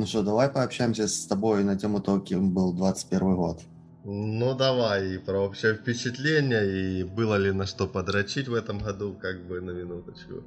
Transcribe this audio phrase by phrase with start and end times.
[0.00, 3.60] Ну что, давай пообщаемся с тобой на тему того, кем был 21 год.
[4.04, 9.14] Ну давай, и про общее впечатление, и было ли на что подрочить в этом году,
[9.20, 10.42] как бы на минуточку.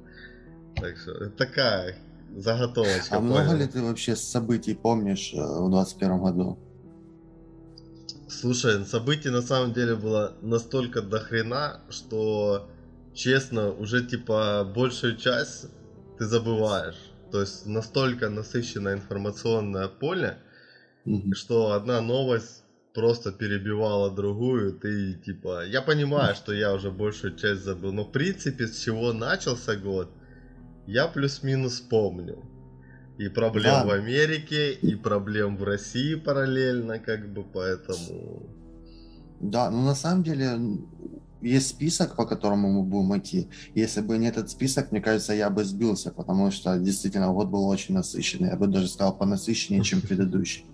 [0.74, 1.94] Так что такая
[2.36, 3.16] заготовочка.
[3.16, 6.58] А много ли ты вообще событий помнишь э, в 21 году?
[8.28, 12.68] Слушай, событий на самом деле было настолько дохрена, что,
[13.14, 15.66] честно, уже типа большую часть
[16.18, 17.13] ты забываешь.
[17.34, 20.38] То есть настолько насыщенное информационное поле,
[21.04, 21.34] mm-hmm.
[21.34, 22.62] что одна новость
[22.94, 25.66] просто перебивала другую, ты типа...
[25.66, 30.12] Я понимаю, что я уже большую часть забыл, но в принципе с чего начался год,
[30.86, 32.38] я плюс-минус помню.
[33.18, 33.84] И проблем да.
[33.84, 38.48] в Америке, и проблем в России параллельно, как бы, поэтому...
[39.40, 40.56] Да, ну на самом деле
[41.44, 43.48] есть список, по которому мы будем идти.
[43.74, 47.66] Если бы не этот список, мне кажется, я бы сбился, потому что действительно год был
[47.66, 48.48] очень насыщенный.
[48.48, 50.64] Я бы даже сказал, понасыщеннее, чем предыдущий.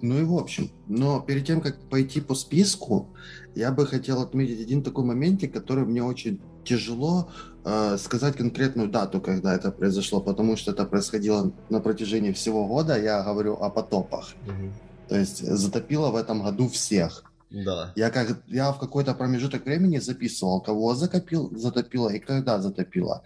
[0.00, 3.08] Ну и в общем, но перед тем, как пойти по списку,
[3.54, 7.28] я бы хотел отметить один такой моментик, который мне очень тяжело
[7.64, 13.00] э, сказать конкретную дату, когда это произошло, потому что это происходило на протяжении всего года.
[13.00, 14.34] Я говорю о потопах.
[14.46, 14.72] Угу.
[15.08, 17.24] То есть затопило в этом году всех.
[17.52, 17.92] Да.
[17.96, 23.22] Я, как, я в какой-то промежуток времени записывал, кого закопил, затопило и когда затопило.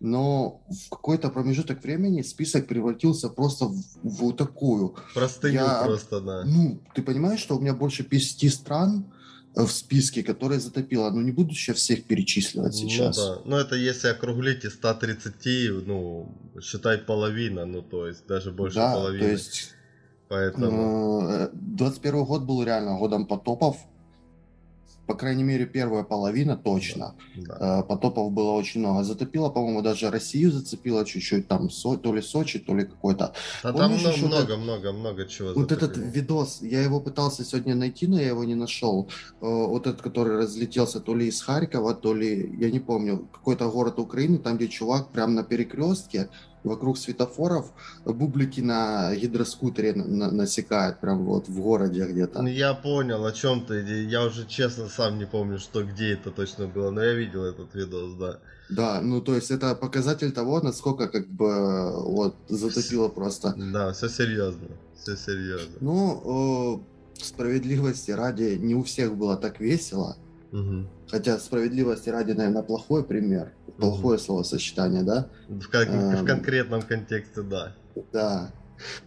[0.00, 4.96] Но в какой-то промежуток времени список превратился просто в, в такую.
[5.14, 6.44] Простыню я, просто, да.
[6.44, 9.04] Ну, ты понимаешь, что у меня больше 50 стран
[9.54, 11.10] э, в списке, которые затопило.
[11.10, 13.16] Ну, не буду сейчас всех перечисливать ну сейчас.
[13.16, 13.40] Ну, да.
[13.44, 18.94] Ну, это если округлить из 130, ну, считай половина, ну, то есть даже больше да,
[18.94, 19.24] половины.
[19.24, 19.74] то есть
[20.30, 21.48] Поэтому...
[21.52, 23.76] 21 э, год был реально годом потопов.
[25.06, 27.16] По крайней мере, первая половина точно.
[27.34, 27.80] Да.
[27.80, 29.02] Э, потопов было очень много.
[29.02, 31.48] Затопило, по-моему, даже Россию зацепило чуть-чуть.
[31.48, 33.32] Там то ли Сочи, то ли какой-то.
[33.64, 38.06] Да, там много, много, много, много чего Вот этот видос, я его пытался сегодня найти,
[38.06, 39.08] но я его не нашел.
[39.40, 43.68] Э, вот этот, который разлетелся то ли из Харькова, то ли, я не помню, какой-то
[43.68, 46.28] город Украины, там, где чувак прям на перекрестке
[46.64, 47.72] вокруг светофоров
[48.04, 52.42] бублики на гидроскутере на, насекают прям вот в городе где-то.
[52.42, 53.80] Ну, я понял, о чем ты.
[54.04, 57.74] Я уже честно сам не помню, что где это точно было, но я видел этот
[57.74, 58.38] видос, да.
[58.68, 63.54] Да, ну то есть это показатель того, насколько как бы вот затопило просто.
[63.56, 65.74] Да, все серьезно, все серьезно.
[65.80, 66.84] Ну,
[67.18, 70.16] э, справедливости ради, не у всех было так весело.
[70.52, 70.86] Угу.
[71.10, 74.24] Хотя справедливости ради, наверное, плохой пример, плохое угу.
[74.24, 75.28] словосочетание, да?
[75.48, 77.74] В, как, эм, в конкретном контексте, да.
[78.12, 78.50] Да.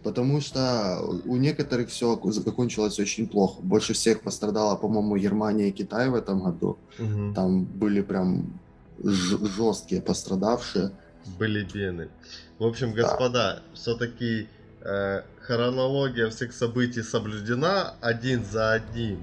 [0.02, 3.60] Потому что у некоторых все закончилось очень плохо.
[3.60, 6.78] Больше всех пострадала, по-моему, Германия и Китай в этом году.
[6.98, 7.34] Угу.
[7.34, 8.60] Там были прям
[9.02, 10.92] жесткие пострадавшие.
[11.38, 12.08] Были бены.
[12.58, 13.62] В общем, господа, да.
[13.74, 14.46] все-таки
[14.80, 19.20] э, хронология всех событий соблюдена один за одним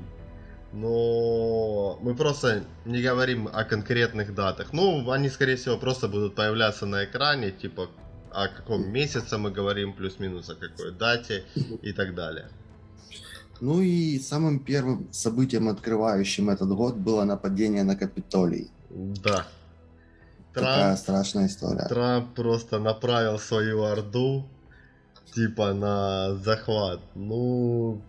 [0.73, 4.73] но мы просто не говорим о конкретных датах.
[4.73, 7.89] Ну, они, скорее всего, просто будут появляться на экране, типа
[8.33, 11.43] о каком месяце мы говорим, плюс-минус о какой дате
[11.81, 12.49] и так далее.
[13.59, 18.71] Ну и самым первым событием, открывающим этот год, было нападение на Капитолий.
[18.89, 19.45] Да.
[20.53, 21.87] Трамп, Такая страшная история.
[21.87, 24.49] Трамп просто направил свою орду,
[25.33, 27.01] типа, на захват.
[27.15, 28.01] Ну,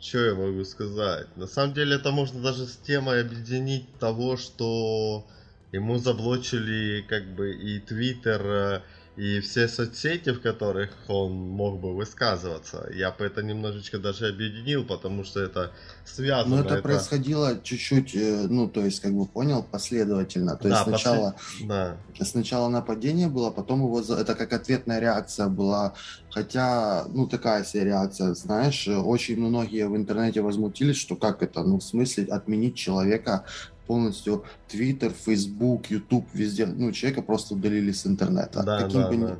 [0.00, 1.36] что я могу сказать?
[1.36, 5.26] На самом деле это можно даже с темой объединить того, что
[5.72, 8.80] ему заблочили как бы и Твиттер, э,
[9.20, 12.88] и все соцсети, в которых он мог бы высказываться.
[12.94, 15.72] Я бы это немножечко даже объединил, потому что это
[16.06, 16.56] связано.
[16.56, 16.82] Но это, это...
[16.82, 20.56] происходило чуть-чуть, э, ну, то есть, как бы понял, последовательно.
[20.56, 21.68] То да, есть сначала, послед...
[21.68, 21.96] да.
[22.24, 25.92] сначала нападение было, потом его это как ответная реакция была.
[26.30, 31.78] Хотя, ну, такая себе реакция, знаешь, очень многие в интернете возмутились, что как это, ну,
[31.78, 33.44] в смысле отменить человека
[33.90, 38.62] полностью Twitter, Facebook, YouTube, везде, ну, человека просто удалили с интернета.
[38.62, 39.36] Да, Каким да, бы да.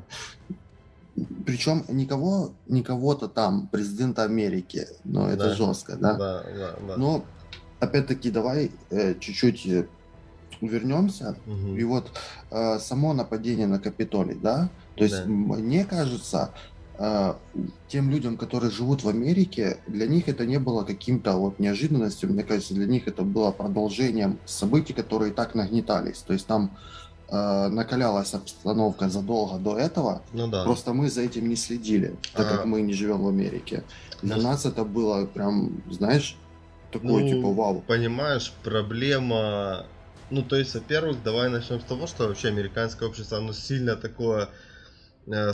[1.46, 5.54] Причем никого, никого-то там, президента Америки, но это да.
[5.54, 6.14] жестко, да?
[6.14, 6.96] Да, да, да.
[6.96, 7.24] Но,
[7.78, 9.86] опять-таки, давай э, чуть-чуть э,
[10.60, 11.36] вернемся.
[11.46, 11.76] Угу.
[11.76, 12.10] И вот
[12.50, 14.68] э, само нападение на Капитолий, да?
[14.96, 15.30] То есть, да.
[15.30, 16.50] мне кажется,
[17.88, 22.30] тем людям, которые живут в Америке, для них это не было каким-то вот неожиданностью.
[22.30, 26.18] Мне кажется, для них это было продолжением событий, которые и так нагнетались.
[26.18, 26.76] То есть там
[27.28, 30.22] э, накалялась обстановка задолго до этого.
[30.34, 30.64] Ну да.
[30.64, 32.56] Просто мы за этим не следили, так а...
[32.56, 33.82] как мы не живем в Америке.
[34.20, 34.42] Для ну...
[34.42, 36.36] нас это было прям, знаешь,
[36.92, 37.82] такое ну, типа вау.
[37.86, 39.86] Понимаешь, проблема.
[40.30, 44.50] Ну, то есть, во-первых, давай начнем с того, что вообще американское общество, оно сильно такое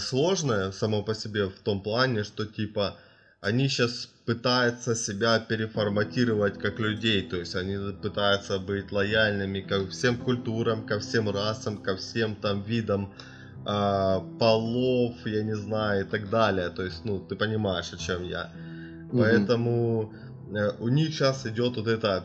[0.01, 2.97] сложное само по себе в том плане, что типа
[3.41, 10.17] они сейчас пытаются себя переформатировать как людей, то есть они пытаются быть лояльными ко всем
[10.17, 13.13] культурам, ко всем расам, ко всем там видам
[13.67, 16.71] э, полов, я не знаю, и так далее.
[16.71, 18.51] То есть, ну, ты понимаешь, о чем я.
[18.51, 19.19] Mm-hmm.
[19.19, 20.13] Поэтому
[20.51, 22.25] э, у них сейчас идет вот это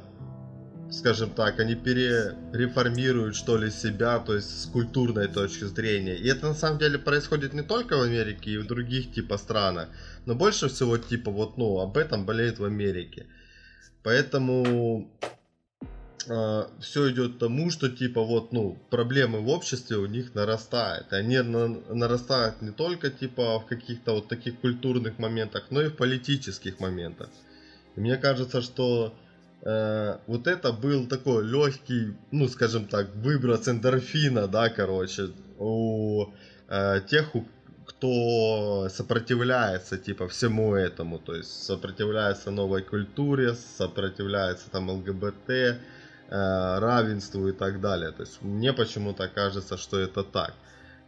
[0.92, 6.16] скажем так, они перереформируют, что ли, себя, то есть с культурной точки зрения.
[6.16, 9.90] И это на самом деле происходит не только в Америке и в других типа странах,
[10.26, 13.28] но больше всего типа вот, ну, об этом болеет в Америке.
[14.04, 15.28] Поэтому э,
[16.30, 21.14] а, все идет к тому, что типа вот, ну, проблемы в обществе у них нарастают.
[21.14, 25.88] И они на, нарастают не только типа в каких-то вот таких культурных моментах, но и
[25.88, 27.30] в политических моментах.
[27.96, 29.16] И мне кажется, что
[29.64, 36.28] э, вот это был такой легкий, ну, скажем так, выброс эндорфина, да, короче, у
[36.68, 37.46] э, тех, у,
[37.86, 45.76] кто сопротивляется, типа, всему этому, то есть сопротивляется новой культуре, сопротивляется там ЛГБТ, э,
[46.80, 48.12] равенству и так далее.
[48.12, 50.54] То есть мне почему-то кажется, что это так.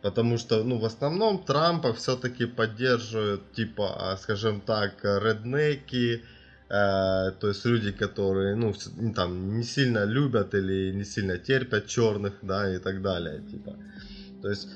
[0.02, 6.24] Потому что, ну, в основном Трампа все-таки поддерживают, типа, а, скажем так, реднеки,
[6.70, 8.74] то есть люди, которые, ну,
[9.16, 13.76] там, не сильно любят или не сильно терпят черных, да, и так далее, типа.
[14.42, 14.68] То есть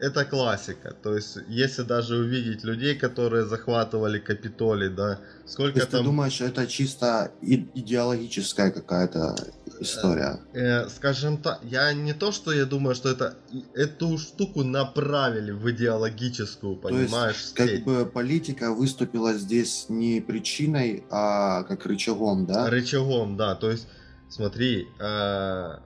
[0.00, 0.94] это классика.
[1.02, 6.00] То есть, если даже увидеть людей, которые захватывали Капитолий, да, сколько То есть там...
[6.00, 9.36] ты думаешь, это чисто идеологическая какая-то
[9.80, 10.40] история?
[10.52, 13.36] Э, э, скажем так, я не то, что я думаю, что это
[13.74, 17.52] эту штуку направили в идеологическую, понимаешь?
[17.54, 22.70] То есть, как бы политика выступила здесь не причиной, а как рычагом, да?
[22.70, 23.54] Рычагом, да.
[23.54, 23.88] То есть,
[24.28, 25.78] смотри, э,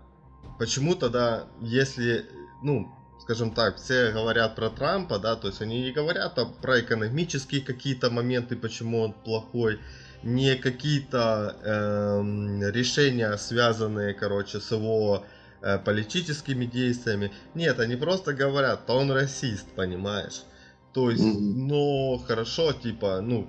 [0.58, 2.26] почему тогда, если,
[2.62, 2.88] ну,
[3.30, 7.60] скажем так, все говорят про Трампа, да, то есть они не говорят а про экономические
[7.60, 9.78] какие-то моменты, почему он плохой,
[10.24, 15.24] не какие-то э, решения, связанные, короче, с его
[15.62, 17.30] э, политическими действиями.
[17.54, 20.42] Нет, они просто говорят, то он расист, понимаешь?
[20.92, 21.54] То есть, mm-hmm.
[21.54, 23.48] ну, хорошо, типа, ну,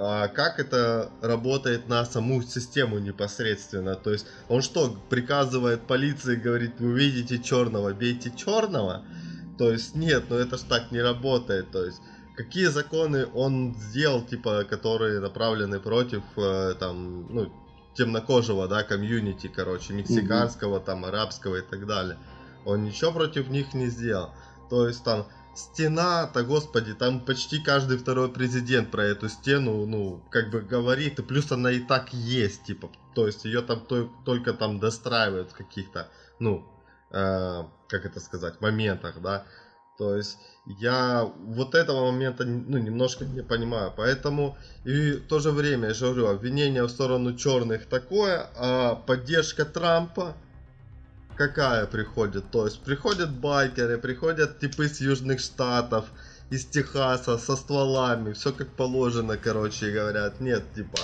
[0.00, 3.96] а как это работает на саму систему непосредственно?
[3.96, 9.04] То есть он что, приказывает полиции, говорит, вы видите черного, бейте черного?
[9.58, 11.72] То есть нет, ну это ж так не работает.
[11.72, 12.00] То есть
[12.36, 17.52] какие законы он сделал, типа, которые направлены против э, там, ну,
[17.94, 22.16] темнокожего, да, комьюнити, короче, мексиканского, там, арабского и так далее.
[22.64, 24.30] Он ничего против них не сделал.
[24.70, 25.26] То есть там
[25.58, 31.22] стена-то, господи, там почти каждый второй президент про эту стену, ну, как бы говорит, и
[31.22, 35.54] плюс она и так есть, типа, то есть ее там то, только там достраивают в
[35.54, 36.08] каких-то,
[36.38, 36.64] ну,
[37.10, 39.44] э, как это сказать, моментах, да,
[39.98, 43.92] то есть я вот этого момента ну, немножко не понимаю.
[43.96, 48.94] Поэтому и в то же время, я же говорю, обвинение в сторону черных такое, а
[48.94, 50.36] поддержка Трампа
[51.38, 52.50] какая приходит?
[52.50, 56.04] То есть приходят байкеры, приходят типы с южных штатов,
[56.50, 60.98] из Техаса со стволами, все как положено, короче, и говорят, нет, типа,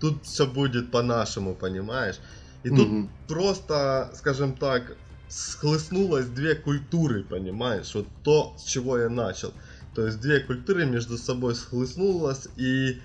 [0.00, 2.16] тут все будет по-нашему, понимаешь?
[2.62, 4.96] И тут просто, скажем так,
[5.28, 7.94] схлестнулось две культуры, понимаешь?
[7.94, 9.52] Вот то, с чего я начал.
[9.94, 13.00] То есть две культуры между собой схлестнулось, и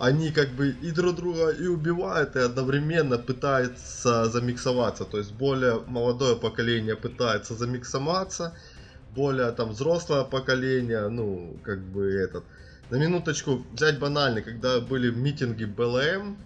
[0.00, 5.04] они как бы и друг друга и убивают, и одновременно пытаются замиксоваться.
[5.04, 8.54] То есть более молодое поколение пытается замиксоваться,
[9.14, 12.44] более там взрослое поколение, ну, как бы этот.
[12.88, 16.38] На минуточку взять банально, когда были в митинге БЛМ,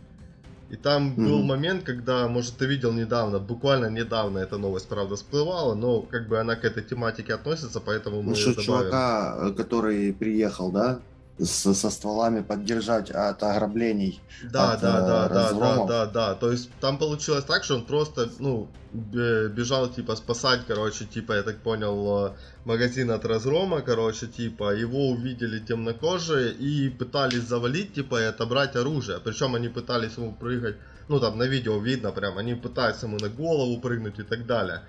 [0.70, 1.24] и там mm-hmm.
[1.24, 6.26] был момент, когда, может, ты видел недавно, буквально недавно эта новость, правда, всплывала, но как
[6.26, 10.98] бы она к этой тематике относится, поэтому мы ну, что, чувака, э, который приехал, да?
[11.38, 14.20] С, со стволами поддержать от ограблений.
[14.44, 16.34] Да, от, да, да, да, да, да, да.
[16.34, 21.42] То есть там получилось так, что он просто, ну, бежал, типа, спасать, короче, типа, я
[21.42, 22.32] так понял, э,
[22.64, 29.18] магазин от разгрома, короче, типа, его увидели темнокожие и пытались завалить, типа, и отобрать оружие.
[29.18, 30.76] Причем они пытались ему прыгать,
[31.08, 34.82] ну, там на видео видно прям, они пытаются ему на голову прыгнуть и так далее.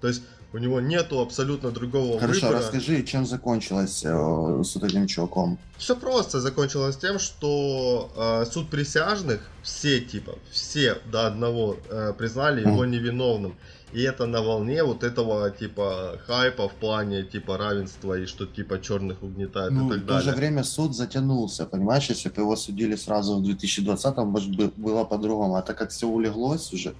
[0.00, 0.22] То есть
[0.52, 2.60] у него нету абсолютно другого Хорошо, выбора.
[2.60, 5.58] расскажи, чем закончилось э, с этим чуваком?
[5.76, 6.40] Все просто.
[6.40, 12.88] Закончилось тем, что э, суд присяжных, все типа, все до одного э, признали его mm.
[12.88, 13.54] невиновным.
[13.92, 18.80] И это на волне вот этого типа хайпа в плане типа равенства и что типа
[18.80, 20.20] черных угнетают ну, и так далее.
[20.20, 24.50] В то же время суд затянулся, понимаешь, если бы его судили сразу в 2020-м, может
[24.76, 25.54] было по-другому.
[25.54, 26.94] А так как все улеглось уже,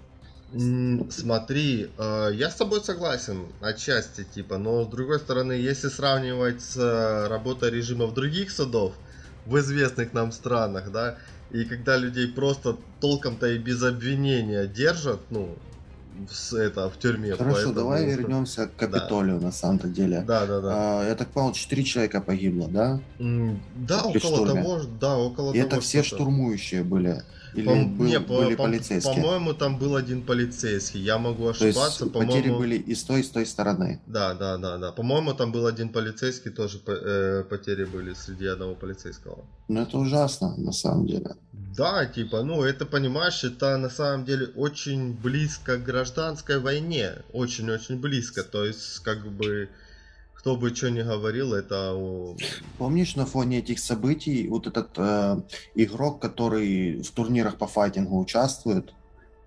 [1.10, 6.76] Смотри, э, я с тобой согласен отчасти, типа, но с другой стороны, если сравнивать с
[6.76, 8.94] э, работой режима в других судов,
[9.44, 11.16] в известных нам странах, да,
[11.50, 15.56] и когда людей просто толком-то и без обвинения держат, ну,
[16.28, 17.34] в, это, в тюрьме.
[17.36, 17.74] Хорошо, поэтому...
[17.74, 19.46] давай вернемся к Капитолию да.
[19.46, 20.22] на самом-то деле.
[20.26, 20.70] Да, да, да.
[20.72, 23.00] А, я так понял, четыре человека погибло, да?
[23.18, 24.62] да, около штурме.
[24.62, 25.66] того, да, около и того.
[25.66, 27.22] Это все штурмующие были.
[27.56, 29.14] Или по, был, не, были по, полицейские?
[29.14, 31.00] По-моему, там был один полицейский.
[31.00, 31.98] Я могу ошибаться.
[31.98, 34.00] То есть потери были и с той, и с той стороны.
[34.06, 34.92] Да, да, да, да.
[34.92, 39.44] По-моему, там был один полицейский, тоже э, потери были среди одного полицейского.
[39.68, 41.34] Ну, это ужасно, на самом деле.
[41.76, 47.12] Да, типа, ну, это, понимаешь, это на самом деле очень близко к гражданской войне.
[47.32, 48.42] Очень-очень близко.
[48.42, 49.68] То есть, как бы
[50.46, 51.92] кто бы что ни говорил, это...
[52.78, 55.40] Помнишь, на фоне этих событий вот этот э,
[55.74, 58.94] игрок, который в турнирах по файтингу участвует,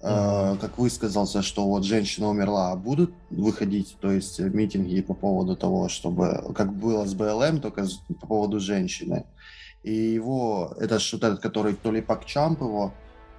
[0.01, 5.55] э, как высказался, что вот женщина умерла, а будут выходить, то есть митинги по поводу
[5.55, 7.87] того, чтобы, как было с БЛМ, только
[8.19, 9.25] по поводу женщины.
[9.83, 12.93] И его, это вот этот, который то ли Пакчамп его,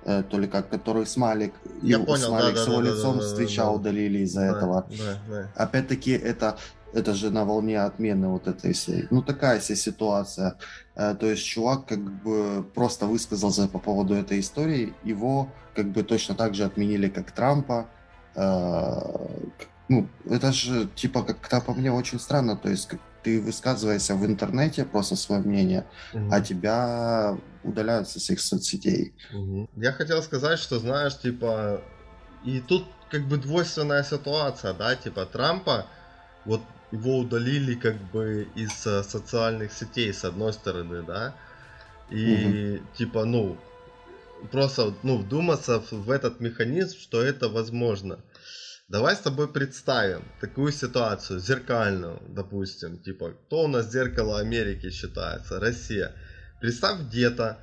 [0.07, 1.53] э, то ли как, который Смайлик,
[1.83, 4.87] Я понял, Смайлик да, с его да, лицом да, встречал, да, удалили из-за да, этого.
[4.89, 5.53] Да, да.
[5.57, 6.57] Опять-таки, это
[6.93, 9.07] это же на волне отмены вот этой всей.
[9.11, 10.57] Ну, такая себе ситуация.
[10.97, 14.95] Э, то есть чувак как бы просто высказался по поводу этой истории.
[15.05, 17.87] Его как бы точно так же отменили, как Трампа.
[18.35, 19.01] Э,
[19.89, 22.57] ну, это же типа как-то по мне очень странно.
[22.57, 26.29] То есть как ты высказываешься в интернете просто свое мнение, угу.
[26.31, 29.15] а тебя удаляют со всех соцсетей.
[29.33, 29.69] Угу.
[29.77, 31.83] Я хотел сказать, что знаешь, типа,
[32.45, 35.87] и тут как бы двойственная ситуация, да, типа Трампа,
[36.45, 41.35] вот его удалили как бы из э, социальных сетей с одной стороны, да,
[42.11, 42.87] и угу.
[42.97, 43.59] типа, ну,
[44.51, 48.19] просто, ну, вдуматься в этот механизм, что это возможно.
[48.89, 55.61] Давай с тобой представим такую ситуацию, зеркальную, допустим, типа, кто у нас зеркало Америки считается?
[55.61, 56.13] Россия.
[56.61, 57.59] Представь где-то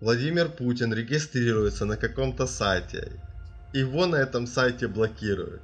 [0.00, 3.20] Владимир Путин регистрируется на каком-то сайте,
[3.72, 5.62] его на этом сайте блокируют.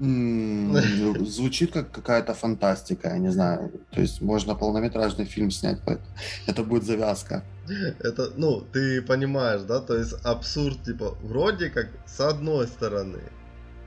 [0.00, 3.70] Звучит как какая-то фантастика, я не знаю.
[3.90, 5.78] То есть можно полнометражный фильм снять,
[6.46, 7.44] это будет завязка.
[7.98, 9.80] Это, ну, ты понимаешь, да?
[9.80, 13.20] То есть абсурд, типа, вроде как с одной стороны.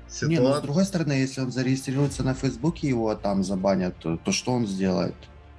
[0.08, 0.30] Ситуация...
[0.30, 4.32] Не, ну с другой стороны, если он зарегистрируется на Фейсбуке, его там забанят, то, то
[4.32, 5.16] что он сделает?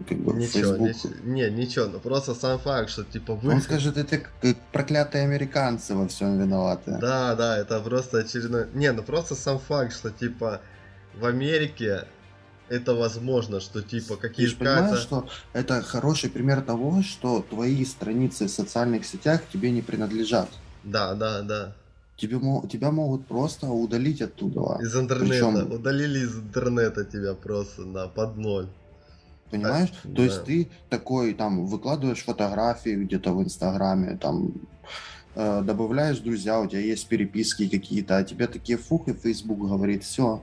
[0.09, 3.53] Как бы ничего, ничего, не, ничего, ну просто сам факт, что типа вы...
[3.55, 4.21] Он скажет, это
[4.73, 6.99] проклятые американцы во всем виноваты.
[7.01, 8.67] Да, да, это просто очередной...
[8.75, 10.61] Не, ну просто сам факт, что типа
[11.15, 12.07] в Америке
[12.69, 14.53] это возможно, что типа какие-то...
[14.53, 19.83] Ты понимаешь, что это хороший пример того, что твои страницы в социальных сетях тебе не
[19.83, 20.49] принадлежат.
[20.83, 21.77] Да, да, да.
[22.17, 24.79] Тебе, тебя могут просто удалить оттуда.
[24.83, 25.51] Из интернета.
[25.51, 25.73] Причем...
[25.73, 28.69] Удалили из интернета тебя просто на под ноль.
[29.55, 29.93] Понимаешь?
[30.05, 30.23] А, То да.
[30.23, 34.53] есть ты такой там выкладываешь фотографии где-то в Инстаграме, там
[35.35, 40.05] э, добавляешь друзья, у тебя есть переписки какие-то, а тебе такие фух, и Facebook говорит,
[40.05, 40.43] все,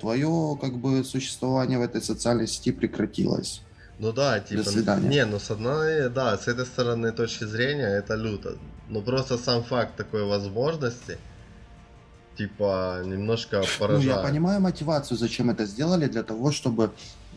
[0.00, 3.62] твое как бы существование в этой социальной сети прекратилось.
[3.98, 5.08] Ну да, типа, До свидания.
[5.08, 8.56] не, ну с одной, да, с этой стороны точки зрения это люто.
[8.88, 11.18] Но просто сам факт такой возможности,
[12.36, 14.04] типа немножко поражает.
[14.04, 16.90] Ну, я понимаю мотивацию, зачем это сделали, для того, чтобы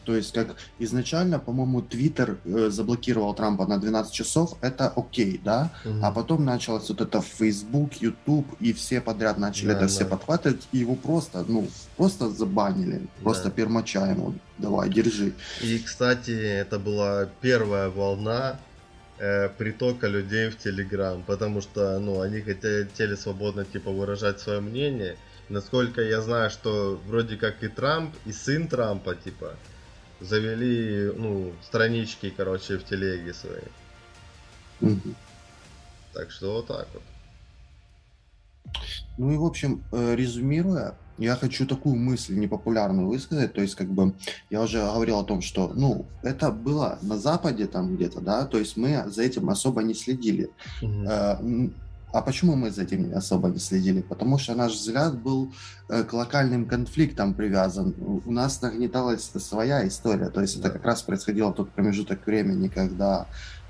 [0.06, 5.72] то есть, как изначально, по-моему, Твиттер э, заблокировал Трампа на 12 часов, это окей, да?
[5.86, 6.00] Угу.
[6.02, 9.88] А потом началось вот это Facebook, YouTube, и все подряд начали да, это да.
[9.88, 13.24] все подхватывать, и его просто, ну, просто забанили, да.
[13.24, 15.34] просто пермача ему, давай, держи.
[15.62, 18.60] И, кстати, это была первая волна
[19.18, 25.18] э, притока людей в Телеграм, потому что, ну, они хотели свободно, типа, выражать свое мнение.
[25.50, 29.56] Насколько я знаю, что вроде как и Трамп, и сын Трампа, типа,
[30.20, 33.34] завели, ну, странички, короче, в телеге.
[34.82, 35.16] Угу.
[36.14, 37.04] Так что вот так вот.
[39.18, 43.88] Ну и, в общем, э, резюмируя, я хочу такую мысль непопулярную высказать, то есть как
[43.88, 44.14] бы
[44.50, 48.60] я уже говорил о том, что, ну, это было на Западе там где-то, да, то
[48.60, 50.50] есть мы за этим особо не следили.
[50.82, 51.72] Угу.
[52.14, 54.02] А почему мы за этим особо не следили?
[54.02, 55.52] Потому что наш взгляд был
[55.90, 57.96] э, к локальным конфликтам привязан.
[58.26, 60.30] У нас нагнеталась своя история.
[60.30, 63.26] То есть это как раз происходило в тот промежуток времени, когда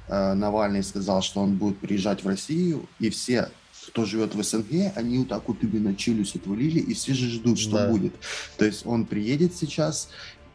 [0.10, 3.48] э, Навальный сказал, что он будет приезжать в Россию, и все
[3.93, 7.59] кто живет в СНГ, они вот так вот именно челюсть отвалили, и все же ждут,
[7.59, 7.89] что да.
[7.89, 8.15] будет.
[8.57, 10.09] То есть он приедет сейчас,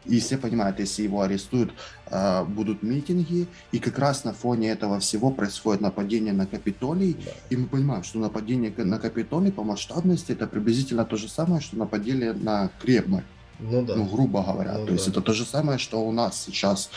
[0.05, 1.71] И все понимают, если его арестуют,
[2.07, 7.31] э, будут митинги, и как раз на фоне этого всего происходит нападение на Капитолий, да.
[7.49, 11.77] и мы понимаем, что нападение на Капитолий по масштабности это приблизительно то же самое, что
[11.77, 13.23] нападение на Кремль.
[13.59, 13.95] Ну да.
[13.95, 14.73] Ну, грубо говоря.
[14.73, 14.93] Ну, то да.
[14.93, 16.89] есть это то же самое, что у нас сейчас,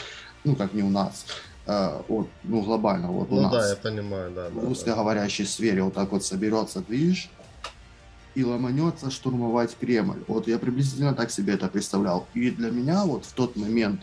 [0.44, 1.26] ну как не у нас,
[1.66, 3.52] э, вот, ну глобально вот ну, у нас.
[3.52, 4.48] Да, я понимаю, да.
[4.48, 5.50] В русскоговорящей да.
[5.50, 7.30] сфере вот так вот соберется движ,
[8.34, 10.22] и ломанется штурмовать Кремль.
[10.26, 12.26] Вот я приблизительно так себе это представлял.
[12.34, 14.00] И для меня вот в тот момент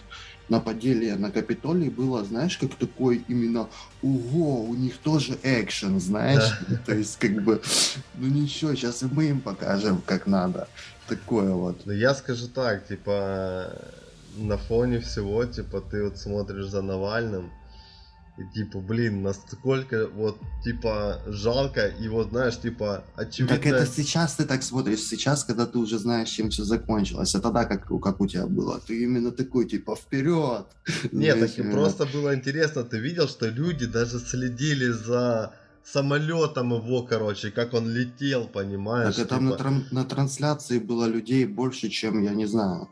[0.49, 3.69] нападение на Капитолий было, знаешь, как такой именно
[4.01, 6.59] «Ого, у них тоже экшен», знаешь?
[6.67, 6.77] Да.
[6.85, 7.61] То есть как бы,
[8.15, 10.67] ну ничего, сейчас и мы им покажем, как надо.
[11.07, 11.85] Такое вот.
[11.85, 13.73] Ну я скажу так, типа,
[14.39, 17.51] на фоне всего, типа, ты вот смотришь за Навальным,
[18.39, 23.57] и типа, блин, насколько вот, типа, жалко, и вот, знаешь, типа, очевидно...
[23.57, 27.41] Так это сейчас ты так смотришь, сейчас, когда ты уже знаешь, чем все закончилось, а
[27.41, 30.65] тогда как, как у тебя было, ты именно такой, типа, вперед!
[31.11, 35.53] Нет, знаешь, так и просто было интересно, ты видел, что люди даже следили за
[35.93, 39.15] самолетом его, короче, как он летел, понимаешь?
[39.15, 39.51] Так там типа...
[39.51, 42.87] на, тран- на трансляции было людей больше, чем, я не знаю,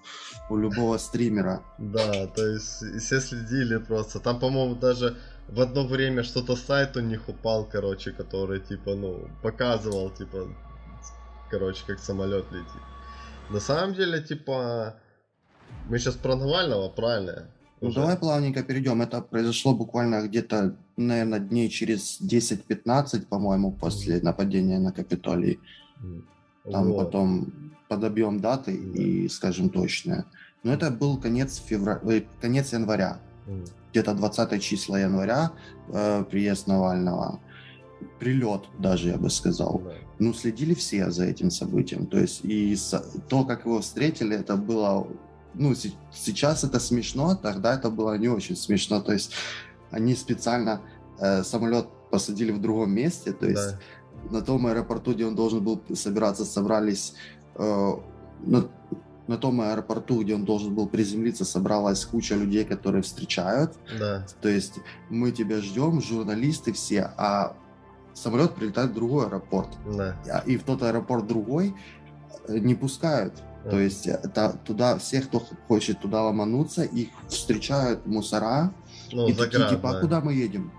[0.49, 1.61] у любого стримера.
[1.77, 4.19] Да, то есть все следили просто.
[4.19, 5.15] Там, по-моему, даже
[5.47, 10.47] в одно время что-то сайт у них упал, короче, который, типа, ну, показывал, типа,
[11.51, 12.81] короче, как самолет летит.
[13.49, 14.95] На самом деле, типа,
[15.89, 17.47] мы сейчас про Навального, правильно?
[17.81, 19.01] Ну, давай плавненько перейдем.
[19.01, 25.59] Это произошло буквально где-то, наверное, дней через 10-15, по-моему, после нападения на Капитолий.
[26.69, 27.05] Там вот.
[27.05, 27.53] потом
[27.87, 30.25] подобьем даты и скажем точное.
[30.63, 33.19] Но это был конец, февраля, э, конец января
[33.91, 35.51] где-то 20 числа января
[35.89, 37.39] э, приезд Навального,
[38.19, 39.81] прилет даже, я бы сказал.
[39.83, 39.91] Да.
[40.19, 42.05] Ну, следили все за этим событием.
[42.05, 45.07] То есть и с, то, как его встретили, это было...
[45.53, 45.73] Ну,
[46.13, 49.01] сейчас это смешно, тогда это было не очень смешно.
[49.01, 49.31] То есть
[49.91, 50.81] они специально
[51.19, 53.75] э, самолет посадили в другом месте, то есть
[54.25, 54.37] да.
[54.37, 57.13] на том аэропорту, где он должен был собираться, собрались
[57.55, 57.93] э,
[58.45, 58.69] ну,
[59.27, 63.73] на том аэропорту, где он должен был приземлиться, собралась куча людей, которые встречают.
[63.99, 64.25] Да.
[64.41, 67.55] То есть мы тебя ждем, журналисты все, а
[68.13, 69.69] самолет прилетает в другой аэропорт.
[69.85, 70.15] Да.
[70.45, 71.75] И в тот аэропорт другой
[72.47, 73.33] э, не пускают.
[73.63, 73.71] Да.
[73.71, 78.71] То есть это, туда всех, кто хочет туда ломануться, их встречают мусора.
[79.11, 80.71] Ну, и такие, типа, а куда мы едем?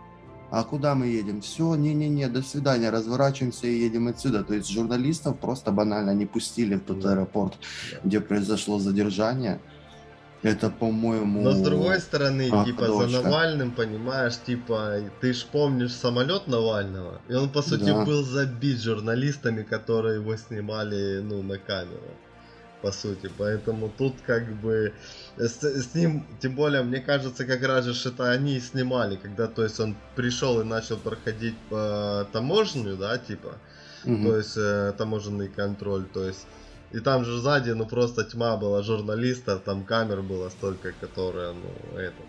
[0.51, 1.41] а куда мы едем?
[1.41, 4.45] Все, не-не-не, до свидания, разворачиваемся и едем отсюда.
[4.45, 7.55] То есть журналистов просто банально не пустили в тот аэропорт,
[8.05, 9.61] где произошло задержание.
[10.43, 11.43] Это, по-моему...
[11.43, 13.09] Но с другой стороны, а, типа, дочка.
[13.09, 18.05] за Навальным, понимаешь, типа, ты ж помнишь самолет Навального, и он, по сути, да.
[18.05, 22.15] был забит журналистами, которые его снимали, ну, на камеру
[22.83, 23.29] по сути.
[23.37, 24.93] Поэтому тут как бы
[25.39, 29.63] с, с ним, тем более, мне кажется, как раз же это они снимали, когда, то
[29.63, 33.55] есть, он пришел и начал проходить по таможню, да, типа,
[34.05, 34.25] угу.
[34.25, 36.47] то есть, э, таможенный контроль, то есть,
[36.93, 41.99] и там же сзади, ну, просто тьма была журналистов, там камер было столько, которые, ну,
[41.99, 42.23] это,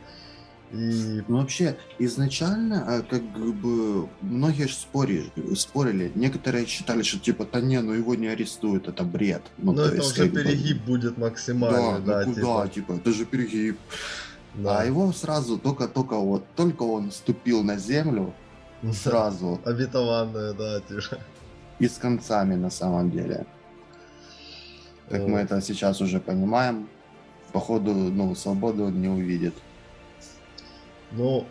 [0.72, 1.24] и...
[1.28, 6.12] Ну, вообще, изначально, а, как бы, многие же спорили, спорили.
[6.16, 9.42] Некоторые считали, что, типа, да не, ну его не арестуют, это бред.
[9.58, 10.94] Ну, Но это есть, уже перегиб бы...
[10.94, 12.62] будет максимальный, да, да, ну, типа...
[12.64, 13.80] да, типа, это же перегиб.
[14.56, 14.80] Да.
[14.80, 18.34] А его сразу, только-только вот, только он ступил на землю,
[18.94, 19.60] сразу.
[19.66, 21.18] Обетованная, да, типа.
[21.80, 23.46] И с концами, на самом деле.
[25.10, 25.28] Как О.
[25.28, 26.88] мы это сейчас уже понимаем,
[27.52, 29.56] походу, ну, свободу он не увидит.
[31.12, 31.48] Ну,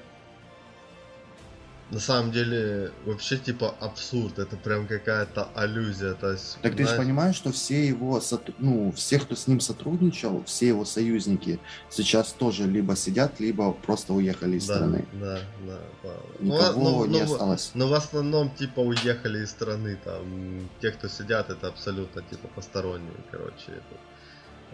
[1.90, 4.38] на самом деле, вообще, типа, абсурд.
[4.38, 6.12] Это прям какая-то аллюзия.
[6.14, 6.90] То есть, так знаешь...
[6.90, 8.20] ты же понимаешь, что все его,
[8.58, 14.12] ну, все, кто с ним сотрудничал, все его союзники сейчас тоже либо сидят, либо просто
[14.12, 15.06] уехали из да, страны.
[15.14, 16.14] Да, да, да.
[16.40, 17.70] Никого ну, не ну, осталось.
[17.72, 19.98] Но в основном, типа, уехали из страны.
[20.04, 23.68] Там, те, кто сидят, это абсолютно, типа, посторонние, короче.
[23.68, 23.96] Это.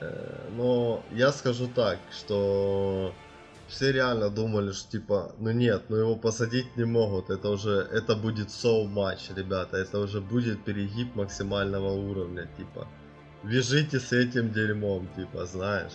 [0.00, 3.14] Э, но я скажу так, что
[3.68, 8.16] все реально думали, что типа, ну нет, ну его посадить не могут, это уже, это
[8.16, 12.86] будет so much, ребята, это уже будет перегиб максимального уровня, типа,
[13.42, 15.92] вяжите с этим дерьмом, типа, знаешь.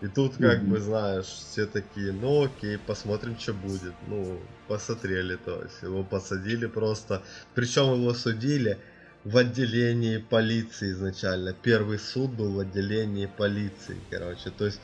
[0.00, 0.68] И тут, как mm-hmm.
[0.68, 3.94] бы, знаешь, все такие, ну окей, посмотрим, что будет.
[4.06, 7.22] Ну, посмотрели, то есть его посадили просто.
[7.54, 8.78] Причем его судили
[9.24, 11.52] в отделении полиции изначально.
[11.52, 14.50] Первый суд был в отделении полиции, короче.
[14.50, 14.80] То есть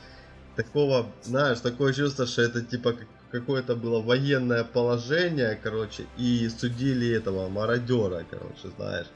[0.55, 2.95] такого, знаешь, такое чувство, что это типа
[3.31, 9.07] какое-то было военное положение, короче, и судили этого мародера, короче, знаешь.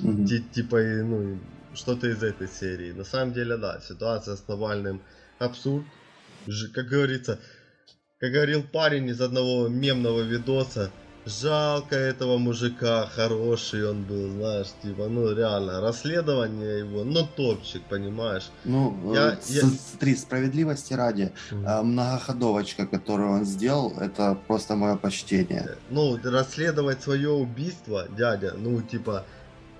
[0.00, 0.50] Mm-hmm.
[0.52, 1.38] Типа, ну,
[1.74, 2.92] что-то из этой серии.
[2.92, 5.02] На самом деле, да, ситуация с Навальным
[5.38, 5.84] Абсурд.
[6.74, 7.38] Как говорится,
[8.18, 10.90] как говорил парень из одного мемного видоса,
[11.26, 18.50] жалко этого мужика, хороший он был, знаешь, типа, ну реально, расследование его, ну топчик, понимаешь.
[18.64, 19.62] Ну, я, я...
[19.62, 21.82] смотри, справедливости ради, mm.
[21.82, 25.66] многоходовочка, которую он сделал, это просто мое почтение.
[25.68, 29.24] Э, ну, расследовать свое убийство, дядя, ну, типа,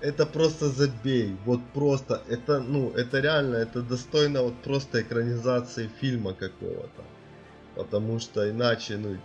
[0.01, 6.33] это просто забей, вот просто, это, ну, это реально, это достойно вот просто экранизации фильма
[6.33, 7.03] какого-то.
[7.75, 9.17] Потому что иначе, ну,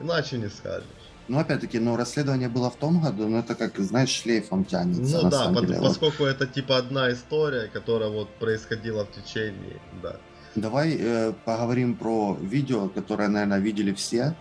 [0.00, 1.03] иначе не скажешь.
[1.26, 5.22] Ну, опять-таки, ну, расследование было в том году, но это как, знаешь, шлейфом тянется.
[5.22, 5.80] Ну да, под, деле.
[5.80, 10.16] поскольку это типа одна история, которая вот происходила в течение, да.
[10.54, 14.36] Давай э, поговорим про видео, которое, наверное, видели все.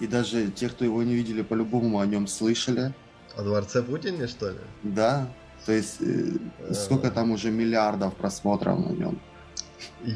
[0.00, 2.92] И даже те, кто его не видели, по-любому о нем слышали.
[3.36, 4.58] О дворце Путине, что ли?
[4.82, 5.28] Да.
[5.66, 9.20] То есть, э, сколько там уже миллиардов просмотров на нем.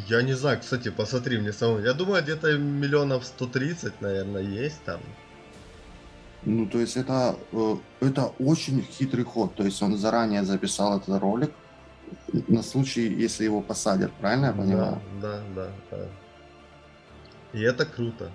[0.08, 1.80] Я не знаю, кстати, посмотри мне самому.
[1.80, 5.00] Я думаю, где-то миллионов 130, наверное, есть там.
[6.44, 9.54] Ну, то есть это, э, это очень хитрый ход.
[9.54, 11.52] То есть он заранее записал этот ролик
[12.48, 15.02] на случай, если его посадят, правильно я понимаю?
[15.20, 15.96] Да, да, да.
[15.96, 16.08] да.
[17.52, 18.30] И это круто.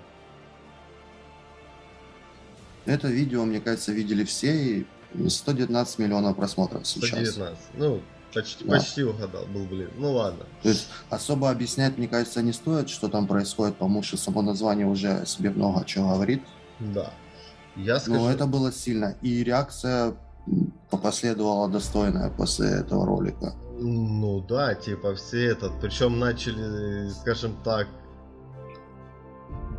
[2.86, 4.86] Это видео, мне кажется, видели все, и
[5.28, 7.10] 119 миллионов просмотров сейчас.
[7.10, 7.58] 119.
[7.74, 8.02] Ну,
[8.38, 8.76] Почти, да.
[8.76, 9.90] почти угадал, был, блин.
[9.96, 10.44] Ну ладно.
[10.62, 14.86] То есть особо объяснять, мне кажется, не стоит, что там происходит, потому что само название
[14.86, 16.42] уже себе много чего говорит.
[16.78, 17.10] Да.
[17.76, 18.20] Я скажу...
[18.20, 19.16] Но это было сильно.
[19.22, 20.14] И реакция
[20.90, 23.54] последовала достойная после этого ролика.
[23.80, 25.80] Ну да, типа все этот.
[25.80, 27.88] Причем начали, скажем так,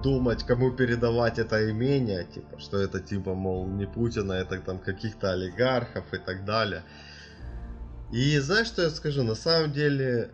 [0.04, 5.32] думать, кому передавать это имение, типа, что это типа, мол, не Путина, это там каких-то
[5.32, 6.84] олигархов и так далее.
[8.12, 9.24] И знаешь, что я скажу?
[9.24, 10.32] На самом деле,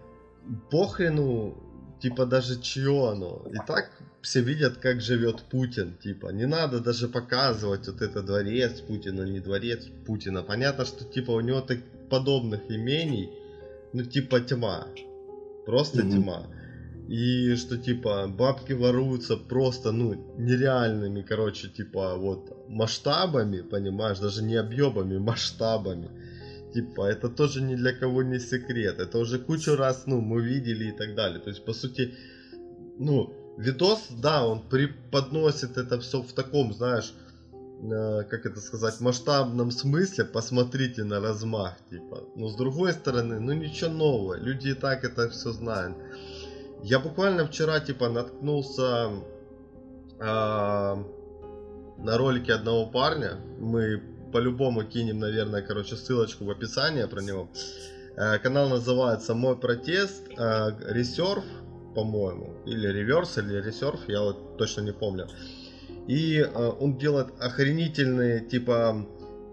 [0.71, 1.57] похрену,
[2.01, 3.45] типа, даже чье оно.
[3.51, 5.97] И так все видят, как живет Путин.
[6.01, 10.41] Типа, не надо даже показывать вот это дворец Путина, не дворец Путина.
[10.43, 13.29] Понятно, что, типа, у него так подобных имений,
[13.93, 14.87] ну, типа, тьма.
[15.65, 16.11] Просто mm-hmm.
[16.11, 16.47] тьма.
[17.07, 24.55] И что, типа, бабки воруются просто, ну, нереальными, короче, типа, вот, масштабами, понимаешь, даже не
[24.55, 26.09] объемами, масштабами.
[26.75, 28.99] Типа, это тоже ни для кого не секрет.
[28.99, 31.39] Это уже кучу раз, ну, мы видели и так далее.
[31.39, 32.13] То есть, по сути,
[32.99, 37.13] ну, видос, да, он преподносит это все в таком, знаешь,
[37.81, 42.23] э, как это сказать, масштабном смысле, посмотрите на размах, типа.
[42.35, 45.95] Но с другой стороны, ну ничего нового, люди и так это все знают.
[46.83, 49.11] Я буквально вчера, типа, наткнулся
[50.19, 57.47] э, на ролике одного парня, мы по-любому кинем, наверное, короче, ссылочку в описании про него.
[58.17, 61.45] Э, канал называется Мой протест, Ресерф,
[61.95, 65.29] по-моему, или Реверс, или Ресерф, я вот точно не помню.
[66.09, 69.07] И э, он делает охренительные, типа,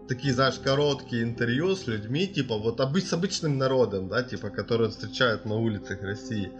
[0.08, 4.90] такие, знаешь, короткие интервью с людьми, типа, вот обыч, с обычным народом, да, типа, которые
[4.90, 6.50] встречают на улицах России.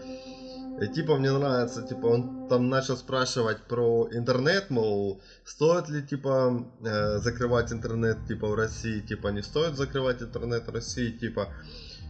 [0.83, 6.65] И типа мне нравится, типа он там начал спрашивать про интернет, мол, стоит ли типа
[6.81, 11.49] э, закрывать интернет типа в России, типа не стоит закрывать интернет в России, типа.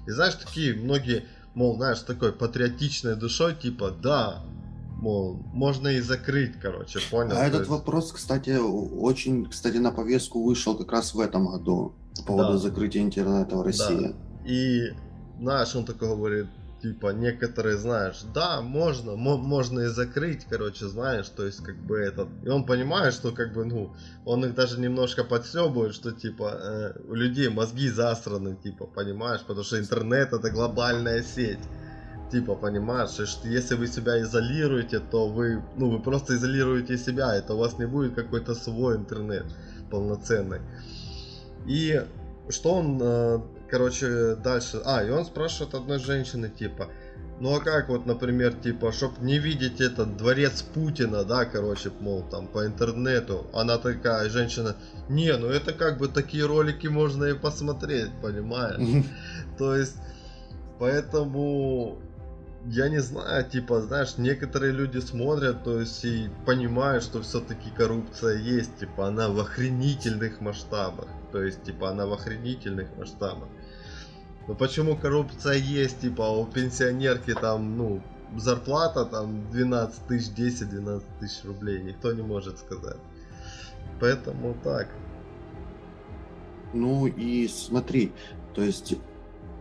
[0.08, 4.44] И знаешь, такие многие, мол, знаешь, такой патриотичной душой, типа, да,
[5.04, 7.36] мол, можно и закрыть, короче, понял?
[7.36, 7.70] А этот есть...
[7.70, 12.58] вопрос, кстати, очень, кстати, на повестку вышел как раз в этом году по поводу да.
[12.58, 14.08] закрытия интернета в России.
[14.08, 14.50] Да.
[14.50, 14.94] И,
[15.40, 16.48] знаешь, он такой говорит,
[16.84, 22.28] типа некоторые, знаешь, да, можно, можно и закрыть, короче, знаешь, то есть как бы этот,
[22.43, 26.93] и он понимает, что как бы, ну, он их даже немножко подстебывает, что типа э,
[27.08, 31.63] у людей мозги засраны, типа, понимаешь, потому что интернет это глобальная сеть,
[32.30, 37.54] типа, понимаешь, что если вы себя изолируете, то вы, ну, вы просто изолируете себя, это
[37.54, 39.46] у вас не будет какой-то свой интернет
[39.89, 40.60] полноценный.
[41.65, 42.04] И
[42.50, 43.39] что он э,
[43.74, 44.82] короче, дальше.
[44.86, 46.90] А, и он спрашивает одной женщины, типа,
[47.40, 52.22] ну а как вот, например, типа, чтоб не видеть этот дворец Путина, да, короче, мол,
[52.22, 53.48] там по интернету.
[53.52, 54.76] Она такая, женщина,
[55.10, 59.06] не, ну это как бы такие ролики можно и посмотреть, понимаешь?
[59.58, 59.96] То есть,
[60.78, 61.98] поэтому
[62.65, 68.38] я не знаю, типа, знаешь, некоторые люди смотрят, то есть и понимают, что все-таки коррупция
[68.38, 73.49] есть, типа, она в охренительных масштабах, то есть, типа, она в охренительных масштабах.
[74.47, 78.02] Ну почему коррупция есть, типа, у пенсионерки там, ну,
[78.38, 82.97] зарплата там 12 тысяч, 10-12 тысяч рублей, никто не может сказать.
[83.99, 84.88] Поэтому так.
[86.73, 88.12] Ну и смотри,
[88.56, 88.95] то есть,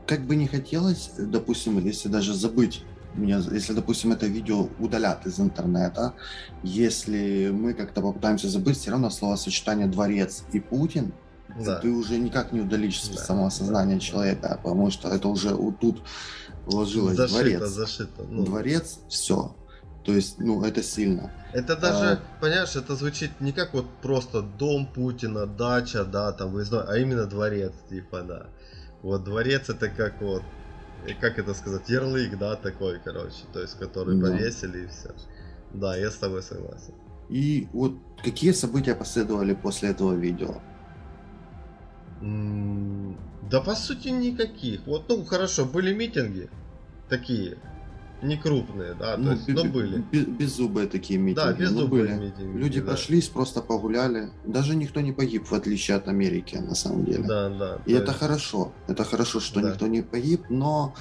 [0.07, 2.85] как бы не хотелось, допустим, если даже забыть
[3.17, 6.15] если, допустим, это видео удалят из интернета,
[6.63, 11.13] если мы как-то попытаемся забыть, все равно словосочетание «дворец» и «Путин»
[11.59, 11.79] да.
[11.79, 13.21] ты уже никак не удалишь да.
[13.21, 14.01] самосознание да.
[14.01, 16.03] человека, потому что это уже вот тут
[16.67, 17.63] вложилось зашито, дворец.
[17.69, 18.45] Зашито, ну.
[18.45, 19.55] Дворец, все.
[20.05, 21.31] То есть, ну, это сильно.
[21.53, 22.21] Это даже, а...
[22.41, 27.27] понимаешь, это звучит не как вот просто дом Путина, дача, да, там выездной, а именно
[27.27, 28.47] дворец, типа, да.
[29.03, 30.43] Вот дворец это как вот,
[31.21, 34.29] как это сказать, ярлык, да, такой, короче, то есть, который да.
[34.29, 35.15] повесили и все.
[35.73, 36.95] Да, я с тобой согласен.
[37.29, 40.61] И вот какие события последовали после этого видео?
[42.21, 44.87] Да по сути никаких.
[44.87, 46.49] Вот, ну хорошо, были митинги
[47.09, 47.59] такие,
[48.23, 49.99] не крупные, да, ну, то есть, но были.
[50.13, 51.47] Беззубые такие митинги.
[51.47, 52.27] Да, беззубые были.
[52.27, 52.59] митинги.
[52.59, 52.87] Люди да.
[52.87, 54.31] прошлись, просто погуляли.
[54.45, 57.25] Даже никто не погиб, в отличие от Америки, на самом деле.
[57.25, 57.79] Да, да.
[57.87, 58.19] И это есть...
[58.19, 58.73] хорошо.
[58.87, 59.71] Это хорошо, что да.
[59.71, 60.95] никто не погиб, но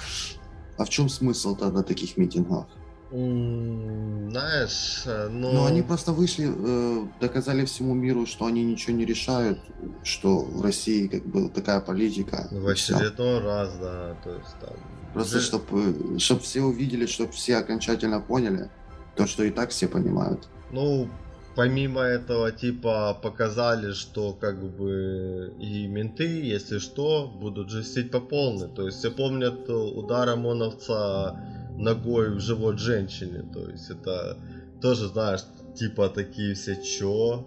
[0.77, 2.65] а в чем смысл тогда таких митингов?
[3.12, 5.51] Знаешь, э, но...
[5.51, 9.60] Ну, они просто вышли, э, доказали всему миру, что они ничего не решают,
[10.01, 12.47] что в России как бы такая политика.
[12.49, 14.73] В очередной раз, да, то есть там...
[15.13, 15.45] Просто Же...
[15.45, 18.69] чтобы чтоб все увидели, чтобы все окончательно поняли
[19.15, 20.47] то, что и так все понимают.
[20.71, 21.10] Ну,
[21.56, 28.69] помимо этого, типа, показали, что как бы и менты, если что, будут жестить по полной.
[28.69, 31.38] То есть все помнят удар ОМОНовца
[31.78, 33.43] ногой в живот женщине.
[33.54, 34.38] То есть это
[34.82, 35.41] тоже, знаешь,
[35.76, 37.45] типа такие все чё?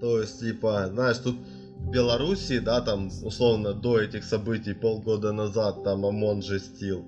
[0.00, 1.36] То есть, типа, знаешь, тут
[1.76, 7.04] в Белоруссии, да, там, условно, до этих событий полгода назад там ОМОН жестил.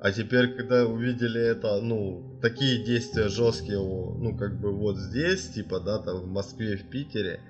[0.00, 5.80] А теперь, когда увидели это, ну, такие действия жесткие, ну, как бы вот здесь, типа,
[5.80, 7.40] да, там в Москве, в Питере,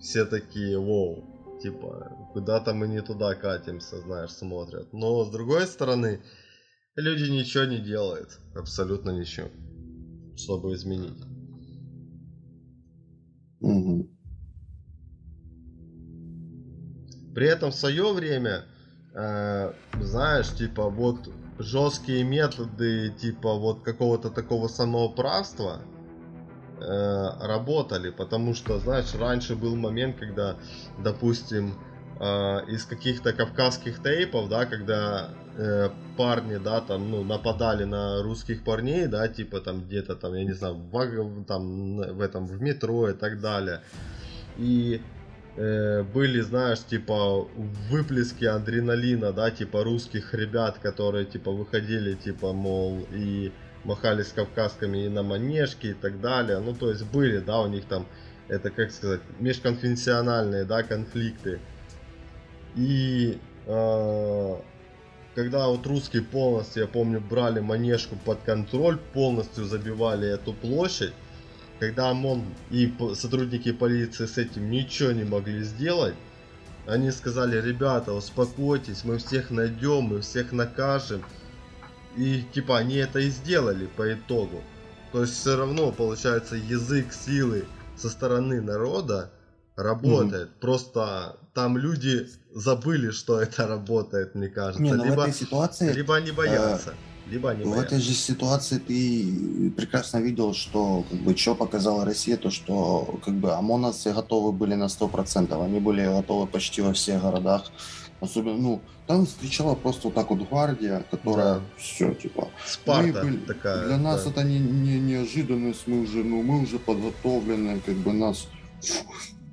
[0.00, 1.24] все такие, воу,
[1.62, 4.92] типа, куда-то мы не туда катимся, знаешь, смотрят.
[4.92, 6.20] Но, с другой стороны,
[6.96, 9.50] Люди ничего не делают, абсолютно ничего,
[10.36, 11.20] чтобы изменить.
[13.60, 14.13] Угу.
[17.34, 18.64] При этом в свое время,
[19.14, 25.80] э, знаешь, типа вот жесткие методы, типа вот какого-то такого самоуправства
[26.78, 30.56] э, работали, потому что, знаешь, раньше был момент, когда,
[30.98, 31.74] допустим,
[32.20, 32.24] э,
[32.68, 39.06] из каких-то кавказских тейпов, да, когда э, парни, да, там, ну, нападали на русских парней,
[39.06, 43.14] да, типа там где-то там, я не знаю, в, там, в этом, в метро и
[43.14, 43.80] так далее.
[44.56, 45.00] И
[45.56, 47.48] э, были, знаешь, типа
[47.90, 53.52] выплески адреналина, да, типа русских ребят, которые, типа, выходили, типа, мол, и
[53.84, 56.58] махали с кавказками и на манежке и так далее.
[56.58, 58.06] Ну, то есть были, да, у них там,
[58.48, 61.60] это, как сказать, межконфессиональные, да, конфликты.
[62.76, 64.56] И э,
[65.34, 71.12] когда вот русские полностью, я помню, брали манежку под контроль, полностью забивали эту площадь,
[71.80, 76.14] когда ОМОН и сотрудники полиции с этим ничего не могли сделать,
[76.86, 81.24] они сказали, ребята, успокойтесь, мы всех найдем, мы всех накажем.
[82.16, 84.62] И типа они это и сделали по итогу.
[85.12, 87.64] То есть все равно получается язык силы
[87.96, 89.30] со стороны народа
[89.76, 90.48] работает.
[90.48, 90.60] Mm-hmm.
[90.60, 94.82] Просто там люди забыли, что это работает, мне кажется.
[94.82, 96.90] Не, ну либо, в этой ситуации, либо они боятся.
[96.90, 97.86] Э, либо они в боятся.
[97.86, 103.34] этой же ситуации ты прекрасно видел, что как бы что показала Россия, то что как
[103.34, 107.70] бы ОМОНовцы готовы были на 100%, они были готовы почти во всех городах.
[108.20, 111.60] Особенно, ну, там встречала просто вот так вот гвардия, которая да.
[111.76, 112.48] все, типа.
[112.66, 113.86] Спарта были, такая.
[113.86, 114.30] Для нас да.
[114.30, 118.48] это не, не неожиданность, мы уже, ну, мы уже подготовлены, как бы нас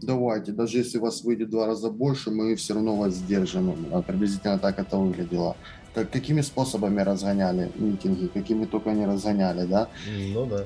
[0.02, 3.76] давайте, даже если вас выйдет два раза больше, мы все равно вас сдержим.
[3.92, 5.56] А приблизительно так это выглядело.
[5.94, 9.90] Как, какими способами разгоняли митинги, какими только не разгоняли, да?
[10.34, 10.64] Ну да.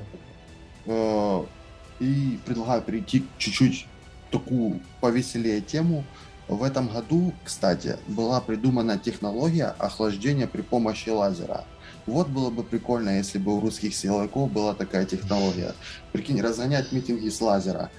[0.86, 1.44] Э,
[2.00, 3.86] и предлагаю перейти чуть-чуть
[4.30, 6.04] такую повеселее тему.
[6.48, 11.64] В этом году, кстати, была придумана технология охлаждения при помощи лазера.
[12.06, 15.74] Вот было бы прикольно, если бы у русских силовиков была такая технология.
[16.12, 17.90] Прикинь, разгонять митинги с лазера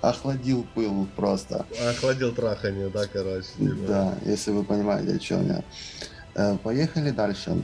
[0.00, 1.66] охладил пыл просто.
[1.88, 3.48] Охладил трахание, да, короче.
[3.56, 3.86] Типа.
[3.86, 6.56] Да, если вы понимаете, о чем я.
[6.58, 7.62] Поехали дальше.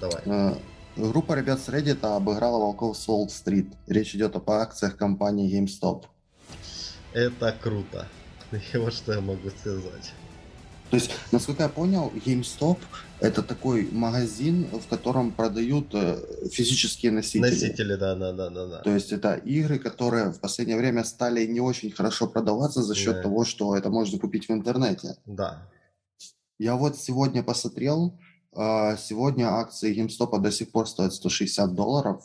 [0.00, 0.56] Давай.
[0.96, 3.72] Группа ребят с Reddit обыграла волков с Street.
[3.86, 6.04] Речь идет об акциях компании GameStop.
[7.12, 8.06] Это круто.
[8.74, 10.12] Вот что я могу сказать.
[10.90, 12.78] То есть, насколько я понял, GameStop
[13.20, 17.50] это такой магазин, в котором продают э, физические носители.
[17.50, 18.78] Носители, да, да, да, да, да.
[18.78, 23.16] То есть это игры, которые в последнее время стали не очень хорошо продаваться за счет
[23.16, 23.22] да.
[23.22, 25.16] того, что это можно купить в интернете.
[25.26, 25.68] Да.
[26.58, 28.18] Я вот сегодня посмотрел,
[28.52, 32.24] А, сегодня акции GameStop до сих пор стоят 160 долларов,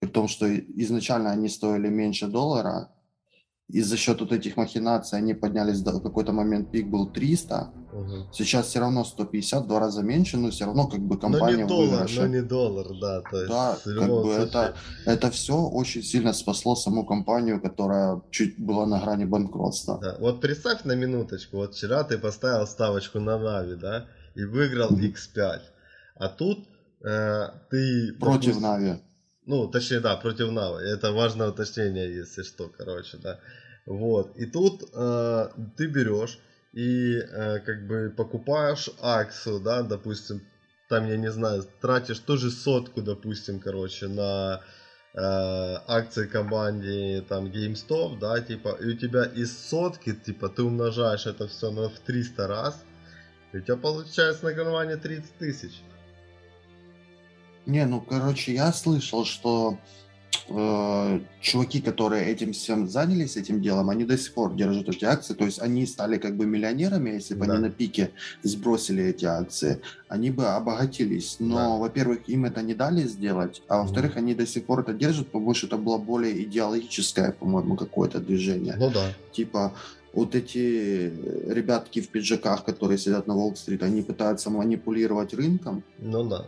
[0.00, 2.90] при том, что изначально они стоили меньше доллара,
[3.72, 8.28] и за счет вот этих махинаций они поднялись до какой-то момент пик был 300, угу.
[8.32, 11.68] сейчас все равно 150, два раза меньше, но все равно как бы компания но не
[11.68, 14.74] доллар, но не доллар, да, то есть да, как бы это,
[15.06, 19.98] это все очень сильно спасло саму компанию, которая чуть была на грани банкротства.
[20.02, 20.16] Да.
[20.20, 25.00] Вот представь на минуточку, вот вчера ты поставил ставочку на Нави, да, и выиграл угу.
[25.00, 25.60] X5,
[26.16, 26.58] а тут
[27.04, 28.12] э, ты...
[28.18, 29.00] Против допустим, Нави.
[29.46, 30.86] Ну, точнее, да, против Нави.
[30.86, 33.40] Это важное уточнение, если что, короче, да.
[33.86, 34.36] Вот.
[34.36, 36.38] И тут э, ты берешь
[36.72, 40.42] и э, как бы покупаешь акцию, да, допустим,
[40.88, 44.60] там, я не знаю, тратишь тоже сотку, допустим, короче, на
[45.14, 51.26] э, акции компании там GameStop, да, типа, и у тебя из сотки, типа, ты умножаешь
[51.26, 52.84] это все на в 300 раз,
[53.52, 55.80] и у тебя получается на кармане 30 тысяч.
[57.66, 59.78] Не, ну, короче, я слышал, что
[60.48, 65.34] э, чуваки, которые этим всем занялись, этим делом, они до сих пор держат эти акции,
[65.34, 67.54] то есть они стали как бы миллионерами, если бы да.
[67.54, 68.10] они на пике
[68.42, 71.36] сбросили эти акции, они бы обогатились.
[71.38, 71.68] Но, да.
[71.76, 75.54] во-первых, им это не дали сделать, а во-вторых, они до сих пор это держат, потому
[75.54, 78.74] что это было более идеологическое, по-моему, какое-то движение.
[78.78, 79.12] Ну да.
[79.32, 79.72] Типа,
[80.12, 81.12] вот эти
[81.46, 85.82] ребятки в пиджаках, которые сидят на Уолл-стрит, они пытаются манипулировать рынком.
[85.98, 86.46] Ну да.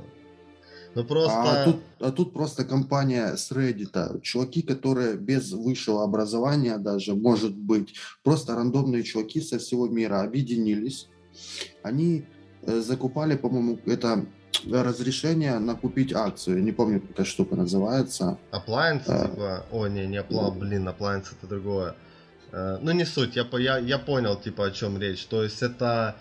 [0.94, 1.32] Ну просто...
[1.32, 7.54] А тут, а тут просто компания с Reddit, чуваки, которые без высшего образования даже, может
[7.54, 11.08] быть, просто рандомные чуваки со всего мира объединились.
[11.82, 12.24] Они
[12.62, 14.26] э, закупали, по-моему, это
[14.70, 16.62] разрешение на купить акцию.
[16.62, 18.38] Не помню, как эта штука называется.
[18.52, 19.66] Appliance, а, типа?
[19.72, 21.94] О, не, не Appliance, блин, Appliance это другое.
[22.52, 25.24] Э, ну, не суть, я, я, я понял, типа, о чем речь.
[25.26, 26.16] То есть это...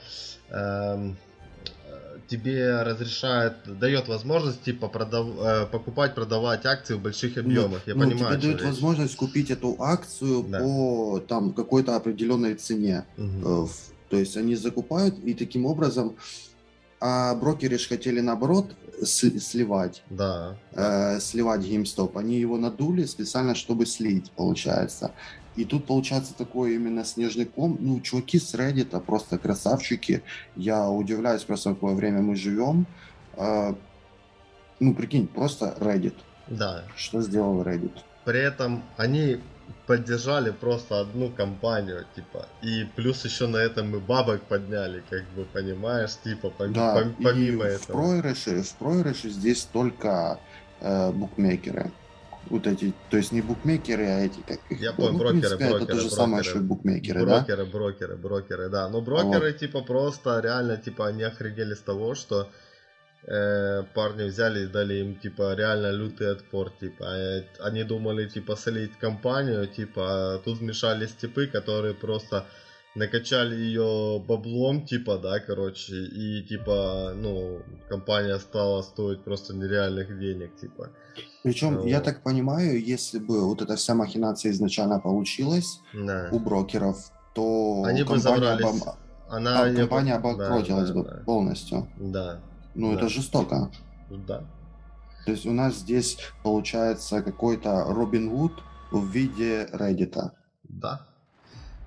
[0.49, 1.17] Эм
[2.31, 7.81] тебе разрешает, дает возможность типа продав, э, покупать, продавать акции в больших ну, объемах.
[7.85, 8.39] Я ну, понимаю.
[8.39, 10.59] Тебе дает возможность купить эту акцию да.
[10.59, 13.03] по там какой-то определенной цене.
[13.17, 13.69] Угу.
[14.09, 16.15] То есть они закупают и таким образом,
[17.01, 20.57] а брокеры же хотели наоборот сливать, да.
[20.71, 22.17] э, сливать GameStop.
[22.17, 25.11] Они его надули специально, чтобы слить, получается.
[25.55, 27.77] И тут получается такой именно снежный ком.
[27.79, 30.23] Ну, чуваки с Reddit просто красавчики.
[30.55, 32.85] Я удивляюсь просто, в какое время мы живем.
[33.35, 33.75] А,
[34.79, 36.15] ну, прикинь, просто Reddit.
[36.47, 36.83] Да.
[36.95, 37.91] Что сделал Reddit?
[38.23, 39.39] При этом они
[39.87, 45.45] поддержали просто одну компанию, типа, и плюс еще на этом мы бабок подняли, как бы,
[45.45, 47.79] понимаешь, типа, пом- да, пом- помимо и этого.
[47.79, 50.39] В проигрыше, в проигрыше здесь только
[50.81, 51.91] э, букмекеры
[52.49, 54.81] вот эти, то есть не букмекеры, а эти как их.
[54.81, 57.65] Я понял, ну, брокеры, принципе, брокеры, это то же брокеры, самое, что и букмекеры, брокеры,
[57.65, 57.71] да?
[57.71, 58.89] Брокеры, брокеры, да.
[58.89, 59.57] Но брокеры вот.
[59.57, 62.49] типа просто реально типа они охренели с того, что
[63.25, 68.55] э, парни взяли и дали им типа реально лютый отпор, типа э, они думали типа
[68.55, 72.47] солить компанию, типа а тут вмешались типы, которые просто
[72.95, 80.55] накачали ее баблом, типа, да, короче, и типа, ну, компания стала стоить просто нереальных денег,
[80.57, 80.89] типа.
[81.43, 81.85] Причем, вот.
[81.85, 86.29] я так понимаю, если бы вот эта вся махинация изначально получилась да.
[86.31, 88.81] у брокеров, то Они компания, бы обом...
[89.29, 90.29] Она а, компания бы...
[90.29, 91.23] обанкротилась да, бы да.
[91.25, 91.87] полностью.
[91.97, 92.39] Да.
[92.75, 92.97] Ну, да.
[92.97, 93.71] это жестоко.
[94.09, 94.43] Да.
[95.25, 98.53] То есть у нас здесь получается какой-то Робин Вуд
[98.91, 100.31] в виде Reddit.
[100.63, 101.07] Да.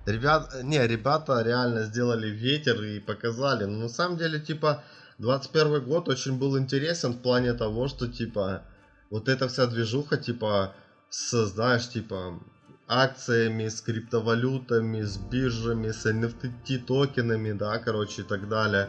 [0.06, 3.64] Ребят, не, ребята реально сделали ветер и показали.
[3.64, 4.82] Но на самом деле, типа,
[5.18, 8.62] 21 год очень был интересен в плане того, что, типа,
[9.10, 10.74] вот эта вся движуха, типа,
[11.08, 12.38] с, знаешь, типа,
[12.86, 18.88] акциями, с криптовалютами, с биржами, с NFT токенами, да, короче, и так далее.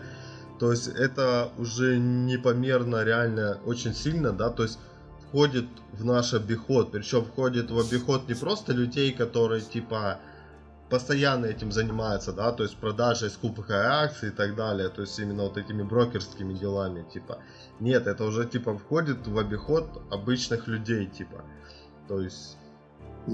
[0.60, 4.80] То есть это уже непомерно реально очень сильно, да, то есть
[5.28, 10.20] входит в наш обиход, причем входит в обиход не просто людей, которые типа
[10.90, 15.44] постоянно этим занимается, да, то есть продажей, скупкой акций и так далее, то есть именно
[15.44, 17.40] вот этими брокерскими делами, типа.
[17.80, 21.44] Нет, это уже типа входит в обиход обычных людей, типа.
[22.08, 22.58] То есть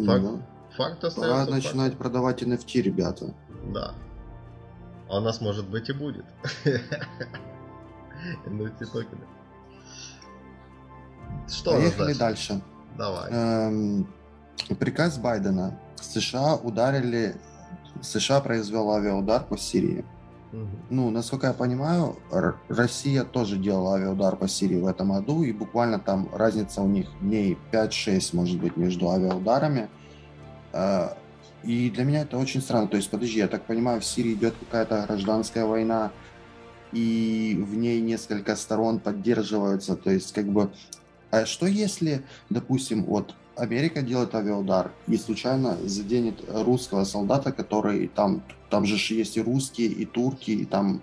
[0.06, 0.42] факт, ну,
[0.78, 1.20] факт остается.
[1.20, 1.52] Пора факт.
[1.52, 3.34] начинать продавать NFT, ребята.
[3.74, 3.94] Да.
[5.10, 6.26] А у нас может быть и будет.
[8.46, 9.28] NFT токены.
[11.50, 12.62] Что Поехали дальше.
[12.98, 13.30] Давай.
[13.32, 14.08] Эм,
[14.80, 17.36] приказ Байдена США ударили,
[18.02, 20.04] США произвел авиаудар по Сирии.
[20.54, 20.68] Угу.
[20.90, 22.18] Ну, насколько я понимаю,
[22.68, 27.08] Россия тоже делала авиаудар по Сирии в этом году, и буквально там разница у них
[27.22, 29.90] дней 5-6, может быть, между авиаударами.
[30.74, 31.10] Э,
[31.64, 32.88] и для меня это очень странно.
[32.88, 36.12] То есть, подожди, я так понимаю, в Сирии идет какая-то гражданская война,
[36.92, 39.96] и в ней несколько сторон поддерживаются.
[39.96, 40.72] То есть, как бы,
[41.30, 48.42] а что если, допустим, вот Америка делает авиаудар и случайно заденет русского солдата, который там,
[48.70, 51.02] там же есть и русские, и турки, и там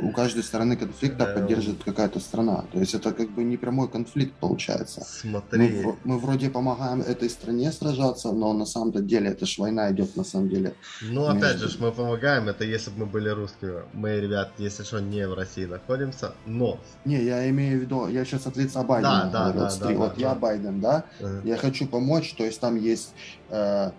[0.00, 1.34] у каждой стороны конфликта Эм.
[1.34, 2.64] поддерживает какая-то страна.
[2.72, 5.06] То есть это как бы не прямой конфликт получается.
[5.06, 5.82] Смотри.
[5.84, 10.16] Мы, мы вроде помогаем этой стране сражаться, но на самом-то деле это ж война идет
[10.16, 10.74] на самом деле.
[11.02, 13.82] Ну, опять между- же, ж мы помогаем, это если бы мы были русскими.
[13.92, 16.78] Мы, ребят, если что, не в России находимся, но...
[17.04, 20.00] Не, я имею в виду, я сейчас от лица Байдена Да, да, да, смотри, да,
[20.00, 20.34] вот да, я да.
[20.34, 23.14] Байден, да, э, я хочу помочь, то есть там есть
[23.50, 23.90] э,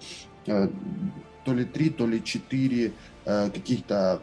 [0.46, 0.70] э,
[1.46, 2.94] то ли три, то ли четыре
[3.26, 4.22] э, каких-то,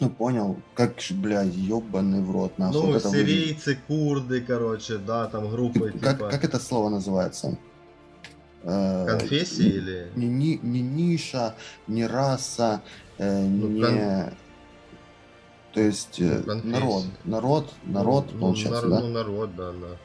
[0.00, 2.80] ну понял, как, ж, блядь, ебаный в рот, нахуй.
[2.80, 6.30] Ну, вот сирийцы, курды, короче, да, там группы Как, типа...
[6.30, 7.56] как это слово называется?
[8.62, 10.08] Э, Конфессии или...
[10.16, 11.54] Не, не, не ниша,
[11.86, 12.82] не раса,
[13.18, 13.80] э, Ну, не...
[13.80, 14.32] кон-
[15.74, 19.00] То есть э, Ну, народ, народ, народ, ну, получается, нар- да?
[19.00, 19.96] Ну, народ, да, да.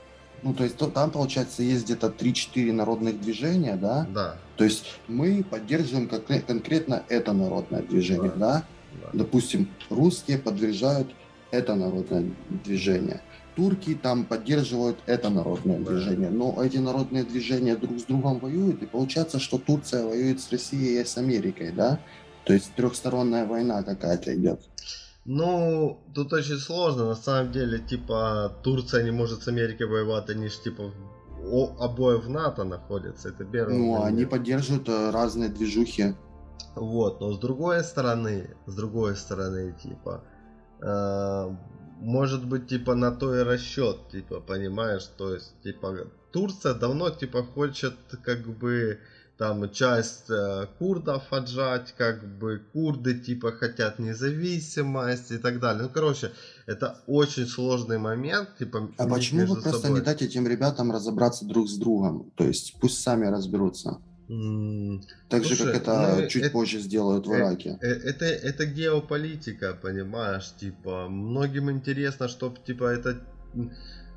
[0.44, 4.06] Ну, то есть то- там, получается, есть где-то 3-4 народных движения, да?
[4.14, 8.38] Да, То есть мы поддерживаем конкре- конкретно это народное движение, Да.
[8.38, 8.64] да?
[9.02, 9.10] Да.
[9.14, 11.08] Допустим, русские поддерживают
[11.52, 12.26] это народное
[12.66, 13.22] движение.
[13.56, 15.92] Турки там поддерживают это народное Да.
[15.92, 16.30] движение.
[16.30, 21.02] Но эти народные движения друг с другом воюют, и получается, что Турция воюет с Россией
[21.02, 22.00] и с Америкой, да?
[22.44, 24.60] То есть трехсторонняя война какая-то идет.
[25.26, 30.50] Ну, тут очень сложно, на самом деле, типа, Турция не может с Америкой воевать, они
[30.50, 30.92] ж, типа,
[31.44, 34.06] о- обои в НАТО находятся, это первый Ну, момент.
[34.08, 36.14] они поддерживают э, разные движухи.
[36.76, 40.24] Вот, но с другой стороны, с другой стороны, типа,
[40.82, 41.56] э,
[42.02, 47.44] может быть, типа, на то и расчет, типа, понимаешь, то есть, типа, Турция давно, типа,
[47.44, 47.94] хочет,
[48.24, 49.00] как бы,
[49.38, 55.84] там, часть э, курдов отжать, как бы, курды, типа, хотят независимость и так далее.
[55.84, 56.32] Ну, короче,
[56.66, 60.00] это очень сложный момент, типа, А почему бы просто собой.
[60.00, 62.32] не дать этим ребятам разобраться друг с другом?
[62.36, 64.00] То есть пусть сами разберутся.
[64.28, 67.78] Так же, Слушай, как это ну, чуть это- позже сделают в э, Ираке.
[67.82, 73.22] Э, Это, это геополитика, понимаешь, типа, многим интересно, чтобы, типа, это,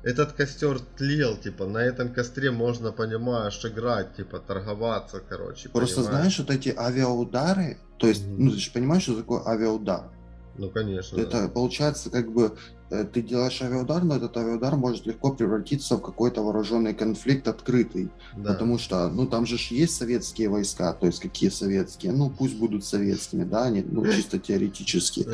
[0.03, 6.19] этот костер тлел, типа, на этом костре можно, понимаешь, играть, типа, торговаться, короче, Просто понимаешь?
[6.35, 8.45] знаешь, вот эти авиаудары, то есть, Мгм.
[8.45, 10.09] ну ты же понимаешь, что такое авиаудар?
[10.57, 11.19] Ну, конечно.
[11.19, 12.57] Это получается как бы
[12.89, 18.09] ты делаешь авиаудар, но этот авиаудар может легко превратиться в какой-то вооруженный конфликт открытый.
[18.35, 18.53] да.
[18.53, 22.83] Потому что, ну, там же есть советские войска, то есть какие советские, ну, пусть будут
[22.83, 25.27] советскими, да, они, ну, чисто теоретически.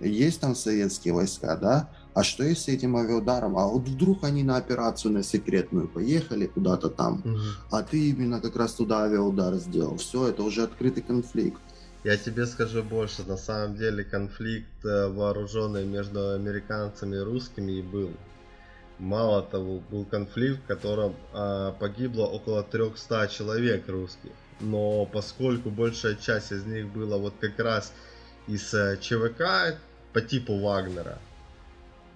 [0.00, 1.88] Есть там советские войска, да?
[2.14, 3.56] А что если этим авиаударом?
[3.56, 7.40] А вот вдруг они на операцию на секретную поехали куда-то там, Мгм.
[7.70, 9.96] а ты именно как раз туда авиаудар сделал.
[9.96, 11.58] Все, это уже открытый конфликт.
[12.04, 17.82] Я тебе скажу больше, на самом деле конфликт э, вооруженный между американцами и русскими и
[17.82, 18.10] был.
[18.98, 24.30] Мало того, был конфликт, в котором а, погибло около 300 человек русских.
[24.60, 27.92] Но поскольку большая часть из них была вот как раз
[28.46, 29.76] из э, ЧВК
[30.12, 31.18] по типу Вагнера,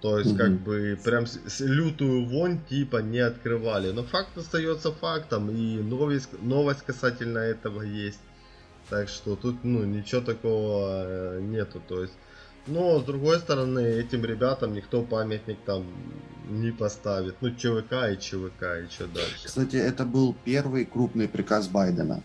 [0.01, 0.37] то есть Мгм.
[0.37, 3.91] как бы прям с- с- лютую вонь типа не открывали.
[3.91, 8.19] Но факт остается фактом, и новость, новость касательно этого есть.
[8.89, 12.13] Так что тут, ну, ничего такого э, нету, то есть.
[12.67, 15.85] Но, с другой стороны, этим ребятам никто памятник там
[16.49, 17.35] не поставит.
[17.41, 19.45] Ну, ЧВК и ЧВК, и что дальше.
[19.45, 22.21] Кстати, это был первый крупный приказ Байдена.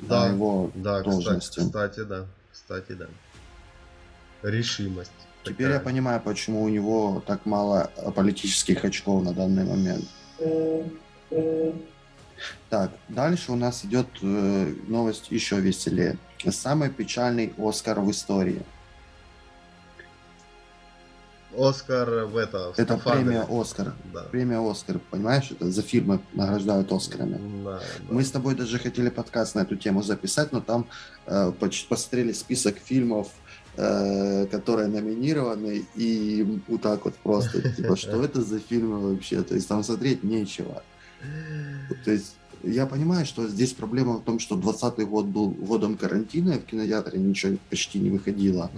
[0.00, 1.60] Да, его Да, кстати, должности.
[1.60, 2.26] кстати, да.
[2.52, 3.06] Кстати, да.
[4.42, 5.12] Решимость.
[5.44, 10.04] Теперь я понимаю, почему у него так мало политических очков на данный момент.
[12.68, 16.18] Так, дальше у нас идет э, новость еще веселее.
[16.50, 18.62] Самый печальный Оскар в истории.
[21.58, 23.94] Оскар в это, в Это премия Оскар.
[24.12, 24.22] Да.
[24.24, 25.50] Премия Оскар, понимаешь?
[25.50, 27.64] Это за фильмы награждают Оскарами.
[27.64, 27.80] Да, да.
[28.10, 30.86] Мы с тобой даже хотели подкаст на эту тему записать, но там
[31.26, 31.52] э,
[31.88, 33.28] посмотрели список фильмов,
[33.76, 39.42] э, которые номинированы, и вот так вот просто, типа, что это за фильмы вообще?
[39.42, 40.82] То есть там смотреть нечего.
[42.04, 46.52] То есть я понимаю, что здесь проблема в том, что 20 год был годом карантина,
[46.52, 48.70] и в кинотеатре ничего почти не выходило.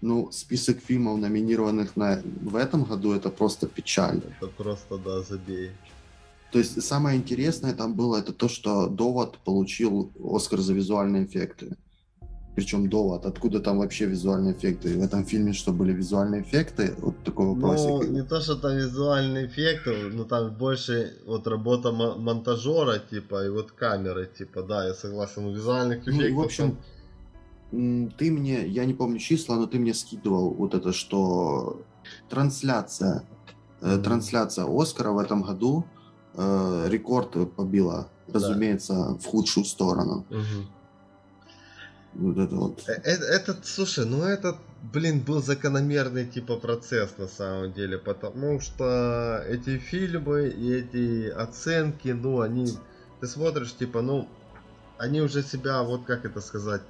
[0.00, 4.22] Ну, список фильмов, номинированных на, в этом году, это просто печально.
[4.40, 5.70] Это просто, да, забей.
[6.52, 11.76] То есть самое интересное там было это то, что Довод получил Оскар за визуальные эффекты.
[12.54, 14.98] Причем Довод, откуда там вообще визуальные эффекты?
[14.98, 16.94] В этом фильме что, были визуальные эффекты?
[16.98, 17.88] Вот такой вопросик.
[17.88, 23.46] Ну, не то, что там визуальный эффект, но там больше вот работа мо- монтажера, типа,
[23.46, 26.76] и вот камеры, типа, да, я согласен, ну, визуальных Ну, эффектов и, в общем,
[27.70, 31.80] там- ты мне, я не помню числа, но ты мне скидывал вот это, что
[32.28, 33.24] трансляция,
[33.80, 34.02] mm-hmm.
[34.02, 35.86] трансляция Оскара в этом году
[36.34, 38.34] э, рекорд побила, да.
[38.34, 40.26] разумеется, в худшую сторону.
[40.28, 40.81] Mm-hmm.
[42.14, 42.82] Вот это вот.
[42.88, 44.56] Э, э, этот, слушай, ну этот,
[44.92, 52.08] блин, был закономерный типа процесс на самом деле, потому что эти фильмы и эти оценки,
[52.08, 52.68] ну, они,
[53.20, 54.28] ты смотришь, типа, ну,
[54.98, 56.82] они уже себя, вот как это сказать,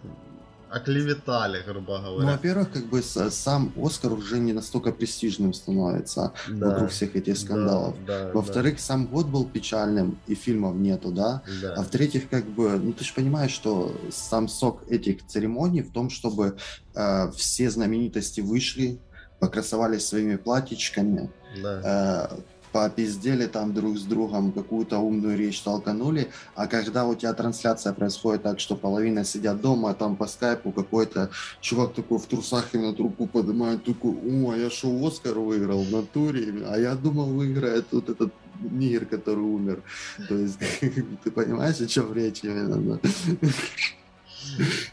[0.73, 2.27] оклеветали, грубо говоря.
[2.27, 6.71] Ну, во-первых, как бы сам Оскар уже не настолько престижным становится да.
[6.71, 7.95] вокруг всех этих скандалов.
[8.07, 8.81] Да, да, Во-вторых, да.
[8.81, 11.43] сам год был печальным, и фильмов нету, да?
[11.61, 11.75] да.
[11.75, 16.09] А в-третьих, как бы, ну ты же понимаешь, что сам сок этих церемоний в том,
[16.09, 16.57] чтобы
[16.95, 18.99] э, все знаменитости вышли,
[19.41, 21.31] покрасовались своими платьичками,
[21.63, 22.31] да.
[22.33, 22.41] э,
[22.73, 28.43] попиздели там друг с другом, какую-то умную речь толканули, а когда у тебя трансляция происходит
[28.43, 32.79] так, что половина сидят дома, а там по скайпу какой-то чувак такой в трусах и
[32.79, 37.87] на трубку поднимает, такой, о, я шоу Оскар выиграл в натуре, а я думал выиграет
[37.93, 39.83] вот этот нигер, который умер.
[40.29, 40.59] То есть,
[41.25, 42.99] ты понимаешь, о чем речь именно?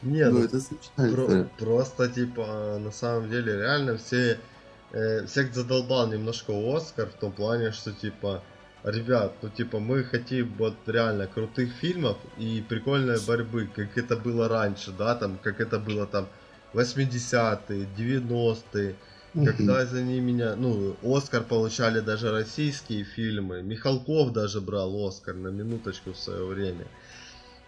[0.04, 0.62] Нет, ну, это
[0.96, 4.40] про- просто типа на самом деле реально все
[4.92, 8.44] э, всех задолбал немножко Оскар в том плане, что типа,
[8.84, 14.48] ребят, ну типа мы хотим вот реально крутых фильмов и прикольной борьбы, как это было
[14.48, 16.28] раньше, да, там, как это было там
[16.74, 18.96] 80-е, 90-е,
[19.34, 25.50] mm когда за ними, ну, Оскар получали даже российские фильмы, Михалков даже брал Оскар на
[25.50, 26.88] минуточку в свое время.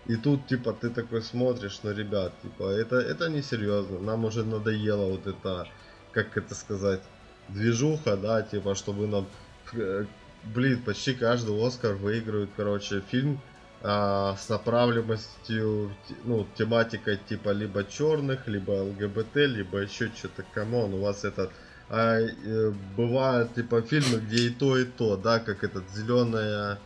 [0.07, 4.43] И тут, типа, ты такой смотришь, ну, ребят, типа, это, это не серьезно, нам уже
[4.43, 5.67] надоело вот это
[6.11, 7.01] как это сказать,
[7.49, 9.27] движуха, да, типа, чтобы нам,
[9.73, 10.05] э,
[10.43, 13.39] блин, почти каждый Оскар выигрывает, короче, фильм
[13.83, 20.93] а, с направленностью, ну, тематикой типа либо черных, либо ЛГБТ, либо еще что-то, come on,
[20.93, 21.51] у вас этот
[21.89, 26.79] а, э, бывают типа фильмы, где и то, и то, да, как этот зеленая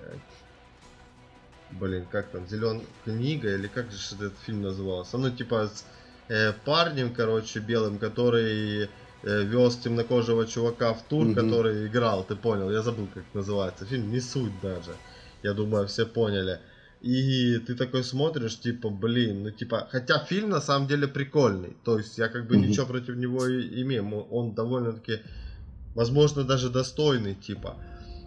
[0.00, 0.16] э,
[1.70, 5.18] блин, как там, зеленая книга, или как же этот фильм назывался?
[5.18, 5.70] Ну, типа,
[6.28, 8.88] э, парнем, короче, белым, который
[9.22, 11.34] э, вез темнокожего чувака в тур, mm-hmm.
[11.34, 14.92] который играл, ты понял, я забыл, как называется фильм, не суть даже.
[15.42, 16.60] Я думаю, все поняли.
[17.00, 21.98] И ты такой смотришь, типа, блин, ну типа, хотя фильм на самом деле прикольный, то
[21.98, 22.66] есть я как бы mm-hmm.
[22.66, 25.20] ничего против него и имею, он довольно-таки,
[25.94, 27.76] возможно, даже достойный, типа,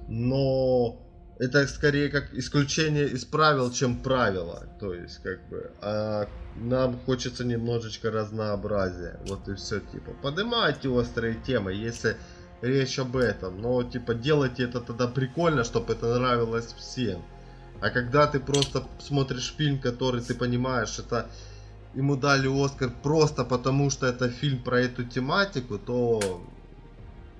[0.07, 1.06] но
[1.39, 4.63] это скорее как исключение из правил, чем правило.
[4.79, 9.19] То есть, как бы, а нам хочется немножечко разнообразия.
[9.27, 12.17] Вот и все, типа, поднимайте острые темы, если
[12.61, 13.61] речь об этом.
[13.61, 17.23] Но, типа, делайте это тогда прикольно, чтобы это нравилось всем.
[17.81, 21.29] А когда ты просто смотришь фильм, который ты понимаешь, это
[21.93, 26.41] ему дали Оскар просто потому, что это фильм про эту тематику, то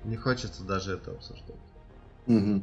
[0.04, 1.56] не хочется даже это обсуждать.
[2.28, 2.62] Угу.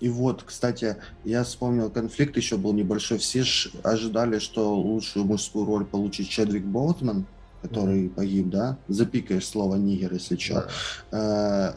[0.00, 3.18] И вот, кстати, я вспомнил, конфликт еще был небольшой.
[3.18, 3.44] Все
[3.82, 7.26] ожидали, что лучшую мужскую роль получит Чедвик Боутман,
[7.62, 8.14] который mm-hmm.
[8.14, 8.78] погиб, да?
[8.88, 10.68] Запикаешь слово нигер, если что.
[11.10, 11.76] Yeah.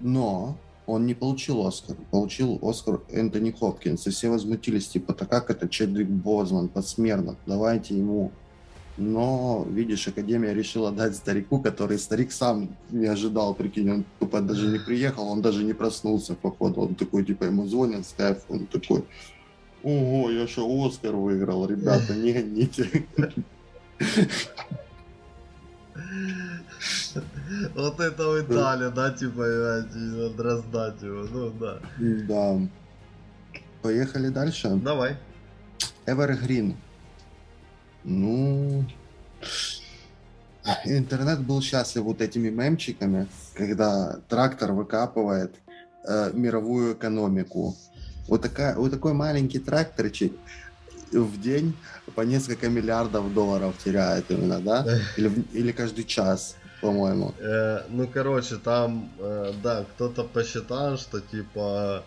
[0.00, 1.96] Но он не получил Оскар.
[2.10, 4.06] Получил Оскар Энтони Хопкинс.
[4.06, 8.32] И все возмутились, типа, так как это Чедвик Бозман, подсмертно, давайте ему
[8.96, 14.66] но, видишь, Академия решила дать старику, который старик сам не ожидал, прикинь, он тупо даже
[14.68, 19.04] не приехал, он даже не проснулся, походу, он такой, типа, ему звонят, скайф, он такой,
[19.82, 23.06] ого, я что, Оскар выиграл, ребята, не гоните.
[27.74, 31.80] Вот это вы дали, да, типа, надо раздать его, ну да.
[31.98, 32.60] Да.
[33.82, 34.70] Поехали дальше.
[34.82, 35.16] Давай.
[36.06, 36.74] Evergreen.
[38.06, 38.84] Ну,
[40.84, 45.56] интернет был счастлив вот этими мемчиками, когда трактор выкапывает
[46.04, 47.74] э, мировую экономику.
[48.28, 50.32] Вот, такая, вот такой маленький тракторчик
[51.10, 51.76] в день
[52.14, 54.86] по несколько миллиардов долларов теряет именно, да?
[55.16, 57.34] Или, или каждый час, по-моему.
[57.40, 62.04] Э, ну, короче, там, э, да, кто-то посчитал, что типа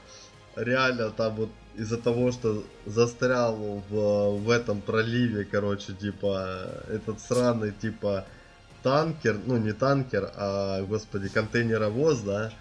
[0.56, 1.50] реально там вот
[1.80, 3.56] из-за того, что застрял
[3.90, 8.26] в, в этом проливе, короче, типа, этот сраный, типа,
[8.84, 12.52] танкер, ну, не танкер, а, господи, контейнеровоз, да,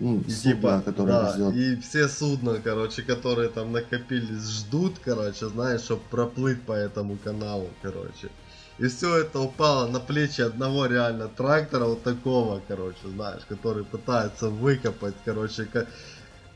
[0.00, 1.54] ну, и, судно, типа, да, везет.
[1.54, 7.70] и все судна, короче, которые там накопились, ждут, короче, знаешь, чтобы проплыть по этому каналу,
[7.82, 8.30] короче.
[8.78, 14.48] И все это упало на плечи одного реально трактора вот такого, короче, знаешь, который пытается
[14.48, 15.68] выкопать, короче,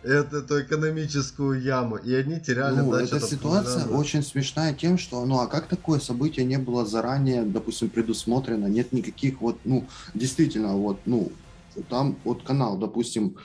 [0.07, 4.01] эту, эту экономическую яму, и они теряли Ну, эта ситуация фундамент.
[4.01, 8.93] очень смешная тем, что, ну, а как такое событие не было заранее, допустим, предусмотрено, нет
[8.93, 11.33] никаких вот, ну, действительно, вот, ну,
[11.89, 13.37] там вот канал, допустим,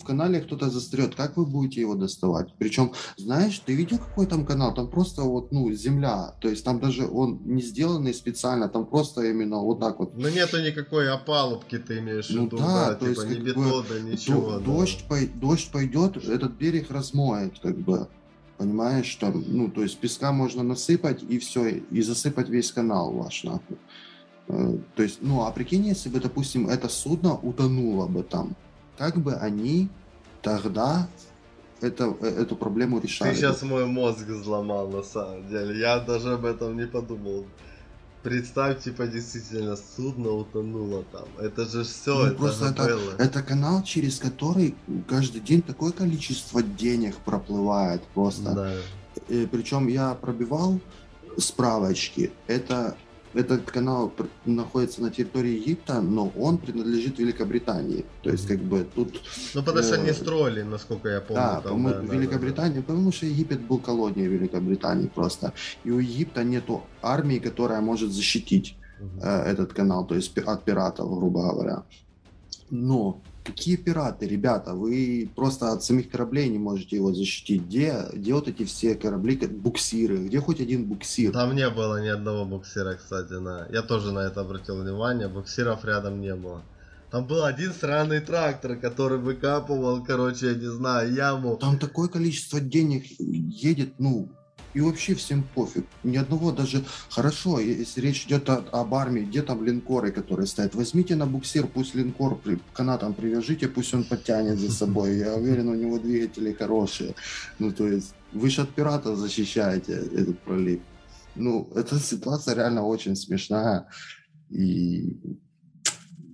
[0.00, 2.52] в канале кто-то застрет, как вы будете его доставать?
[2.58, 4.74] Причем, знаешь, ты видел, какой там канал?
[4.74, 9.22] Там просто вот, ну, земля, то есть там даже он не сделанный специально, там просто
[9.22, 12.94] именно вот так вот Ну нету никакой опалубки, ты имеешь в Ну виду, да, да,
[12.94, 14.50] то типа есть ни как бетона, бы ничего.
[14.52, 14.64] Д- да.
[14.64, 18.08] дождь, пой- дождь пойдет, этот берег размоет, как бы.
[18.56, 23.44] Понимаешь, что, ну, то есть песка можно насыпать и все, и засыпать весь канал ваш,
[23.44, 23.78] нахуй.
[24.48, 28.56] Э, То есть, ну, а прикинь, если бы, допустим, это судно утонуло бы там,
[29.00, 29.88] как бы они
[30.42, 31.08] тогда
[31.80, 33.30] это, э, эту проблему решали?
[33.30, 35.80] Ты сейчас мой мозг взломал на самом деле.
[35.80, 37.46] Я даже об этом не подумал.
[38.22, 41.24] Представь, типа, действительно, судно утонуло там.
[41.38, 43.12] Это же все, Ну, это просто же это- было.
[43.18, 44.74] Это канал, через который
[45.08, 48.52] каждый день такое количество денег проплывает просто.
[48.54, 48.72] Да.
[49.30, 50.78] Э, Причем я пробивал
[51.38, 52.30] справочки.
[52.48, 52.94] Это
[53.34, 54.12] этот канал
[54.44, 58.04] находится на территории Египта, но он принадлежит Великобритании.
[58.22, 59.20] То есть, как бы тут,
[59.54, 61.42] Ну, потому что Э, они строили, насколько я помню.
[61.42, 65.52] да, там, да, да, да, Великобритания, потому что Египет был колонией Великобритании просто.
[65.84, 69.44] И у Египта нету армии, которая может защитить да.
[69.44, 71.82] Э, этот канал, то есть от пиратов, грубо говоря.
[72.70, 73.20] Но
[73.50, 74.74] какие пираты, ребята?
[74.74, 77.62] Вы просто от самих кораблей не можете его защитить.
[77.62, 80.18] Где, где вот эти все корабли, буксиры?
[80.18, 81.32] Где хоть один буксир?
[81.32, 83.66] Там не было ни одного буксира, кстати, на...
[83.70, 86.62] Я тоже на это обратил внимание, буксиров рядом не было.
[87.10, 91.56] Там был один сраный трактор, который выкапывал, короче, я не знаю, яму.
[91.56, 94.30] Там такое количество денег едет, ну,
[94.74, 95.84] и вообще всем пофиг.
[96.04, 96.84] Ни одного даже...
[97.10, 100.74] Хорошо, если речь идет о- об армии, где там линкоры, которые стоят.
[100.74, 105.18] Возьмите на буксир, пусть линкор при, канатом привяжите, пусть он подтянет за собой.
[105.18, 107.14] Я уверен, у него двигатели хорошие.
[107.58, 110.80] Ну, то есть, вы же от пиратов защищаете этот пролив.
[111.34, 113.86] Ну, эта ситуация реально очень смешная.
[114.50, 115.16] И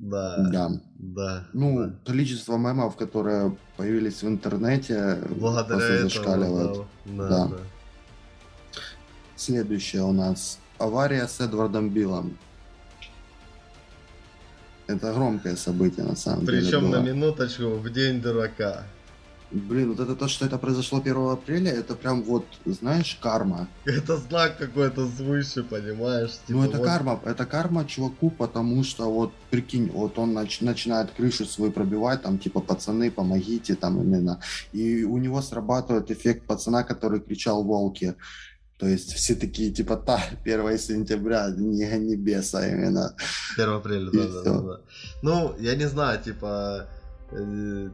[0.00, 0.70] Да, да.
[0.98, 1.46] да.
[1.54, 1.98] Ну, да.
[2.04, 6.76] количество мемов, которые появились в интернете, Благодаря просто этому, зашкаливает.
[7.06, 7.46] да, Да.
[7.48, 7.56] да.
[9.36, 12.36] Следующее у нас авария с Эдвардом Биллом.
[14.86, 16.62] Это громкое событие на самом деле.
[16.62, 18.84] Причем на минуточку в день дурака.
[19.52, 23.68] Блин, вот это то, что это произошло 1 апреля, это прям вот, знаешь, карма.
[23.84, 26.32] Это знак какой-то свыше, понимаешь?
[26.48, 30.64] ну, Типа это вот- карма, это карма чуваку, потому что вот, прикинь, вот он нач-
[30.64, 34.40] начинает крышу свою пробивать, там, типа, пацаны, помогите, там, именно.
[34.72, 38.16] И у него срабатывает эффект пацана, который кричал «Волки».
[38.78, 43.14] То есть все такие, типа, та, 1 сентября, не гони беса именно.
[43.56, 44.80] 1 апреля, да, да, да, да.
[45.22, 46.86] Ну, я не знаю, типа,
[47.32, 47.88] э,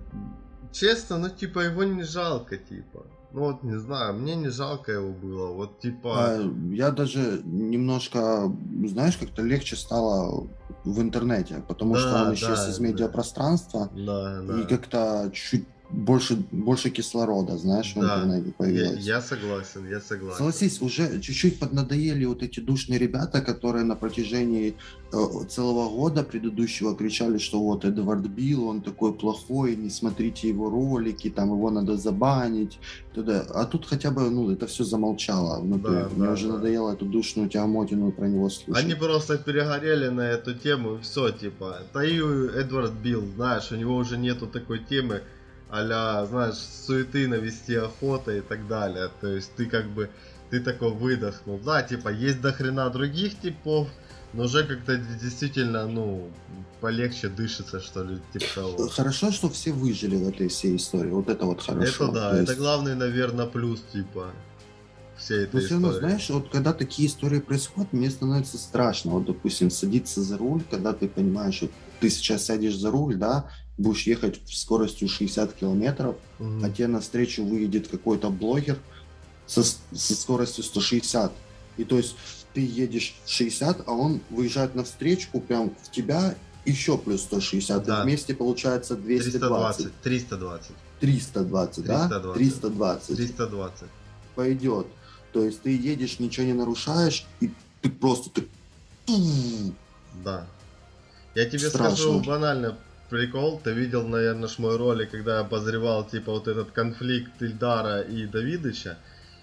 [0.73, 3.07] честно, ну, типа, его не жалко, типа.
[3.33, 8.53] Ну, вот, не знаю, мне не жалко его было, вот, типа, А, Я даже немножко,
[8.87, 10.49] знаешь, как-то легче стало
[10.85, 14.61] в интернете, потому Да, что он исчез да, из медиапространства, да, да.
[14.61, 19.05] и как-то чуть больше, больше кислорода, знаешь, в Да, интернете я, появилось.
[19.05, 20.37] я согласен, я согласен.
[20.39, 24.75] Согласись, уже чуть-чуть поднадоели вот эти душные ребята, которые на протяжении
[25.13, 25.17] э,
[25.49, 31.29] целого года предыдущего кричали, что вот Эдвард Билл, он такой плохой, не смотрите его ролики,
[31.31, 32.79] там его надо забанить.
[33.15, 33.45] т.д.
[33.55, 35.93] А тут хотя бы, ну, это все замолчало внутри.
[35.95, 36.55] Да, Мне да, уже да.
[36.55, 38.85] надоело эту душную тямотину про него слушать.
[38.85, 41.81] Они просто перегорели на эту тему, и все, типа.
[41.93, 45.21] Да и Эдвард Билл, знаешь, у него уже нету такой темы,
[45.73, 49.09] а знаешь, суеты навести охота и так далее.
[49.21, 50.11] То есть ты как бы,
[50.51, 51.59] ты такой выдохнул.
[51.59, 53.89] Да, типа, есть до хрена других типов,
[54.35, 56.31] но уже как-то действительно, ну,
[56.83, 58.89] полегче дышится, что ли, типа того.
[58.89, 61.11] Хорошо, что все выжили в этой всей истории.
[61.11, 62.05] Вот это вот хорошо.
[62.05, 64.27] Это да, То это есть- главный, наверное, плюс, типа,
[65.17, 69.13] всей этой Но все равно, знаешь, вот когда такие истории происходят, мне становится страшно.
[69.13, 71.69] Вот, допустим, садиться за руль, когда ты понимаешь, что
[72.01, 73.47] ты сейчас сядешь за руль, да,
[73.79, 76.65] будешь ехать скоростью 60 километров, Мгм.
[76.65, 78.79] а тебе навстречу выйдет какой-то блогер
[79.47, 81.33] со, со скоростью 160.
[81.79, 82.15] И то есть
[82.53, 87.85] ты едешь 60, а он выезжает навстречу прям в тебя еще плюс 160.
[87.85, 88.03] Да.
[88.05, 89.93] Вместе получается 220.
[90.03, 92.09] 320, 320, 320, да?
[92.09, 92.35] 320.
[92.37, 93.17] 320.
[93.17, 93.89] 320.
[94.35, 94.87] пойдет.
[95.33, 97.51] То есть ты едешь, ничего не нарушаешь, и
[97.81, 98.47] ты просто ты...
[100.23, 100.47] Да.
[101.35, 101.97] Я тебе Страшно.
[101.97, 102.79] скажу банально
[103.17, 103.61] прикол.
[103.63, 108.27] Ты видел, наверное, ж мой ролик, когда я обозревал типа вот этот конфликт Ильдара и
[108.27, 108.97] Давидыча.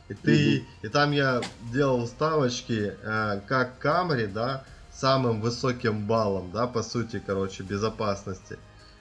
[0.09, 1.41] И ты, и там я
[1.71, 8.57] делал ставочки, э, как Камри, да, самым высоким баллом, да, по сути, короче, безопасности.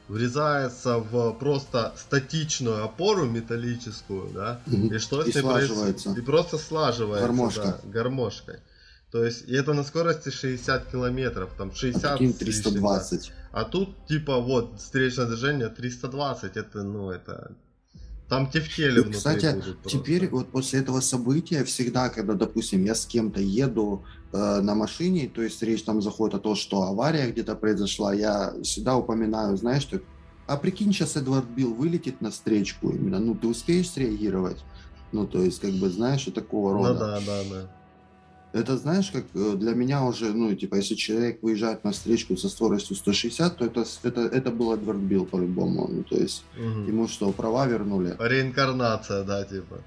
[0.08, 4.94] врезается в просто статичную опору металлическую, да, Мгм.
[4.94, 6.08] и что И с ней слаживается.
[6.08, 7.62] проис- И просто слаживается, Гармошка.
[7.62, 8.56] да, гармошкой.
[9.12, 13.28] То есть, и это на скорости 60 километров, там 60 Прикинь, с лишним, 320.
[13.28, 13.34] да.
[13.52, 17.52] А тут, типа, вот, встречное движение 320, это, ну, это...
[18.28, 19.98] Там тефтели внутри Кстати, будут просто.
[19.98, 25.30] Теперь вот после этого события всегда, когда, допустим, я с кем-то еду э, на машине,
[25.34, 29.82] то есть речь там заходит о том, что авария где-то произошла, я всегда упоминаю, знаешь,
[29.82, 30.00] что
[30.46, 34.64] а прикинь, сейчас Эдвард Билл вылетит на встречку именно, ну ты успеешь среагировать?
[35.12, 36.98] Ну, то есть, как бы, знаешь, и такого Ну рода.
[36.98, 37.70] да, да, да.
[38.52, 42.48] Это, знаешь, как э, для меня уже, ну, типа, если человек выезжает на встречку со
[42.48, 45.86] скоростью 160, то это, это, это был Эдвард Билл по-любому.
[45.88, 46.86] Ну, то есть, Мгм.
[46.86, 48.16] ему что, права вернули?
[48.18, 49.80] Реинкарнация, да, типа.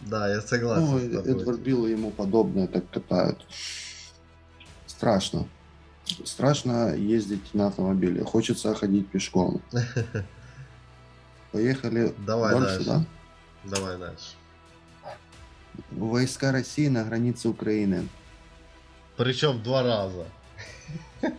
[0.00, 1.32] Да, я согласен Ну, тобой.
[1.32, 3.46] Эдвард Билл и ему подобное так катают.
[4.86, 5.46] Страшно.
[6.24, 8.24] Страшно ездить на автомобиле.
[8.24, 9.60] Хочется ходить пешком.
[11.52, 12.90] Поехали Давай дальше, дальше.
[12.90, 13.04] да?
[13.76, 14.34] Давай дальше.
[15.90, 18.08] Войска России на границе Украины.
[19.16, 20.26] Причем два раза.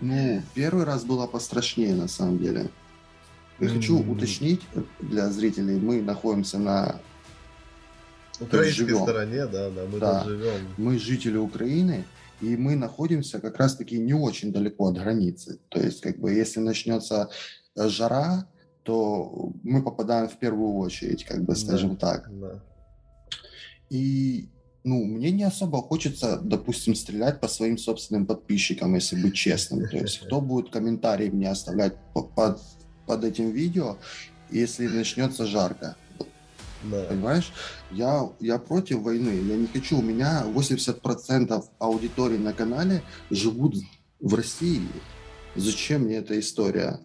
[0.02, 2.70] Ну, первый раз было пострашнее, на самом деле.
[3.60, 4.62] Я хочу уточнить
[5.00, 7.00] для зрителей, мы находимся на...
[8.40, 10.20] Украинской стороне, да, да, мы Да.
[10.24, 10.68] тут живем.
[10.78, 12.06] Мы жители Украины,
[12.40, 15.60] и мы находимся как раз-таки не очень далеко от границы.
[15.70, 17.30] То есть, как бы, если начнется
[17.76, 18.48] жара,
[18.84, 21.56] то мы попадаем в первую очередь, как бы, Да.
[21.56, 22.30] скажем так.
[22.40, 22.62] Да.
[23.90, 24.50] И,
[24.84, 29.88] ну, мне не особо хочется, допустим, стрелять по своим собственным подписчикам, если быть честным.
[29.88, 32.60] То есть, кто будет комментарии мне оставлять по- под,
[33.06, 33.98] под этим видео,
[34.52, 35.96] если начнется жарко?
[36.84, 37.06] Да.
[37.06, 37.52] Понимаешь?
[37.92, 39.30] Я, я против войны.
[39.50, 39.98] Я не хочу.
[40.00, 43.76] У меня 80% аудитории на канале живут
[44.20, 44.88] в России.
[45.56, 47.00] Зачем мне эта история?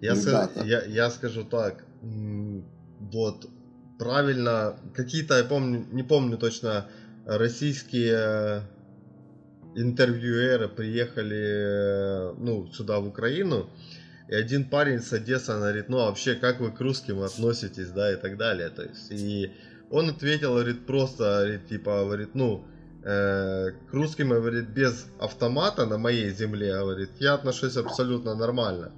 [0.00, 0.64] Я, ска- Ребята.
[0.64, 3.48] я, я скажу так, вот
[4.00, 6.86] правильно, какие-то, я помню, не помню точно,
[7.26, 8.62] российские
[9.76, 13.68] интервьюеры приехали, э, ну, сюда в Украину,
[14.26, 18.10] и один парень с Одессы говорит, ну, а вообще, как вы к русским относитесь, да,
[18.10, 19.52] и так далее, то есть, и
[19.90, 22.64] он ответил, говорит, просто, говорит, типа, говорит, ну,
[23.04, 28.92] э, к русским, говорит, без автомата на моей земле, говорит, я отношусь абсолютно нормально.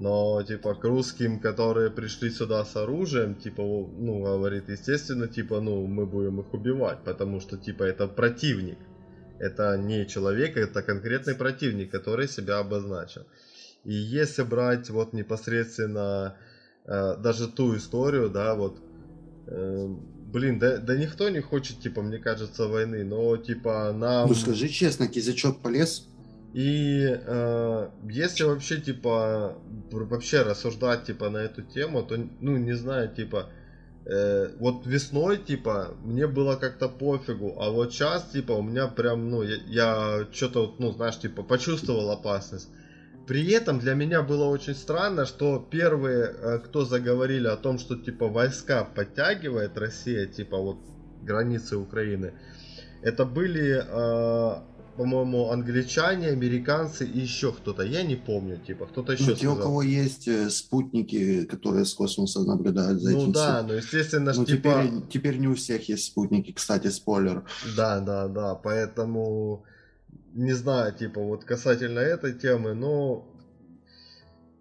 [0.00, 5.86] Но, типа, к русским, которые пришли сюда с оружием, типа, ну, говорит, естественно, типа, ну,
[5.86, 8.78] мы будем их убивать, потому что, типа, это противник.
[9.38, 13.26] Это не человек, это конкретный противник, который себя обозначил.
[13.84, 16.36] И если брать вот непосредственно
[16.84, 18.78] э, даже ту историю, да, вот,
[19.46, 19.88] э,
[20.32, 24.28] блин, да, да никто не хочет, типа, мне кажется, войны, но, типа, нам...
[24.28, 26.08] Ну скажи честно, кизячок полез.
[26.52, 29.56] И э, если вообще, типа,
[29.90, 33.48] вообще рассуждать, типа, на эту тему, то, ну, не знаю, типа,
[34.04, 39.30] э, вот весной, типа, мне было как-то пофигу, а вот сейчас, типа, у меня прям,
[39.30, 42.68] ну, я, я что-то, ну, знаешь, типа, почувствовал опасность.
[43.26, 47.96] При этом для меня было очень странно, что первые, э, кто заговорили о том, что,
[47.96, 50.76] типа, войска подтягивает Россия, типа, вот,
[51.22, 52.34] границы Украины,
[53.02, 54.62] это были, э,
[55.02, 57.82] по-моему, англичане, американцы и еще кто-то.
[57.82, 61.92] Я не помню, типа, кто-то еще Ну, те, у кого есть э, спутники, которые с
[61.94, 63.32] космоса наблюдают за Ну этим.
[63.32, 63.66] да, всем.
[63.66, 67.42] ну естественно, Ну, типа, теперь, теперь не у всех есть спутники, кстати, спойлер.
[67.76, 69.64] да, да, да, поэтому
[70.34, 73.26] не знаю, типа, вот касательно этой темы, но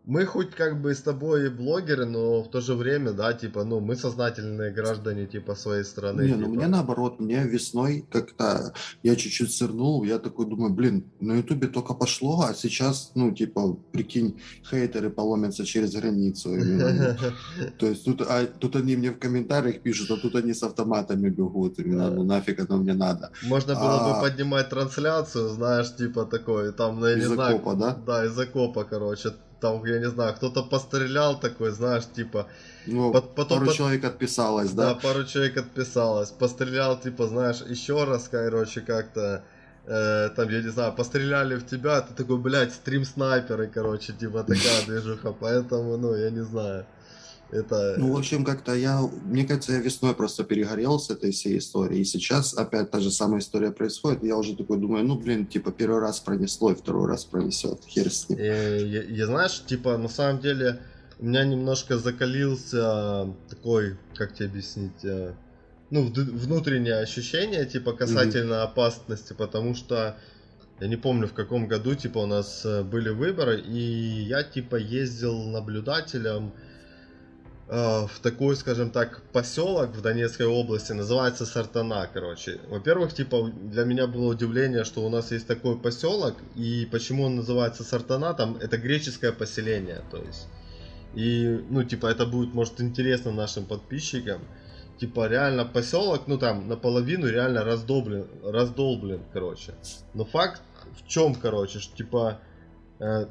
[0.05, 3.79] мы хоть как бы с тобой блогеры, но в то же время, да, типа, ну,
[3.79, 6.23] мы сознательные граждане, типа, своей страны.
[6.23, 6.49] Не, ну типа.
[6.49, 8.73] мне наоборот, мне весной как-то
[9.03, 13.77] я чуть-чуть сырнул, я такой думаю, блин, на ютубе только пошло, а сейчас, ну, типа,
[13.91, 16.49] прикинь, хейтеры поломятся через границу.
[17.77, 21.29] То есть тут, а, тут они мне в комментариях пишут, а тут они с автоматами
[21.29, 23.31] бегут, именно, ну нафиг оно мне надо.
[23.43, 24.21] Можно было бы А.
[24.21, 27.55] поднимать трансляцию, знаешь, типа такой, там, ну, я не Из знаю.
[27.55, 27.93] окопа, да?
[28.05, 29.33] Да, из окопа, короче.
[29.61, 32.47] Там, я не знаю, кто-то пострелял такой, знаешь, типа,
[32.87, 34.95] Ну, Пот- потом пару под- человек отписалось, да, да?
[34.95, 39.43] пару человек отписалось, пострелял, типа, знаешь, еще раз, короче, как-то,
[39.85, 44.85] э, там, я не знаю, постреляли в тебя, ты такой, блядь, стрим-снайперы, короче, типа, такая
[44.87, 46.85] движуха, поэтому, ну, я не знаю,
[47.51, 47.95] это...
[47.97, 52.01] Ну, в общем, как-то я, мне кажется, я весной просто перегорел с этой всей историей.
[52.01, 54.23] И сейчас опять та же самая история происходит.
[54.23, 57.79] Я уже такой думаю, ну, блин, типа, первый раз пронесло, и второй раз пронесет.
[57.87, 58.39] Хер с ним.
[58.39, 60.79] Э, я, я, знаешь, типа, на самом деле,
[61.19, 65.33] у меня немножко закалился такой, как тебе объяснить, э,
[65.89, 70.15] ну, внутреннее ощущение, типа, касательно опасности, потому что
[70.81, 74.77] Я не помню в каком году, типа, у нас э, были выборы, и я, типа,
[74.77, 76.53] ездил наблюдателем
[77.71, 82.59] в такой, скажем так, поселок в Донецкой области, называется Сартана, короче.
[82.67, 87.37] Во-первых, типа, для меня было удивление, что у нас есть такой поселок, и почему он
[87.37, 90.49] называется Сартана, там, это греческое поселение, то есть.
[91.15, 94.41] И, ну, типа, это будет, может, интересно нашим подписчикам
[95.01, 99.73] типа реально поселок, ну там наполовину реально раздолблен, раздолблен, короче.
[100.13, 100.61] Но факт
[100.95, 102.50] в чем, короче, что типа э,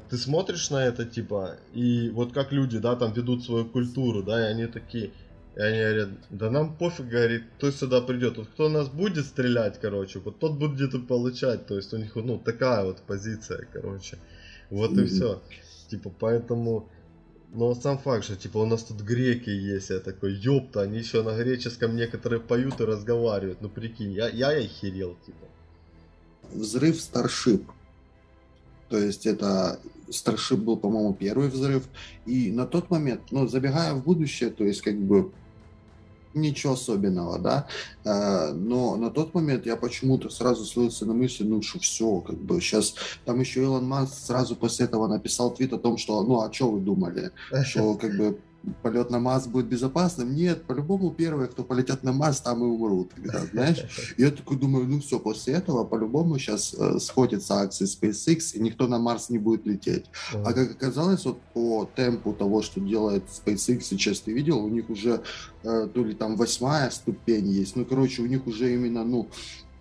[0.09, 4.41] ты смотришь на это, типа, и вот как люди, да, там ведут свою культуру, да,
[4.41, 5.11] и они такие,
[5.55, 8.37] и они говорят, да нам пофиг, говорит, кто сюда придет.
[8.37, 11.67] Вот кто нас будет стрелять, короче, вот тот будет и получать.
[11.67, 14.17] То есть у них, ну, такая вот позиция, короче.
[14.69, 15.41] Вот и все.
[15.89, 16.89] Типа, поэтому
[17.53, 21.21] но сам факт, что типа у нас тут греки есть, я такой, ёпта, они еще
[21.21, 23.61] на греческом некоторые поют и разговаривают.
[23.61, 25.47] Ну прикинь, я, я охерел, типа.
[26.53, 27.69] Взрыв Старшип.
[28.91, 29.79] То есть это
[30.09, 31.85] Старшип был, по-моему, первый взрыв.
[32.25, 35.31] И на тот момент, ну, забегая в будущее, то есть как бы
[36.33, 37.67] ничего особенного, да,
[38.05, 42.37] э, но на тот момент я почему-то сразу слился на мысли, ну, что все, как
[42.37, 46.41] бы сейчас, там еще Илон Маск сразу после этого написал твит о том, что, ну,
[46.41, 47.31] а что вы думали,
[47.65, 48.39] что как бы
[48.81, 50.35] полет на Марс будет безопасным.
[50.35, 53.11] Нет, по-любому первые, кто полетят на Марс, там и умрут.
[53.15, 54.13] Когда, знаешь?
[54.17, 58.87] Я такой думаю, ну все, после этого по-любому сейчас э, сходятся акции SpaceX, и никто
[58.87, 60.05] на Марс не будет лететь.
[60.33, 60.43] Mm.
[60.45, 64.89] А как оказалось, вот по темпу того, что делает SpaceX, сейчас ты видел, у них
[64.89, 65.21] уже
[65.63, 67.75] э, то ли там восьмая ступень есть.
[67.75, 69.29] Ну, короче, у них уже именно, ну,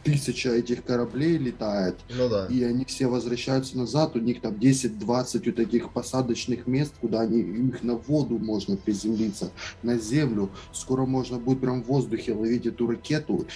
[0.03, 2.47] тысяча этих кораблей летает, ну, да.
[2.47, 7.41] и они все возвращаются назад, у них там 10-20 у таких посадочных мест, куда они,
[7.41, 9.51] их на воду можно приземлиться,
[9.83, 13.47] на землю, скоро можно будет прям в воздухе ловить эту ракету,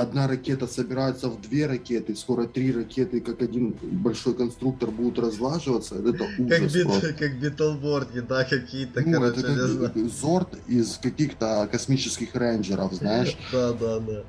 [0.00, 5.96] одна ракета собирается в две ракеты, скоро три ракеты, как один большой конструктор, будут разлаживаться.
[5.96, 11.68] Это ужас как, бит, как битлборги, да, какие-то, ну, короче, это как Zord из каких-то
[11.70, 13.36] космических рейнджеров, знаешь?
[13.52, 14.24] Да, да, да.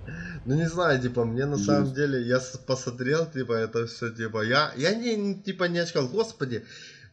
[0.46, 4.72] Ну, не знаю, типа, мне на самом деле, я посмотрел, типа, это все, типа, я,
[4.78, 6.64] я не, типа, не очкал, господи,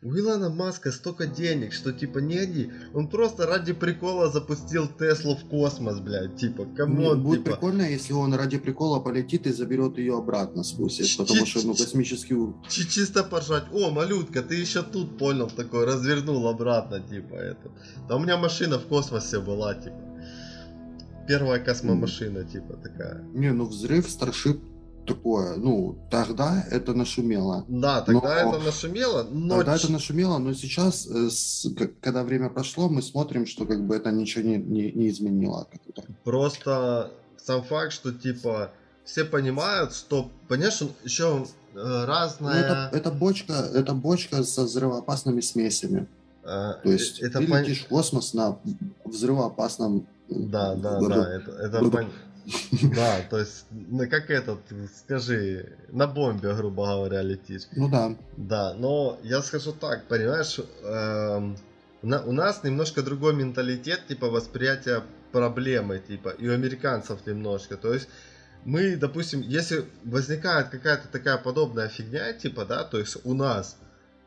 [0.02, 2.70] у Илона Маска столько денег, что типа не они.
[2.94, 6.36] Он просто ради прикола запустил Теслу в космос, блядь.
[6.36, 7.56] Типа, come on, Будет типа...
[7.56, 12.36] прикольно, если он ради прикола полетит и заберет ее обратно спустит, потому что, ну, космический...
[12.68, 13.64] Чисто поржать.
[13.72, 17.70] О, малютка, ты еще тут, понял, такой, развернул обратно, типа, это.
[18.08, 19.96] Да у меня машина в космосе была, типа.
[21.26, 23.22] Первая космомашина, типа, такая.
[23.34, 24.60] Не, ну взрыв Старшип
[25.06, 27.64] такое, ну, тогда это нашумело.
[27.68, 29.56] Да, тогда но, это нашумело, но...
[29.56, 31.66] Тогда это нашумело, но сейчас, э, с,
[32.00, 35.66] когда время прошло, мы смотрим, что как бы это ничего не, не, не изменило.
[36.24, 38.72] Просто сам факт, что типа
[39.04, 42.28] все понимают, что, понимаешь, еще э.
[42.40, 46.08] Ну, это, это, бочка, это бочка со взрывоопасными смесями.
[46.42, 47.60] А, То есть это ты пон...
[47.60, 48.58] летишь в космос на
[49.04, 50.06] взрывоопасном...
[50.28, 52.06] Да, да, да, это, это.
[52.94, 54.60] Да, то есть, ну как этот,
[54.96, 57.62] скажи, на бомбе, грубо говоря, летишь.
[57.72, 58.16] Ну да.
[58.36, 61.56] Да, но я скажу так, понимаешь, эм,
[62.02, 67.76] у нас немножко другой менталитет, типа восприятия проблемы, типа, и у американцев немножко.
[67.76, 68.08] То есть
[68.64, 73.76] мы, допустим, если возникает какая-то такая подобная фигня, типа, да, то есть у нас,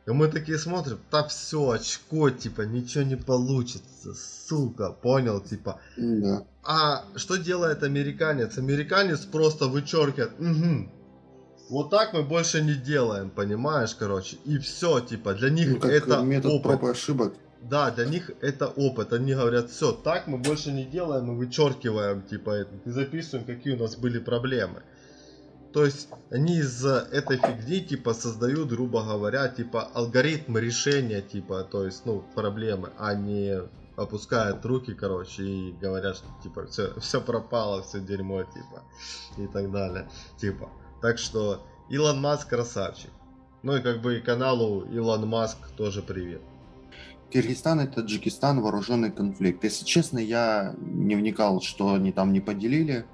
[0.06, 4.14] и мы такие смотрим, да все, очко, типа, ничего не получится,
[4.48, 5.80] сука, понял, типа.
[5.98, 6.44] Да.
[6.64, 8.58] А что делает американец?
[8.58, 10.90] Американец просто вычеркивает, угу,
[11.70, 14.38] вот так мы больше не делаем, понимаешь, короче.
[14.46, 16.80] И все, типа, для них ну, это метод опыт.
[16.80, 17.34] проб и ошибок.
[17.62, 19.14] Да, для них это опыт.
[19.14, 22.72] Они говорят, все, так мы больше не делаем, мы вычеркиваем, типа, это.
[22.86, 24.82] И записываем, какие у нас были проблемы.
[25.74, 31.86] То есть они из этой фигни типа создают, грубо говоря, типа алгоритм решения типа, то
[31.86, 33.62] есть, ну, проблемы, а не
[33.96, 38.84] опускают руки, короче, и говорят, что типа все, все пропало, все дерьмо, типа,
[39.38, 40.10] и так далее.
[40.38, 40.70] Типа.
[41.02, 43.12] Так что Илон Маск красавчик.
[43.62, 46.42] Ну и как бы и каналу Илон Маск тоже привет.
[47.30, 49.64] Киргизстан и Таджикистан вооруженный конфликт.
[49.64, 53.06] Если честно, я не вникал, что они там не поделили.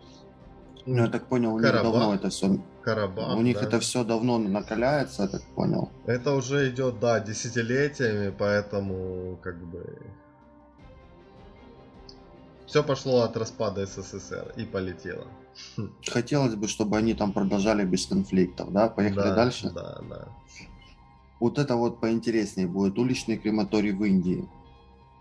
[0.86, 1.94] Ну, я так понял, у них Карабах.
[1.94, 2.60] давно это все...
[2.84, 3.66] Карабах, У них да.
[3.66, 5.90] это все давно накаляется, я так понял.
[6.06, 9.98] Это уже идет, да, десятилетиями, поэтому как бы...
[12.68, 15.28] Все пошло от распада СССР и полетело.
[16.08, 18.90] Хотелось бы, чтобы они там продолжали без конфликтов, да?
[18.90, 19.72] Поехали да, дальше?
[19.74, 20.28] Да, да.
[21.40, 22.98] Вот это вот поинтереснее будет.
[22.98, 24.48] Уличный крематорий в Индии.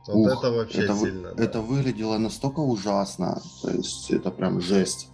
[0.06, 1.28] Вот Ух, это вообще это, сильно.
[1.28, 1.60] Это да.
[1.60, 3.40] выглядело настолько ужасно.
[3.62, 5.08] То есть это прям жесть.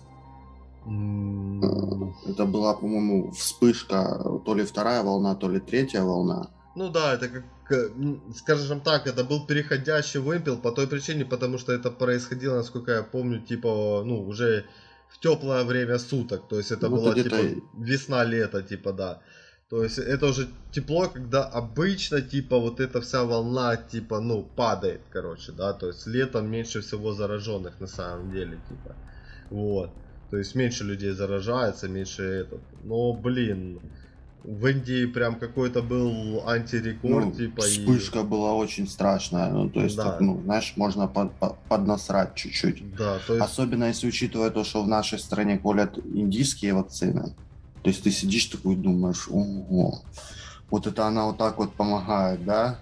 [0.85, 6.51] Это была, по-моему, вспышка, то ли вторая волна, то ли третья волна.
[6.75, 7.93] Ну да, это как,
[8.37, 13.03] скажем так, это был переходящий вымпел по той причине, потому что это происходило, насколько я
[13.03, 14.65] помню, типа, ну, уже
[15.09, 16.49] в теплое время суток.
[16.49, 17.37] То есть это ну, было типа
[17.77, 19.21] весна-лето, типа, да.
[19.69, 25.03] То есть это уже тепло, когда обычно, типа, вот эта вся волна, типа, ну, падает,
[25.11, 25.73] короче, да.
[25.73, 28.97] То есть летом меньше всего зараженных на самом деле, типа.
[29.51, 29.91] Вот.
[30.31, 32.61] То есть меньше людей заражается, меньше этот.
[32.85, 33.81] Но, блин,
[34.45, 37.63] в Индии прям какой-то был антирекорд, ну, типа.
[37.63, 38.25] Вспышка и...
[38.25, 39.51] была очень страшная.
[39.51, 40.05] Ну, то есть, да.
[40.05, 42.95] так, ну, знаешь, можно под, под, поднасрать чуть-чуть.
[42.97, 43.45] Да, то есть...
[43.45, 47.35] Особенно если учитывая то, что в нашей стране колят индийские вакцины.
[47.83, 50.03] То есть ты сидишь такой думаешь, ого,
[50.71, 52.79] вот это она вот так вот помогает, да?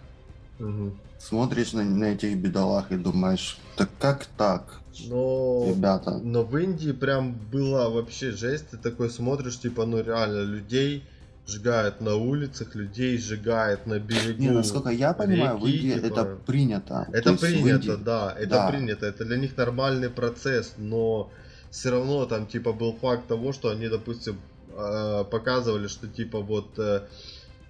[0.59, 0.93] Угу.
[1.19, 4.81] Смотришь на, на этих бедолах и думаешь, так как так?
[5.07, 6.19] Но, ребята.
[6.19, 8.71] Но в Индии прям была вообще жесть.
[8.71, 11.05] Ты такой смотришь, типа, ну реально людей
[11.47, 14.43] сжигают на улицах, людей сжигают на берегу.
[14.43, 16.07] Не, насколько я понимаю, реки, в Индии типа...
[16.07, 17.09] это принято.
[17.13, 18.05] Это принято, Индии...
[18.05, 18.71] да, это да.
[18.71, 19.07] принято.
[19.07, 21.31] Это для них нормальный процесс, но
[21.71, 24.39] все равно там типа был факт того, что они, допустим,
[24.77, 27.03] э, показывали, что типа вот э,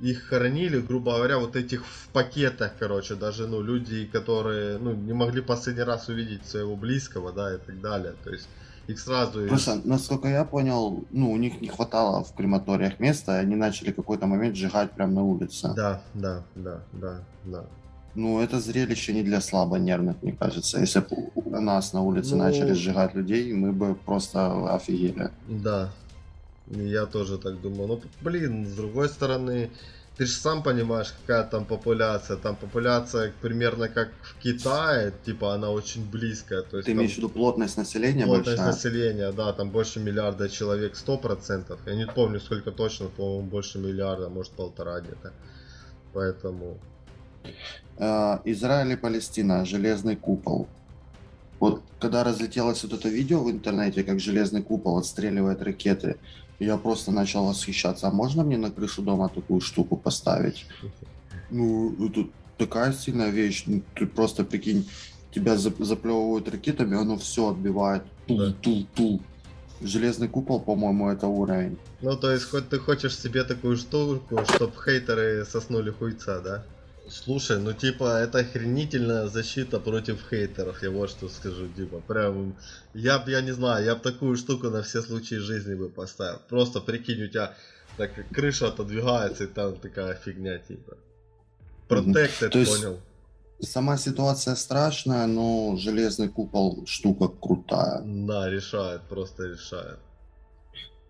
[0.00, 5.12] их хоронили, грубо говоря, вот этих в пакетах, короче, даже, ну, люди, которые, ну, не
[5.12, 8.48] могли последний раз увидеть своего близкого, да, и так далее, то есть
[8.86, 9.46] их сразу...
[9.46, 13.92] Просто, насколько я понял, ну, у них не хватало в крематориях места, и они начали
[13.92, 15.72] какой-то момент сжигать прямо на улице.
[15.76, 17.64] Да, да, да, да, да.
[18.14, 20.80] Ну, это зрелище не для слабонервных, мне кажется.
[20.80, 22.44] Если бы у нас на улице ну...
[22.44, 25.30] начали сжигать людей, мы бы просто офигели.
[25.48, 25.90] Да,
[26.70, 27.88] я тоже так думаю.
[27.88, 29.70] Ну, блин, с другой стороны,
[30.18, 32.36] ты же сам понимаешь, какая там популяция.
[32.36, 36.62] Там популяция примерно как в Китае, типа она очень близкая.
[36.62, 37.00] То есть, ты там...
[37.00, 38.66] имеешь в виду плотность населения Плотность большая?
[38.66, 41.78] населения, да, там больше миллиарда человек, сто процентов.
[41.86, 45.32] Я не помню сколько точно, по-моему, больше миллиарда, может полтора где-то.
[46.12, 46.78] Поэтому...
[47.96, 50.68] Э, Израиль и Палестина, железный купол.
[51.60, 56.16] Вот когда разлетелось вот это видео в интернете, как железный купол отстреливает ракеты,
[56.58, 58.08] я просто начал восхищаться.
[58.08, 60.66] А можно мне на крышу дома такую штуку поставить?
[61.50, 63.64] Ну, это такая сильная вещь.
[63.66, 64.88] Ну, ты просто прикинь,
[65.34, 68.02] тебя заплевывают ракетами, оно все отбивает.
[68.26, 69.22] Тул-тул-тул.
[69.80, 71.78] Железный купол, по-моему, это уровень.
[72.00, 76.64] Ну, то есть, хоть ты хочешь себе такую штуку, чтобы хейтеры соснули хуйца, да?
[77.10, 82.56] Слушай, ну типа это охренительная защита против хейтеров, я вот что скажу, типа, прям,
[82.94, 86.40] я б, я не знаю, я бы такую штуку на все случаи жизни бы поставил.
[86.48, 87.54] Просто прикинь, у тебя
[87.96, 90.96] так крыша отодвигается и там такая фигня, типа.
[91.88, 93.00] То есть, понял?
[93.60, 98.02] Сама ситуация страшная, но железный купол штука крутая.
[98.04, 99.98] Да, решает, просто решает.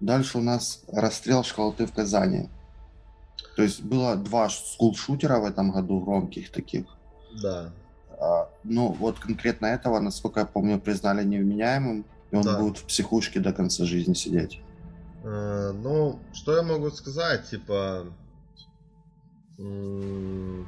[0.01, 2.49] Дальше у нас расстрел школоты в Казани.
[3.59, 6.85] То есть было два скулшутера в этом году громких таких.
[7.43, 7.73] Да.
[8.21, 12.57] А, ну, вот конкретно этого, насколько я помню, признали невменяемым, и он да.
[12.57, 14.61] будет в психушке до конца жизни сидеть.
[15.25, 18.07] А, ну, что я могу сказать, типа...
[19.59, 20.65] На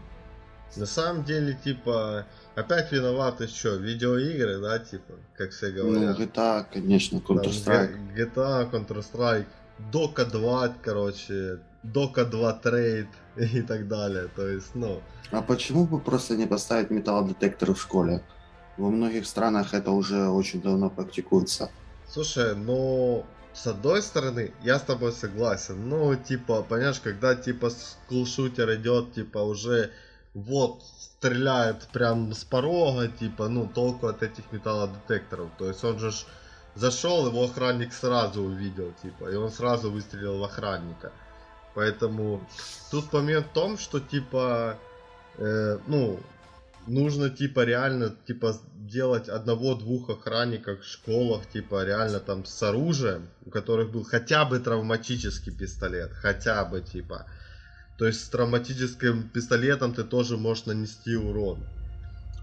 [0.87, 2.27] самом деле, типа,
[2.57, 6.19] опять виноваты что, видеоигры, да, типа, как все ну, говорят.
[6.19, 8.17] Ну, GTA, конечно, Counter-Strike.
[8.17, 9.47] GTA, Counter-Strike,
[9.93, 14.29] Дока 2, короче, Дока 2 трейд и так далее.
[14.37, 15.01] То есть, ну...
[15.31, 18.23] А почему бы просто не поставить металлодетектор в школе?
[18.77, 21.71] Во многих странах это уже очень давно практикуется.
[22.09, 25.89] Слушай, ну, с одной стороны, я с тобой согласен.
[25.89, 29.91] Ну, типа, понимаешь, когда, типа, скулшутер идет, типа, уже
[30.35, 35.51] вот, стреляет прям с порога, типа, ну, толку от этих металлодетекторов.
[35.59, 36.13] То есть он же
[36.75, 41.13] зашел, его охранник сразу увидел, типа, и он сразу выстрелил в охранника.
[41.75, 42.41] Поэтому
[42.91, 44.79] тут момент в том, что типа,
[45.39, 46.21] э, ну,
[46.87, 53.51] нужно типа реально типа делать одного-двух охранников в школах, типа реально там с оружием, у
[53.51, 57.27] которых был хотя бы травматический пистолет, хотя бы типа.
[57.99, 61.63] То есть с травматическим пистолетом ты тоже можешь нанести урон.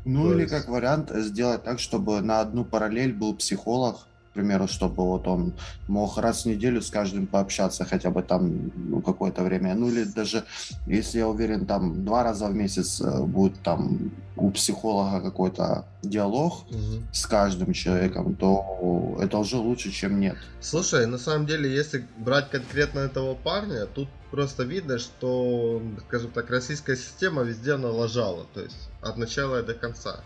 [0.05, 0.53] Ну То или есть...
[0.53, 4.07] как вариант сделать так, чтобы на одну параллель был психолог,
[4.37, 5.53] примеру, чтобы вот он
[5.87, 9.75] мог раз в неделю с каждым пообщаться хотя бы там ну, какое-то время.
[9.75, 10.43] Ну или даже,
[10.87, 16.67] если я уверен, там два раза в месяц э, будет там у психолога какой-то диалог
[16.69, 17.03] угу.
[17.11, 20.37] с каждым человеком, то это уже лучше, чем нет.
[20.61, 26.49] Слушай, на самом деле, если брать конкретно этого парня, тут просто видно, что, скажем так,
[26.49, 30.19] российская система везде налажала, то есть от начала и до конца.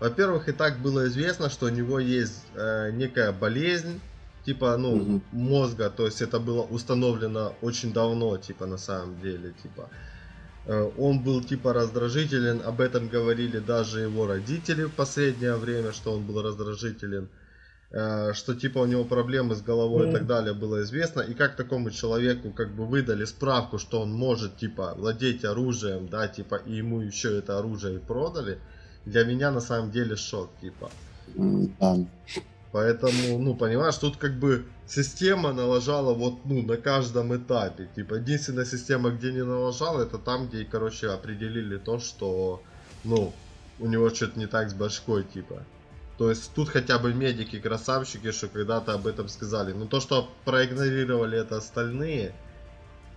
[0.00, 4.00] Во-первых, и так было известно, что у него есть э, некая болезнь,
[4.44, 5.22] типа, ну, угу.
[5.32, 9.90] мозга, то есть это было установлено очень давно, типа, на самом деле, типа.
[10.68, 16.12] Э, он был типа раздражителен, об этом говорили даже его родители в последнее время, что
[16.12, 17.30] он был раздражителен,
[17.90, 20.10] э, что типа у него проблемы с головой mm.
[20.10, 24.12] и так далее было известно, и как такому человеку как бы выдали справку, что он
[24.12, 28.58] может типа владеть оружием, да, типа и ему еще это оружие и продали,
[29.04, 30.90] для меня на самом деле шок, типа.
[31.34, 32.06] Mm,
[32.72, 37.88] Поэтому, ну, понимаешь, тут как бы система налажала вот, ну, на каждом этапе.
[37.94, 42.62] Типа, единственная система, где не налажала, это там, где, короче, определили то, что,
[43.04, 43.32] ну,
[43.78, 45.62] у него что-то не так с башкой, типа.
[46.18, 49.72] То есть тут хотя бы медики, красавчики, что когда-то об этом сказали.
[49.72, 52.34] Но то, что проигнорировали это остальные,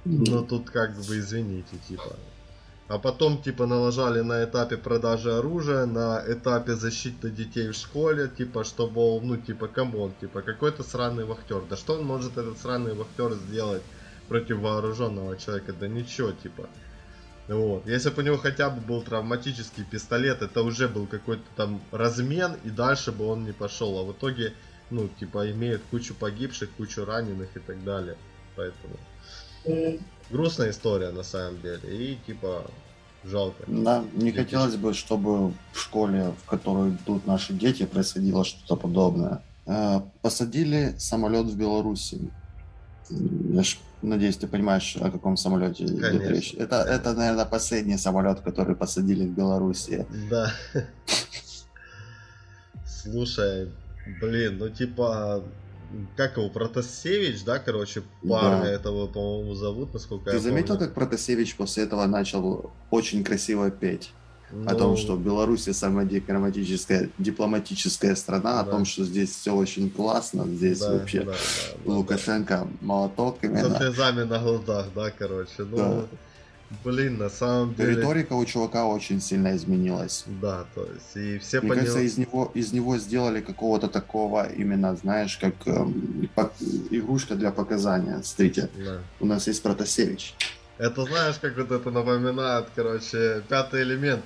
[0.06, 2.16] ну тут как бы извините, типа.
[2.92, 8.66] А потом, типа, налажали на этапе продажи оружия, на этапе защиты детей в школе, типа,
[8.66, 11.62] чтобы, ну, типа, come on, типа, какой-то сраный вахтер.
[11.70, 13.82] Да что он может этот сраный вахтер сделать
[14.28, 15.72] против вооруженного человека?
[15.72, 16.68] Да ничего, типа.
[17.48, 17.88] Вот.
[17.88, 22.58] Если бы у него хотя бы был травматический пистолет, это уже был какой-то там размен,
[22.66, 24.00] и дальше бы он не пошел.
[24.00, 24.54] А в итоге,
[24.90, 28.18] ну, типа, имеет кучу погибших, кучу раненых и так далее.
[28.58, 28.98] Поэтому
[30.32, 31.82] грустная история на самом деле.
[31.84, 32.66] И типа
[33.24, 33.64] жалко.
[33.68, 34.38] Да, не Дети.
[34.38, 39.42] хотелось бы, чтобы в школе, в которой идут наши дети, происходило что-то подобное.
[39.66, 42.32] Э, посадили самолет в Беларуси.
[43.10, 46.54] Я ж, надеюсь, ты понимаешь, о каком самолете идет речь.
[46.54, 50.06] Это, это, наверное, последний самолет, который посадили в Беларуси.
[50.30, 50.52] Да.
[52.86, 53.70] Слушай,
[54.22, 55.44] блин, ну типа
[56.16, 58.72] как его, Протасевич, да, короче, парня да.
[58.72, 60.86] этого, по-моему, зовут, насколько Ты я заметил, помню.
[60.86, 64.12] как Протасевич после этого начал очень красиво петь?
[64.52, 64.70] Ну...
[64.70, 64.98] О том, ну.
[64.98, 68.60] что Беларусь самая дипломатическая, дипломатическая страна, да.
[68.62, 72.68] о том, что здесь все очень классно, здесь да, вообще да, да, Лукашенко да.
[72.82, 73.70] молоток именно.
[73.70, 75.52] Со слезами на глазах, да, короче.
[75.60, 76.06] Ну, да.
[76.84, 77.96] Блин, на самом деле...
[77.96, 80.24] Риторика у чувака очень сильно изменилась.
[80.42, 81.82] Да, то есть, и все Мне понял...
[81.82, 86.52] кажется, из него, из него сделали какого-то такого, именно, знаешь, как эм, по,
[86.90, 88.22] игрушка для показания.
[88.24, 89.00] Смотрите, да.
[89.20, 90.34] у нас есть Протасевич.
[90.78, 94.24] Это знаешь, как вот это напоминает, короче, пятый элемент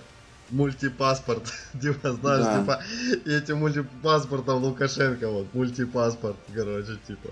[0.52, 1.52] мультипаспорт.
[1.82, 2.60] Типа, знаешь, да.
[2.60, 2.84] типа,
[3.26, 7.30] и этим мультипаспортом Лукашенко, вот, мультипаспорт, короче, типа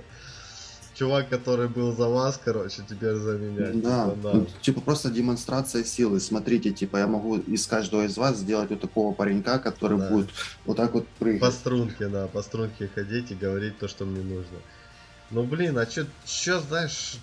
[0.93, 3.71] чувак, который был за вас, короче, теперь за меня.
[3.73, 4.33] Да, типа, да.
[4.33, 6.19] Ну, типа просто демонстрация силы.
[6.19, 10.09] Смотрите, типа я могу из каждого из вас сделать вот такого паренька, который да.
[10.09, 10.29] будет
[10.65, 11.41] вот так вот прыгать.
[11.41, 14.57] По струнке, да, по струнке ходить и говорить то, что мне нужно.
[15.31, 17.17] Ну блин, а чё, чё знаешь,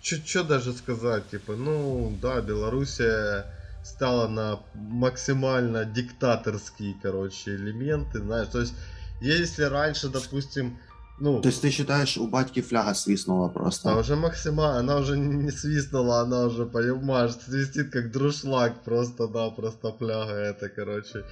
[0.00, 3.46] чё, даже сказать, типа, ну да, Белоруссия
[3.84, 8.74] стала на максимально диктаторские, короче, элементы, знаешь, то есть
[9.20, 10.78] если раньше, допустим,
[11.18, 13.90] ну, То есть ты считаешь, у батьки фляга свистнула просто?
[13.90, 19.50] А уже максимально, она уже не свистнула, она уже, понимаешь, свистит как друшлаг просто, да,
[19.50, 21.24] просто фляга это, короче.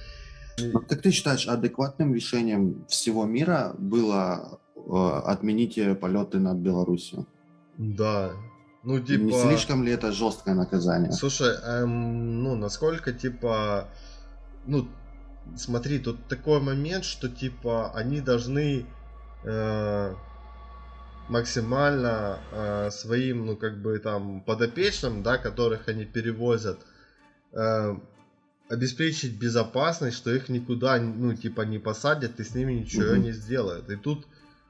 [0.57, 7.27] Ну, так ты считаешь, адекватным решением всего мира было э, отменить полеты над Беларусью?
[7.77, 8.31] Да.
[8.83, 9.21] Ну, типа...
[9.21, 11.11] Не слишком ли это жесткое наказание?
[11.11, 13.89] Слушай, эм, ну, насколько, типа...
[14.65, 14.87] Ну,
[15.55, 18.85] смотри, тут такой момент, что, типа, они должны
[19.43, 20.15] Э,
[21.27, 26.79] максимально э, своим, ну, как бы там подопечным, да, которых они перевозят,
[27.51, 27.95] э,
[28.69, 33.19] обеспечить безопасность, что их никуда, ну, типа, не посадят и с ними ничего mm-hmm.
[33.19, 33.89] не сделают.
[33.89, 34.27] И тут,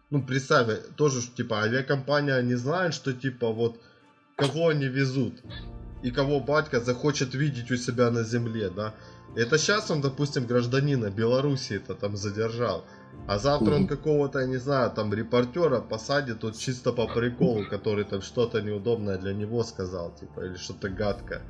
[0.10, 3.82] ну, представь, тоже, типа, авиакомпания не знает, что, типа, вот,
[4.36, 5.42] кого они везут
[6.04, 8.94] и кого батька захочет видеть у себя на земле, да.
[9.36, 12.86] Это сейчас он, допустим, гражданина Белоруссии это там задержал.
[13.28, 18.06] А завтра он какого-то, я не знаю, там репортера посадит вот чисто по приколу, который
[18.06, 21.42] там что-то неудобное для него сказал, типа, или что-то гадкое.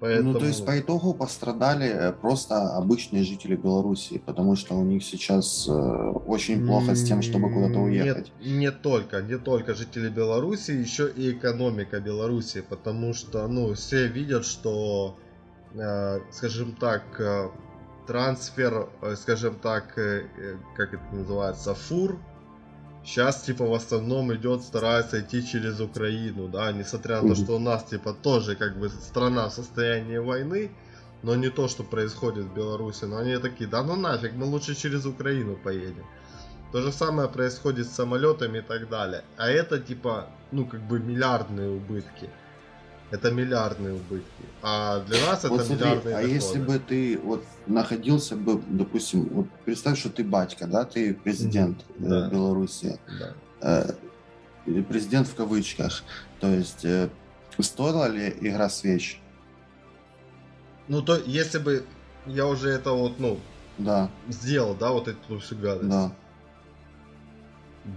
[0.00, 0.32] Поэтому...
[0.32, 5.02] Ну, то есть по итогу пострадали э, просто обычные жители Беларуси, потому что у них
[5.02, 8.32] сейчас э, очень плохо с тем, чтобы куда-то уехать.
[8.40, 14.06] Нет, не только, не только жители Беларуси, еще и экономика Беларуси, потому что, ну, все
[14.06, 15.16] видят, что,
[15.74, 17.48] э, скажем так, э,
[18.08, 22.18] трансфер, э, скажем так, э, э, как это называется, фур,
[23.04, 27.58] сейчас, типа, в основном идет, старается идти через Украину, да, несмотря на то, что у
[27.58, 30.70] нас, типа, тоже, как бы, страна в состоянии войны,
[31.22, 34.74] но не то, что происходит в Беларуси, но они такие, да ну нафиг, мы лучше
[34.74, 36.06] через Украину поедем.
[36.72, 39.22] То же самое происходит с самолетами и так далее.
[39.36, 42.30] А это, типа, ну, как бы, миллиардные убытки.
[43.10, 44.44] Это миллиардные убытки.
[44.62, 46.34] А для нас Вот это смотри, миллиардные а доходы.
[46.34, 51.84] если бы ты вот находился бы, допустим, вот представь, что ты батька, да, ты президент
[51.90, 52.28] э, да.
[52.28, 53.34] Беларуси, Да.
[53.62, 56.02] э, президент в кавычках,
[56.40, 57.08] то есть э,
[57.58, 59.20] стоила ли игра свеч?
[60.88, 61.84] Ну, то если бы
[62.26, 63.38] я уже это вот, ну,
[63.78, 65.88] Да, сделал, да, вот эту всю гадость.
[65.90, 66.12] да.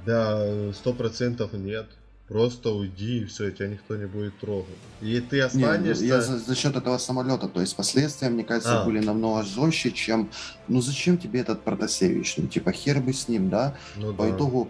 [0.05, 1.89] Да, сто процентов нет.
[2.31, 4.77] Просто уйди и все, тебя никто не будет трогать.
[5.01, 6.05] И ты Не, ну, останешься...
[6.05, 8.85] я за, за счет этого самолета, то есть последствия, мне кажется, А.
[8.85, 10.29] были намного жестче, чем,
[10.69, 14.31] ну зачем тебе этот Протасевич, ну типа хер бы с ним, да, Ну по да.
[14.35, 14.69] итогу,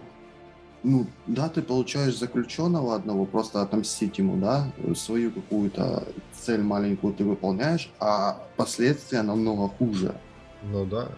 [0.82, 7.22] ну да, ты получаешь заключенного одного, просто отомстить ему, да, свою какую-то цель маленькую ты
[7.22, 10.16] выполняешь, а последствия намного хуже,
[10.64, 11.10] Ну да.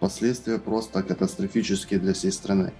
[0.00, 2.72] последствия просто катастрофические для всей страны.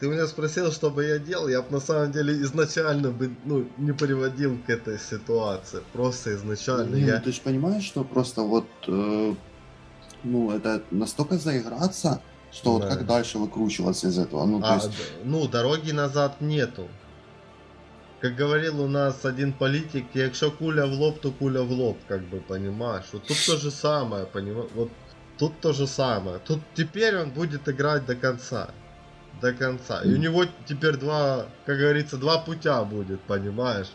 [0.00, 3.66] Ты меня спросил, что бы я делал, я бы на самом деле изначально бы, ну,
[3.76, 5.80] не приводил к этой ситуации.
[5.92, 7.20] Просто изначально Не, ну, я...
[7.20, 9.34] ты же понимаешь, что просто вот, э,
[10.24, 12.88] ну, это настолько заиграться, что вот Да.
[12.88, 14.46] как дальше выкручиваться из этого?
[14.46, 14.90] Ну, А, есть,
[15.24, 16.88] ну, дороги назад нету.
[18.22, 22.20] Как говорил у нас один политик, якщо куля в лоб, то куля в лоб, как
[22.20, 23.04] бы, понимаешь?
[23.12, 24.70] Вот тут то же самое, понимаешь?
[24.74, 24.90] Вот
[25.38, 26.38] тут то же самое.
[26.38, 28.68] Тут теперь он будет играть до конца.
[29.40, 30.02] До конца.
[30.02, 33.90] И у него теперь два, как говорится, два путя будет, понимаешь?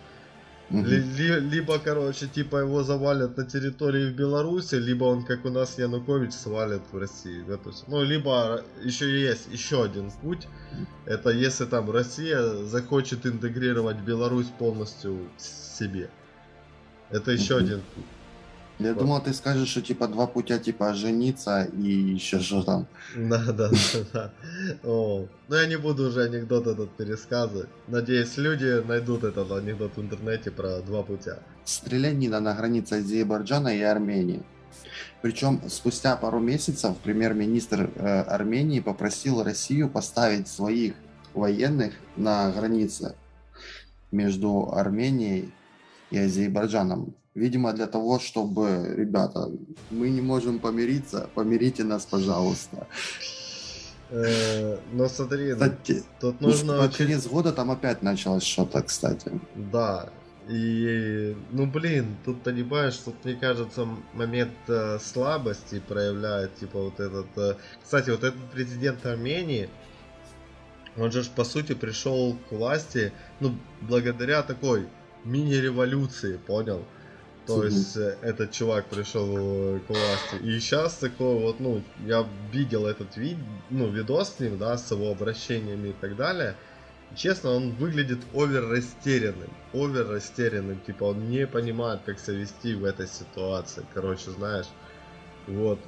[0.69, 0.85] мгм.
[0.85, 5.49] Ли- ли- либо, короче, типа его завалят на территории в Беларуси, либо он, как у
[5.49, 7.43] нас Янукович, свалит в России.
[7.47, 7.85] допустим.
[7.89, 10.47] Ну, либо еще есть еще один путь.
[11.05, 16.09] Это если там Россия захочет интегрировать Беларусь полностью себе.
[17.11, 17.63] Это еще Мгм.
[17.65, 18.05] один путь.
[18.79, 18.99] Я вот.
[18.99, 22.87] думал, ты скажешь, что типа два путя, типа жениться и еще что там.
[23.15, 24.33] Да, да, да, да.
[24.83, 27.69] О, Ну, я не буду уже анекдот этот пересказывать.
[27.87, 31.39] Надеюсь, люди найдут этот анекдот в интернете про два путя.
[31.63, 34.43] Стрелянина на границе Азербайджана и Армении.
[35.21, 40.95] Причем спустя пару месяцев премьер-министр э, Армении попросил Россию поставить своих
[41.33, 43.15] военных на границе
[44.11, 45.53] между Арменией
[46.11, 47.15] и Азербайджаном.
[47.35, 49.49] Видимо, для того, чтобы, ребята,
[49.91, 52.87] мы не можем помириться, помирите нас, пожалуйста.
[54.09, 57.05] Э, Но смотри, ну, Кстати, тут ну, нужно под очень...
[57.05, 59.31] конец года там опять началось что-то, кстати.
[59.55, 60.09] Да.
[60.47, 67.25] И, ну блин, тут понимаешь, тут мне кажется момент э, слабости проявляет, типа вот этот.
[67.37, 69.69] э, Кстати, вот этот президент Армении,
[70.95, 74.87] он же по сути пришел к власти, ну благодаря такой
[75.25, 76.85] мини-революции, понял?
[77.47, 77.65] То Мгм.
[77.67, 80.43] есть э, этот чувак пришел э, к власти.
[80.43, 83.37] И сейчас такой вот, ну, я видел этот вид,
[83.69, 86.55] ну, видос с ним, да, с его обращениями и так далее.
[87.15, 89.49] Честно, он выглядит овер растерянным.
[89.73, 90.79] Овер растерянным.
[90.85, 93.85] Типа он не понимает, как себя вести в этой ситуации.
[93.93, 94.67] Короче, знаешь.
[95.47, 95.79] Вот.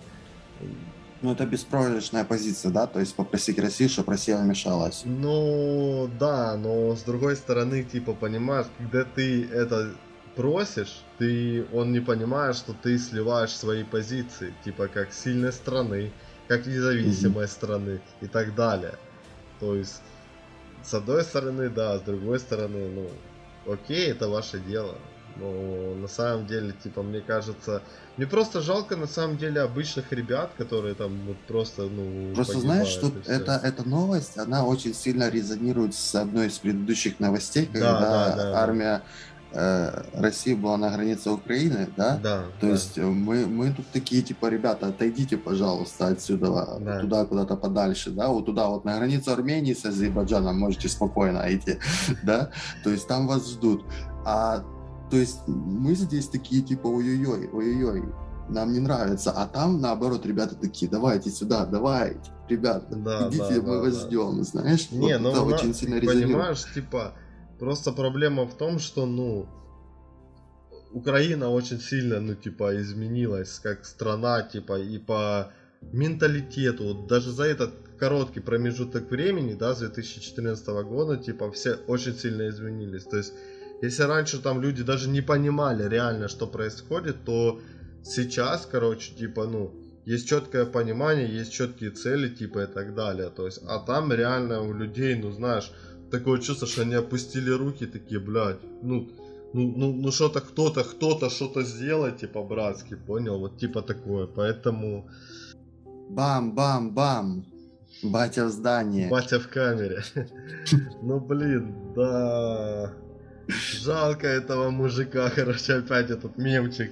[1.23, 2.85] Ну, это беспроигрышная позиция, да?
[2.85, 5.01] То есть попросить Россию, чтобы Россия вмешалась.
[5.05, 9.95] Ну, да, но с другой стороны, типа, понимаешь, когда ты это
[10.38, 16.11] просишь, ты, он не понимает, что ты сливаешь свои позиции, типа, как сильной страны,
[16.47, 18.93] как независимой страны и так далее.
[19.59, 20.01] То есть,
[20.84, 24.95] с одной стороны, да, с другой стороны, ну, окей, это ваше дело.
[25.39, 27.81] Но на самом деле, типа, мне кажется,
[28.15, 32.88] мне просто жалко на самом деле обычных ребят, которые там вот просто, ну, Просто знаешь,
[32.88, 37.99] что это, эта новость, она очень сильно резонирует с одной из предыдущих новостей, Да, когда
[37.99, 38.64] да, да, да.
[38.64, 39.03] армия
[39.53, 42.19] России была на границе Украины, да?
[42.21, 42.73] Да, То да.
[42.73, 46.99] есть мы, мы тут такие, типа, ребята, отойдите, пожалуйста, отсюда, Да.
[46.99, 51.77] туда, куда-то подальше, да, вот туда, вот на границу Армении с Азербайджаном можете спокойно идти,
[52.23, 52.49] да,
[52.83, 53.85] то есть там вас ждут.
[54.25, 54.63] А,
[55.09, 58.03] то есть мы здесь такие, типа, ой-ой-ой, ой-ой-ой,
[58.49, 63.61] нам не нравится, а там, наоборот, ребята такие, давайте сюда, давайте, ребята, Да, идите, да,
[63.61, 64.07] мы да, вас да.
[64.07, 66.33] ждем, знаешь, Не, вот ну это на- очень сильно резонирует.
[66.35, 67.13] понимаешь, типа,
[67.59, 69.47] просто проблема в том, что, ну,
[70.91, 75.51] Украина очень сильно, ну, типа, изменилась как страна, типа, и по
[75.81, 82.15] менталитету, вот даже за этот короткий промежуток времени, да, с 2014 года, типа, все очень
[82.15, 83.03] сильно изменились.
[83.03, 83.34] То есть,
[83.81, 87.59] если раньше там люди даже не понимали реально, что происходит, то
[88.03, 89.73] сейчас, короче, типа, ну,
[90.05, 93.29] есть четкое понимание, есть четкие цели, типа, и так далее.
[93.29, 95.71] То есть, а там реально у людей, ну, знаешь,
[96.11, 99.09] такое чувство, что они опустили руки, такие, блядь, ну,
[99.53, 103.39] ну, ну, ну что-то кто-то, кто-то что-то сделает, типа, братски, понял?
[103.39, 104.27] Вот, типа, такое.
[104.27, 105.09] Поэтому
[106.09, 107.45] Бам-бам-бам,
[108.03, 109.09] батя в здании.
[109.09, 110.03] батя в камере.
[111.01, 112.93] Ну, блин, да...
[113.47, 116.91] Жалко этого мужика, короче, опять этот мемчик.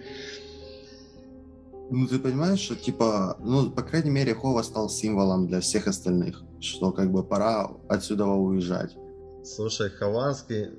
[1.92, 6.42] Ну, ты понимаешь, что, типа, ну, по крайней мере, Хова стал символом для всех остальных,
[6.62, 8.96] что, как бы, пора отсюда уезжать.
[9.46, 10.72] Слушай, Хованский,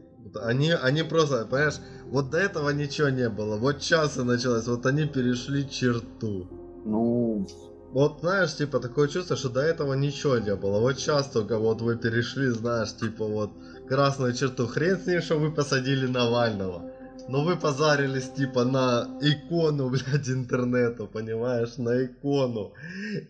[0.43, 4.85] они, они просто, понимаешь, вот до этого ничего не было, вот сейчас и началось, вот
[4.87, 6.49] они перешли черту.
[6.85, 7.47] Ну,
[7.93, 10.81] вот знаешь, типа такое чувство, что до этого ничего не было.
[10.81, 13.51] Вот сейчас только вот вы перешли, знаешь, типа вот
[13.89, 14.67] красную черту.
[14.67, 16.91] Хрен с ним, что вы посадили Навального.
[17.29, 22.75] Но вы позарились типа на икону, блядь, интернета, понимаешь, на икону.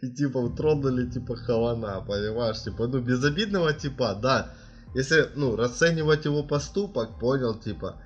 [0.02, 4.50] И типа тронули типа Хавана, понимаешь, типа, ну безобидного типа, да.
[4.96, 7.96] Если, ну, расценивать его поступок, понял, типа,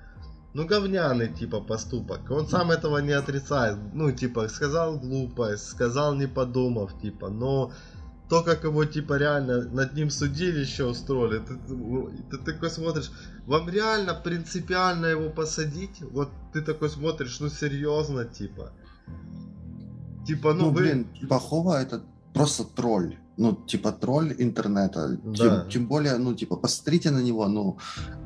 [0.53, 2.29] ну, говняный, типа, поступок.
[2.29, 3.77] Он сам этого не отрицает.
[3.93, 7.71] Ну, типа, сказал глупость, сказал не подумав, типа, но
[8.27, 13.09] то, как его, типа, реально над ним судилище устроили, ты, ты, ты такой смотришь,
[13.45, 16.01] вам реально принципиально его посадить?
[16.11, 18.73] Вот ты такой смотришь, ну, серьезно, типа.
[20.27, 20.81] Типа, ну, ну вы...
[20.81, 22.03] блин, Бахова это
[22.33, 25.17] просто тролль ну, типа, тролль интернета.
[25.23, 25.33] Да.
[25.33, 27.77] Тем, тем более, ну, типа, посмотрите на него, ну,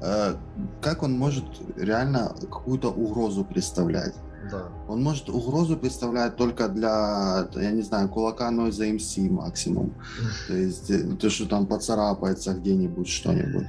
[0.02, 0.36] э,
[0.82, 1.46] как он может
[1.78, 4.14] реально какую-то угрозу представлять.
[4.52, 4.68] Да.
[4.90, 9.94] Он может угрозу представлять только для, я не знаю, кулака Noise MC максимум.
[10.48, 13.68] То есть, э, то, что там поцарапается где-нибудь что-нибудь.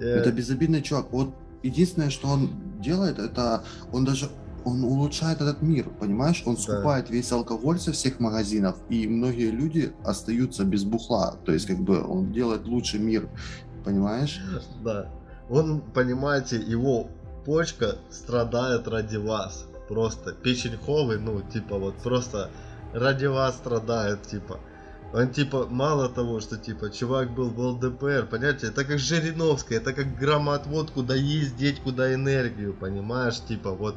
[0.00, 0.04] Э.
[0.04, 1.06] Это безобидный чувак.
[1.12, 1.28] Вот
[1.62, 2.50] единственное, что он
[2.80, 3.62] делает, это
[3.92, 4.28] он даже
[4.68, 6.42] он улучшает этот мир, понимаешь?
[6.46, 7.12] Он скупает да.
[7.12, 11.36] весь алкоголь со всех магазинов, и многие люди остаются без бухла.
[11.44, 13.28] То есть, как бы, он делает лучший мир,
[13.84, 14.40] понимаешь?
[14.84, 15.10] Да.
[15.48, 17.08] Он, понимаете, его
[17.44, 19.64] почка страдает ради вас.
[19.88, 22.50] Просто печень Ховы, ну, типа, вот просто
[22.92, 24.60] ради вас страдает, типа.
[25.14, 29.94] Он типа, мало того, что типа чувак был в ЛДПР, понимаете, это как Жириновский, это
[29.94, 33.96] как громоотвод, куда ездить, куда энергию, понимаешь, типа вот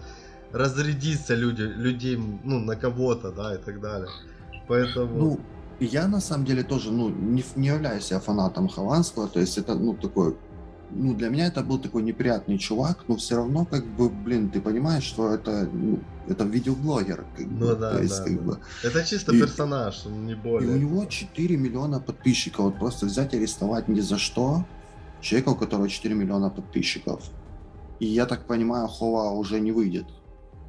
[0.54, 4.10] разрядиться люди, людей, ну, на кого-то, да, и так далее.
[4.68, 5.20] Поэтому...
[5.20, 5.40] Ну,
[5.80, 9.76] я на самом деле тоже, ну, не, не являюсь я фанатом Хованского, то есть это,
[9.76, 10.36] ну, такой,
[10.92, 14.62] ну, для меня это был такой неприятный чувак, но все равно, как бы, блин, ты
[14.62, 18.42] понимаешь, что это, ну, это видеоблогер, как ну, бы, да, то есть, да, как да.
[18.42, 18.60] бы...
[18.84, 20.70] Это чисто и, персонаж, не более.
[20.70, 24.66] И у него 4 миллиона подписчиков, вот просто взять и арестовать ни за что
[25.22, 27.24] человека, у которого 4 миллиона подписчиков.
[28.00, 30.06] И я так понимаю, Хова уже не выйдет.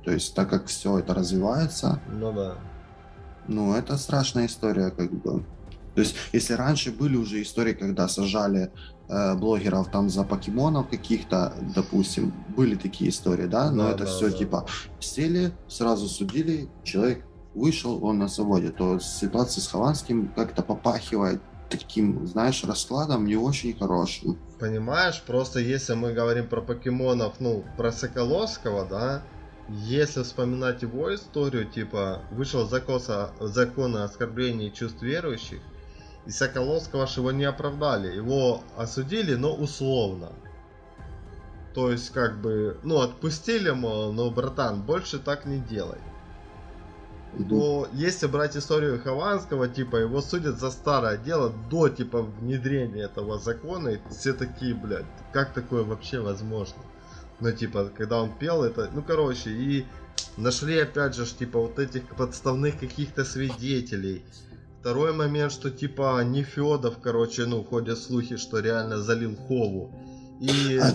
[0.05, 2.57] То есть, так как все это развивается, ну да.
[3.49, 5.45] Ну, это страшная история, как бы.
[5.95, 8.73] То есть, если раньше были уже истории, когда сажали
[9.09, 14.11] э, блогеров там за покемонов каких-то, допустим, были такие истории, да, но да, это да,
[14.11, 14.37] все да.
[14.37, 14.67] типа
[15.01, 17.25] сели, сразу судили, человек
[17.55, 23.77] вышел, он на свободе, то ситуация с Хованским как-то попахивает таким, знаешь, раскладом не очень
[23.77, 24.39] хорошим.
[24.59, 29.23] Понимаешь, просто если мы говорим про покемонов, ну, про Соколовского, да,
[29.73, 33.01] если вспоминать его историю, типа, вышел закон,
[33.41, 35.61] закон о оскорблении чувств верующих,
[36.27, 38.15] и Соколовского его не оправдали.
[38.15, 40.33] Его осудили, но условно.
[41.75, 45.99] То есть, как бы, ну, отпустили, мол, но, братан, больше так не делай.
[47.49, 53.39] То, если брать историю Хованского, типа, его судят за старое дело до, типа, внедрения этого
[53.39, 56.83] закона, и все такие, блядь, как такое вообще возможно?
[57.41, 59.87] Ну, типа, когда он пел это, ну, короче, и
[60.37, 64.25] нашли, опять же, типа, вот этих подставных каких-то свидетелей.
[64.81, 69.95] Второй момент, что, типа, не Федов, короче, ну, ходят слухи, что реально залил Хову.
[70.41, 70.93] И а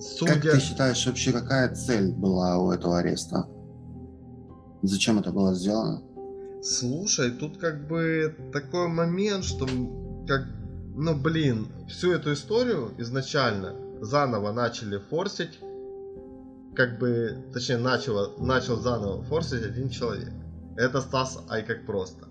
[0.00, 0.34] судя...
[0.34, 3.48] Как ты считаешь, вообще какая цель была у этого ареста?
[4.82, 6.02] Зачем это было сделано?
[6.62, 9.66] Слушай, тут как бы такой момент, что
[10.26, 10.46] как,
[10.94, 15.58] ну блин, всю эту историю изначально заново начали форсить
[16.76, 20.32] как бы, точнее, начал, начал заново форсить один человек.
[20.76, 22.28] Это Стас Ай как просто.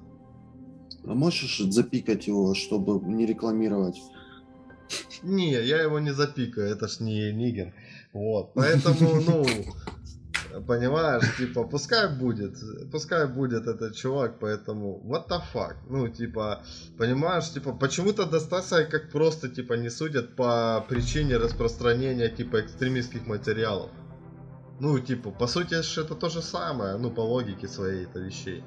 [1.03, 4.01] А можешь запикать его, чтобы не рекламировать?
[5.23, 7.73] Не, я его не запикаю, это ж не Нигин.
[8.13, 9.45] Вот, поэтому, ну,
[10.67, 12.57] понимаешь, типа, пускай будет,
[12.91, 16.63] пускай будет этот чувак, поэтому, what the fuck, ну, типа,
[16.97, 23.27] понимаешь, типа, почему-то до Стаса как просто, типа, не судят по причине распространения, типа, экстремистских
[23.27, 23.89] материалов.
[24.79, 28.63] Ну, типа, по сути, это то же самое, ну, по логике своей это вещей.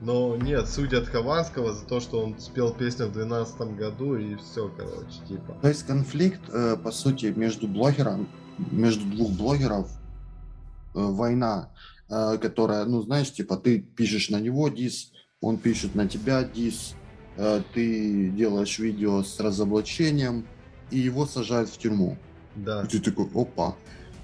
[0.00, 4.68] Но нет, судят Хованского за то, что он спел песню в 2012 году и все,
[4.76, 5.58] короче, типа.
[5.60, 8.28] То есть конфликт, э, по сути, между блогером,
[8.70, 9.92] между двух блогеров, э,
[10.94, 11.70] война,
[12.08, 15.10] э, которая, ну, знаешь, типа, ты пишешь на него дис,
[15.40, 16.94] он пишет на тебя дис,
[17.36, 20.46] э, ты делаешь видео с разоблачением,
[20.92, 22.16] и его сажают в тюрьму.
[22.54, 22.82] Да.
[22.82, 23.74] И ты такой, опа.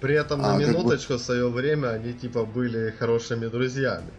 [0.04, 1.18] При этом на а, минуточку бы...
[1.18, 4.10] в свое время они типа были хорошими друзьями.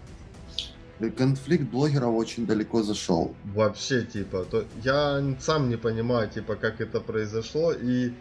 [1.16, 3.36] Конфликт блогеров очень далеко зашел.
[3.44, 7.72] Вообще, типа, то я сам не понимаю, типа, как это произошло.
[7.72, 8.14] И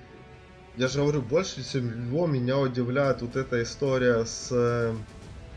[0.77, 4.95] я же говорю, больше всего меня удивляет вот эта история с э,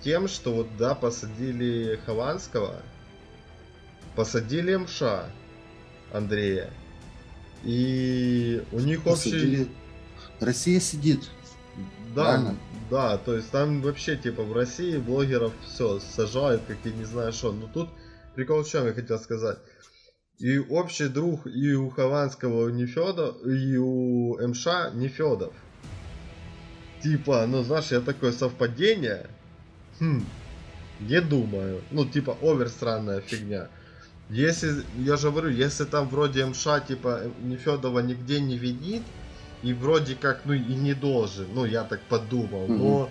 [0.01, 2.83] тем, что вот, да, посадили Хованского,
[4.15, 5.03] посадили МШ
[6.13, 6.69] Андрея.
[7.65, 9.63] И у них посадили...
[9.63, 9.71] общий...
[10.39, 11.29] Россия сидит.
[12.15, 12.55] Да, Правильно?
[12.89, 17.31] да, то есть там вообще типа в России блогеров все сажают, как я не знаю
[17.33, 17.51] что.
[17.51, 17.89] Но тут
[18.35, 19.57] прикол в чем я хотел сказать.
[20.39, 25.53] И общий друг и у Хованского не Федор, и у МШ не Федов.
[27.01, 29.27] Типа, ну знаешь, я такое совпадение.
[29.99, 30.25] Хм,
[30.99, 31.83] не думаю.
[31.91, 33.69] Ну, типа, овер странная фигня.
[34.29, 39.03] Если, я же говорю, если там вроде МШ, типа, Нефедова нигде не видит,
[39.63, 42.73] и вроде как, ну и не должен, ну я так подумал, угу.
[42.73, 43.09] но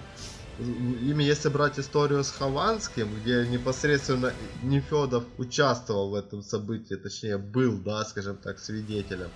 [0.58, 4.32] ими если брать историю с Хованским, где непосредственно
[4.62, 9.30] Нефедов участвовал в этом событии, точнее был, да, скажем так, свидетелем,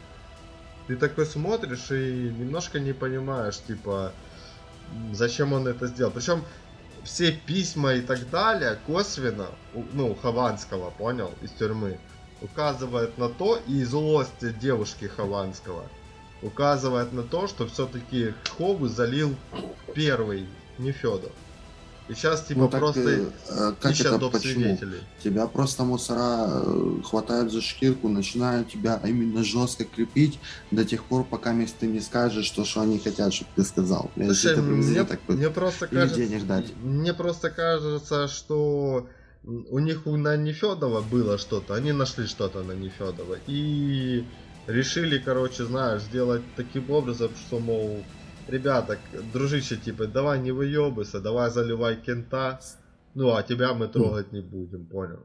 [0.87, 4.13] ты такой смотришь и немножко не понимаешь, типа,
[5.13, 6.11] зачем он это сделал.
[6.11, 6.45] Причем
[7.05, 9.49] все письма и так далее косвенно,
[9.93, 11.99] ну, Хованского, понял, из тюрьмы,
[12.41, 15.85] указывает на то, и злость девушки Хованского–
[16.43, 19.35] указывает на то, что все-таки Хову залил
[19.95, 20.47] первый,
[20.79, 21.33] не Федор.
[22.11, 24.99] И сейчас типа ну, просто ты, э, как ищут это, свидетелей.
[25.23, 30.41] Тебя просто мусора э, хватают за шкирку, начинают тебя именно жестко крепить
[30.73, 34.11] до тех пор, пока ты не скажешь, что, что они хотят, чтобы ты сказал.
[34.17, 36.75] Слушай, мне, так, мне просто кажется, денег дать.
[36.83, 39.07] Мне просто кажется, что
[39.45, 43.37] у них на Нефедова было что-то, они нашли что-то на Нефедова.
[43.47, 44.25] И
[44.73, 48.05] решили, короче, знаешь, сделать таким образом, что, мол,
[48.49, 48.99] ребята,
[49.33, 52.61] дружище, типа, давай не выебайся, давай заливай кента,
[53.15, 55.19] ну, а тебя мы трогать не будем, понял?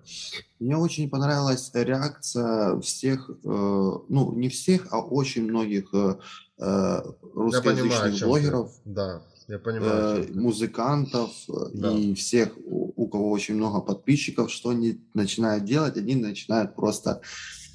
[0.59, 6.15] Мне очень понравилась реакция всех, э, ну, не всех, а очень многих э,
[6.57, 7.01] э
[7.35, 8.71] русскоязычных понимаю, блогеров.
[8.83, 8.89] Ты.
[8.89, 10.23] Да, я понимаю.
[10.23, 11.91] Э, музыкантов э, да.
[11.91, 15.95] и всех, у, у кого очень много подписчиков, что они начинают делать?
[15.95, 17.21] Они начинают просто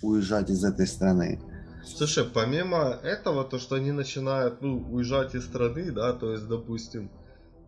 [0.02, 1.40] уезжать из этой страны.
[1.84, 7.10] Слушай, помимо этого, то, что они начинают ну, уезжать из страны, да, то есть, допустим,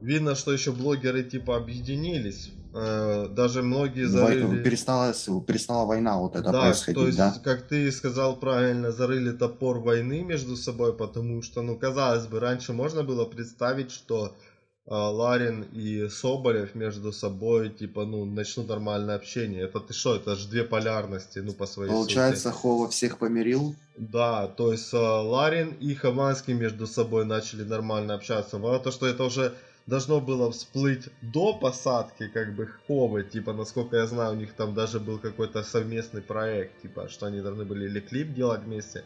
[0.00, 2.52] видно, что еще блогеры типа объединились.
[2.74, 4.62] Э, даже многие зарыли...
[4.62, 5.12] Перестала,
[5.46, 7.34] перестала война вот это да, происходить, то есть, да?
[7.44, 12.72] как ты сказал правильно, зарыли топор войны между собой, потому что, ну, казалось бы, раньше
[12.72, 14.34] можно было представить, что
[14.86, 19.62] Ларин и Соболев между собой, типа, ну, начнут нормальное общение.
[19.62, 22.60] Это ты что, это же две полярности, ну, по своей Получается, сути.
[22.60, 23.76] Хова всех помирил?
[23.96, 28.58] Да, то есть а, Ларин и Хованский между собой начали нормально общаться.
[28.58, 29.54] Но то, что это уже
[29.86, 34.74] должно было всплыть до посадки, как бы, Ховы, типа, насколько я знаю, у них там
[34.74, 39.04] даже был какой-то совместный проект, типа, что они должны были или клип делать вместе,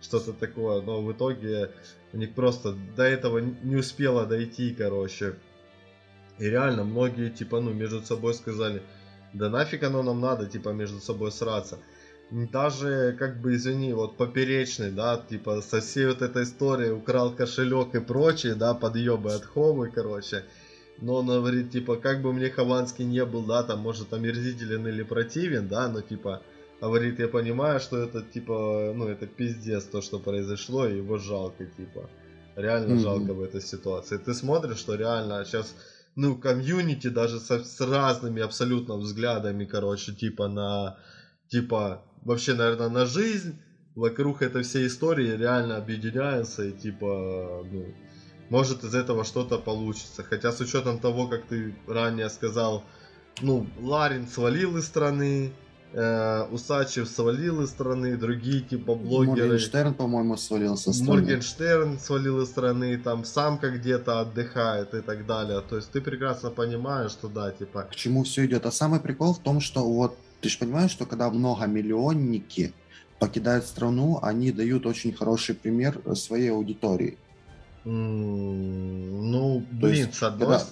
[0.00, 1.70] что-то такое, но в итоге
[2.12, 5.34] у них просто до этого не успело дойти, короче.
[6.38, 8.82] И реально, многие, типа, ну, между собой сказали,
[9.32, 11.78] да нафиг оно нам надо, типа, между собой сраться.
[12.30, 17.94] Даже, как бы, извини, вот поперечный, да, типа, со всей вот этой историей украл кошелек
[17.94, 20.44] и прочее, да, подъебы от Ховы, короче.
[21.00, 25.02] Но он говорит, типа, как бы мне Хованский не был, да, там, может, омерзителен или
[25.02, 26.42] противен, да, но, типа,
[26.80, 31.66] говорит, я понимаю, что это типа, ну это пиздец то, что произошло, и его жалко,
[31.66, 32.08] типа.
[32.56, 33.02] Реально mm-hmm.
[33.02, 34.16] жалко в этой ситуации.
[34.16, 35.74] Ты смотришь, что реально сейчас,
[36.16, 40.98] ну, комьюнити даже со, с разными абсолютно взглядами, короче, типа на,
[41.48, 43.60] типа, вообще, наверное, на жизнь,
[43.98, 47.86] вокруг этой всей истории реально объединяются и типа, ну,
[48.48, 50.22] может из этого что-то получится.
[50.22, 52.84] Хотя с учетом того, как ты ранее сказал,
[53.40, 55.52] ну, Ларин свалил из страны,
[55.92, 59.48] э, Усачев свалил из страны, другие типа блогеры.
[59.48, 61.22] Моргенштерн, по-моему, свалил со страны.
[61.22, 65.60] Моргенштерн свалил из страны, там самка где-то отдыхает и так далее.
[65.60, 67.82] То есть ты прекрасно понимаешь, что да, типа...
[67.82, 68.66] К чему все идет?
[68.66, 72.72] А самый прикол в том, что вот ты же понимаешь, что когда многомиллионники
[73.18, 77.18] покидают страну, они дают очень хороший пример своей аудитории.
[77.84, 80.46] Mm, ну, блин, есть, с одной...
[80.46, 80.66] Когда,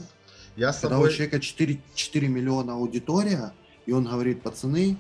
[0.57, 3.53] я с когда у человека 4, 4 миллиона аудитория,
[3.87, 4.97] и он говорит, пацаны,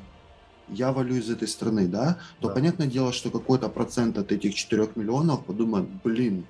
[0.68, 2.54] я валю из этой страны, да, то да.
[2.54, 6.46] понятное дело, что какой-то процент от этих 4 миллионов подумает, блин,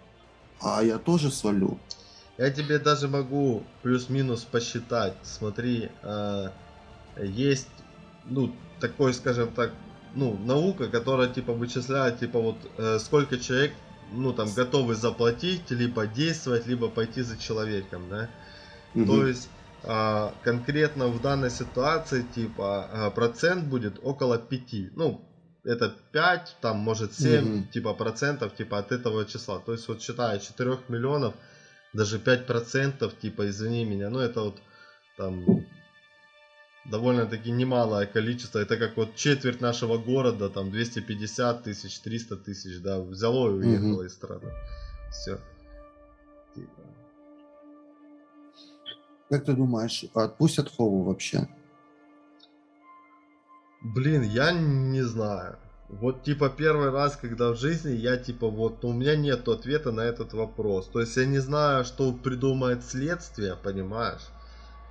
[0.60, 1.78] а я тоже свалю.
[2.38, 5.16] Я тебе даже могу плюс-минус посчитать.
[5.22, 6.50] Смотри, э,
[7.22, 7.68] есть,
[8.26, 9.72] ну, такой, скажем так,
[10.14, 13.72] ну, наука, которая, типа, вычисляет, типа, вот, э, сколько человек
[14.12, 18.28] ну, там, готовы заплатить, либо действовать, либо пойти за человеком, да.
[18.94, 19.06] Мгм.
[19.06, 19.48] То есть
[19.82, 24.90] конкретно в данной ситуации, типа, а, процент будет около 5.
[24.96, 25.20] Ну,
[25.64, 27.64] это 5, там, может, 7, Мгм.
[27.72, 29.58] типа, процентов, типа, от этого числа.
[29.58, 31.34] То есть, вот считая 4 миллионов,
[31.92, 34.56] даже 5 процентов, типа, извини меня, ну, это вот,
[35.16, 35.44] там,
[36.90, 38.58] довольно-таки немалое количество.
[38.60, 44.02] Это как вот четверть нашего города, там, 250 тысяч, 300 тысяч, да, взяло и уехало
[44.02, 44.52] из страны.
[45.10, 45.38] Все.
[46.54, 46.82] Типа.
[49.28, 51.48] Как ты думаешь, отпустят Хову вообще?
[53.82, 55.58] Блин, я не знаю.
[55.88, 60.00] Вот типа первый раз, когда в жизни я типа вот, у меня нет ответа на
[60.00, 60.88] этот вопрос.
[60.88, 64.22] То есть я не знаю, что придумает следствие, понимаешь?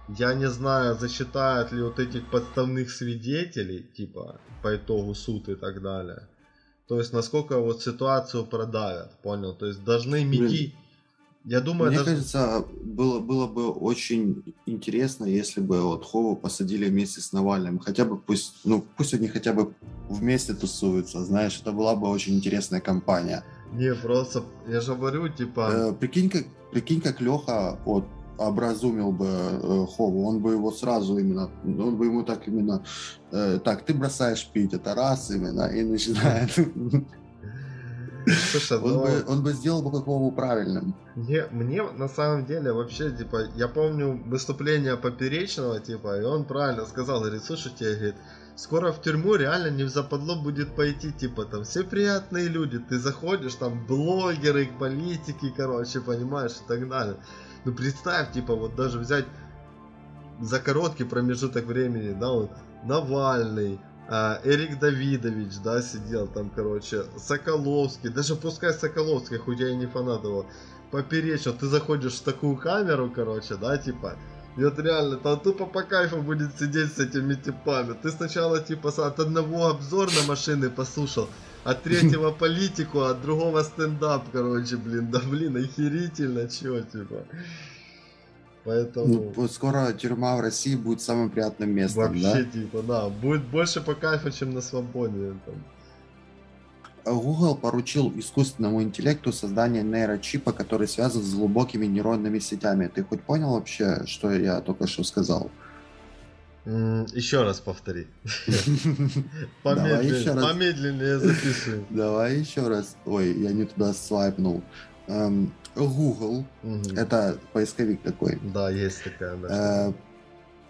[0.07, 5.82] Я не знаю, засчитают ли вот этих подставных свидетелей, типа, по итогу суд и так
[5.82, 6.28] далее.
[6.88, 9.56] То есть насколько вот ситуацию продавят, понял?
[9.56, 10.76] То есть должны МИДИ...
[11.45, 16.89] Я думаю, Мне даже- кажется, было, было бы очень интересно, если бы вот Хову посадили
[16.89, 17.77] вместе с Навальным.
[17.77, 19.73] Хотя бы пусть, ну, пусть они хотя бы
[20.09, 23.43] вместе тусуются, знаешь, это была бы очень интересная компания.
[23.73, 25.69] Не, просто, я же говорю, типа...
[25.72, 28.05] Э, прикинь, как, прикинь, как Леха вот
[28.39, 32.84] образумил бы э, Хову, он бы его сразу именно, он бы ему так именно,
[33.31, 36.49] э, так, ты бросаешь пить, это раз именно, и начинает.
[38.26, 40.95] Слушай, Он ну- бы, он бы сделал бы Хову правильным.
[41.15, 46.85] Мне, мне на самом деле вообще, типа, я помню выступление Поперечного, типа, и он правильно
[46.85, 48.15] сказал, говорит, слушайте, говорит,
[48.56, 52.99] скоро в тюрьму реально не в западло будет пойти, типа, там, все приятные люди, ты
[52.99, 57.18] заходишь, там, блогеры, политики, короче, понимаешь, и так далее.
[57.65, 59.26] Ну, представь, типа, вот даже взять
[60.39, 62.52] за короткий промежуток времени, да, вот,
[62.84, 69.76] Навальный, а, Эрик Давидович, да, сидел там, короче, Соколовский, даже пускай Соколовский, хоть я и
[69.76, 70.45] не фанат его,
[70.91, 74.15] поперечно, ты заходишь в такую камеру, короче, да, типа,
[74.57, 77.94] и вот реально, там тупо по кайфу будет сидеть с этими типами.
[78.02, 81.27] Ты сначала, типа, от одного обзор на машины послушал,
[81.65, 87.26] от третьего политику, от другого стендап, короче, блин, да блин, охерительно, чё, типа.
[88.65, 89.31] Поэтому...
[89.35, 92.43] Ну, скоро тюрьма в России будет самым приятным местом, Вообще, да?
[92.43, 95.35] типа, да, будет больше по кайфу, чем на свободе.
[95.45, 95.55] Там.
[97.05, 102.87] Google поручил искусственному интеллекту создание нейрочипа, который связан с глубокими нейронными сетями.
[102.87, 105.51] Ты хоть понял вообще, что я только что сказал?
[106.65, 108.07] Еще раз повтори.
[109.61, 111.85] Помедленнее, записывай.
[111.91, 112.97] Давай еще раз.
[113.05, 114.63] Ой, я не туда свайпнул.
[115.76, 116.97] Google, Мгм.
[116.97, 119.89] это поисковик такой, Да, есть такая, да.
[119.89, 119.93] э,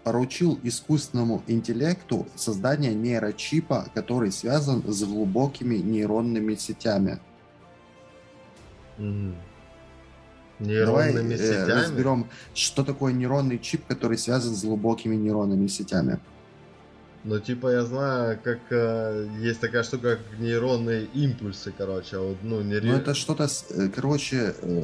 [0.04, 7.18] поручил искусственному интеллекту создание нейрочипа, который связан с глубокими нейронными сетями.
[8.98, 9.34] Давай
[11.12, 11.70] Нейронными э, сетями.
[11.72, 16.18] разберем, что такое нейронный чип, который связан с глубокими нейронными сетями.
[17.26, 22.36] Ну, типа, я знаю, как э, есть такая штука, как нейронные импульсы, короче, а вот,
[22.42, 24.82] ну, не Ну, это что-то, э, короче, э,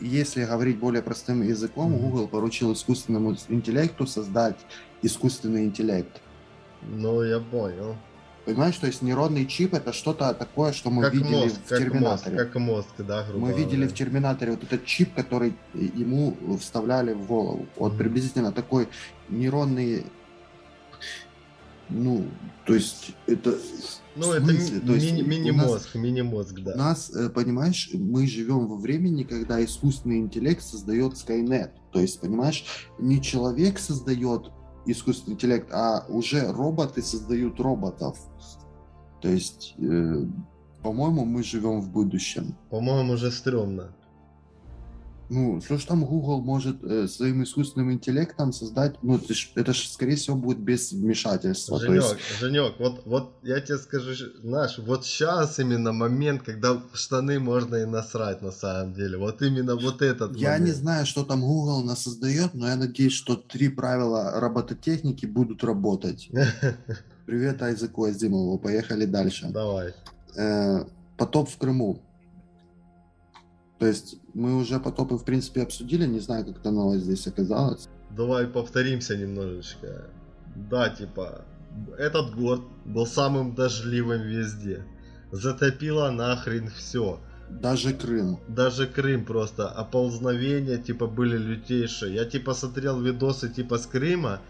[0.00, 2.00] если говорить более простым языком, Мгм.
[2.02, 4.58] Google поручил искусственному интеллекту создать
[5.00, 6.20] искусственный интеллект.
[6.82, 7.96] Ну, я понял.
[8.44, 11.70] Понимаешь, то есть нейронный чип это что-то такое, что мы как видели мозг, в как
[11.80, 12.36] мозг, Терминаторе.
[12.36, 13.88] как мозг, да, грубо Мы видели говоря.
[13.88, 17.66] в Терминаторе вот этот чип, который ему вставляли в голову.
[17.76, 17.98] Вот Мгм.
[17.98, 18.88] приблизительно такой
[19.30, 20.04] нейронный,
[21.88, 22.24] ну,
[22.66, 23.58] то есть это...
[24.16, 26.72] Ну, это ми- мини-мозг, мини-мозг, да.
[26.74, 31.70] У нас, э, понимаешь, мы живем во времени, когда искусственный интеллект создает Skynet.
[31.92, 32.64] То есть, понимаешь,
[32.98, 34.50] не человек создает
[34.86, 38.18] искусственный интеллект, а уже роботы создают роботов.
[39.22, 40.24] То есть, э,
[40.82, 42.56] по-моему, мы живем в будущем.
[42.70, 43.94] По-моему, уже стрёмно.
[45.30, 49.74] Ну, что ж там Google может э, своим искусственным интеллектом создать, ну, это ж, это
[49.74, 51.78] ж, скорее всего, будет без вмешательства.
[51.78, 57.40] Женек, есть, Женек, вот, вот я тебе скажу, знаешь, вот сейчас именно момент, когда штаны
[57.40, 59.18] можно и насрать на самом деле.
[59.18, 60.76] Вот именно вот этот я не момент.
[60.78, 66.30] знаю, что там Google нас создает, но я надеюсь, что три правила робототехники будут работать.
[67.26, 68.58] Привет Айзеку Азимову.
[68.58, 69.48] Поехали дальше.
[69.50, 69.92] Давай.
[70.36, 70.84] Э,
[71.18, 72.00] потоп в Крыму.
[73.78, 76.06] То есть мы уже потопы, в принципе, обсудили.
[76.06, 77.88] Не знаю, как эта новость здесь оказалась.
[78.10, 80.04] Давай повторимся немножечко.
[80.54, 81.44] Да, типа,
[81.98, 84.84] этот год был самым дождливым везде.
[85.32, 87.20] Затопило нахрен все.
[87.50, 88.38] Даже Крым.
[88.48, 92.14] Даже Крым просто, оползновения, типа, были лютейшие.
[92.14, 94.40] Я, типа, смотрел видосы, типа, с Крыма.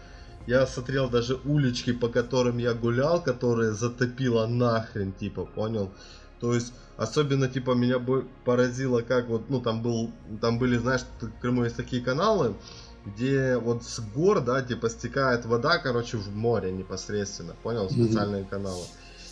[0.47, 5.91] Я смотрел даже улички, по которым я гулял, которые затопило нахрен, типа, понял?
[6.39, 7.99] То есть, особенно, типа, меня
[8.45, 10.11] поразило, как вот, ну, там был,
[10.41, 12.55] там были, знаешь, в Крыму есть такие каналы,
[13.05, 18.49] где вот с гор, да, типа, стекает вода, короче, в море непосредственно, понял, специальные mm-hmm.
[18.49, 18.85] каналы.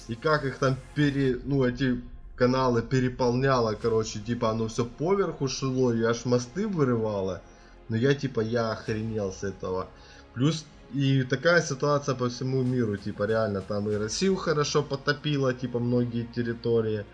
[0.08, 2.02] И как их там пере, ну, эти
[2.36, 7.42] каналы переполняло, короче, типа, оно все поверху шло, и аж мосты вырывало.
[7.90, 9.88] Но я, типа, я охренел с этого.
[10.34, 15.80] Плюс и такая ситуация по всему миру, типа реально там и Россию хорошо потопило, типа
[15.80, 17.06] многие территории,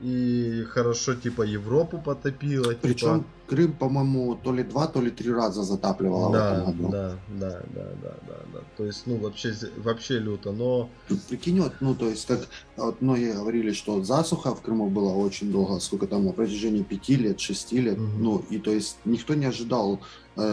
[0.00, 2.74] и хорошо типа Европу потопило.
[2.80, 3.24] Причем типа...
[3.50, 6.92] Крым, по-моему, то ли два, то ли три раза затапливало да, в этом году.
[6.92, 8.60] Да, да, да, да, да, да.
[8.76, 10.88] То есть, ну, вообще, вообще люто, но...
[11.28, 15.50] Прикинь, вот, ну, то есть, как вот многие говорили, что засуха в Крыму была очень
[15.50, 18.06] долго, сколько там, на протяжении пяти лет, шести лет, угу.
[18.18, 19.98] ну, и то есть никто не ожидал,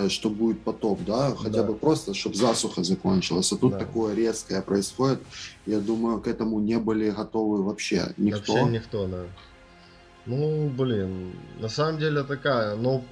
[0.09, 1.63] что будет потоп, да, хотя да.
[1.63, 3.79] бы просто, чтобы засуха закончилась, а тут да.
[3.79, 5.19] такое резкое происходит,
[5.65, 8.53] я думаю, к этому не были готовы вообще никто.
[8.53, 9.23] Вообще никто, да.
[10.25, 13.03] Ну, блин, на самом деле такая, ну,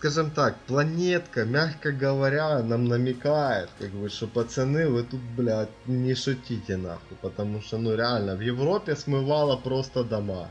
[0.00, 6.14] скажем так, планетка, мягко говоря, нам намекает, как бы, что пацаны, вы тут, блядь, не
[6.14, 10.48] шутите нахуй, потому что, ну, реально, в Европе смывало просто дома.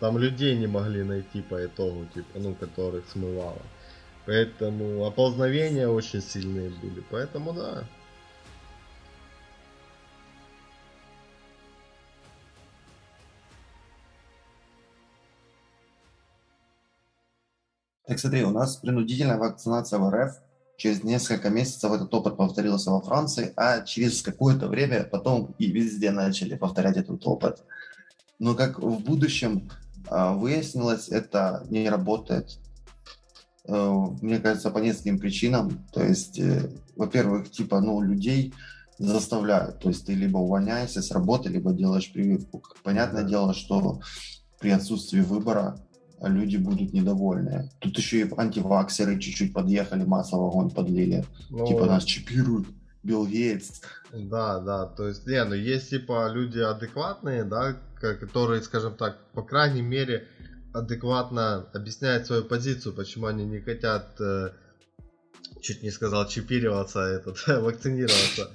[0.00, 3.62] Там людей не могли найти по итогу, типа, ну, которых смывало.
[4.26, 7.84] Поэтому оползновения очень сильные были, поэтому да.
[18.10, 20.32] Так смотри, у нас принудительная вакцинация в РФ.
[20.76, 26.10] Через несколько месяцев этот опыт повторился во Франции, а через какое-то время потом и везде
[26.10, 27.62] начали повторять этот опыт.
[28.40, 29.70] Но как в будущем
[30.08, 32.58] а, выяснилось, это не работает.
[33.70, 35.86] Э, мне кажется, по нескольким причинам.
[35.92, 38.52] То есть, э, во-первых, типа, ну, людей
[38.98, 39.78] заставляют.
[39.78, 42.62] То есть ты либо увольняешься с работы, либо делаешь прививку.
[42.82, 44.00] Понятное дело, что
[44.58, 45.78] при отсутствии выбора
[46.20, 47.70] люди будут недовольны.
[47.78, 51.24] Тут еще и антиваксеры чуть-чуть подъехали, масло в огонь подлили.
[51.48, 52.66] Ну, типа нас чипируют.
[53.02, 53.80] Билл Гейтс.
[54.12, 59.42] Да, да, то есть, не, ну есть типа люди адекватные, да, которые, скажем так, по
[59.42, 60.26] крайней мере,
[60.72, 64.50] адекватно объясняют свою позицию, почему они не хотят, э,
[65.60, 68.50] чуть не сказал, чипироваться, этот, вакцинироваться,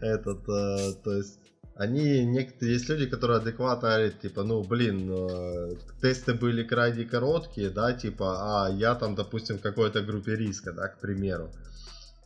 [0.00, 1.38] этот, э, то есть,
[1.76, 7.70] они, некоторые, есть люди, которые адекватно говорят, типа, ну, блин, э, тесты были крайне короткие,
[7.70, 11.50] да, типа, а я там, допустим, в какой-то группе риска, да, к примеру.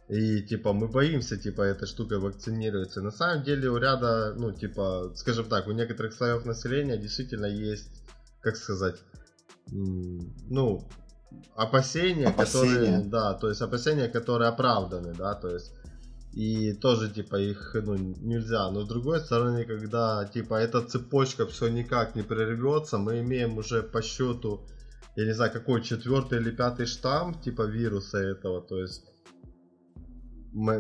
[0.09, 3.01] И, типа, мы боимся, типа, этой штукой вакцинироваться.
[3.01, 7.89] На самом деле у ряда, ну, типа, скажем так, у некоторых слоев населения действительно есть,
[8.43, 8.97] как сказать,
[9.71, 10.87] ну,
[11.57, 15.73] опасения, опасения, которые, да, то есть опасения, которые оправданы, да, то есть
[16.33, 18.71] и тоже типа их ну, нельзя.
[18.71, 23.83] Но с другой стороны, когда типа эта цепочка все никак не прервется, мы имеем уже
[23.83, 24.67] по счету,
[25.17, 29.05] я не знаю, какой четвертый или пятый штамм типа вируса этого, то есть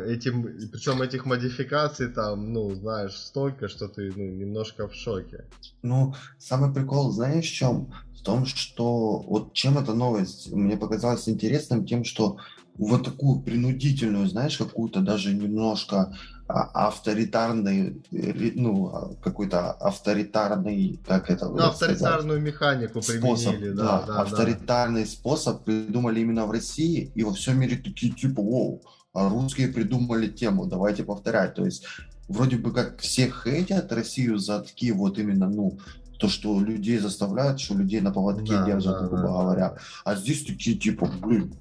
[0.06, 5.46] этим, причем этих модификаций там, ну, знаешь, столько, что ты ну, немножко в шоке.
[5.82, 7.92] Ну, самый прикол, знаешь, в чем?
[8.24, 12.38] В том, что вот чем эта новость мне показалась интересным, тем, что
[12.78, 16.16] вот такую принудительную, знаешь, какую-то даже немножко
[16.48, 22.54] а, авторитарный, ну, а, какой-то авторитарный, как это Ну, авторитарную сказать?
[22.54, 24.22] механику применили, способ, да, да, да.
[24.22, 25.10] Авторитарный да.
[25.10, 28.80] способ придумали именно в России, и во всем мире такие типа, воу,
[29.12, 31.56] а русские придумали тему, давайте повторять.
[31.56, 31.84] То есть
[32.28, 35.78] вроде бы как все хейтят Россию за такие вот именно, ну,
[36.18, 39.42] то, что людей заставляют, что людей на поводке да, держат, да, грубо да.
[39.42, 39.78] говоря.
[40.04, 41.54] А здесь такие типа, блин,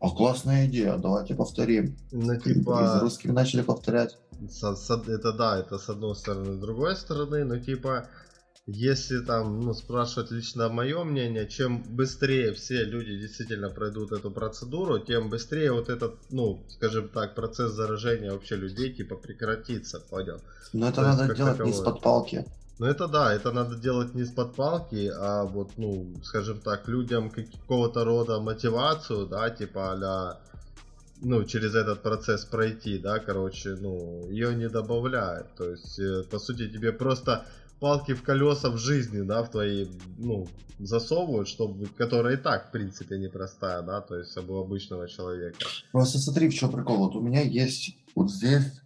[0.00, 1.96] а классная идея, давайте повторим.
[2.10, 2.96] Ну, типа...
[2.96, 4.16] Из русских начали повторять.
[4.48, 6.54] С, с, это да, это с одной стороны.
[6.54, 8.08] С другой стороны, ну типа,
[8.66, 14.98] если там, ну, спрашивать лично мое мнение, чем быстрее все люди действительно пройдут эту процедуру,
[15.00, 20.40] тем быстрее вот этот, ну, скажем так, процесс заражения вообще людей, типа, прекратится, понял?
[20.72, 22.46] Но это То надо делать не из-под палки.
[22.80, 27.28] Ну это да, это надо делать не с-под палки, а вот, ну, скажем так, людям
[27.28, 30.40] какого-то рода мотивацию, да, типа а
[31.20, 35.54] ну, через этот процесс пройти, да, короче, ну, ее не добавляют.
[35.56, 37.44] То есть, э, по сути, тебе просто
[37.80, 39.86] палки в колеса в жизни, да, в твои,
[40.16, 40.48] ну,
[40.78, 45.66] засовывают, чтобы, которая и так, в принципе, непростая, да, то есть, у обычного человека.
[45.92, 46.96] Просто смотри, в чем прикол.
[46.96, 48.80] Вот у меня есть вот здесь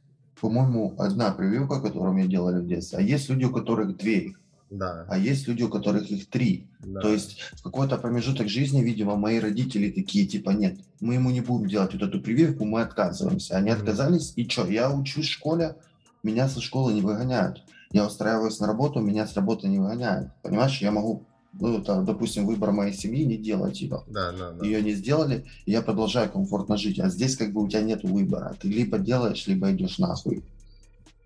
[0.45, 4.35] по-моему, одна прививка, которую мне делали в детстве, а есть люди, у которых две.
[4.69, 5.07] Да.
[5.09, 6.67] А есть люди, у которых их три.
[6.81, 7.01] Да.
[7.01, 11.41] То есть в какой-то промежуток жизни, видимо, мои родители такие, типа, нет, мы ему не
[11.41, 13.57] будем делать вот эту прививку, мы отказываемся.
[13.57, 13.75] Они mm-hmm.
[13.75, 15.77] отказались, и что, я учусь в школе,
[16.23, 17.65] меня со школы не выгоняют.
[17.91, 20.29] Я устраиваюсь на работу, меня с работы не выгоняют.
[20.43, 21.25] Понимаешь, я могу
[21.61, 24.05] ну, это, допустим, выбор моей семьи не делать его.
[24.09, 24.65] Да, да, да.
[24.65, 26.99] Ее не сделали, и я продолжаю комфортно жить.
[26.99, 28.57] А здесь как бы у тебя нет выбора.
[28.61, 30.43] Ты либо делаешь, либо идешь нахуй.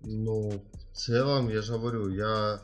[0.01, 0.61] Ну,
[0.93, 2.61] в целом, я же говорю, я...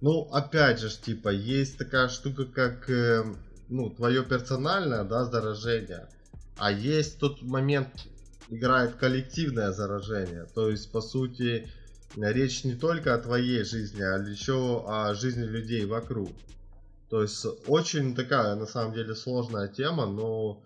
[0.00, 3.24] Ну, опять же, типа, есть такая штука, как, э,
[3.68, 6.08] ну, твое персональное, да, заражение.
[6.56, 7.88] А есть тот момент,
[8.48, 10.46] играет коллективное заражение.
[10.54, 11.68] То есть, по сути,
[12.16, 16.30] речь не только о твоей жизни, а еще о жизни людей вокруг.
[17.12, 20.62] То есть очень такая, на самом деле, сложная тема, но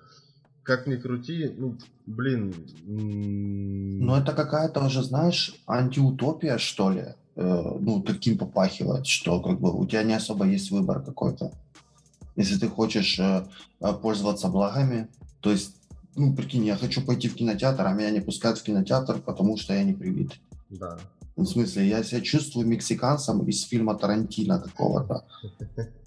[0.62, 2.54] как ни крути, ну, блин.
[2.86, 7.14] Ну, это какая-то уже, знаешь, антиутопия, что ли?
[7.34, 11.50] Э, ну, таким попахивает, что как бы у тебя не особо есть выбор какой-то.
[12.36, 13.44] Если ты хочешь э,
[13.80, 15.08] э пользоваться благами,
[15.40, 15.74] то есть,
[16.14, 19.74] ну, прикинь, я хочу пойти в кинотеатр, а меня не пускают в кинотеатр, потому что
[19.74, 20.38] я не привит.
[20.70, 20.96] Да.
[21.34, 25.24] В смысле, я себя чувствую мексиканцем из фильма Тарантино какого-то.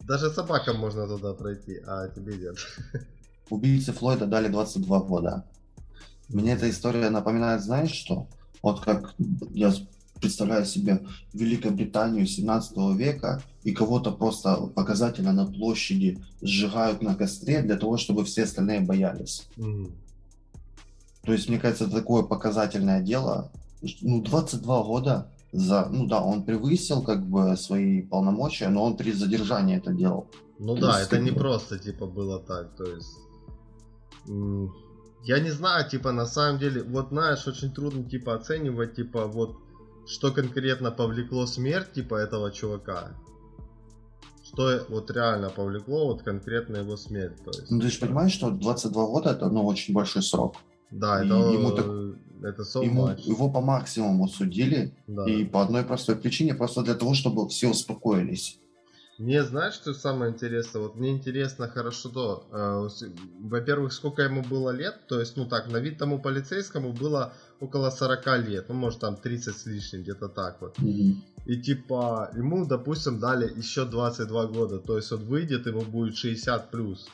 [0.00, 2.56] Даже собакам можно туда пройти, а тебе нет.
[3.50, 5.44] Убийце Флойда дали 22 года.
[6.28, 8.28] Мне эта история напоминает, знаешь что?
[8.62, 9.14] Вот как
[9.50, 9.72] я
[10.20, 17.76] представляю себе Великобританию 17 века, и кого-то просто показательно на площади сжигают на костре для
[17.76, 19.48] того, чтобы все остальные боялись.
[19.56, 19.92] Mm.
[21.22, 23.50] То есть, мне кажется, это такое показательное дело.
[24.00, 29.12] Ну, 22 года за, ну да, он превысил как бы свои полномочия, но он при
[29.12, 30.28] задержании это делал.
[30.58, 31.38] Ну то да, есть, это не бы...
[31.38, 33.16] просто типа было так, то есть
[35.24, 39.56] я не знаю, типа на самом деле, вот знаешь, очень трудно типа оценивать, типа вот
[40.06, 43.10] что конкретно повлекло смерть типа этого чувака.
[44.44, 47.42] Что вот реально повлекло вот конкретно его смерть.
[47.44, 50.54] То есть, ну ты же понимаешь, что 22 года это ну очень большой срок.
[50.90, 51.86] Да, это, ему так,
[52.42, 55.24] это so ему, его по максимуму судили, да.
[55.24, 58.58] и по одной простой причине, просто для того, чтобы все успокоились.
[59.18, 60.82] Мне знаешь, что самое интересное?
[60.82, 63.06] Вот мне интересно хорошо то, э,
[63.40, 67.88] во-первых, сколько ему было лет, то есть, ну так, на вид тому полицейскому было около
[67.88, 70.78] 40 лет, ну может там 30 с лишним, где-то так вот.
[70.78, 71.14] Mm-hmm.
[71.46, 76.70] И типа, ему, допустим, дали еще 22 года, то есть он выйдет, ему будет 60
[76.70, 77.08] плюс.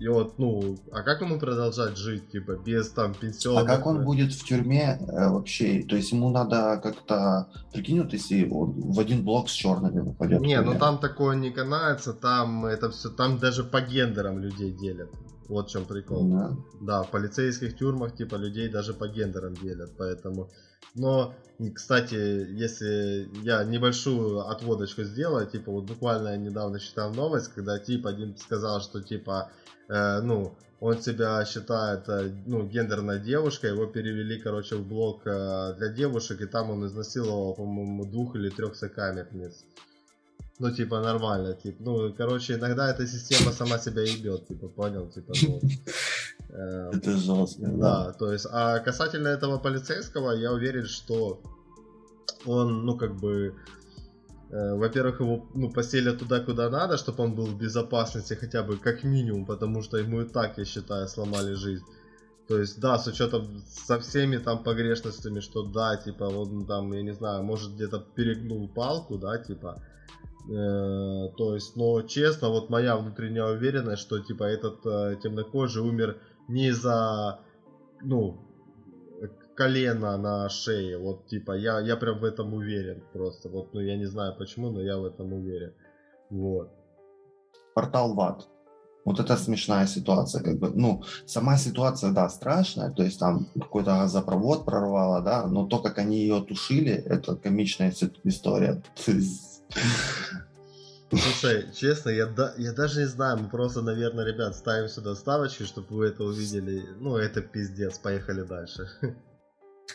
[0.00, 3.64] И вот, ну, а как ему продолжать жить, типа, без там пенсионных...
[3.64, 5.82] А как он будет в тюрьме э, вообще?
[5.82, 7.48] То есть ему надо как-то...
[7.72, 10.40] Прикинь, вот если он в один блок с черными выпадет.
[10.40, 15.10] Не, ну там такое не канается, там это все, там даже по гендерам людей делят.
[15.48, 16.28] Вот в чем прикол.
[16.28, 16.56] Да.
[16.80, 20.50] да, в полицейских тюрьмах, типа, людей даже по гендерам делят, поэтому...
[20.94, 21.34] Но,
[21.74, 28.06] кстати, если я небольшую отводочку сделаю, типа, вот буквально я недавно читал новость, когда тип
[28.06, 29.50] один сказал, что, типа,
[29.88, 35.74] э, ну, он себя считает, э, ну, гендерной девушкой, его перевели, короче, в блок э,
[35.78, 39.64] для девушек, и там он изнасиловал, по-моему, двух или трех сокамерниц.
[40.60, 45.32] Ну, типа, нормально, типа, ну, короче, иногда эта система сама себя ебет, типа, понял, типа,
[45.42, 45.60] ну...
[46.50, 48.12] Это жестко, да.
[48.12, 51.40] То есть, а касательно этого полицейского, я уверен, что
[52.44, 53.54] он, ну, как бы,
[54.50, 59.04] во-первых, его ну, поселят туда, куда надо, чтобы он был в безопасности хотя бы как
[59.04, 61.84] минимум, потому что ему и так, я считаю, сломали жизнь.
[62.48, 67.02] То есть, да, с учетом со всеми там погрешностями, что да, типа, он там, я
[67.02, 69.82] не знаю, может где-то перегнул палку, да, типа.
[70.48, 76.22] Э, то есть, но честно, вот моя внутренняя уверенность, что типа этот э, темнокожий умер
[76.48, 77.40] не из-за,
[78.00, 78.47] ну,
[79.58, 80.98] колено на шее.
[80.98, 83.48] Вот типа я, я прям в этом уверен просто.
[83.48, 85.72] Вот, ну я не знаю почему, но я в этом уверен.
[86.30, 86.70] Вот.
[87.74, 88.48] Портал в ад.
[89.04, 93.90] Вот это смешная ситуация, как бы, ну, сама ситуация, да, страшная, то есть там какой-то
[93.90, 97.92] газопровод прорвало, да, но то, как они ее тушили, это комичная
[98.24, 98.82] история.
[101.10, 105.62] Слушай, честно, я, да, я даже не знаю, мы просто, наверное, ребят, ставим сюда ставочки,
[105.64, 106.84] чтобы вы это увидели.
[107.00, 108.88] Ну, это пиздец, поехали дальше.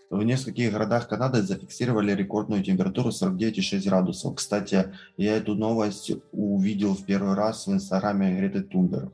[0.10, 4.36] В нескольких городах Канады зафиксировали рекордную температуру 49,6 градусов.
[4.36, 9.12] Кстати, я эту новость увидел в первый раз в инстаграме Греты Тунберг.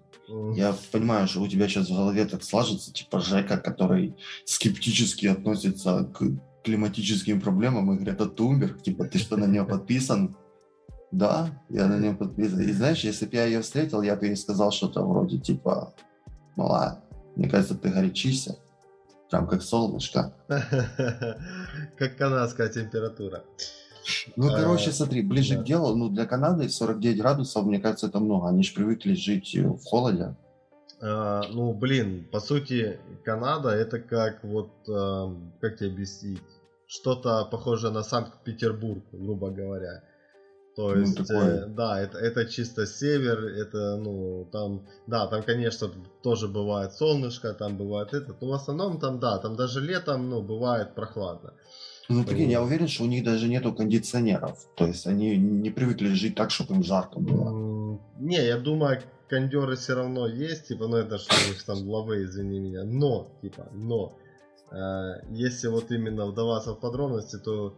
[0.56, 4.16] Я понимаю, что у тебя сейчас в голове так сложится, типа Жека, который
[4.46, 6.22] скептически относится к
[6.64, 10.36] климатическим проблемам, и Грета Тунберг, типа, ты что, на нее подписан?
[11.12, 12.62] Да, я на нее подписан.
[12.62, 15.94] И знаешь, если бы я ее встретил, я бы ей сказал что-то вроде, типа,
[16.56, 17.02] мала,
[17.36, 18.58] мне кажется, ты горячишься.
[19.30, 20.34] Прям как солнышко.
[21.98, 23.44] Как канадская температура.
[24.36, 28.50] Ну, короче, смотри, ближе к делу, ну, для Канады 49 градусов, мне кажется, это много.
[28.50, 30.36] Они же привыкли жить в холоде.
[31.00, 36.42] А, ну, блин, по сути, Канада это как вот, а, как тебе объяснить?
[36.90, 40.04] что-то похожее на Санкт-Петербург, грубо говоря.
[40.80, 41.66] То Ну, есть, такое.
[41.66, 45.92] э, да, это, это чисто север, это, ну, там, да, там, конечно,
[46.24, 50.42] тоже бывает солнышко, там бывает это, но в основном там, да, там даже летом, ну,
[50.42, 51.52] бывает прохладно.
[52.08, 54.58] Ну, прикинь, я уверен, что у них даже нету кондиционеров.
[54.76, 58.00] То есть они не привыкли жить так, чтобы им жарко было.
[58.18, 62.24] Не, я думаю, кондеры все равно есть, типа, ну это что у них там главы,
[62.24, 62.84] извини меня.
[62.86, 64.14] Но, типа, но,
[64.72, 67.74] э, если вот именно вдаваться в подробности, то,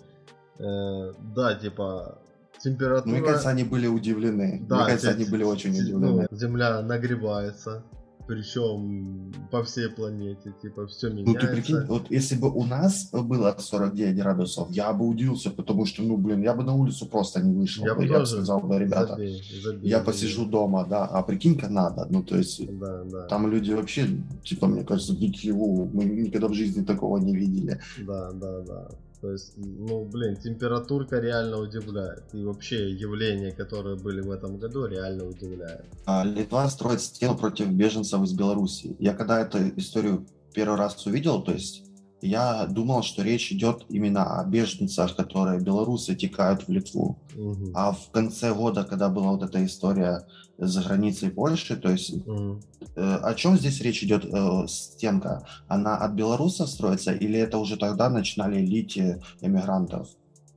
[0.59, 2.19] э, да, типа,
[2.63, 3.03] температура...
[3.05, 4.61] Ну, Мне кажется, они были удивлены.
[4.67, 6.27] да, Мне кажется, те- они были очень удивлены.
[6.31, 7.83] ну, земля нагревается,
[8.27, 11.47] причем по всей планете, типа, все Ну, меняется.
[11.47, 16.03] ты прикинь, вот если бы у нас было 49 градусов, я бы удивился, потому что,
[16.03, 17.83] ну, блин, я бы на улицу просто не вышел.
[17.85, 20.05] Я бы, бы я бы сказал, да, ребята, Забей, забей, я забей.
[20.05, 23.27] посижу дома, да, а прикинь, Канада, ну, то есть, Да, да.
[23.27, 24.07] там люди вообще,
[24.43, 27.79] типа, мне кажется, дикие, мы никогда в жизни такого не видели.
[28.07, 28.89] Да, да, да.
[29.21, 32.23] То есть, ну, блин, температурка реально удивляет.
[32.33, 35.85] И вообще явления, которые были в этом году, реально удивляют.
[36.05, 38.95] А, Литва строит стену против беженцев из Беларуси.
[38.99, 40.25] Я когда эту историю
[40.55, 41.83] первый раз увидел, то есть
[42.21, 47.19] я думал, что речь идет именно о беженцах, которые белорусы текают в Литву.
[47.35, 47.71] Мгм.
[47.73, 50.25] А в конце года, когда была вот эта история
[50.57, 52.61] за границей Польши, то есть Мгм.
[52.95, 54.25] э, о чем здесь речь идет?
[54.25, 60.07] Э, стенка, она от белорусов строится или это уже тогда начинали лить э, эмигрантов?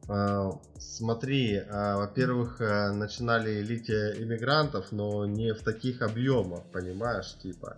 [0.09, 7.35] А, Смотри, а, во-первых, э, начинали лить э, иммигрантов, но не в таких объемах, понимаешь,
[7.43, 7.75] типа.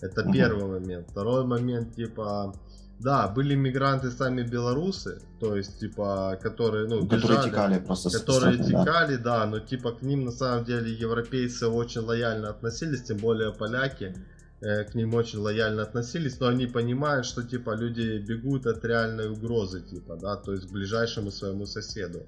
[0.00, 0.32] Это Мгм.
[0.32, 1.10] первый момент.
[1.10, 2.54] Второй момент, типа,
[2.98, 7.50] да, были мигранты сами белорусы, то есть, типа, которые, ну, которые бежали.
[7.50, 8.84] текали просто которые страны, да.
[8.84, 9.46] текали, да.
[9.46, 14.14] но типа к ним на самом деле европейцы очень лояльно относились, тем более поляки
[14.60, 19.28] э, к ним очень лояльно относились, но они понимают, что типа люди бегут от реальной
[19.30, 22.26] угрозы, типа, да, то есть к ближайшему своему соседу.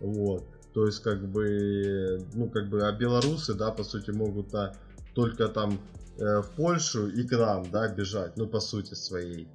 [0.00, 0.44] Вот.
[0.72, 4.74] То есть, как бы, ну, как бы, а белорусы, да, по сути, могут а,
[5.14, 5.80] только там
[6.16, 9.48] э, в Польшу и к нам, да, бежать, ну, по сути своей.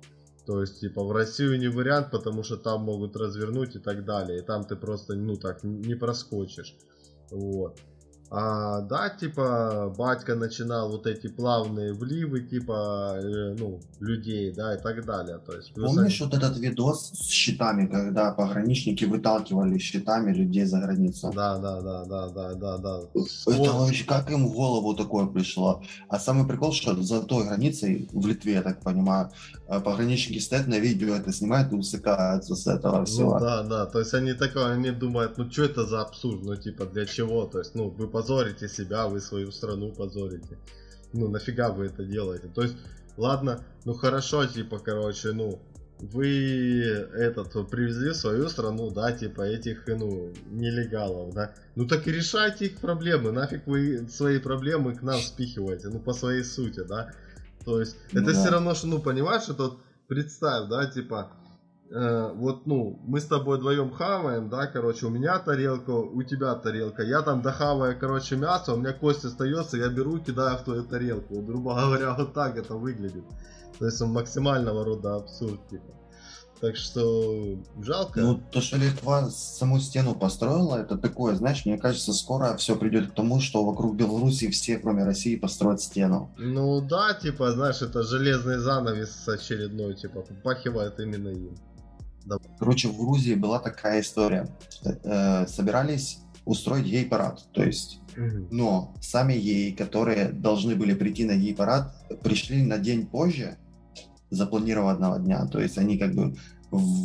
[0.46, 4.40] То есть, типа, в Россию не вариант, потому что там могут развернуть и так далее.
[4.40, 6.76] И там ты просто, ну, так, не проскочишь.
[7.32, 7.80] Вот.
[8.32, 14.82] А, да, типа, батька начинал вот эти плавные вливы, типа, э, ну, людей, да, и
[14.82, 15.38] так далее.
[15.46, 20.80] То есть, Помнишь они- вот этот видос с щитами, когда пограничники выталкивали щитами людей за
[20.80, 21.32] границу?
[21.36, 23.02] Да, да, да, да, да, да, да.
[23.48, 25.84] Это вообще как им в голову такое пришло?
[26.10, 29.30] А самый прикол, что за той границей, в Литве, я так понимаю,
[29.68, 33.40] пограничники стоят на видео, это снимают и усыкаются с этого Ну всего.
[33.40, 36.86] да, да, то есть они такое, они думают, ну что это за абсурд, ну типа
[36.86, 40.58] для чего, то есть, ну вы позорите себя, вы свою страну позорите,
[41.14, 42.76] ну нафига вы это делаете, то есть,
[43.18, 45.60] ладно, ну хорошо, типа, короче, ну
[46.00, 46.82] вы
[47.16, 52.66] этот привезли в свою страну, да, типа этих, ну, нелегалов, да, ну так и решайте
[52.66, 57.14] их проблемы, нафиг вы свои проблемы к нам спихиваете, ну по своей сути, да,
[57.66, 58.40] то есть Ну это да.
[58.40, 61.32] все равно, что, ну понимаешь, это вот представь, да, типа,
[61.90, 66.56] э, вот, ну, мы с тобой вдвоем хаваем, да, короче, у меня тарелка, у тебя
[66.56, 70.84] тарелка, я там дохаваю, короче, мясо, у меня кость остается, я беру, кидаю в твою
[70.84, 73.26] тарелку, грубо говоря, вот так это выглядит.
[73.80, 76.05] То есть он максимального рода абсурд, типа.
[76.66, 78.22] Так что жалко.
[78.22, 83.12] Ну, то, что Литва саму стену построила, это такое, знаешь, мне кажется, скоро все придет
[83.12, 86.34] к тому, что вокруг Беларуси все, кроме России, построят стену.
[86.40, 91.56] Ну да, типа, знаешь, это железный занавес очередной, типа, попахивает именно им.
[92.58, 94.50] Короче, в Грузии была такая история.
[95.04, 98.00] Э, собирались устроить гей-парад, то есть
[98.50, 101.94] Но сами геи, которые должны были прийти на гей-парад,
[102.24, 103.60] пришли на день позже
[104.30, 105.46] запланированного дня.
[105.48, 106.36] То есть они как бы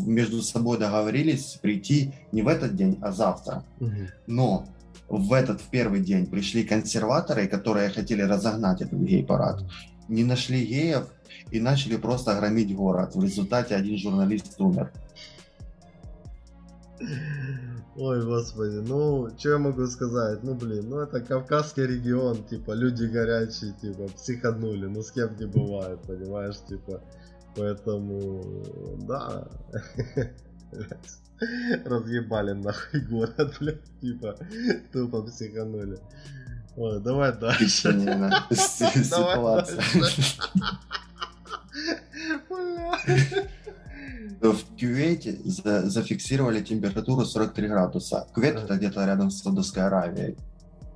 [0.07, 3.65] между собой договорились прийти не в этот день, а завтра.
[4.27, 4.67] Но
[5.09, 9.65] в этот, в первый день пришли консерваторы, которые хотели разогнать этот гей-парад.
[10.09, 11.07] Не нашли геев
[11.51, 13.15] и начали просто громить город.
[13.15, 14.93] В результате один журналист умер.
[17.97, 20.43] Ой, господи, ну, что я могу сказать?
[20.43, 25.47] Ну, блин, ну это Кавказский регион, типа, люди горячие, типа, психанули, ну с кем не
[25.47, 27.03] бывает, понимаешь, типа,
[27.57, 28.43] поэтому,
[29.07, 29.49] да,
[31.85, 34.37] разъебали нахуй город, блядь, типа,
[34.93, 35.99] тупо психанули.
[36.77, 37.93] Ой, давай дальше.
[39.11, 40.39] Давай дальше.
[44.41, 48.27] В Кувейте за- зафиксировали температуру 43 градуса.
[48.35, 50.37] Кувейт это где-то рядом с Саудовской Аравией.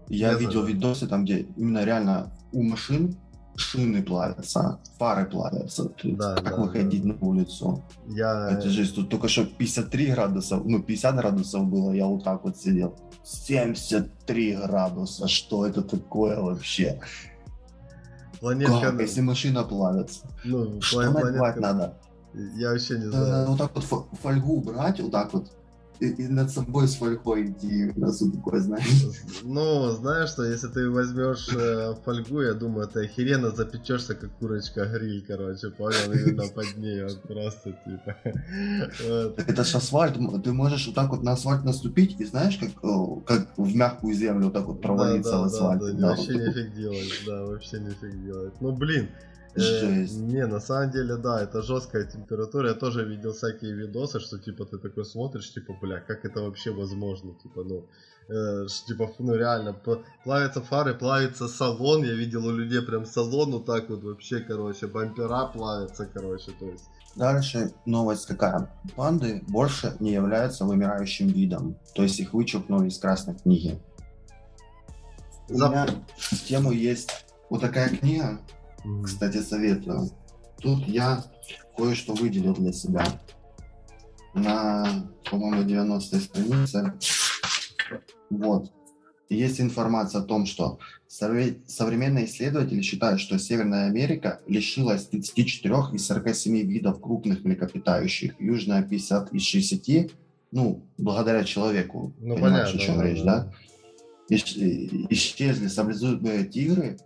[0.09, 3.17] Я видел видосы там, где именно реально у машин
[3.57, 5.85] шины плавятся, фары плавятся.
[5.89, 7.09] Тут Да, как да, выходить да.
[7.15, 7.83] на улицу?
[8.09, 8.51] Я...
[8.51, 8.95] Это жизнь.
[8.95, 12.97] Тут только что 53 градуса, ну 50 градусов было, я вот так вот сидел.
[13.25, 17.01] 73 градуса, что это такое вообще?
[18.41, 18.81] Планетка...
[18.81, 20.27] Как, если машина плавится?
[20.45, 21.61] Ну, Что планетка...
[21.61, 21.99] надо?
[22.57, 23.47] Я вообще не Э, знаю.
[23.49, 25.51] Вот так вот фо- фольгу брать, вот так вот,
[26.01, 29.05] и, и над собой с фольгой идти, вот такое, знаешь.
[29.43, 34.85] Ну, знаешь что, если ты возьмешь э, фольгу, я думаю, ты охеренно запечешься, как курочка
[34.87, 38.17] гриль, короче, понял, именно под ней, вот просто, типа.
[39.09, 39.39] Вот.
[39.39, 43.49] Это ж асфальт, ты можешь вот так вот на асфальт наступить, и знаешь, как, как
[43.57, 45.81] в мягкую землю вот так вот провалиться Да, в да, асфальт.
[45.81, 48.55] да, да, Да, вообще вот нифиг делать, да, вообще нифиг делать.
[48.61, 49.09] Ну, блин,
[49.57, 50.19] Жесть.
[50.19, 52.69] не, на самом деле, да, это жесткая температура.
[52.69, 56.73] Я тоже видел всякие видосы, что типа ты такой смотришь, типа, бля, как это вообще
[56.73, 57.87] возможно, типа, ну,
[58.29, 59.73] э, типа, ну реально,
[60.25, 64.87] плавятся фары, плавится салон, я видел у людей прям салон, вот так вот вообще, короче,
[64.89, 66.85] бампера плавятся, короче, то есть.
[67.15, 68.69] Дальше новость какая?
[68.97, 73.79] Панды больше не являются вымирающим видом, то есть их вычеркнули из Красной книги.
[75.49, 75.87] У За- меня
[76.17, 78.41] в тему есть вот такая книга,
[79.03, 80.11] кстати, советую.
[80.61, 81.25] Тут я
[81.77, 83.05] кое-что выделил для себя.
[84.35, 86.95] На, по-моему, 90 странице.
[88.31, 88.73] Вот.
[89.29, 90.79] Есть информация о том, что
[91.09, 98.83] совре- современные исследователи считают, что Северная Америка лишилась 34 из 47 видов крупных млекопитающих, Южная
[98.83, 100.11] 50 из 60,
[100.53, 102.13] ну, благодаря человеку.
[102.21, 102.81] Ну, Понимаешь, понятно.
[102.81, 103.53] о чем речь, да?
[104.31, 104.35] Э,
[105.11, 106.99] исчезли саблезубые тигры,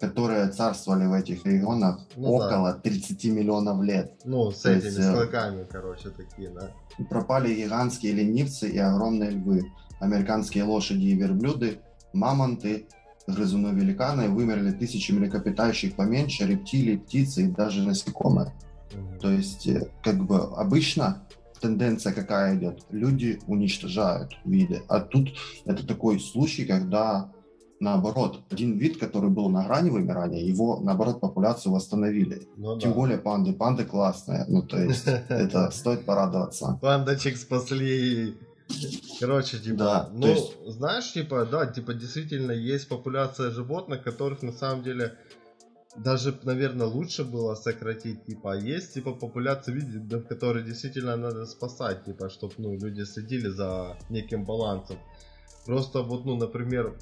[0.00, 2.46] которые царствовали в этих регионах Ну да.
[2.46, 4.12] около 30 миллионов лет.
[4.24, 6.70] Ну, с То этими, есть, э, клыками, короче, такие, да.
[7.08, 11.78] Пропали гигантские ленивцы и огромные львы, американские лошади и верблюды,
[12.12, 12.86] мамонты,
[13.26, 18.52] грызуны-великаны, вымерли тысячи млекопитающих поменьше, рептилий, птицы и даже насекомые.
[18.94, 19.18] Мгм.
[19.18, 21.22] То есть, э, как бы обычно
[21.60, 22.84] тенденция какая идет?
[22.90, 24.82] Люди уничтожают виды.
[24.88, 25.30] А тут
[25.64, 27.32] это такой случай, когда
[27.80, 32.48] наоборот, один вид, который был на грани вымирания, его, наоборот, популяцию восстановили.
[32.56, 32.96] Ну, Тем да.
[32.96, 33.52] более панды.
[33.52, 34.44] Панды классные.
[34.48, 36.78] Ну, то есть, это стоит порадоваться.
[36.80, 38.36] Пандочек спасли.
[39.20, 44.52] Короче, типа, Да, ну, есть- знаешь, типа, да, типа, действительно есть популяция животных, которых на
[44.52, 45.14] самом деле
[45.96, 52.04] даже, наверное, лучше было сократить, типа, а есть, типа, популяция видов, которые действительно надо спасать,
[52.04, 54.98] типа, чтобы, ну, люди следили за неким балансом.
[55.64, 56.98] Просто вот, ну, например,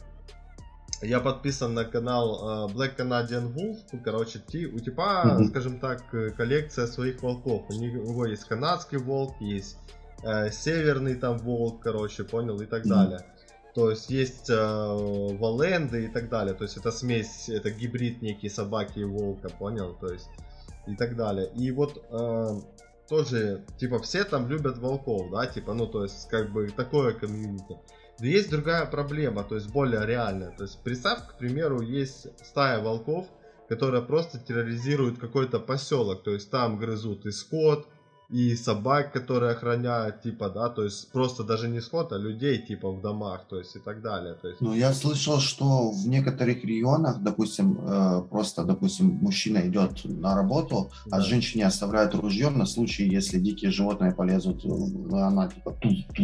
[1.05, 5.49] я подписан на канал э, Black Canadian Wolf, короче, ти- у типа, Мгм.
[5.49, 7.63] скажем так, э, коллекция своих волков.
[7.69, 9.77] У него есть канадский волк, есть
[10.23, 12.89] э, северный там волк, короче, понял, и так Мгм.
[12.95, 13.21] далее.
[13.75, 14.55] То есть есть э,
[15.39, 16.55] валенды и так далее.
[16.55, 19.95] То есть это смесь, это гибрид некий собаки и волка, понял?
[20.01, 20.29] То есть
[20.87, 21.47] и так далее.
[21.57, 22.61] И вот э,
[23.09, 27.77] тоже, типа, все там любят волков, да, типа, ну, то есть, как бы, такое комьюнити.
[28.21, 30.51] Но есть другая проблема, то есть, более реальная.
[30.51, 33.27] То есть, представь, к примеру, есть стая волков,
[33.69, 37.89] которая просто терроризирует какой-то поселок, то есть, там грызут и скот,
[38.31, 42.91] и собак, которые охраняют, типа, да, то есть, просто даже не скот, а людей, типа,
[42.91, 44.61] в домах, то есть, и так далее, то есть.
[44.61, 50.91] Ну, я слышал, что в некоторых регионах, допустим, э, просто, допустим, мужчина идет на работу,
[51.07, 51.19] Да.
[51.19, 54.65] а женщине оставляют ружье на случай, если дикие животные полезут,
[55.13, 55.77] она типа.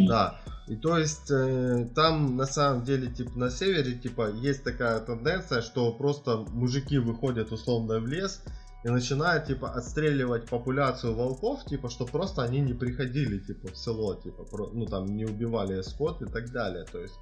[0.07, 0.35] Да.
[0.67, 5.61] И то есть э, там на самом деле типа на севере типа есть такая тенденция,
[5.61, 8.41] что просто мужики выходят условно в лес
[8.83, 14.15] и начинают типа отстреливать популяцию волков, типа, что просто они не приходили типа в село,
[14.15, 16.85] типа, про- ну там не убивали скот и так далее.
[16.91, 17.15] То есть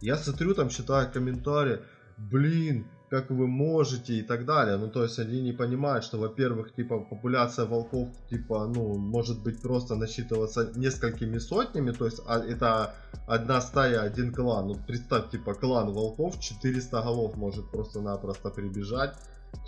[0.00, 1.80] я смотрю там читаю комментарии,
[2.18, 4.76] блин, как вы можете и так далее.
[4.76, 9.62] Ну, то есть они не понимают, что, во-первых, типа, популяция волков, типа, ну, может быть
[9.62, 12.94] просто насчитываться несколькими сотнями, то есть а, это
[13.26, 14.68] одна стая, один клан.
[14.68, 19.14] Ну, представь, типа, клан волков, 400 голов может просто-напросто прибежать.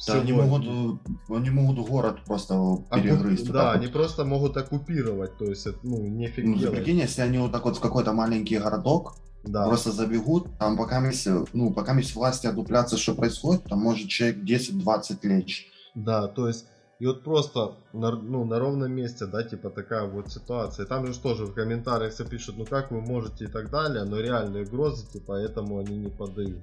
[0.06, 3.46] Да, они могут, э, они могут город просто Оку- перегрызть.
[3.46, 3.92] вот Да, так они вот.
[3.92, 6.76] просто могут оккупировать, то есть, это, ну, нефиг Ну, делать.
[6.76, 9.66] прикинь, если они вот так вот в какой-то маленький городок Да.
[9.66, 14.38] просто забегут, там пока мисс, ну, пока мисс власти одуплятся, что происходит, там может человек
[14.44, 15.66] 10-20 лечь.
[15.94, 16.64] Да, то есть,
[16.98, 20.84] и вот просто на, ну, на ровном месте, да, типа такая вот ситуация.
[20.86, 24.18] Там же тоже в комментариях все пишут, ну как вы можете и так далее, но
[24.20, 26.60] реальные угрозы, типа, этому они не подают.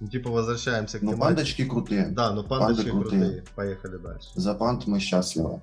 [0.00, 1.26] Ну, типа, возвращаемся к Но тематике.
[1.36, 2.06] пандочки крутые.
[2.06, 3.20] Да, но пандочки панды крутые.
[3.22, 3.44] крутые.
[3.54, 4.28] Поехали дальше.
[4.34, 5.60] За панд мы счастливы.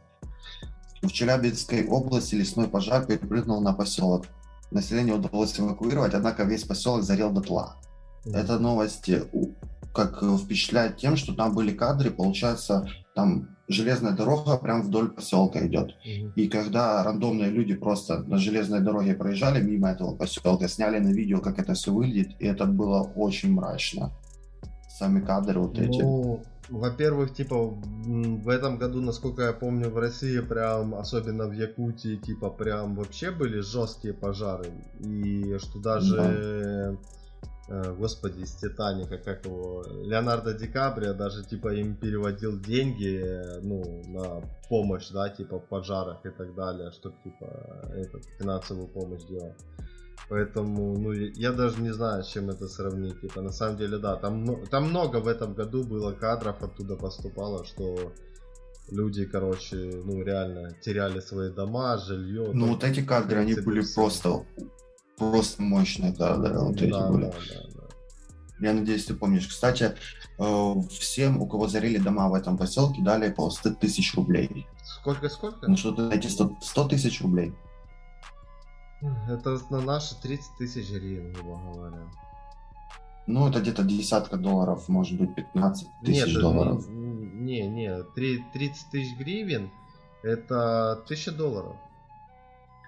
[1.02, 4.26] В Челябинской области лесной пожар перепрыгнул на поселок.
[4.72, 7.76] Население удалось эвакуировать, однако весь поселок зарел дотла.
[8.26, 9.53] Это новости у-
[9.94, 15.95] как впечатляет тем, что там были кадры, получается, там железная дорога прям вдоль поселка идет.
[16.06, 16.34] Мгм.
[16.35, 21.39] И когда рандомные люди просто на железной дороге проезжали мимо этого поселка, сняли на видео,
[21.39, 24.11] как это все выглядит, и это было очень мрачно.
[24.98, 26.02] Сами кадры вот эти.
[26.02, 32.18] Ну, во-первых, типа, в этом году, насколько я помню, в России прям, особенно в Якутии,
[32.18, 34.72] типа, прям вообще были жесткие пожары.
[34.99, 36.95] И что даже, э,
[37.68, 44.03] господи, из Титаника, как его, Леонардо Ди Каприо даже, типа, им переводил деньги, э, ну,
[44.07, 49.57] на помощь, да, типа, в пожарах и так далее, чтобы, типа, этот, финансовую помощь делать.
[50.30, 53.22] Поэтому, ну, я даже не знаю, с чем это сравнить.
[53.22, 57.65] Типа, на самом деле, да, там, там много в этом году было кадров оттуда поступало,
[57.65, 58.14] что
[58.89, 62.52] люди, короче, ну, реально теряли свои дома, жилье.
[62.53, 64.45] Ну вот эти кадры, они были просто,
[65.22, 66.57] просто мощные кадры.
[66.60, 67.26] Вот эти да, были.
[67.26, 68.68] да, да, да.
[68.68, 69.48] Я надеюсь, ты помнишь.
[69.48, 69.95] Кстати,
[70.39, 74.68] э, всем, у кого зарили дома в этом поселке, дали по 100 тысяч рублей.
[74.84, 75.68] Сколько, сколько?
[75.68, 77.53] Ну что-то эти 100, 100 тысяч рублей.
[79.30, 81.98] Это на наши 30 тысяч гривен, грубо говоря.
[83.27, 86.88] Ну, это где-то десятка долларов, может быть, 15 Нет, тысяч долларов.
[86.88, 89.69] Не, не, три- 30 тысяч гривен
[90.23, 91.76] это 1000 долларов.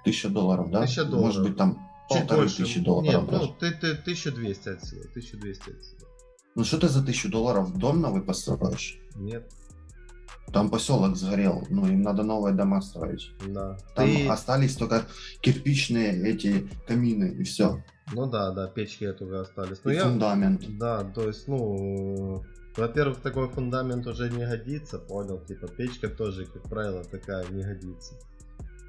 [0.03, 0.81] Тысяча долларов, да?
[0.85, 1.43] Тысяча Может долларов.
[1.43, 2.57] быть, там Чуть полторы больше.
[2.63, 3.43] тысячи долларов Нет, даже.
[3.45, 6.01] ну, ты, ты 1200 от силы, 1200 от силы.
[6.55, 8.97] Ну, что ты за тысячу долларов дом новый построишь?
[9.15, 9.49] Нет,
[10.51, 13.31] Там поселок сгорел, ну, им надо новые дома строить.
[13.47, 13.77] да.
[13.95, 15.05] Там Ты- остались только
[15.41, 17.83] кирпичные эти камины, и все.
[18.13, 19.79] Ну да, да, печки оттуда остались.
[19.83, 20.77] Ну и я, фундамент.
[20.79, 22.43] да, то есть, ну,
[22.75, 25.39] во-первых, такой фундамент уже не годится, понял?
[25.45, 28.15] Типа печка тоже, как правило, такая не годится.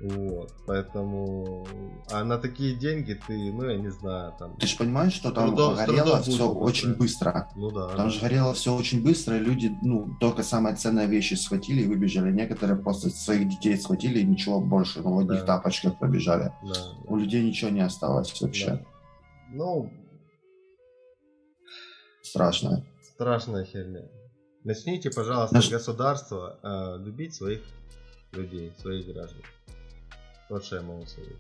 [0.03, 1.67] Вот, поэтому,
[2.11, 5.51] а на такие деньги ты, ну я не знаю, там, Ты же понимаешь, что там
[5.55, 6.99] Трудом- горело трудом все будут очень построить.
[6.99, 7.49] быстро.
[7.55, 7.89] ну да.
[7.89, 8.09] Там да.
[8.09, 12.33] же горело все очень быстро, и люди, ну, только самые ценные вещи схватили и выбежали.
[12.33, 15.47] Некоторые просто своих детей схватили и ничего больше, ну, в одних Да.
[15.59, 16.51] тапочках побежали.
[16.63, 18.67] Да, У людей ничего не осталось вообще.
[18.67, 18.83] да.
[19.53, 19.93] Ну,
[22.23, 22.87] Страшно.
[23.03, 24.03] страшная херня.
[24.65, 27.61] Начните, пожалуйста, Наш- государство э, любить своих
[28.33, 29.43] людей, своих граждан.
[30.51, 31.33] Вот что я могу сказать.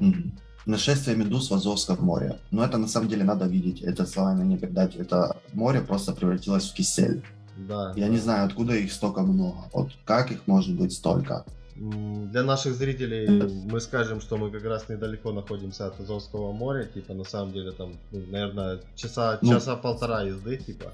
[0.00, 0.32] Мгм.
[0.66, 2.38] Нашествие медуз в Азовском море.
[2.50, 3.82] Но это на самом деле надо видеть.
[3.82, 4.96] Это словами не передать.
[4.96, 7.22] Это море просто превратилось в кисель.
[7.56, 7.92] Да.
[7.96, 8.12] Я да.
[8.12, 9.56] не знаю, откуда их столько много.
[9.72, 11.44] Вот как их может быть столько?
[11.76, 13.28] Для наших зрителей
[13.70, 17.70] мы скажем, что мы как раз недалеко находимся от Азовского моря, типа на самом деле
[17.70, 20.92] там, ну, наверное, часа, Ну, часа полтора езды, типа.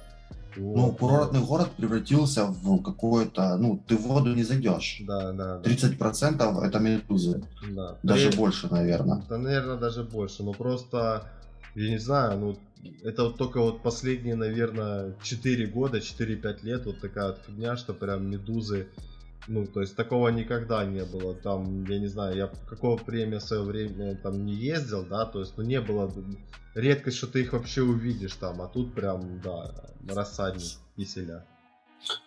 [0.56, 3.56] Ну, курортный город превратился в какое-то...
[3.56, 4.98] Ну, ты в воду не зайдешь.
[5.01, 5.70] Да, да, да.
[5.70, 7.44] 30% это медузы.
[7.70, 7.97] да.
[8.02, 9.22] Даже При- больше, наверное.
[9.28, 10.43] Да, наверное, даже больше.
[10.43, 11.24] Но просто,
[11.74, 12.56] я не знаю, ну,
[13.02, 17.94] это вот только вот последние, наверное, 4 года, 4-5 лет вот такая вот фигня, что
[17.94, 18.89] прям медузы,
[19.46, 21.34] ну, то есть такого никогда не было.
[21.34, 25.26] Там, я не знаю, я в какое время в свое время там не ездил, да,
[25.26, 26.12] то есть, ну, не было
[26.74, 29.74] редкость, что ты их вообще увидишь там, а тут прям, да,
[30.08, 31.46] рассадник киселя.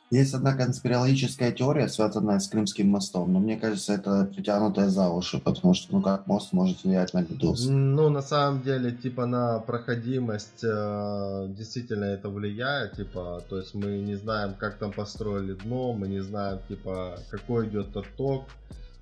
[0.10, 5.38] Есть одна конспирологическая теория, связанная с Крымским мостом, но мне кажется, это притянутая за уши,
[5.38, 7.66] потому что, ну, как мост может влиять на медуз?
[7.68, 13.98] Ну, на самом деле, типа, на проходимость э, действительно это влияет, типа, то есть мы
[13.98, 18.46] не знаем, как там построили дно, мы не знаем, типа, какой идет отток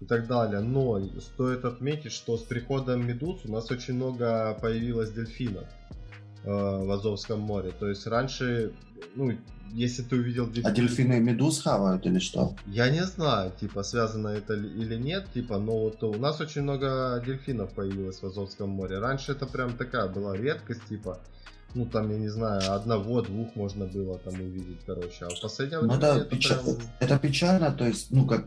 [0.01, 0.61] и так далее.
[0.61, 5.65] Но стоит отметить, что с приходом медуз у нас очень много появилось дельфинов
[6.43, 7.71] э, в Азовском море.
[7.79, 8.71] То есть раньше,
[9.15, 9.31] ну,
[9.73, 12.55] если ты увидел А дельфины медуз хавают или что?
[12.67, 16.61] я не знаю, типа, связано это ли- или нет, типа, но вот у нас очень
[16.61, 18.99] много дельфинов появилось в Азовском море.
[18.99, 21.19] Раньше это прям такая была редкость, типа,
[21.73, 25.25] ну там, я не знаю, одного, двух можно было там увидеть, короче.
[25.25, 26.77] А в последнее Ну, время это, это печа- прям...
[26.99, 28.45] это печально, то есть, ну, как,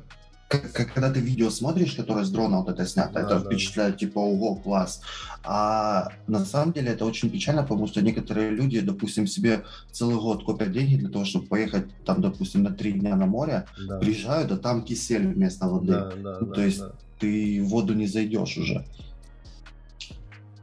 [0.48, 3.44] как, как когда ты видео смотришь, которое с дрона вот это снято, Да, это да.
[3.44, 5.02] впечатляет, типа, ого, класс.
[5.44, 10.44] А на самом деле это очень печально, потому что некоторые люди, допустим, себе целый год
[10.44, 14.50] копят деньги для того, чтобы поехать там, допустим, на три дня на море, Да, приезжают,
[14.50, 15.92] а там кисель вместо воды.
[15.92, 16.92] да, да, Ну, да, то есть да.
[17.18, 18.84] ты в воду не зайдешь уже.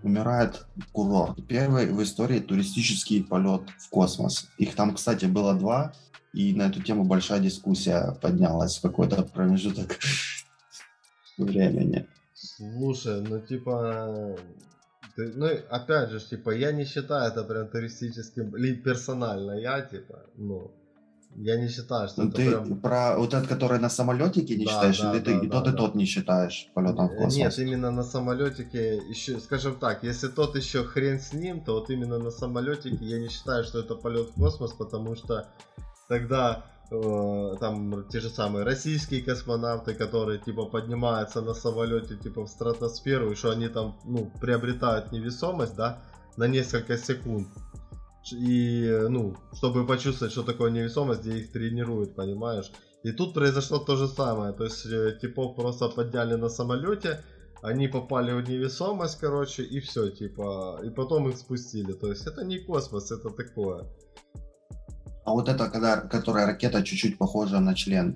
[0.03, 1.43] Умирает курорт.
[1.47, 4.47] Первый в истории туристический полет в космос.
[4.59, 5.93] Их там, кстати, было два,
[6.35, 9.97] и на эту тему большая дискуссия поднялась в какой-то промежуток
[11.37, 12.05] времени.
[12.33, 14.35] Слушай, ну типа,
[15.15, 20.19] ты- ну опять же, типа, я не считаю это прям туристическим, или персонально я, типа,
[20.37, 20.71] ну,
[21.37, 22.79] Я не считаю, что Ну, это ты прям...
[22.81, 25.51] про вот этот, который на самолетике не Да, считаешь, да, или ты да, и да,
[25.59, 25.77] тот, и да.
[25.77, 27.35] тот не считаешь полетом в Э, космос?
[27.35, 31.89] Нет, именно на самолетике еще, скажем так, если тот еще хрен с ним, то вот
[31.89, 35.45] именно на самолетике я не считаю, что это полет в космос, потому что
[36.07, 42.49] тогда э, там те же самые российские космонавты, которые типа поднимаются на самолете типа в
[42.49, 46.01] стратосферу, и что они там ну, приобретают невесомость, да,
[46.37, 47.47] на несколько секунд.
[48.31, 52.71] И, ну, чтобы почувствовать, что такое невесомость, где их тренируют, понимаешь?
[53.03, 54.51] И тут произошло то же самое.
[54.53, 57.23] То есть, э, типов просто подняли на самолете,
[57.61, 61.93] они попали в невесомость, короче, и все, типа, и потом их спустили.
[61.93, 63.85] То есть, это не космос, это такое.
[65.25, 68.15] А вот это, когда, которая ракета чуть-чуть похожа на член,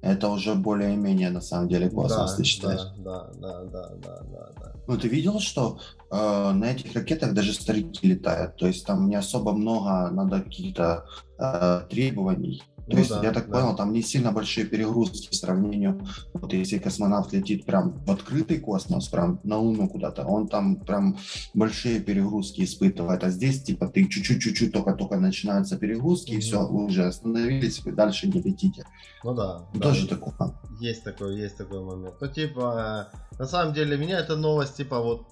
[0.00, 2.80] это уже более-менее на самом деле космос, да, ты считаешь?
[2.98, 4.72] да, да, да, да, да, да, да.
[4.86, 9.16] Ну, ты видел, что э, на этих ракетах даже старики летают, то есть там не
[9.16, 11.06] особо много надо каких-то
[11.38, 12.62] э, требований.
[12.86, 13.52] То Ну есть, да, я так да.
[13.60, 18.58] понял, там не сильно большие перегрузки в сравнению, вот если космонавт летит прям в открытый
[18.60, 21.16] космос, прям на Луну куда-то, он там прям
[21.54, 26.40] большие перегрузки испытывает, а здесь типа ты чуть-чуть-чуть только-только начинаются перегрузки, и Мгм.
[26.42, 28.84] все, вы уже остановились, вы дальше не летите.
[29.22, 29.62] Ну да.
[29.72, 29.80] да.
[29.80, 30.34] Тоже такое.
[30.78, 32.16] Есть такой, есть такой момент.
[32.20, 33.08] Ну, типа,
[33.38, 35.26] на самом деле, меня эта новость, типа, вот,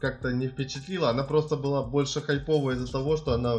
[0.00, 1.10] как-то не впечатлила.
[1.10, 3.58] Она просто была больше хайповая из-за того, что она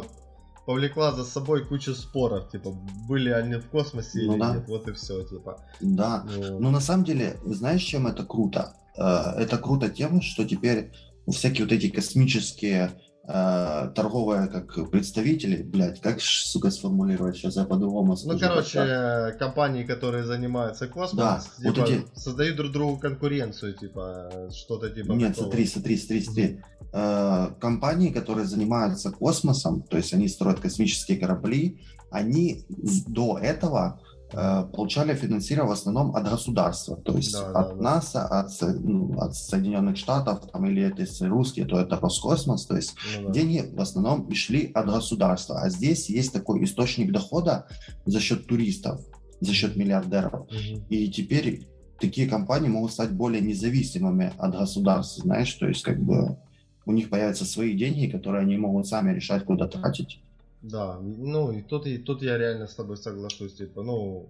[0.66, 2.50] повлекла за собой кучу споров.
[2.50, 2.70] Типа,
[3.08, 4.54] были они в космосе Ну или да.
[4.54, 4.68] нет.
[4.68, 5.56] Вот и все, типа.
[5.80, 8.74] Да, Ну, Но на самом деле, знаешь, чем это круто?
[8.96, 10.92] Э, Это круто тем, что теперь
[11.28, 12.90] всякие вот эти космические
[13.26, 18.38] э, торговые как представители, блядь, как, сука, сформулировать, сейчас я по-другому Ну, скажу.
[18.38, 19.32] короче, как-то.
[19.34, 24.90] э, компании, которые занимаются космосом, Да, вот типа, эти- создают друг другу конкуренцию, типа, что-то
[24.90, 25.44] типа Нет, такого.
[25.50, 26.60] смотри, смотри, смотри, смотри.
[26.92, 31.80] Э, Компании, которые занимаются космосом, то есть они строят космические корабли,
[32.10, 32.64] они
[33.06, 34.00] до этого
[34.32, 37.82] получали финансирование в основном от государства, то есть Да, да, от да.
[37.82, 38.50] НАСА, от,
[38.80, 43.26] ну, от Соединенных Штатов, там, или это если русские, то это Роскосмос, то есть Ну
[43.26, 43.32] да.
[43.32, 47.66] деньги в основном и шли от государства, а здесь есть такой источник дохода
[48.06, 49.00] за счет туристов,
[49.40, 50.46] за счет миллиардеров.
[50.50, 50.84] Мгм.
[50.88, 51.68] И теперь
[52.00, 56.38] такие компании могут стать более независимыми от государства, знаешь, то есть как бы
[56.84, 60.22] у них появятся свои деньги, которые они могут сами решать, куда тратить.
[60.62, 64.28] Да, ну и тут, и тут я реально с тобой соглашусь, типа, ну,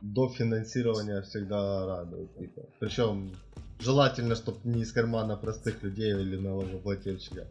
[0.00, 2.62] до финансирования всегда радует, типа.
[2.78, 3.32] Причем
[3.80, 7.46] желательно, чтобы не из кармана простых людей или налогоплательщика.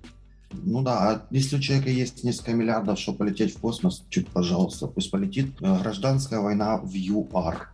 [0.53, 4.87] Ну да, а если у человека есть несколько миллиардов, чтобы полететь в космос, чуть, пожалуйста,
[4.87, 5.61] пусть полетит.
[5.61, 7.69] Э, Гражданская война в ЮАР.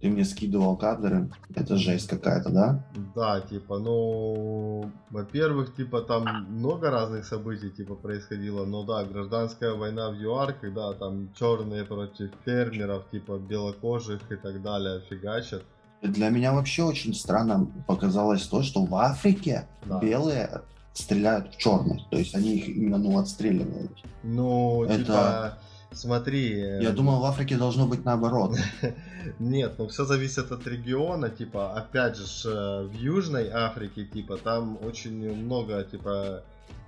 [0.00, 2.84] Ты мне скидывал кадры, это жесть какая-то, да?
[3.14, 10.10] Да, типа, ну, во-первых, типа, там много разных событий, типа, происходило, но да, гражданская война
[10.10, 15.62] в ЮАР, когда там черные против фермеров, типа, белокожих и так далее фигачат.
[16.02, 19.98] Для меня вообще очень странно показалось то, что в Африке Да.
[19.98, 20.60] белые
[20.92, 23.92] стреляют в черных, то есть они их именно ну, отстреливают.
[24.22, 25.58] Ну, Это- типа,
[25.92, 26.60] смотри...
[26.60, 28.56] э, Я думал, в Африке должно быть наоборот.
[29.38, 34.78] Нет, ну все зависит от региона, типа, опять же, э, в Южной Африке, типа, там
[34.82, 36.42] очень много, типа,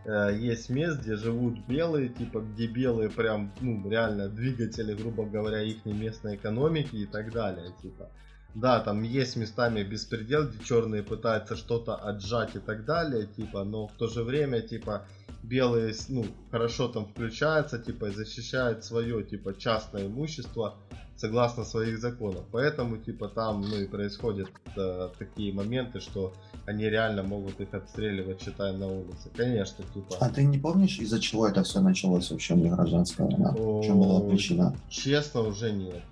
[0.04, 5.62] э, есть мест, где живут белые, типа, где белые прям, ну, реально двигатели, грубо говоря,
[5.62, 8.10] их местной экономики и так далее, типа.
[8.54, 13.86] Да, там есть местами беспредел, где черные пытаются что-то отжать и так далее, типа, но
[13.86, 15.06] в то же время, типа,
[15.42, 20.76] белые, ну, хорошо там включаются, типа, и защищают свое, типа, частное имущество,
[21.16, 22.44] согласно своих законов.
[22.52, 26.32] Поэтому, типа, там, ну, и происходят э, такие моменты, что
[26.66, 29.30] они реально могут их отстреливать, считая на улице.
[29.34, 30.16] Конечно, типа.
[30.20, 33.52] А ты не помнишь, из-за чего это все началось вообще, не гражданская война?
[33.52, 34.76] В чем была О, причина?
[34.88, 36.02] Честно, уже нет.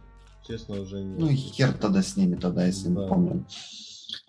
[0.46, 1.18] Честно, уже нет.
[1.18, 3.02] Ну и хер тогда с ними тогда, если Да.
[3.02, 3.44] не помню.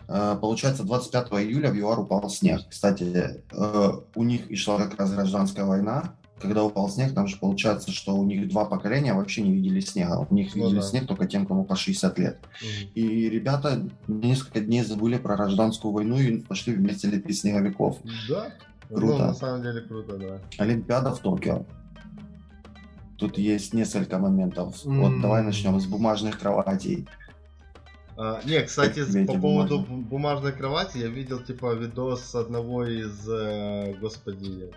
[0.08, 2.62] Э, Получается, 25 июля в ЮАР упал снег.
[2.70, 6.14] Кстати, э, у них и шла как раз гражданская война.
[6.40, 10.26] Когда упал снег, там же получается, что у них два поколения вообще не видели снега.
[10.30, 10.86] У них Ну видели да.
[10.86, 12.40] снег только тем, кому по 60 лет.
[12.62, 12.92] Мгм.
[12.94, 17.98] И ребята несколько дней забыли про гражданскую войну и пошли вместе лепить снеговиков.
[18.30, 18.52] Да.
[18.88, 19.18] Круто.
[19.18, 20.40] Ну, на самом деле круто, да.
[20.60, 21.66] Олимпиада в Токио.
[23.18, 24.86] Тут есть несколько моментов.
[24.86, 25.02] М.
[25.02, 27.08] Вот давай начнем с бумажных кроватей.
[28.20, 33.30] А, не, кстати, Как тебе по поводу бумажной кровати я видел типа видос одного из,
[33.30, 34.74] э, господи,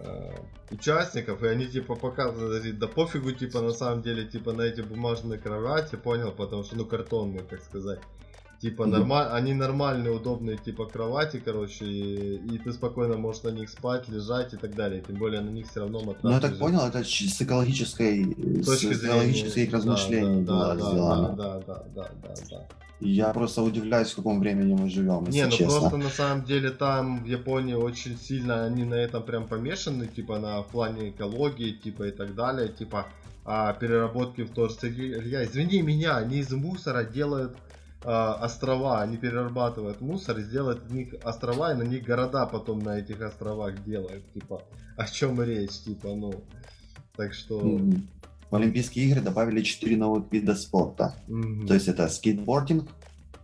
[0.00, 0.32] э,
[0.70, 4.80] участников, и они типа показывают, говорит, да пофигу, типа на самом деле, типа на эти
[4.80, 8.00] бумажные кровати, понял, потому что, ну, картонные, так сказать.
[8.60, 9.28] Типа нормаль...
[9.30, 14.52] они нормальные, удобные, типа кровати, короче, и, и ты спокойно можешь на них спать, лежать
[14.52, 15.00] и так далее.
[15.06, 16.24] Тем более на них все равно матрас.
[16.24, 21.28] Ну я так понял, это с психологической, Точки с психологических размышлений да, была да, сделана.
[21.36, 22.68] Да, да, да, да, да.
[23.00, 25.24] Я просто удивляюсь, в каком времени мы живем.
[25.28, 25.78] Не, ну честно.
[25.78, 30.40] просто на самом деле там в Японии очень сильно они на этом прям помешаны, типа
[30.40, 33.06] на плане экологии, типа и так далее, типа
[33.44, 37.56] а, переработки в том Я, извини меня, они из мусора делают
[38.04, 42.98] острова, они перерабатывают мусор и сделают из них острова, и на них города потом на
[42.98, 44.62] этих островах делают, типа,
[44.96, 46.32] о чем речь, типа, ну,
[47.16, 47.80] так что...
[48.50, 51.14] В Олимпийские игры добавили 4 новых вида спорта.
[51.28, 51.66] Mm-hmm.
[51.66, 52.88] То есть это скейтбординг,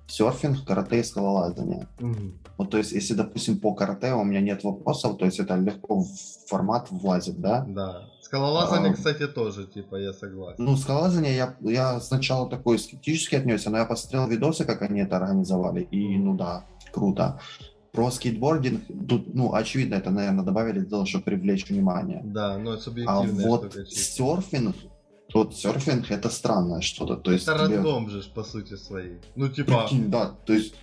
[0.06, 1.88] серфинг, карате и скалолазание.
[1.98, 2.32] Mm-hmm.
[2.56, 6.00] Вот, то есть, если, допустим, по карате у меня нет вопросов, то есть это легко
[6.00, 6.08] в
[6.48, 7.66] формат влазит, да?
[7.68, 8.08] Да.
[8.34, 10.64] Скалолазание, а, кстати, тоже, типа, я согласен.
[10.64, 15.18] Ну, скалолазание я, я сначала такой скептически отнесся, но я посмотрел видосы, как они это
[15.18, 17.40] организовали, и, ну да, круто.
[17.92, 22.22] Про скейтбординг, тут, ну, очевидно, это, наверное, добавили для того, чтобы привлечь внимание.
[22.24, 23.44] Да, но это субъективно.
[23.44, 24.74] А вот серфинг,
[25.28, 27.14] тот серфинг это странное что-то.
[27.16, 27.76] То есть это тебе...
[27.76, 29.20] рандом же, по сути своей.
[29.36, 29.82] Ну, типа...
[29.82, 30.74] Прикинь, да, то есть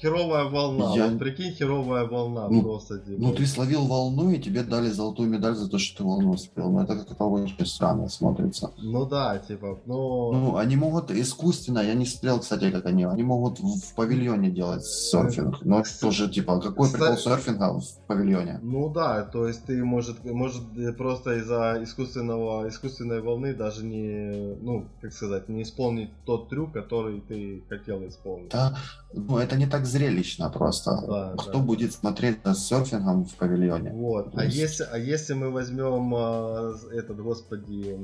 [0.00, 0.94] херовая волна.
[0.94, 1.08] Я...
[1.08, 2.98] Вот прикинь, херовая волна ну, просто.
[2.98, 3.20] Типа.
[3.20, 6.70] Ну, ты словил волну, и тебе дали золотую медаль за то, что ты волну успел.
[6.70, 8.70] Ну, это как-то очень странно смотрится.
[8.78, 10.32] Ну да, типа, ну...
[10.32, 14.84] Ну, они могут искусственно, я не смотрел, кстати, как они, они могут в павильоне делать
[14.84, 15.64] серфинг.
[15.64, 17.02] Но это тоже, типа, какой кстати...
[17.02, 18.60] прикол серфинга в павильоне?
[18.62, 20.62] Ну да, то есть ты, может, может
[20.96, 27.20] просто из-за искусственного, искусственной волны даже не, ну, как сказать, не исполнить тот трюк, который
[27.20, 28.50] ты хотел исполнить.
[28.50, 28.76] Да,
[29.12, 31.02] ну, это не так зрелищно просто.
[31.06, 31.58] Да, Кто да.
[31.58, 33.90] будет смотреть за серфингом в павильоне?
[33.90, 34.30] Вот.
[34.34, 37.98] А если, а если мы возьмем а, этот, господи,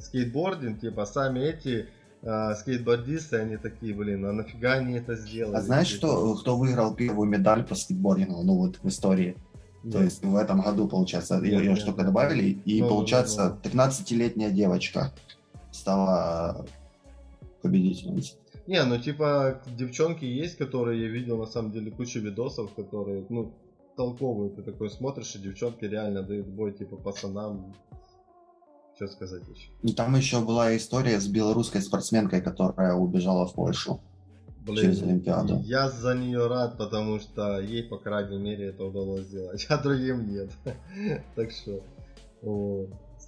[0.00, 1.88] скейтбординг, типа сами эти
[2.22, 5.56] а, скейтбордисты, они такие, блин, а нафига они это сделали?
[5.56, 5.98] А знаешь, типа?
[5.98, 9.36] что, кто выиграл первую медаль по скейтбордингу, ну вот в истории?
[9.84, 9.92] Нет.
[9.92, 13.70] То есть в этом году, получается, ее, ее только добавили, и ну, получается ну.
[13.70, 15.12] 13-летняя девочка
[15.70, 16.66] стала
[17.62, 18.38] победительницей.
[18.68, 23.54] Не, ну типа девчонки есть, которые я видел на самом деле кучу видосов, которые, ну,
[23.96, 24.50] толковые.
[24.50, 27.74] Ты такой смотришь, и девчонки реально дают бой, типа, пацанам.
[28.94, 29.70] Что сказать еще?
[29.82, 34.02] И там еще была история с белорусской спортсменкой, которая убежала в Польшу.
[34.66, 35.62] Блин, через Олимпиаду.
[35.64, 40.30] Я за нее рад, потому что ей, по крайней мере, это удалось сделать, а другим
[40.30, 40.50] нет.
[41.34, 41.82] так что...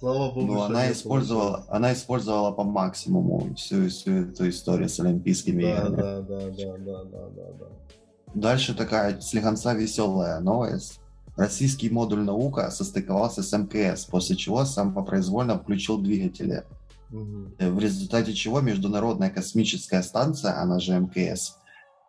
[0.01, 5.61] Слава богу, ну, она использовала, она использовала по максимуму всю, всю эту историю с Олимпийскими
[5.61, 5.95] да, играми.
[5.95, 7.65] Да, да, да, да, да, да, да.
[8.33, 10.99] Дальше такая слегонца веселая новость.
[11.37, 16.63] Российский модуль наука состыковался с МКС, после чего самопроизвольно включил двигатели.
[17.11, 17.69] Угу.
[17.69, 21.57] В результате чего Международная космическая станция, она же МКС,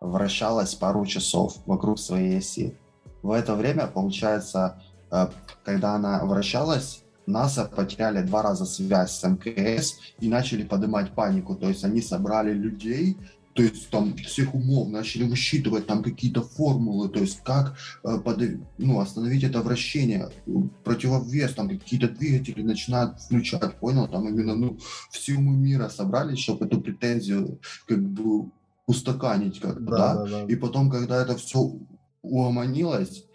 [0.01, 2.75] вращалась пару часов вокруг своей оси.
[3.21, 5.27] В это время, получается, э,
[5.63, 11.55] когда она вращалась, НАСА потеряли два раза связь с МКС и начали поднимать панику.
[11.55, 13.17] То есть они собрали людей,
[13.55, 18.43] то есть там всех умов начали высчитывать там какие-то формулы, то есть как э, под,
[18.79, 20.31] ну, остановить это вращение,
[20.85, 24.09] противовес, там какие-то двигатели начинают включать, понял?
[24.09, 24.79] Там именно ну,
[25.11, 28.51] все умы мира собрались, чтобы эту претензию как бы
[28.87, 30.15] устаканить как-то, да, да?
[30.15, 30.45] Да, да.
[30.45, 31.73] И потом, когда это все
[32.23, 33.27] угомонилось,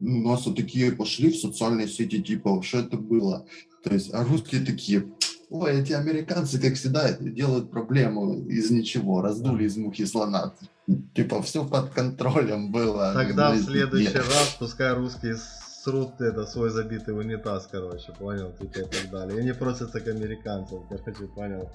[0.00, 3.46] у нас вот такие пошли в социальные сети, типа, что это было?
[3.82, 5.06] То есть, а русские такие,
[5.50, 10.54] ой, эти американцы, как всегда, делают проблему из ничего, раздули из мухи слона.
[11.14, 13.12] Типа, все под контролем было.
[13.14, 15.36] Тогда в следующий раз пускай русские
[15.88, 19.38] срут это свой забитый унитаз, короче, понял, типа и так далее.
[19.38, 21.70] И они просятся к американцам, короче, понял.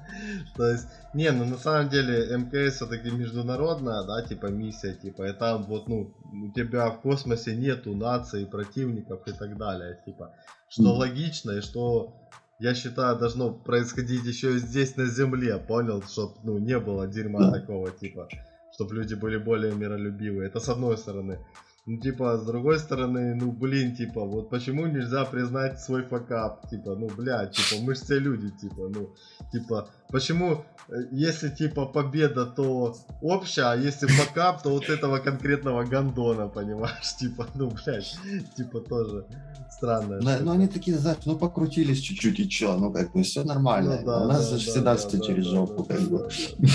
[0.56, 5.34] То есть, не, ну на самом деле МКС все-таки международная, да, типа миссия, типа, и
[5.34, 10.36] там вот, ну, у тебя в космосе нету наций, противников и так далее, типа,
[10.70, 10.98] что mm.
[10.98, 12.14] логично и что
[12.60, 17.52] я считаю, должно происходить еще и здесь на Земле, понял, чтобы ну, не было дерьма
[17.60, 18.28] такого, типа,
[18.74, 20.48] чтобы люди были более миролюбивые.
[20.50, 21.40] Это с одной стороны.
[21.86, 26.70] Ну, типа, с другой стороны, ну, блин, типа, вот почему нельзя признать свой факап?
[26.70, 29.14] Типа, ну, блядь, типа, мы же все люди, типа, ну,
[29.52, 35.84] типа, почему, э, если, типа, победа, то общая, а если факап, то вот этого конкретного
[35.84, 37.16] гандона, понимаешь?
[37.20, 38.18] Типа, ну, блядь,
[38.56, 39.26] типа, тоже
[39.70, 40.20] странно.
[40.22, 43.98] Ну, ну, они такие, знаешь, ну, покрутились чуть-чуть и чё, ну, как бы, все нормально.
[44.00, 45.96] Ну, да, У нас да, же да, всегда да, все да, через да, жопу, да,
[45.96, 46.30] как да, бы.
[46.60, 46.70] Да,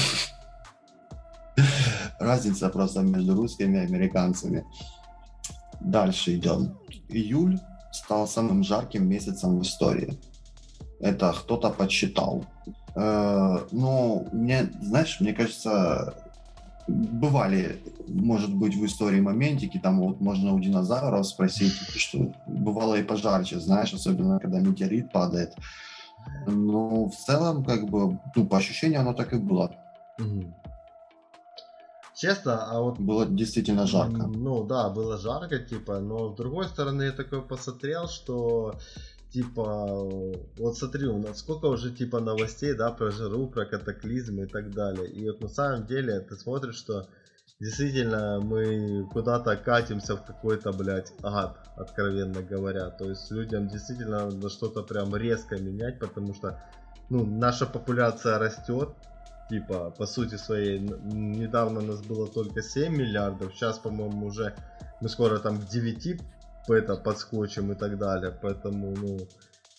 [2.20, 4.64] Разница просто между русскими и американцами.
[5.80, 6.78] Дальше идем.
[7.08, 7.58] Июль
[7.92, 10.18] стал самым жарким месяцем в истории.
[11.00, 12.44] Это кто-то подсчитал.
[12.94, 16.14] Э, ну, мне, знаешь, мне кажется,
[16.88, 23.04] бывали, может быть, в истории моментики, там вот можно у динозавров спросить, что бывало и
[23.04, 25.54] пожарче, знаешь, особенно когда метеорит падает.
[26.46, 29.74] Но в целом, как бы, ну, по ощущениям оно так и было.
[32.18, 32.98] Честно, а вот...
[32.98, 34.26] Было действительно жарко.
[34.26, 38.74] Ну да, было жарко, типа, но с другой стороны я такой посмотрел, что
[39.32, 39.86] типа,
[40.58, 44.72] вот смотри, у нас сколько уже типа новостей, да, про жару, про катаклизмы и так
[44.72, 45.08] далее.
[45.08, 47.06] И вот на самом деле ты смотришь, что
[47.60, 52.90] действительно мы куда-то катимся в какой-то, блядь, ад, откровенно говоря.
[52.90, 56.60] То есть людям действительно надо что-то прям резко менять, потому что,
[57.10, 58.88] ну, наша популяция растет,
[59.48, 64.54] типа, по сути своей, недавно у нас было только 7 миллиардов, сейчас, по-моему, уже
[65.00, 66.20] мы скоро там к 9
[66.74, 69.18] это подскочим и так далее, поэтому, ну,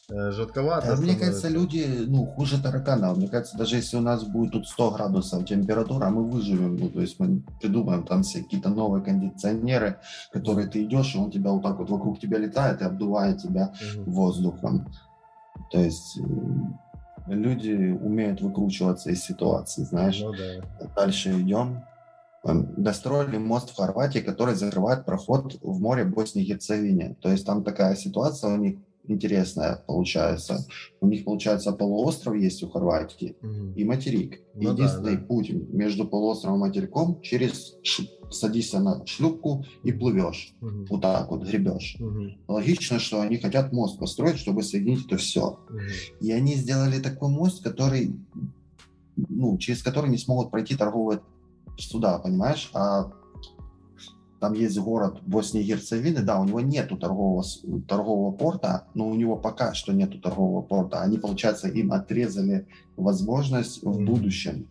[0.09, 0.93] э, жутковато.
[0.93, 3.17] А мне кажется, люди, ну, хуже тараканов.
[3.17, 6.77] Мне кажется, даже если у нас будет тут 100 градусов температура, мы выживем.
[6.77, 9.99] Ну, то есть мы придумаем там все какие-то новые кондиционеры,
[10.33, 13.71] которые ты идешь, и он тебя вот так вот вокруг тебя летает и обдувает тебя
[13.97, 14.11] угу.
[14.11, 14.91] воздухом.
[15.71, 16.19] То есть
[17.29, 20.21] люди умеют выкручиваться из ситуации, знаешь.
[20.21, 20.87] Ну, да.
[20.95, 21.83] Дальше идем.
[22.43, 27.15] Достроили мост в Хорватии, который закрывает проход в море Боснии и Герцевине.
[27.21, 28.77] То есть там такая ситуация у них
[29.09, 30.65] интересная получается.
[31.01, 33.73] У них, получается, полуостров есть у Хорватии угу.
[33.75, 34.41] и материк.
[34.55, 35.25] Ну, Единственный да, да.
[35.25, 37.75] путь между полуостровом и материком через
[38.31, 40.53] садишься на шлюпку и плывешь.
[40.61, 40.85] Угу.
[40.89, 41.97] Вот так вот, гребешь.
[41.99, 42.37] Угу.
[42.47, 45.59] Логично, что они хотят мост построить, чтобы соединить это все.
[45.69, 45.79] Угу.
[46.21, 48.15] И они сделали такой мост, который,
[49.15, 51.21] ну, через который не смогут пройти торговые
[51.77, 52.69] суда, понимаешь?
[52.73, 53.11] А
[54.39, 57.43] там есть город Боснии и Герцевины, да, у него нету торгового,
[57.87, 61.01] торгового порта, но у него пока что нету торгового порта.
[61.01, 64.67] Они, получается, им отрезали возможность в будущем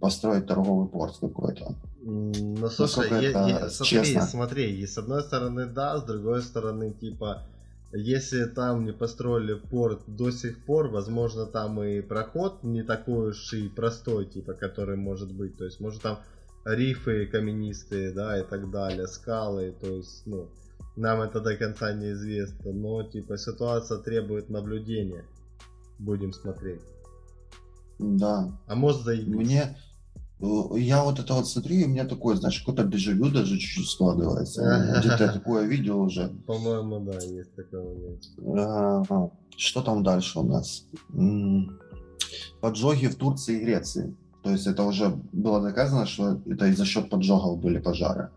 [0.00, 1.74] построить торговый порт какой-то.
[2.02, 7.42] Ну, слушай, я, я, смотри, смотри, и с одной стороны да, с другой стороны, типа,
[7.92, 13.52] если там не построили порт до сих пор, возможно, там и проход не такой уж
[13.54, 15.56] и простой, типа, который может быть.
[15.56, 16.18] То есть, может, там
[16.66, 20.48] рифы каменистые, да, и так далее, скалы, то есть, ну,
[20.96, 25.24] нам это до конца неизвестно, но, типа, ситуация требует наблюдения.
[25.98, 26.80] Будем смотреть.
[27.98, 28.58] Да.
[28.66, 29.34] А может заебись.
[29.34, 29.76] Мне,
[30.40, 33.88] э, я вот это вот смотрю, и у меня такое, знаешь, какое-то дежавю даже чуть-чуть
[33.88, 34.96] складывается.
[34.98, 36.28] Где-то я такое видел уже.
[36.46, 38.18] По-моему, да, есть такое.
[39.56, 40.86] Что там дальше у нас?
[42.60, 44.16] Поджоги в Турции и Греции.
[44.46, 48.28] То есть это уже было доказано, что это из-за счет поджогов были пожары.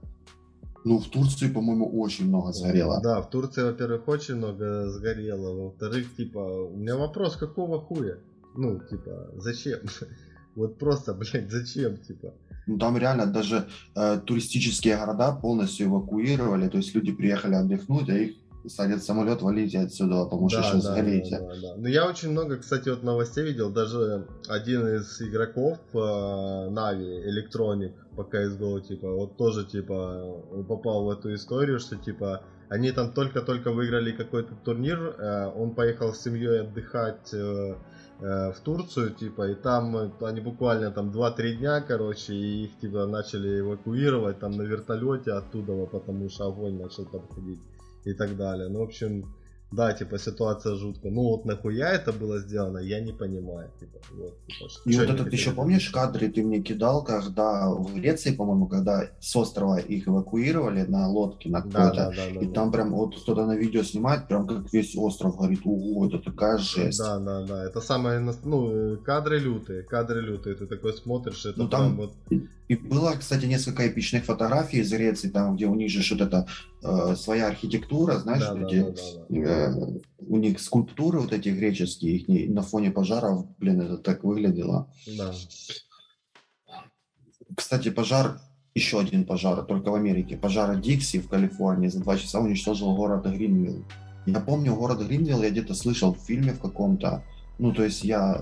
[0.83, 2.99] Ну, в Турции, по-моему, очень много сгорело.
[3.03, 5.65] Да, в Турции, во-первых, очень много сгорело.
[5.65, 8.17] Во-вторых, типа, у меня вопрос, какого хуя?
[8.55, 9.79] Ну, типа, зачем?
[10.55, 12.33] Вот просто, блядь, зачем, типа?
[12.65, 18.17] Ну, там реально даже э, туристические города полностью эвакуировали, то есть люди приехали отдохнуть, а
[18.17, 18.35] их
[18.67, 21.39] садят самолет, валите отсюда, потому что да, сейчас да, сгорите.
[21.39, 21.75] Да, да, да.
[21.77, 27.93] Ну, я очень много, кстати, вот новостей видел, даже один из игроков э, Нави, Electronic
[28.15, 33.71] по CSGO, типа, вот тоже, типа, попал в эту историю, что, типа, они там только-только
[33.71, 37.75] выиграли какой-то турнир, э, он поехал с семьей отдыхать э,
[38.19, 43.05] э, в Турцию, типа, и там они буквально там 2-3 дня, короче, и их, типа,
[43.05, 47.59] начали эвакуировать там на вертолете оттуда, потому что огонь начал там ходить
[48.05, 48.69] и так далее.
[48.69, 49.33] Ну, в общем,
[49.71, 51.11] да, типа, ситуация жуткая.
[51.11, 53.69] Ну, вот нахуя это было сделано, я не понимаю.
[53.79, 58.31] Типа, вот, типа, и вот этот, еще помнишь кадры ты мне кидал, когда в Греции,
[58.31, 62.53] по-моему, когда с острова их эвакуировали на лодке, на какой-то, да, да, да, и да,
[62.53, 62.77] там да.
[62.77, 66.97] прям вот кто-то на видео снимает, прям как весь остров говорит, ого, это такая жесть.
[66.97, 71.69] Да, да, да, это самое, ну, кадры лютые, кадры лютые, ты такой смотришь, это ну,
[71.69, 72.13] там вот...
[72.69, 76.47] И было, кстати, несколько эпичных фотографий из Греции, там, где у них же что-то
[76.83, 78.95] э, своя архитектура, знаешь, да, где да, да,
[79.27, 79.39] да.
[79.39, 84.93] Э, у них скульптуры вот эти греческие, их на фоне пожаров, блин, это так выглядело.
[85.17, 85.33] Да.
[87.55, 88.39] Кстати, пожар,
[88.75, 90.37] еще один пожар, только в Америке.
[90.37, 93.83] Пожар Дикси в Калифорнии за два часа уничтожил город Гринвилл.
[94.27, 97.23] Я помню, город Гринвилл я где-то слышал в фильме в каком-то.
[97.59, 98.41] Ну, то есть я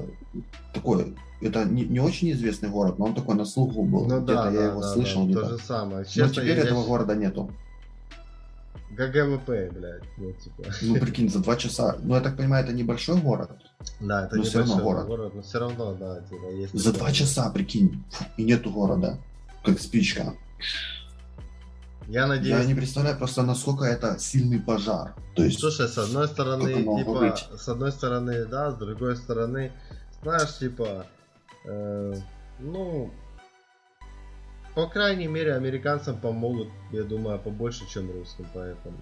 [0.73, 4.05] такой, это не, не очень известный город, но он такой на слуху был.
[4.05, 5.27] Ну, где-то да, я да, его да, слышал.
[5.27, 6.05] Да, то же самое.
[6.05, 6.85] Честно, но теперь я, этого я...
[6.85, 7.51] города нету.
[8.91, 10.03] GG WP, блядь.
[10.17, 10.63] Ну, типа.
[10.81, 11.97] ну, прикинь, за два часа.
[12.01, 13.51] Ну, я так понимаю, это небольшой город.
[13.99, 15.07] Да, это но все равно город.
[15.07, 15.33] город.
[15.35, 16.73] Но все равно, да, типа, есть.
[16.73, 18.03] За два часа, прикинь,
[18.37, 19.17] и нету города.
[19.63, 20.33] Как спичка.
[22.07, 22.57] Я надеюсь...
[22.57, 25.13] Я не представляю просто, насколько это сильный пожар.
[25.35, 27.47] То есть, Слушай, с одной стороны, типа, быть?
[27.57, 29.71] с одной стороны, да, с другой стороны,
[30.23, 31.05] знаешь, типа,
[31.65, 32.15] э,
[32.59, 33.11] ну,
[34.73, 38.97] по крайней мере, американцам помогут, я думаю, побольше, чем русским, поэтому...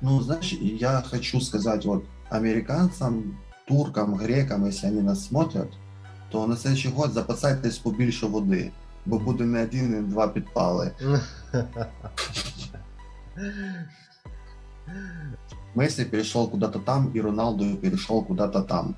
[0.00, 5.68] Ну, знаешь, я хочу сказать, вот, американцам, туркам, грекам, если они нас смотрят,
[6.30, 8.72] то на следующий год запасайтесь побільше води,
[9.06, 10.90] бо буде не один, не два підпали.
[15.74, 18.96] Месси перешел куда-то там, и Роналду перешел куда-то там.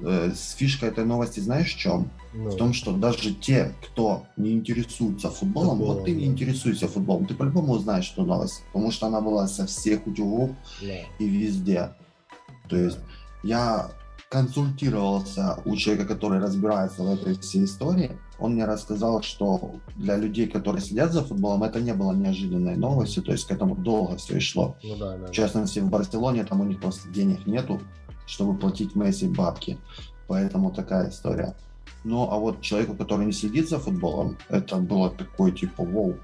[0.00, 2.10] Э, фишка этой новости знаешь в чем?
[2.34, 6.32] Ну, В том, что даже те, кто не интересуется футболом, Футболом, вот ты не да.
[6.32, 10.50] интересуешься футболом, ты по-любому узнаешь эту новость, потому что она была со всех утюгов
[10.82, 10.98] да.
[11.18, 11.94] и везде.
[12.68, 12.98] То есть
[13.42, 13.90] я
[14.28, 18.10] консультировался у человека, который разбирается в этой всей истории.
[18.38, 23.22] Он мне рассказал, что для людей, которые следят за футболом, это не было неожиданной новостью,
[23.22, 24.76] то есть к этому долго все и шло.
[24.82, 25.26] Ну да, да.
[25.28, 27.80] В частности, в Барселоне там у них просто денег нету,
[28.26, 29.78] чтобы платить Месси бабки.
[30.28, 31.54] Поэтому такая история.
[32.04, 36.16] Ну, а вот человеку, который не следит за футболом, это было такое типа, вау,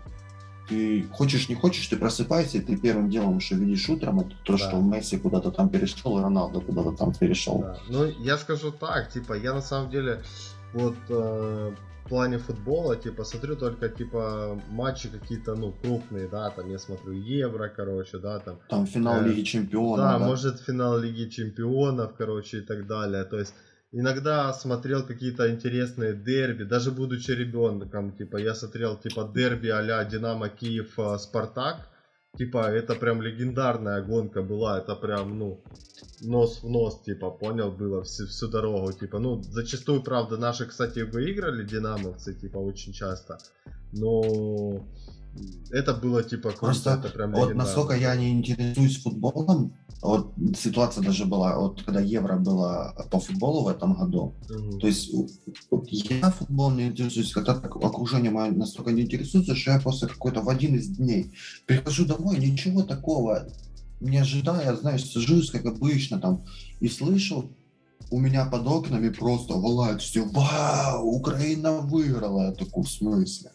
[0.68, 4.52] ты хочешь, не хочешь, ты просыпаешься, и ты первым делом, что видишь утром, это то,
[4.52, 4.59] Да.
[4.59, 7.60] что Месси куда-то там перешел, и Роналдо куда-то там перешел.
[7.60, 7.78] Да.
[7.89, 10.22] Ну, я скажу так, типа, я на самом деле
[10.72, 11.72] вот э,
[12.04, 17.12] в плане футбола, типа, смотрю только, типа, матчи какие-то, ну, крупные, да, там я смотрю
[17.12, 18.58] Евро, короче, да, там.
[18.68, 19.96] Там финал Э, Лиги Чемпионов.
[19.98, 20.26] да, да.
[20.26, 23.24] может, финал Лиги Чемпионов, короче, и так далее.
[23.24, 23.54] То есть,
[23.92, 30.48] иногда смотрел какие-то интересные дерби, даже будучи ребенком, типа, я смотрел, типа, дерби а-ля Динамо
[30.48, 31.76] Киев э, Спартак,
[32.38, 35.60] Типа, это прям легендарная гонка была, это прям, ну,
[36.22, 41.00] нос в нос, типа, понял, было всю, всю дорогу, типа, ну, зачастую, правда, наши, кстати,
[41.00, 43.38] выиграли, динамовцы, типа, очень часто,
[43.92, 44.82] но
[45.70, 51.02] это было, типа, круто, Просто это прям Вот насколько я не интересуюсь футболом, вот ситуация
[51.04, 54.80] даже была, вот когда Евро было по футболу в этом году, Мгм.
[54.80, 55.14] то есть
[55.70, 60.08] вот я футболом не интересуюсь, когда так окружение мое настолько не интересуется, что я просто
[60.08, 61.32] какой-то в один из дней
[61.66, 63.46] прихожу домой, ничего такого
[64.00, 66.44] не ожидая, знаешь, сажусь, как обычно там,
[66.80, 67.52] и слышу,
[68.10, 73.51] у меня под окнами просто волают все, вау, Украина выиграла, я такой, в смысле?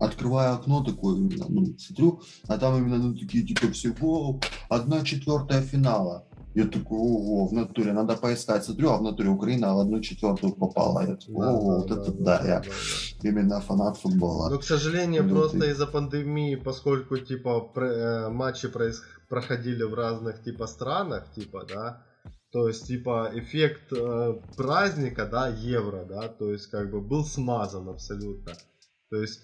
[0.00, 5.60] Открываю окно такое, ну, смотрю, а там именно ну, такие типа все, вау, одна четвертая
[5.62, 6.26] финала.
[6.54, 8.64] Я такой, ого, в натуре, надо поискать.
[8.64, 11.06] Смотрю, а в натуре Украина в одну четвертую попала.
[11.06, 14.50] Я такой, ого, да, вот да, это да, да, я да, именно фанат футбола.
[14.50, 15.34] Ну, к сожалению, Лютый.
[15.34, 18.68] просто из-за пандемии, поскольку, типа, э, матчи
[19.28, 22.02] проходили в разных, типа, странах, типа, да,
[22.52, 27.88] то есть, типа, эффект э, праздника, да, евро, да, то есть, как бы, был смазан
[27.88, 28.54] абсолютно.
[29.10, 29.40] То есть,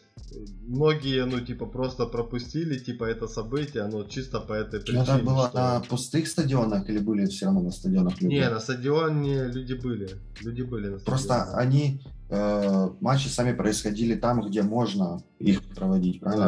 [0.67, 5.03] многие, ну, типа, просто пропустили, типа, это событие, оно чисто по этой причине.
[5.03, 8.35] это было что- на пустых стадионах или были все равно на стадионах люди?
[8.35, 10.09] Не, на стадионе люди были,
[10.43, 11.61] люди были на Просто стадионе.
[11.61, 16.47] они, э, матчи сами происходили там, где можно их проводить, правильно?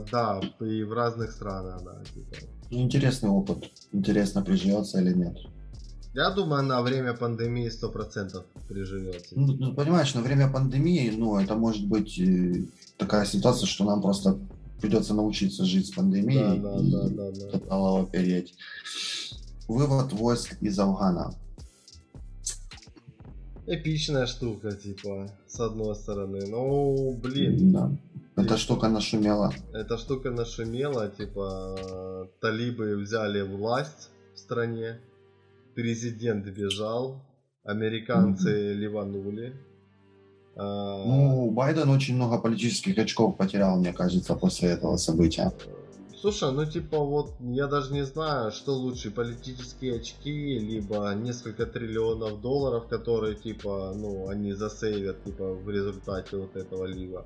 [0.00, 2.36] А, да, и в разных странах, да, типа.
[2.70, 3.70] Ну, интересный опыт.
[3.92, 5.36] Интересно, приживется или нет.
[6.14, 9.34] Я думаю, на время пандемии 100% приживется.
[9.36, 12.64] Ну, ну, понимаешь, на время пандемии, ну, это может быть э,
[12.98, 14.38] такая ситуация, что нам просто
[14.80, 18.04] придется научиться жить с Да, пандемией да, и да, да, да.
[18.04, 18.54] переть.
[19.66, 21.34] Вывод войск из Афгана.
[23.66, 26.46] Эпичная штука, типа, с одной стороны.
[26.46, 27.92] Ну, блин, Да.
[28.36, 29.52] Эта штука нашумела.
[29.72, 35.00] эта штука нашумела, типа, талибы взяли власть в стране,
[35.74, 37.20] президент бежал,
[37.64, 39.54] американцы ливанули.
[40.58, 45.52] А, Ну, Байден очень много политических очков потерял, мне кажется, после этого события.
[46.20, 52.40] Слушай, ну типа вот я даже не знаю, что лучше, политические очки, либо несколько триллионов
[52.40, 57.24] долларов, которые типа, ну, они засейвят типа в результате вот этого лива.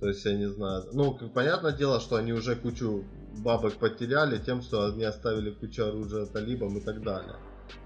[0.00, 0.84] То есть я не знаю.
[0.92, 3.02] Ну, как понятное дело, что они уже кучу
[3.38, 7.36] бабок потеряли тем, что они оставили кучу оружия талибам и так далее.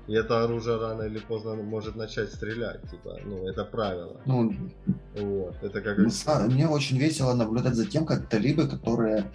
[0.09, 4.21] И это оружие рано или поздно может начать стрелять, типа, ну, это правило.
[4.27, 4.53] Ну,
[5.17, 5.99] Вот, это как...
[5.99, 6.11] Ну,
[6.51, 9.31] Мне очень весело наблюдать за тем, как талибы, которые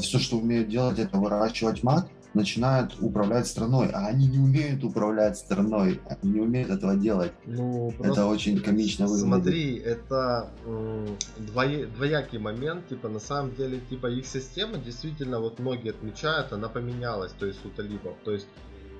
[0.00, 5.36] все, что умеют делать, это выращивать мак, начинают управлять страной, а они не умеют управлять
[5.38, 7.32] страной, они не умеют этого делать.
[7.46, 9.26] Ну, Это очень комично выглядит.
[9.44, 11.06] Смотри, это м,
[11.38, 16.68] двое- двоякий момент, типа, на самом деле, типа, их система действительно, вот многие отмечают, она
[16.68, 18.46] поменялась, то есть у талибов, то есть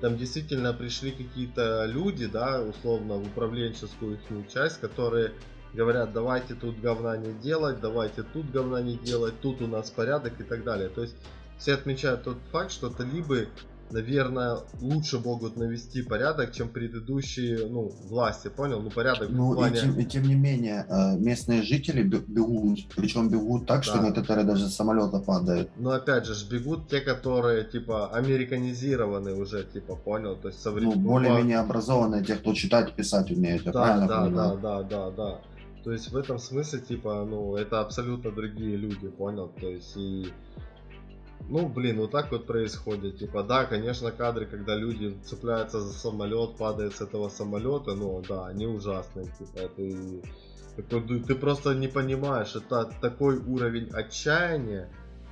[0.01, 5.33] там действительно пришли какие-то люди, да, условно, в управленческую их часть, которые
[5.73, 10.39] говорят, давайте тут говна не делать, давайте тут говна не делать, тут у нас порядок
[10.39, 10.89] и так далее.
[10.89, 11.15] То есть
[11.57, 13.49] все отмечают тот факт, что талибы
[13.91, 18.81] наверное, лучше могут навести порядок, чем предыдущие, ну, власти, понял?
[18.81, 19.77] Ну, порядок ну, в плане...
[19.77, 23.83] и, тем, и тем не менее, э, местные жители бегут, причем бегут так, да.
[23.83, 25.69] что некоторые даже с самолета падают.
[25.77, 30.35] Ну, опять же, бегут те, которые, типа, американизированы уже, типа, понял?
[30.35, 30.89] То есть, соврем...
[30.89, 34.59] Ну, более-менее образованные, те, кто читать писать умеют, да, правильно да, понимаю?
[34.61, 35.41] Да, да, да, да.
[35.83, 39.51] То есть, в этом смысле, типа, ну, это абсолютно другие люди, понял?
[39.59, 40.31] То есть, и
[41.47, 43.19] ну, блин, вот так вот происходит.
[43.19, 48.47] Типа, да, конечно, кадры, когда люди цепляются за самолет, падают с этого самолета, ну, да,
[48.47, 49.25] они ужасные.
[49.37, 49.81] Типа, это,
[50.77, 54.89] это, ты просто не понимаешь, это такой уровень отчаяния,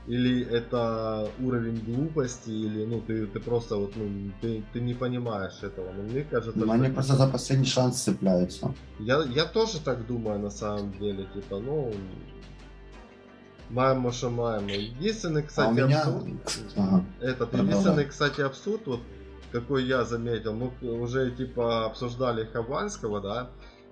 [0.08, 5.62] или это уровень глупости, или, ну, ты, ты просто вот, ну, ты, ты не понимаешь
[5.62, 5.92] этого.
[5.92, 6.58] Но мне кажется...
[6.58, 8.74] Ну, они просто за последний шанс цепляются.
[9.00, 11.94] Я, я тоже так думаю, на самом деле, типа, ну,
[13.70, 14.72] Маемо, что маемо.
[14.72, 16.02] Единственный, кстати, а меня...
[16.02, 16.26] абсурд...
[16.78, 17.06] Ага.
[17.20, 19.02] Этот, единственный, кстати, абсурд, вот,
[19.52, 23.50] какой я заметил, мы уже, типа, обсуждали Хованского, да,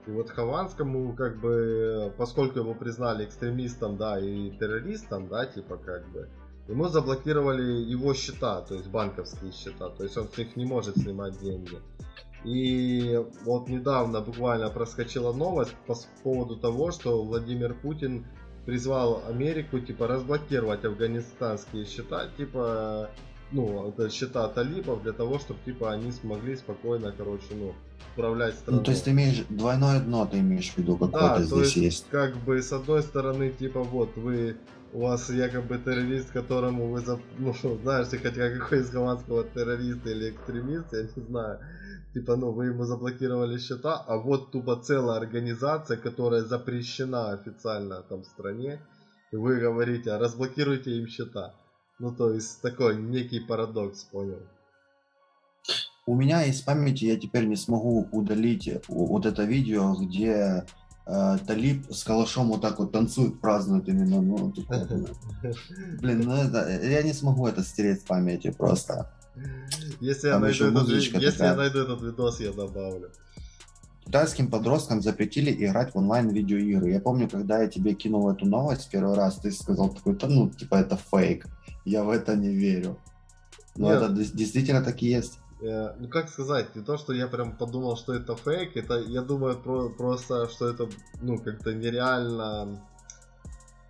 [0.07, 6.07] и вот Хованскому, как бы, поскольку его признали экстремистом, да, и террористом, да, типа, как
[6.09, 6.29] бы,
[6.67, 10.97] ему заблокировали его счета, то есть банковские счета, то есть он с них не может
[10.97, 11.79] снимать деньги.
[12.43, 18.27] И вот недавно буквально проскочила новость по поводу того, что Владимир Путин
[18.65, 23.09] призвал Америку, типа, разблокировать афганистанские счета, типа,
[23.51, 27.73] ну, это счета талибов для того, чтобы, типа, они смогли спокойно, короче, ну,
[28.13, 28.79] управлять страной.
[28.79, 31.75] Ну, то есть ты имеешь двойное дно, ты имеешь в виду, какое-то да, здесь есть,
[31.75, 32.05] есть.
[32.09, 34.57] как бы, с одной стороны, типа, вот, вы
[34.93, 37.19] у вас якобы террорист, которому вы, зап...
[37.37, 41.59] ну, знаете, хотя какой из голландского террориста или экстремиста, я не знаю,
[42.15, 48.21] типа, ну, вы ему заблокировали счета, а вот тупо целая организация, которая запрещена официально там
[48.21, 48.79] в стране,
[49.33, 51.53] и вы говорите, а разблокируйте им счета.
[51.99, 54.39] Ну, то есть, такой некий парадокс, понял.
[56.07, 60.63] У меня из памяти я теперь не смогу удалить вот это видео, где
[61.07, 64.87] э, Талиб с калашом вот так вот танцует, празднует именно, ну, типа,
[65.99, 69.11] блин, ну это, я не смогу это стереть с памяти просто.
[69.99, 73.11] Если, я найду, этот, если я найду этот видос, я добавлю.
[74.05, 76.91] Китайским подросткам запретили играть в онлайн видеоигры.
[76.91, 80.49] Я помню, когда я тебе кинул эту новость первый раз, ты сказал такой, то ну,
[80.49, 81.47] типа, это фейк.
[81.85, 82.99] Я в это не верю.
[83.75, 84.03] Но Нет.
[84.03, 85.39] это действительно так и есть.
[85.61, 89.21] Э, ну как сказать, не то, что я прям подумал, что это фейк, это я
[89.21, 90.87] думаю про, просто, что это
[91.21, 92.81] ну как-то нереально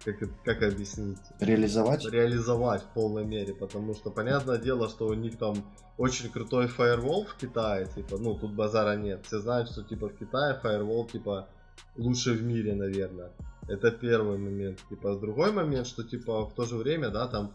[0.05, 1.17] как, как объяснить?
[1.39, 2.05] Реализовать?
[2.05, 5.55] Реализовать в полной мере, потому что понятное дело, что у них там
[5.97, 9.25] очень крутой фаервол в Китае, типа, ну тут базара нет.
[9.25, 11.47] Все знают, что типа в Китае фаервол типа
[11.97, 13.31] лучше в мире, наверное.
[13.67, 14.79] Это первый момент.
[14.89, 17.51] Типа, другой момент, что типа в то же время, да, там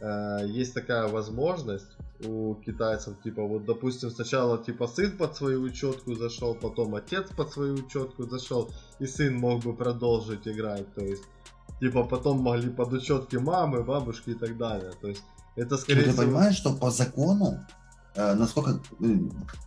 [0.00, 6.14] э, есть такая возможность у китайцев, типа, вот, допустим, сначала, типа, сын под свою учетку
[6.14, 11.24] зашел, потом отец под свою учетку зашел, и сын мог бы продолжить играть, то есть
[11.80, 14.92] типа потом могли под учетки мамы, бабушки и так далее.
[15.00, 15.22] То есть
[15.56, 16.22] это скорее Ты всего...
[16.22, 17.66] понимаешь, что по закону,
[18.14, 19.18] э, насколько э,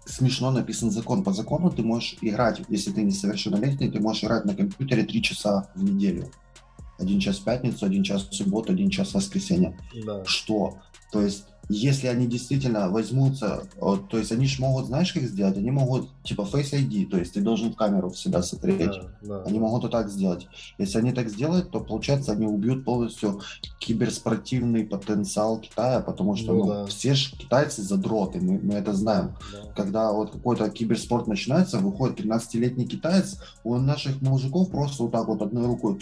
[0.06, 4.56] смешно написан закон, по закону ты можешь играть, если ты несовершеннолетний, ты можешь играть на
[4.56, 6.32] компьютере 3 часа в неделю.
[7.00, 9.78] Один час в пятницу, один час в субботу, один час в воскресенье.
[10.06, 10.26] Да.
[10.26, 10.78] Что?
[11.12, 15.56] То есть если они действительно возьмутся, то есть они же могут, знаешь, как сделать?
[15.56, 18.92] Они могут, типа, Face ID, то есть ты должен в камеру всегда смотреть.
[18.92, 19.44] Да, да.
[19.44, 20.48] Они могут и так сделать.
[20.78, 23.42] Если они так сделают, то, получается, они убьют полностью
[23.80, 26.86] киберспортивный потенциал Китая, потому что, ну, ну да.
[26.86, 29.36] все же китайцы задроты, мы, мы это знаем.
[29.52, 29.74] Да.
[29.76, 35.42] Когда вот какой-то киберспорт начинается, выходит 13-летний китаец, у наших мужиков просто вот так вот
[35.42, 35.98] одной рукой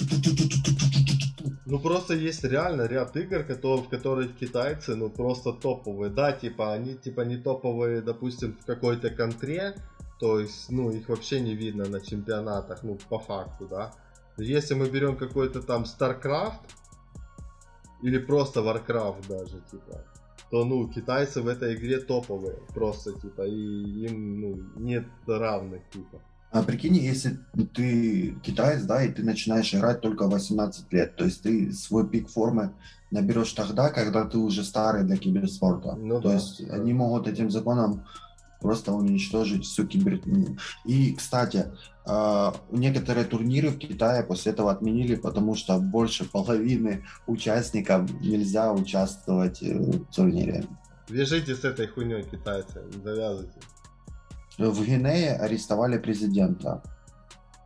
[1.65, 6.09] ну просто есть реально ряд игр, которые, в которых китайцы, ну просто топовые.
[6.09, 9.75] Да, типа они типа не топовые, допустим, в какой-то контре,
[10.19, 13.93] то есть, ну, их вообще не видно на чемпионатах, ну, по факту, да.
[14.37, 16.61] Если мы берем какой-то там StarCraft,
[18.01, 20.03] или просто Warcraft даже, типа,
[20.51, 26.21] то, ну, китайцы в этой игре топовые, просто, типа, и им, ну, нет равных, типа.
[26.51, 27.39] А прикинь, если
[27.75, 32.29] ты китаец, да, и ты начинаешь играть только 18 лет, то есть ты свой пик
[32.29, 32.73] формы
[33.11, 35.95] наберешь тогда, когда ты уже старый для киберспорта.
[35.95, 36.75] Ну, то да, есть да.
[36.75, 38.05] они могут этим законом
[38.59, 40.21] просто уничтожить всю кибер...
[40.85, 41.71] И, кстати,
[42.05, 49.61] а, некоторые турниры в Китае после этого отменили, потому что больше половины участников нельзя участвовать
[49.61, 50.65] э, в турнире.
[51.09, 53.59] Вяжите с этой хуйней китайцы, завязывайте.
[54.57, 56.81] В Гвинее арестовали президента.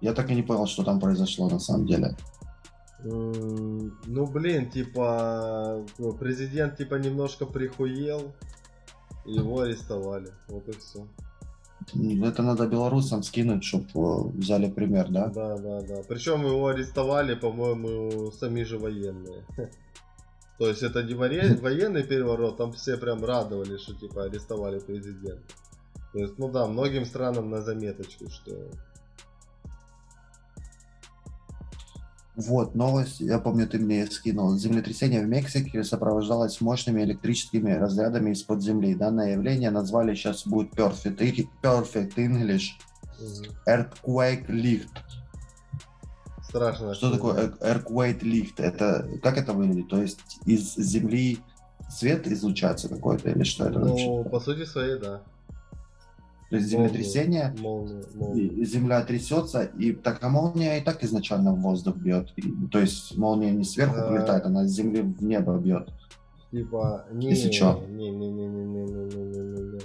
[0.02, 2.16] Я так и не понял, что там произошло на самом деле.
[3.03, 8.34] Ну, блин, типа, ну, президент, типа, немножко прихуел.
[9.25, 10.32] Его арестовали.
[10.48, 11.08] Вот и все.
[12.24, 15.27] Это надо белорусам скинуть, чтобы взяли пример, да?
[15.27, 16.01] Да, да, да.
[16.08, 19.43] Причем его арестовали, по-моему, сами же военные.
[20.59, 21.14] То есть это не
[21.61, 25.41] военный переворот, там все прям радовались, что типа арестовали президента.
[26.14, 28.69] То есть, ну да, многим странам на заметочку, что
[32.48, 34.56] Вот, новость, я помню, ты мне скинул.
[34.58, 38.95] Землетрясение в Мексике сопровождалось мощными электрическими разрядами из-под земли.
[38.95, 42.70] Данное явление назвали сейчас будет Perfect, Perfect English
[43.68, 44.90] Earthquake Lift.
[46.44, 46.94] Страшно.
[46.94, 48.56] Что такое Earthquake Lift?
[48.58, 49.90] Это, как это выглядит?
[49.90, 51.40] То есть из земли
[51.90, 54.30] свет излучается какой-то или что это ну, вообще?
[54.30, 55.22] по сути своей, да.
[56.52, 58.66] То есть землетрясение, молния, молния.
[58.66, 62.34] земля трясется, и так а молния и так изначально в воздух бьет.
[62.36, 64.10] И, то есть молния не сверху а...
[64.10, 65.88] прилетает, она с земли в небо бьет.
[66.52, 67.82] Типа, не, Если что.
[67.88, 69.80] Не, не, не, не, не, не, не, не, не.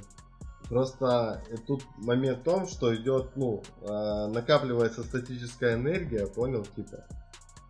[0.69, 7.05] Просто тут момент в том, что идет, ну, э, накапливается статическая энергия, понял, типа.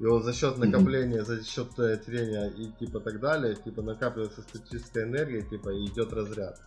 [0.00, 1.41] И вот за счет накопления, mm-hmm.
[1.41, 1.68] за счет
[2.07, 6.58] трения и типа так далее, типа накапливается статическая энергия, типа и идет разряд.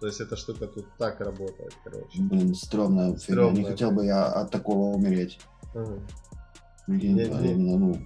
[0.00, 2.22] То есть эта штука тут так работает, короче.
[2.22, 3.50] Блин, стрёмная фигня.
[3.50, 5.38] Не хотел бы я от такого умереть.
[5.74, 6.00] Ага.
[6.86, 7.96] Блин, не, не, ну,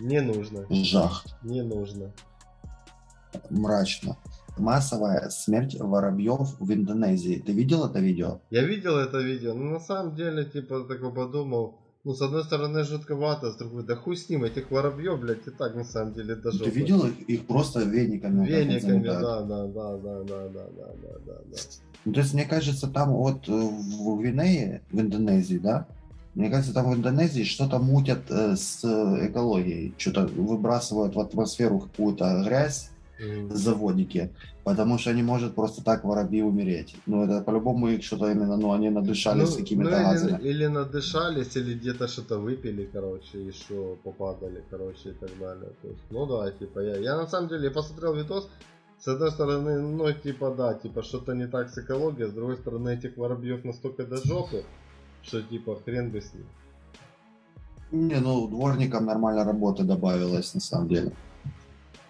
[0.00, 0.66] не нужно.
[0.68, 1.24] Жах.
[1.42, 2.12] Не нужно.
[3.50, 4.18] Мрачно.
[4.58, 7.42] Массовая смерть воробьев в Индонезии.
[7.44, 8.40] Ты видел это видео?
[8.50, 12.84] Я видел это видео, но на самом деле, типа, такой подумал, ну, с одной стороны,
[12.84, 16.36] жутковато, с другой, да хуй с ним, этих воробьев, блядь, и так, на самом деле,
[16.36, 16.64] даже...
[16.64, 18.46] Ты видел их, их просто вениками?
[18.46, 21.56] Вениками, да, да, да, да, да, да, да, да, да, да.
[22.04, 25.86] Ну, то есть, мне кажется, там вот э, в Гвинее, в Индонезии, да,
[26.34, 32.42] мне кажется, там в Индонезии что-то мутят э, с экологией, что-то выбрасывают в атмосферу какую-то
[32.44, 32.90] грязь.
[33.50, 34.30] Заводики,
[34.64, 36.96] потому что не может просто так воробьи умереть.
[37.06, 40.40] Ну, это по-любому их что-то именно, ну, они надышались ну, какими-то ну, газами.
[40.40, 45.70] Или, или надышались, или где-то что-то выпили, короче, еще попадали, короче, и так далее.
[45.82, 48.48] То есть, ну да, типа, я, я на самом деле посмотрел видос,
[48.98, 52.90] с одной стороны, ну, типа, да, типа, что-то не так с экологией, с другой стороны,
[52.90, 54.64] этих воробьев настолько до жопы,
[55.22, 56.46] что, типа, хрен бы с ним.
[57.90, 61.12] Не, ну, дворникам нормально работы добавилось, на самом деле.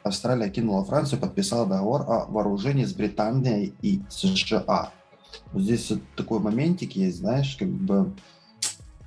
[0.05, 4.93] Австралия кинула Францию, подписала договор о вооружении с Британией и США.
[5.53, 8.13] Вот здесь вот такой моментик есть, знаешь, как бы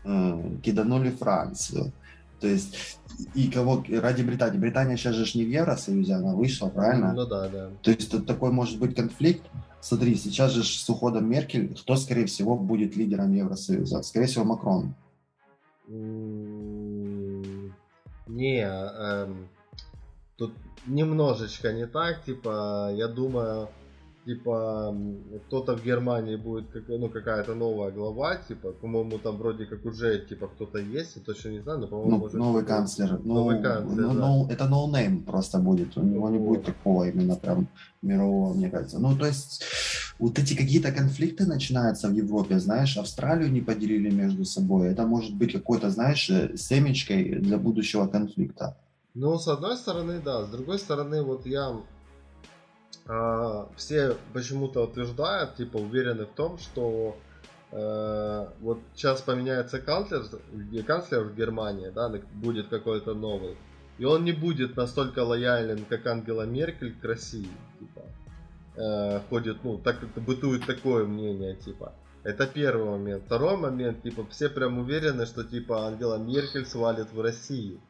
[0.04, 1.94] э, киданули Францию.
[2.40, 2.98] То есть
[3.36, 4.58] и кого ради Британии.
[4.58, 7.14] Британия сейчас же не в Евросоюзе, она вышла, правильно?
[7.14, 7.70] Ну да, да.
[7.84, 9.44] То есть тут такой может быть конфликт.
[9.82, 14.02] Смотри, сейчас же с уходом Меркель, кто, скорее всего, будет лидером Евросоюза?
[14.02, 14.96] Скорее всего, Макрон.
[18.28, 19.48] Не, эм,
[20.36, 20.54] тут
[20.88, 23.70] немножечко не так, типа, я думаю,
[24.28, 24.94] типа,
[25.48, 30.26] кто-то в Германии будет, как, ну, какая-то новая глава, типа, по-моему, там вроде как уже,
[30.30, 33.20] типа, кто-то есть, я точно не знаю, но, по-моему, ну, может, новый канцлер.
[33.24, 34.28] Ну, новый канцлер, ну, да.
[34.28, 37.68] ну, это no name просто будет, у него не будет такого именно прям
[38.02, 39.00] мирового, мне кажется.
[39.00, 39.64] Ну, то есть,
[40.20, 45.36] вот эти какие-то конфликты начинаются в Европе, знаешь, Австралию не поделили между собой, это может
[45.36, 48.76] быть какой-то, знаешь, э, семечкой для будущего конфликта.
[49.20, 50.44] Ну, с одной стороны, да.
[50.44, 51.76] С другой стороны, вот я...
[53.08, 57.18] Э, все почему-то утверждают, типа, уверены в том, что
[57.72, 60.22] э, вот сейчас поменяется канцлер,
[60.86, 63.58] канцлер в Германии, да, будет какой-то новый.
[63.98, 68.02] И он не будет настолько лоялен, как Ангела Меркель к России, типа.
[68.76, 71.96] Э, ходит, ну, так бытует такое мнение, типа.
[72.24, 73.24] Это первый момент.
[73.26, 77.82] Второй момент, типа, все прям уверены, что, типа, Ангела Меркель свалит в Россию.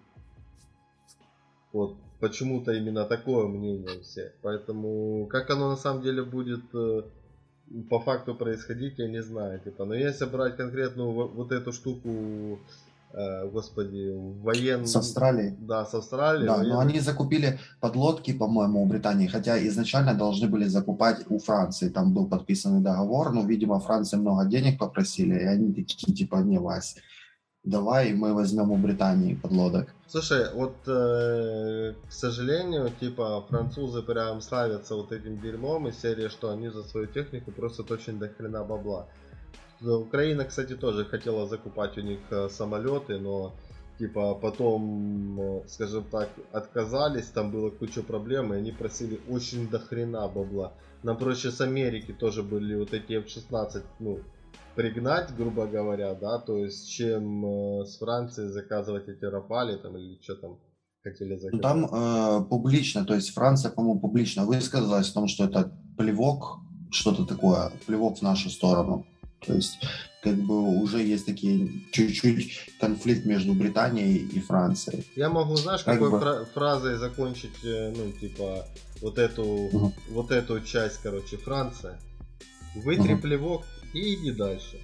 [1.78, 4.32] Вот почему-то именно такое мнение у всех.
[4.42, 7.04] Поэтому как оно на самом деле будет э,
[7.90, 9.60] по факту происходить, я не знаю.
[9.60, 12.60] Типа, но если брать конкретную вот эту штуку,
[13.14, 14.88] э, господи, военную...
[14.88, 15.56] С Австралией.
[15.60, 16.48] Да, с Австралией.
[16.48, 16.74] Да, военной...
[16.74, 21.90] но они закупили подлодки, по-моему, у Британии, хотя изначально должны были закупать у Франции.
[21.90, 26.58] Там был подписанный договор, но, видимо, Франции много денег попросили, и они такие, типа, не,
[26.58, 26.96] Вась,
[27.70, 29.94] давай мы возьмем у Британии подлодок.
[30.08, 36.50] Слушай, вот, э, к сожалению, типа, французы прям славятся вот этим дерьмом из серии, что
[36.50, 39.08] они за свою технику просят очень до хрена бабла.
[39.82, 43.54] Украина, кстати, тоже хотела закупать у них э, самолеты, но
[44.00, 49.80] типа потом, э, скажем так, отказались, там было куча проблем, и они просили очень до
[49.80, 50.72] хрена бабла.
[51.04, 54.20] Нам проще с Америки тоже были вот эти F-16, ну,
[54.78, 57.46] пригнать, грубо говоря, да, то есть чем
[57.82, 60.60] э, с Франции заказывать эти Рафали там или что там
[61.04, 61.54] хотели заказать?
[61.54, 66.60] Ну, там э, публично, то есть Франция, по-моему, публично высказалась о том, что это плевок,
[66.92, 69.08] что-то такое, плевок в нашу сторону.
[69.46, 69.80] То есть
[70.24, 75.08] как бы уже есть такие чуть-чуть конфликт между Британией и Францией.
[75.16, 76.20] Я могу, знаешь, как какой бы...
[76.20, 78.68] фра- фразой закончить, э, ну, типа,
[79.02, 79.94] вот эту, угу.
[80.12, 81.98] вот эту часть, короче, Франция.
[82.76, 83.22] Вытри угу.
[83.24, 83.64] плевок
[83.98, 84.80] и иди дальше.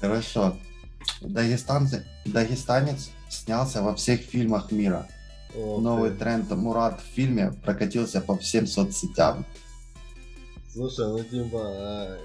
[0.00, 0.56] Хорошо.
[1.20, 5.08] Дагестанцы, дагестанец снялся во всех фильмах мира.
[5.54, 6.16] О, Новый ты.
[6.16, 9.46] тренд Мурат в фильме прокатился по всем соцсетям.
[10.72, 12.18] Слушай, ну типа, а...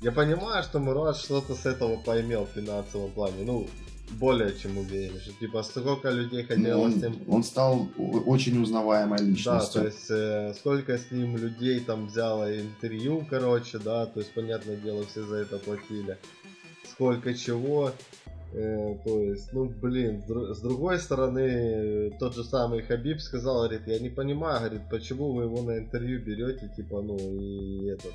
[0.00, 3.44] я понимаю, что Мурат что-то с этого поймел в финансовом плане.
[3.44, 3.68] Ну,
[4.12, 7.18] более чем уверен, что типа сколько людей хотело ну, он, с ним...
[7.28, 7.88] Он стал
[8.26, 9.74] очень узнаваемой личностью.
[9.74, 14.32] Да, то есть э, сколько с ним людей там взяло интервью, короче, да, то есть,
[14.34, 16.18] понятное дело, все за это платили.
[16.90, 17.92] Сколько чего,
[18.52, 23.98] э, то есть, ну, блин, с другой стороны, тот же самый Хабиб сказал, говорит, я
[23.98, 28.12] не понимаю, говорит, почему вы его на интервью берете, типа, ну, и этот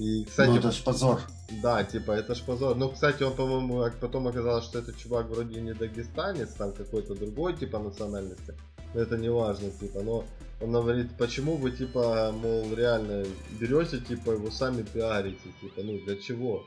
[0.00, 1.20] и, кстати, ну, это ж позор.
[1.62, 2.76] Да, типа, это ж позор.
[2.76, 7.54] Ну, кстати, он, по-моему, потом оказалось, что этот чувак вроде не дагестанец, там какой-то другой,
[7.54, 8.54] типа, национальности.
[8.94, 10.24] Но это не важно, типа, но
[10.62, 13.26] он говорит, почему вы, типа, мол, реально
[13.60, 16.64] берете, типа, его сами пиарите, типа, ну, для чего?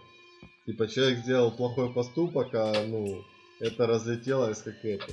[0.68, 3.24] Типа, человек сделал плохой поступок, а, ну,
[3.60, 5.12] это разлетелось как это.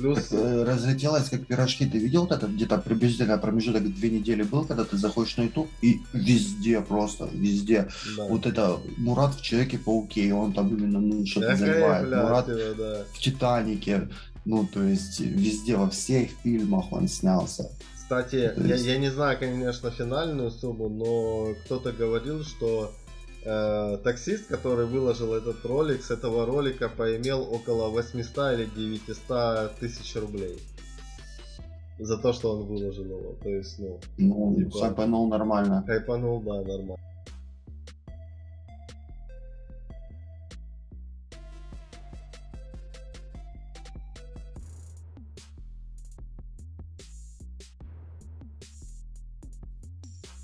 [0.00, 0.28] Плюс...
[0.30, 1.86] Э, разлетелось как пирожки.
[1.86, 5.68] Ты видел вот это где-то приблизительно промежуток две недели был, когда ты заходишь на YouTube
[5.82, 7.88] и везде просто, везде.
[8.16, 8.24] Да.
[8.24, 12.06] Вот это Мурат в Человеке-пауке, он там именно ну, что-то заливает.
[12.08, 13.04] Мурат его, да.
[13.12, 14.08] в Титанике.
[14.44, 17.70] Ну, то есть везде, во всех фильмах он снялся.
[17.96, 18.84] Кстати, есть...
[18.86, 22.92] я, я не знаю, конечно, финальную сумму, но кто-то говорил, что
[23.44, 30.14] э, таксист, который выложил этот ролик, с этого ролика поимел около 800 или 900 тысяч
[30.16, 30.58] рублей.
[31.98, 33.34] За то, что он выложил его.
[33.42, 34.00] То есть, ну...
[34.16, 35.84] Ну, типа, хайпанул нормально.
[35.86, 36.96] Хайпанул, да, нормально.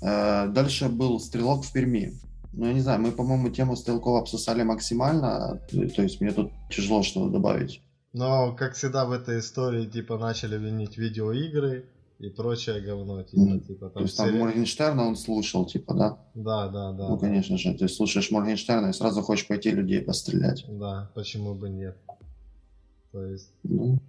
[0.01, 2.13] Э, дальше был стрелок в Перми.
[2.57, 7.03] Ну, я не знаю, мы, по-моему, тему Стрелкова обсосали максимально, то есть мне тут тяжело
[7.03, 7.83] что-то добавить.
[8.13, 11.85] Но, как всегда в этой истории, типа, начали винить видеоигры
[12.17, 13.59] и прочее говно, типа, mm.
[13.59, 13.93] типа там...
[13.93, 14.39] То есть там серия...
[14.39, 16.17] Моргенштерна он слушал, типа, да?
[16.33, 17.09] Да, да, да.
[17.09, 20.65] Ну, конечно же, ты слушаешь Моргенштерна и сразу хочешь пойти людей пострелять.
[20.67, 21.95] Да, почему бы нет?
[23.11, 23.51] То есть...
[23.61, 23.99] Ну,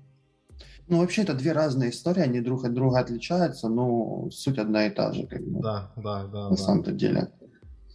[0.89, 4.91] ну, вообще, это две разные истории, они друг от друга отличаются, но суть одна и
[4.91, 5.61] та же, как бы.
[5.61, 6.45] Да, да, да.
[6.45, 6.57] На да.
[6.57, 7.29] самом-то деле.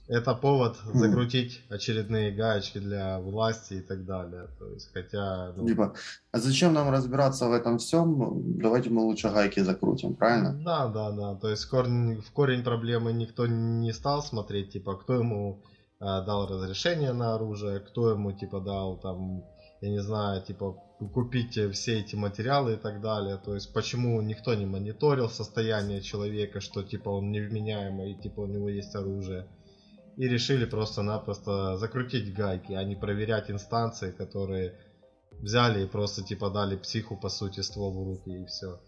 [0.07, 4.47] Это повод закрутить очередные гаечки для власти и так далее.
[4.59, 5.53] То есть, хотя...
[5.55, 5.65] Ну...
[5.65, 5.93] Типа,
[6.31, 8.59] а зачем нам разбираться в этом всем?
[8.59, 10.53] Давайте мы лучше гайки закрутим, правильно?
[10.53, 11.35] Да, да, да.
[11.35, 15.63] То есть корень, в корень проблемы никто не стал смотреть, типа, кто ему
[16.01, 19.45] э, дал разрешение на оружие, кто ему, типа, дал там,
[19.79, 20.83] я не знаю, типа,
[21.13, 23.37] купить все эти материалы и так далее.
[23.37, 28.47] То есть, почему никто не мониторил состояние человека, что, типа, он невменяемый и, типа, у
[28.47, 29.47] него есть оружие
[30.17, 34.77] и решили просто-напросто закрутить гайки, а не проверять инстанции, которые
[35.31, 38.79] взяли и просто типа дали психу по сути ствол в руки и все.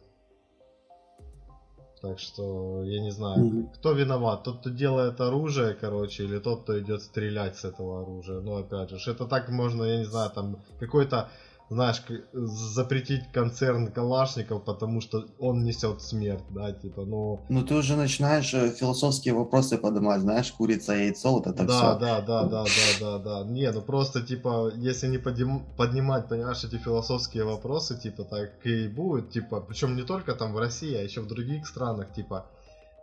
[2.01, 3.73] Так что я не знаю, mm-hmm.
[3.73, 8.41] кто виноват, тот, кто делает оружие, короче, или тот, кто идет стрелять с этого оружия.
[8.41, 11.29] Ну опять же, это так можно, я не знаю, там какой-то
[11.69, 17.41] знаешь, запретить концерн Калашников, потому что он несет смерть, да, типа, ну...
[17.49, 21.99] Ну, ты уже начинаешь э, философские вопросы поднимать, знаешь, курица, яйцо, вот это да, все.
[21.99, 22.65] Да, да, да, да,
[22.99, 25.65] да, да, Не, ну просто, типа, если не подним...
[25.75, 30.59] поднимать, понимаешь, эти философские вопросы, типа, так и будет, типа, причем не только там в
[30.59, 32.45] России, а еще в других странах, типа,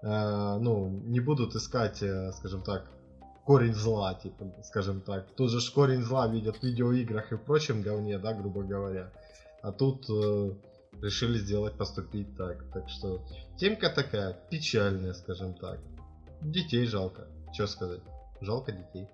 [0.03, 2.85] э, ну, не будут искать, э, скажем так,
[3.45, 5.27] корень зла, типа, скажем так.
[5.37, 9.11] Тут же корень зла видят в видеоиграх и прочем говне, да, грубо говоря.
[9.63, 10.53] А тут э,
[11.01, 12.65] решили сделать, поступить так.
[12.73, 13.23] Так что
[13.57, 15.81] темка такая, печальная, скажем так.
[16.41, 17.27] Детей жалко.
[17.53, 18.01] Что сказать?
[18.41, 19.09] Жалко детей.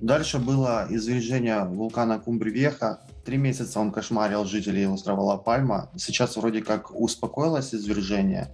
[0.00, 3.00] Дальше было извержение вулкана Кумбривеха.
[3.24, 5.90] Три месяца он кошмарил жителей острова Ла-Пальма.
[5.96, 8.50] Сейчас вроде как успокоилось извержение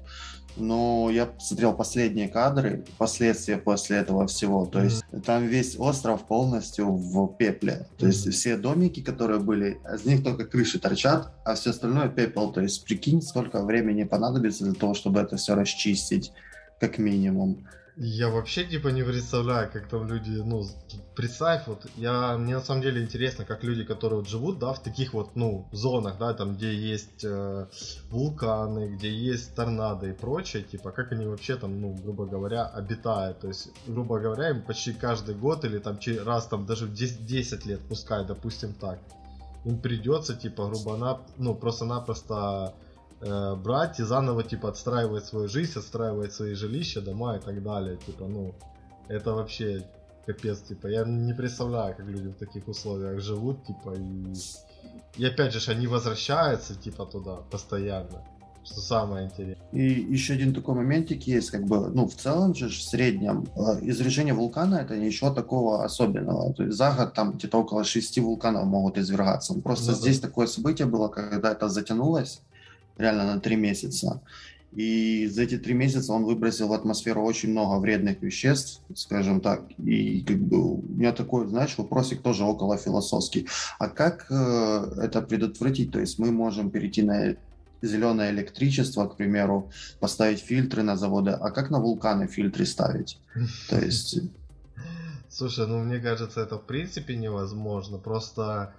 [0.58, 4.66] но я смотрел последние кадры, последствия после этого всего.
[4.66, 7.86] То есть там весь остров полностью в пепле.
[7.98, 12.52] То есть все домики, которые были, из них только крыши торчат, а все остальное пепел.
[12.52, 16.32] То есть прикинь, сколько времени понадобится для того, чтобы это все расчистить,
[16.80, 17.66] как минимум.
[18.00, 20.64] Я вообще типа не представляю, как там люди, ну,
[21.16, 24.80] представь, вот, я, мне на самом деле интересно, как люди, которые вот живут, да, в
[24.80, 27.66] таких вот, ну, зонах, да, там, где есть э,
[28.08, 33.40] вулканы, где есть торнадо и прочее, типа, как они вообще там, ну, грубо говоря, обитают,
[33.40, 37.26] то есть, грубо говоря, им почти каждый год или там раз там даже в 10,
[37.26, 39.00] 10 лет, пускай, допустим так,
[39.64, 42.74] им придется, типа, грубо, ну, просто-напросто
[43.20, 47.97] э, брать и заново, типа, отстраивать свою жизнь, отстраивать свои жилища, дома и так далее.
[47.97, 48.55] Типа, ну,
[49.08, 49.84] это вообще
[50.26, 54.34] капец, типа, я не представляю, как люди в таких условиях живут, типа, и...
[55.16, 58.22] И опять же, они возвращаются, типа, туда постоянно.
[58.64, 59.56] Что самое интересное.
[59.72, 63.78] И еще один такой моментик есть, как бы, ну, в целом же, в среднем, э,
[63.82, 66.52] извержение вулкана это ничего такого особенного.
[66.52, 69.55] То есть за год там где-то около шести вулканов могут извергаться.
[69.55, 70.28] Просто ну, здесь да.
[70.28, 72.42] такое событие было, когда это затянулось,
[72.98, 74.20] реально на три месяца.
[74.72, 79.62] И за эти три месяца он выбросил в атмосферу очень много вредных веществ, скажем так.
[79.78, 83.48] И как бы у меня такой, знаешь, вопросик тоже около философский.
[83.78, 84.34] А как э,
[85.02, 85.90] это предотвратить?
[85.90, 87.36] То есть мы можем перейти на
[87.80, 89.70] зеленое электричество, к примеру,
[90.00, 91.30] поставить фильтры на заводы.
[91.30, 93.18] А как на вулканы фильтры ставить?
[93.70, 94.20] То есть...
[95.30, 97.98] Слушай, ну мне кажется, это в принципе невозможно.
[97.98, 98.74] Просто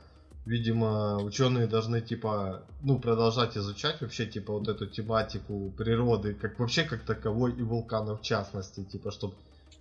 [0.45, 6.83] видимо, ученые должны, типа, ну, продолжать изучать вообще, типа, вот эту тематику природы, как вообще
[6.83, 9.35] как таковой и вулканов в частности, типа, чтобы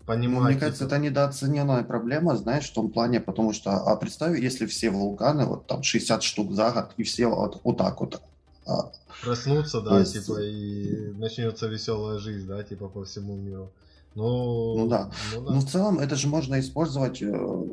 [0.07, 0.39] понимать...
[0.39, 0.95] Ну, мне кажется, типа...
[0.95, 5.67] это недооцененная проблема, знаешь, в том плане, потому что, а представь, если все вулканы, вот
[5.67, 8.21] там 60 штук за год, и все вот, вот так вот
[8.67, 8.91] а,
[9.23, 10.13] проснуться, да, есть...
[10.13, 13.71] типа, и начнется веселая жизнь, да, типа, по всему миру.
[14.19, 15.11] Ну, ну да.
[15.33, 15.53] Ну, да.
[15.55, 17.27] Ну, в целом, это же можно использовать, э,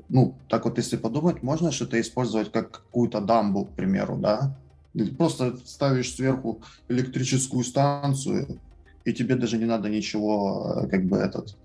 [0.09, 4.55] ну, так вот, если подумать, можно что-то использовать как какую-то дамбу, к примеру, да?
[5.17, 8.59] Просто ставишь сверху электрическую станцию,
[9.05, 11.57] и тебе даже не надо ничего, э, как бы, этот...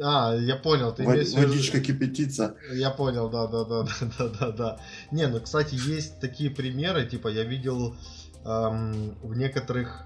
[0.00, 2.54] А, я понял, ты имеешь Водичка кипятится.
[2.72, 3.84] Я понял, да, да, да,
[4.18, 4.80] да, да, да.
[5.10, 7.96] Не, ну, кстати, есть такие примеры, типа, я видел
[8.44, 10.04] эм, в некоторых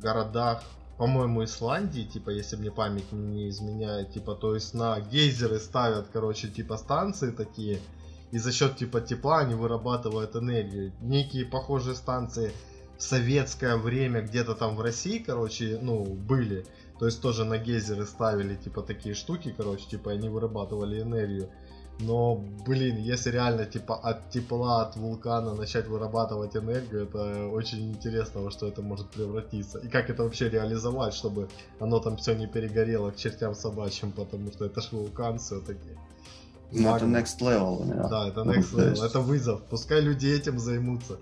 [0.00, 0.62] городах
[1.00, 6.48] по-моему, Исландии, типа, если мне память не изменяет, типа, то есть на гейзеры ставят, короче,
[6.48, 7.80] типа, станции такие,
[8.32, 10.92] и за счет, типа, тепла они вырабатывают энергию.
[11.00, 12.52] Некие похожие станции
[12.98, 16.66] в советское время где-то там в России, короче, ну, были.
[16.98, 21.48] То есть тоже на гейзеры ставили, типа, такие штуки, короче, типа, они вырабатывали энергию.
[22.00, 28.40] Но, блин, если реально типа от тепла, от вулкана начать вырабатывать энергию, это очень интересно,
[28.40, 29.78] во что это может превратиться.
[29.78, 31.48] И как это вообще реализовать, чтобы
[31.78, 35.90] оно там все не перегорело к чертям собачьим, потому что это ж вулкан все-таки.
[36.72, 37.82] Ну, это next level.
[37.82, 38.08] Yeah.
[38.08, 39.04] Да, это next level.
[39.04, 39.62] Это вызов.
[39.68, 41.18] Пускай люди этим займутся.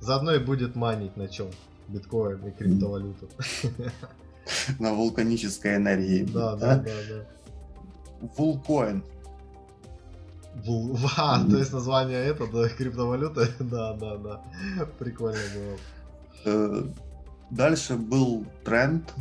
[0.00, 1.48] Заодно и будет манить на чем?
[1.88, 3.28] Биткоин и криптовалюту.
[4.78, 6.22] На вулканической энергии.
[6.24, 8.28] Да, да, да, да.
[8.36, 9.02] Вулкоин.
[11.16, 13.48] А, то есть название это, да, криптовалюта?
[13.60, 14.40] Да, да, да.
[14.98, 15.76] Прикольно было.
[16.44, 16.82] Э,
[17.50, 19.12] дальше был тренд,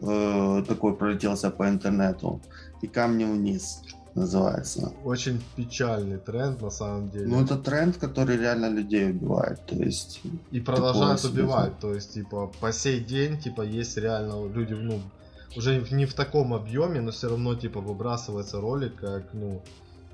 [0.00, 2.40] э, такой пролетелся по интернету,
[2.82, 3.82] и камни вниз
[4.14, 4.92] называется.
[5.04, 7.26] Очень печальный тренд на самом деле.
[7.26, 10.22] Ну это тренд, который реально людей убивает, то есть.
[10.50, 15.00] И продолжает убивать, то есть типа по сей день типа есть реально люди, ну
[15.56, 19.62] уже не в таком объеме, но все равно типа выбрасывается ролик, как ну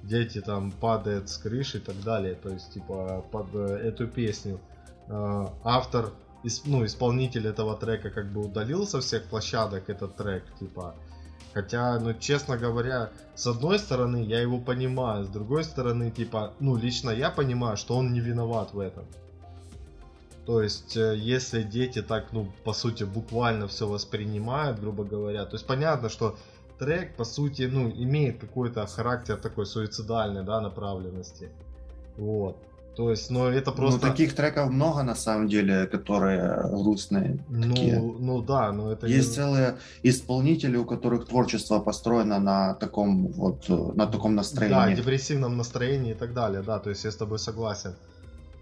[0.02, 2.34] дети там падают с крыши и так далее.
[2.34, 4.60] То есть, типа, под э, эту песню
[5.08, 6.10] э, автор,
[6.64, 10.94] ну, исполнитель этого трека как бы удалил со всех площадок этот трек, типа.
[11.54, 16.76] Хотя, ну, честно говоря, с одной стороны, я его понимаю, с другой стороны, типа, ну,
[16.76, 19.04] лично я понимаю, что он не виноват в этом.
[20.46, 25.54] То есть, э, если дети так, ну, по сути, буквально все воспринимают, грубо говоря, то
[25.54, 26.36] есть понятно, что
[26.78, 31.48] трек, по сути, ну, имеет какой-то характер такой суицидальной, да, направленности.
[32.16, 32.56] Вот.
[32.96, 34.06] То есть, но это ну, просто...
[34.06, 37.38] Ну, таких треков много, на самом деле, которые грустные.
[37.48, 37.98] Ну, такие.
[37.98, 39.06] ну да, но это...
[39.06, 39.36] Есть не...
[39.36, 44.94] целые исполнители, у которых творчество построено на таком вот, на таком настроении.
[44.94, 47.94] Да, депрессивном настроении и так далее, да, то есть я с тобой согласен.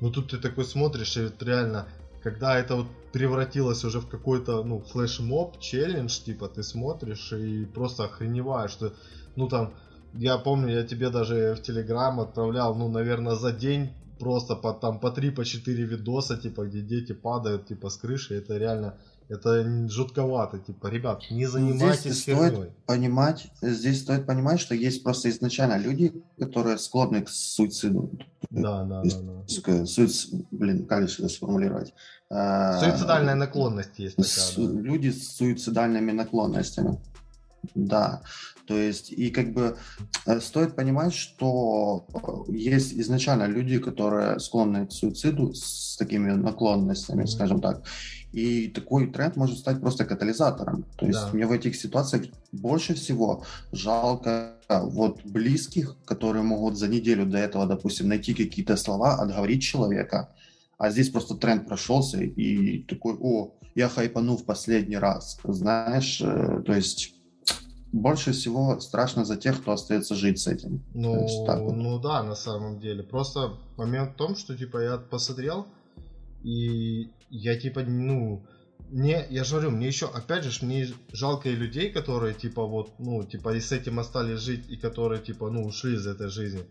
[0.00, 1.86] Но тут ты такой смотришь, и реально
[2.22, 8.04] когда это вот превратилось уже в какой-то, ну, флешмоб, челлендж, типа, ты смотришь и просто
[8.04, 8.92] охреневаешь, что,
[9.36, 9.74] ну, там,
[10.14, 15.00] я помню, я тебе даже в Телеграм отправлял, ну, наверное, за день просто по, там,
[15.00, 18.94] по 3, по 4 видоса, типа, где дети падают, типа, с крыши, это реально,
[19.30, 22.50] это жутковато, типа, ребят, не занимайтесь здесь херней.
[22.50, 28.10] стоит понимать, здесь стоит понимать, что есть просто изначально люди, которые склонны к суициду.
[28.50, 29.44] Да, да, да.
[29.46, 29.86] да.
[29.86, 30.28] Суиц...
[30.50, 31.94] Блин, как же это сформулировать?
[32.28, 34.66] А, Суицидальная наклонность есть такая.
[34.66, 34.80] Да.
[34.80, 36.98] Люди с суицидальными наклонностями.
[37.74, 38.22] Да,
[38.66, 39.76] то есть и как бы
[40.26, 42.06] э, стоит понимать, что
[42.48, 47.26] э, есть изначально люди, которые склонны к суициду с такими наклонностями, mm-hmm.
[47.26, 47.82] скажем так,
[48.32, 50.84] и такой тренд может стать просто катализатором.
[50.96, 51.30] То есть да.
[51.32, 57.66] мне в этих ситуациях больше всего жалко вот близких, которые могут за неделю до этого,
[57.66, 60.32] допустим, найти какие-то слова, отговорить человека,
[60.78, 66.62] а здесь просто тренд прошелся и такой, о, я хайпану в последний раз, знаешь, э,
[66.64, 67.14] то есть
[67.92, 70.82] больше всего страшно за тех, кто остается жить с этим.
[70.94, 71.76] Ну, вот.
[71.76, 73.02] ну да, на самом деле.
[73.02, 75.66] Просто момент в том, что типа я посмотрел,
[76.42, 78.44] и я типа, ну,
[78.90, 82.90] мне, я же говорю, мне еще, опять же, мне жалко и людей, которые, типа, вот,
[82.98, 86.64] ну, типа, и с этим остались жить, и которые, типа, ну, ушли из этой жизни.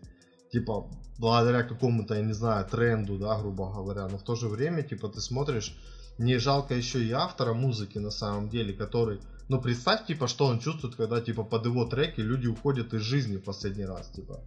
[0.51, 4.07] Типа, благодаря какому-то, я не знаю, тренду, да, грубо говоря.
[4.07, 5.77] Но в то же время, типа, ты смотришь,
[6.17, 10.59] мне жалко еще и автора музыки, на самом деле, который, ну, представь, типа, что он
[10.59, 14.43] чувствует, когда, типа, под его треки люди уходят из жизни в последний раз, типа.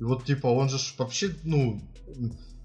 [0.00, 1.80] И вот, типа, он же вообще, ну,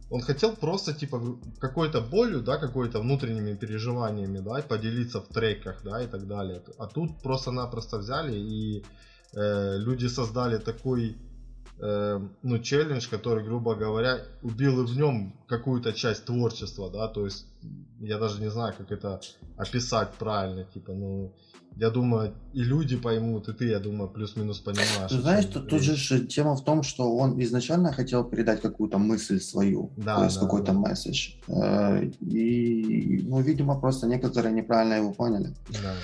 [0.09, 6.01] он хотел просто, типа, какой-то болью, да, какой-то внутренними переживаниями, да, поделиться в треках, да,
[6.03, 6.61] и так далее.
[6.77, 8.83] А тут просто-напросто взяли и
[9.33, 11.17] э, люди создали такой,
[11.79, 17.25] э, ну, челлендж, который, грубо говоря, убил и в нем какую-то часть творчества, да, то
[17.25, 17.45] есть
[17.99, 19.21] я даже не знаю, как это
[19.57, 21.33] описать правильно, типа, ну,
[21.77, 25.09] я думаю, и люди поймут, и ты, я думаю, плюс-минус понимаешь.
[25.09, 29.41] Ты знаешь, тут, тут же тема в том, что он изначально хотел передать какую-то мысль
[29.41, 30.79] свою, да, то есть да, какой-то да.
[30.79, 31.33] месседж.
[31.47, 35.53] Э, и, ну, видимо, просто некоторые неправильно его поняли.
[35.69, 35.95] Да.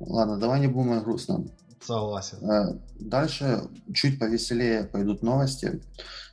[0.00, 1.50] Ладно, давай не будем о грустном.
[1.80, 2.38] Согласен.
[2.50, 3.62] Э, дальше
[3.94, 5.80] чуть повеселее пойдут новости.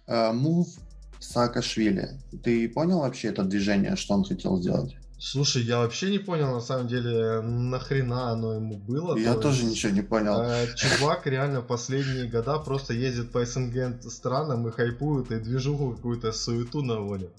[0.08, 0.82] Мув э,
[1.20, 2.20] Саакашвили.
[2.44, 4.96] Ты понял вообще это движение, что он хотел сделать?
[5.18, 9.18] Слушай, я вообще не понял, на самом деле, нахрена оно ему было.
[9.18, 10.42] Я то тоже есть, ничего не понял.
[10.42, 16.32] Э, чувак реально последние года просто ездит по СНГ странам и хайпует, и движуху какую-то
[16.32, 17.32] суету наводит.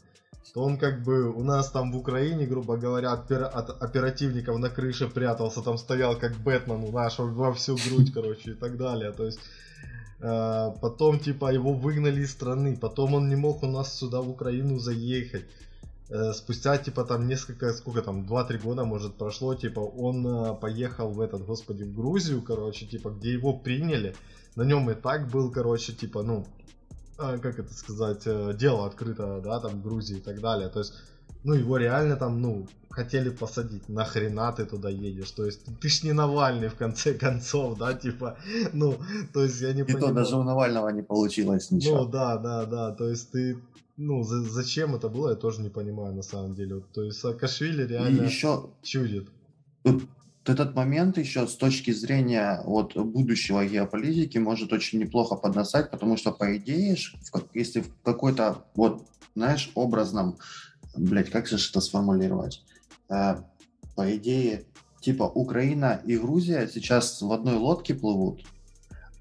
[0.56, 4.70] То он как бы у нас там в Украине, грубо говоря, от, от оперативников на
[4.70, 9.12] крыше прятался, там стоял как Бэтмен, у наш во всю грудь, короче, и так далее.
[9.12, 9.38] То есть
[10.20, 14.30] э, потом типа его выгнали из страны, потом он не мог у нас сюда в
[14.30, 15.44] Украину заехать.
[16.08, 21.10] Э, спустя, типа, там несколько, сколько там, 2-3 года, может, прошло, типа, он э, поехал
[21.10, 24.14] в этот, господи, в Грузию, короче, типа, где его приняли,
[24.54, 26.46] на нем и так был, короче, типа, ну,
[27.16, 28.24] как это сказать,
[28.56, 30.94] дело открыто, да, там, в Грузии и так далее, то есть,
[31.44, 36.02] ну, его реально там, ну, хотели посадить, нахрена ты туда едешь, то есть, ты ж
[36.02, 38.38] не Навальный, в конце концов, да, типа,
[38.72, 38.98] ну,
[39.32, 40.04] то есть, я не понимаю.
[40.04, 42.04] И то даже у Навального не получилось ничего.
[42.04, 43.56] Ну, да, да, да, то есть, ты
[43.96, 46.82] ну, за, зачем это было, я тоже не понимаю на самом деле.
[46.92, 49.28] То есть Саакашвили реально и еще чудит.
[50.48, 56.32] Этот момент еще с точки зрения вот, будущего геополитики может очень неплохо подносать, потому что,
[56.32, 56.96] по идее,
[57.54, 60.38] если в какой-то, вот, знаешь, образном,
[60.96, 62.64] блять, как же это сформулировать?
[63.08, 63.36] Э,
[63.94, 64.64] по идее,
[65.00, 68.44] типа Украина и Грузия сейчас в одной лодке плывут,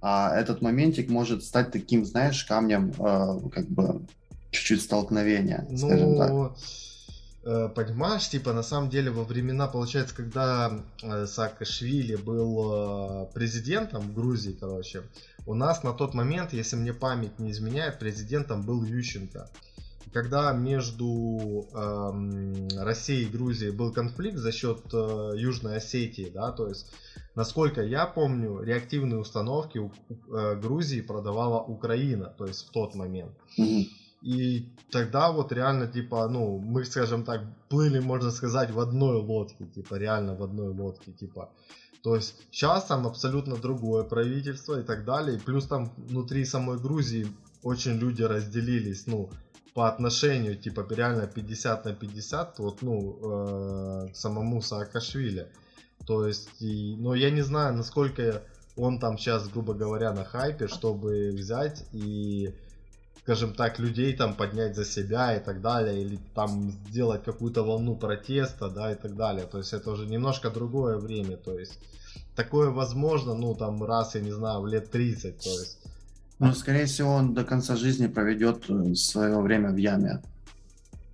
[0.02, 4.06] а этот моментик может стать таким, знаешь, камнем, э, как бы
[4.52, 6.58] чуть-чуть столкновения, ну, скажем так.
[7.46, 14.02] Э, понимаешь, типа, на самом деле, во времена, получается, когда э, Саакашвили был э, президентом
[14.02, 15.04] в Грузии, короче,
[15.46, 19.48] у нас на тот момент, если мне память не изменяет, президентом был Ющенко.
[20.12, 26.68] Когда между э, Россией и Грузией был конфликт за счет э, Южной Осетии, да, то
[26.68, 26.92] есть,
[27.36, 29.92] насколько я помню, реактивные установки у
[30.36, 33.34] э, Грузии продавала Украина, то есть в тот момент.
[33.60, 33.84] Mm-hmm.
[34.26, 39.66] И тогда вот реально, типа, ну, мы, скажем так, плыли, можно сказать, в одной лодке,
[39.66, 41.52] типа, реально в одной лодке, типа.
[42.02, 45.38] То есть сейчас там абсолютно другое правительство и так далее.
[45.38, 47.28] И плюс там внутри самой Грузии
[47.62, 49.30] очень люди разделились, ну,
[49.76, 55.52] по отношению, типа, реально 50 на 50, вот, ну, э, к самому Саакашвили.
[56.08, 58.42] То есть, и, но я не знаю, насколько
[58.76, 62.56] он там сейчас, грубо говоря, на хайпе, чтобы взять и
[63.26, 67.96] скажем так, людей там поднять за себя и так далее, или там сделать какую-то волну
[67.96, 69.48] протеста, да, и так далее.
[69.52, 71.80] То есть это уже немножко другое время, то есть
[72.36, 75.80] такое возможно, ну, там, раз, я не знаю, в лет 30, то есть.
[76.38, 80.22] Ну, скорее всего, он до конца жизни проведет э, свое время в яме.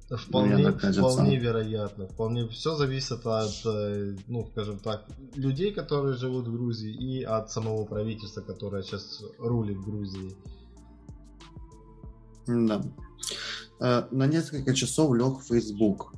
[0.10, 2.08] Вполне, вполне вероятно.
[2.08, 7.52] Вполне все зависит от, э, ну, скажем так, людей, которые живут в Грузии, и от
[7.52, 10.36] самого правительства, которое сейчас рулит Грузией.
[12.48, 12.82] Да.
[13.80, 16.14] Э, на несколько часов лег в Facebook,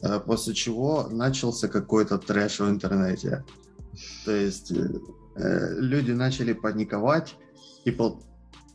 [0.00, 3.44] э, после чего начался какой-то трэш в интернете.
[4.24, 7.36] То есть, э, люди начали паниковать,
[7.84, 8.22] и пол...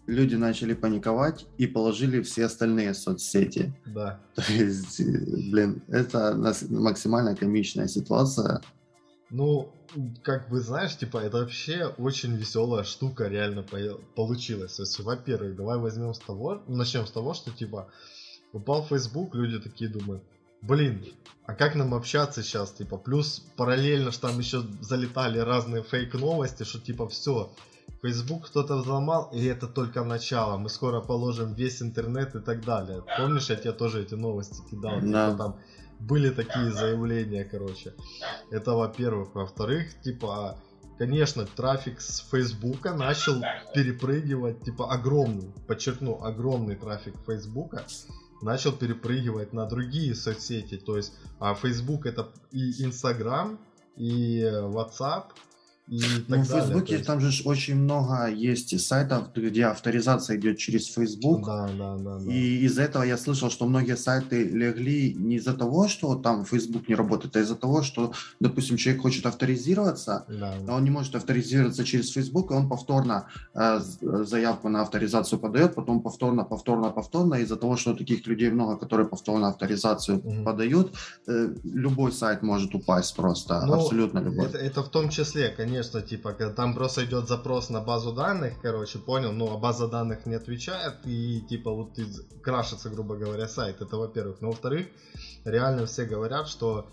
[0.08, 3.74] люди начали паниковать и положили все остальные соцсети.
[3.88, 4.19] Да.
[4.35, 6.35] То есть, блин, это
[6.69, 8.61] максимально комичная ситуация.
[9.32, 9.72] Ну,
[10.24, 14.76] как бы, знаешь, типа, это вообще очень веселая штука реально по- получилась.
[14.76, 17.88] То есть, во-первых, давай возьмем с того, начнем с того, что, типа,
[18.53, 20.24] упал Facebook, люди такие думают,
[20.61, 21.03] блин,
[21.45, 26.80] а как нам общаться сейчас, типа, плюс параллельно, что там еще залетали разные фейк-новости, что,
[26.80, 27.51] типа, все,
[28.01, 33.03] Facebook кто-то взломал, и это только начало, мы скоро положим весь интернет и так далее.
[33.18, 35.32] Помнишь, я тебе тоже эти новости кидал, Да.
[35.32, 35.56] типа, там
[36.00, 37.94] были такие заявления, короче.
[38.52, 39.36] Это во-первых.
[39.36, 40.60] Во-вторых, типа,
[40.98, 43.42] конечно, трафик с Фейсбука начал
[43.74, 47.86] перепрыгивать, типа, огромный, подчеркну, огромный трафик Фейсбука
[48.42, 50.78] начал перепрыгивать на другие соцсети.
[50.78, 53.60] То есть, а Facebook это и Инстаграм,
[53.98, 55.49] и э, WhatsApp, так
[55.90, 56.45] Ну, в.
[56.45, 61.45] Фейсбуке есть- там же очень много есть сайтов, где авторизация идет через Facebook.
[61.45, 62.32] Да, да, да, да.
[62.32, 66.88] И из-за этого я слышал, что многие сайты легли не из-за того, что там Facebook
[66.90, 71.16] не работает, а из-за того, что, допустим, человек хочет авторизироваться, Да, но он не может
[71.16, 73.80] авторизироваться через Facebook, и он повторно э,
[74.26, 77.35] заявку на авторизацию подает, потом повторно, повторно, повторно.
[77.35, 80.43] Из-за того, что таких людей много, которые повторно авторизацию Мгм.
[80.45, 80.93] подают,
[81.27, 84.45] э, любой сайт может упасть просто, Ну, абсолютно любой.
[84.45, 88.53] Это, это в том числе, конечно, типа, когда там просто идет запрос на базу данных,
[88.61, 93.48] короче, понял, ну, а база данных не отвечает, и, типа, вот из- крашится, грубо говоря,
[93.48, 94.41] сайт, это во-первых.
[94.41, 94.88] Но, во-вторых,
[95.45, 96.90] реально все говорят, что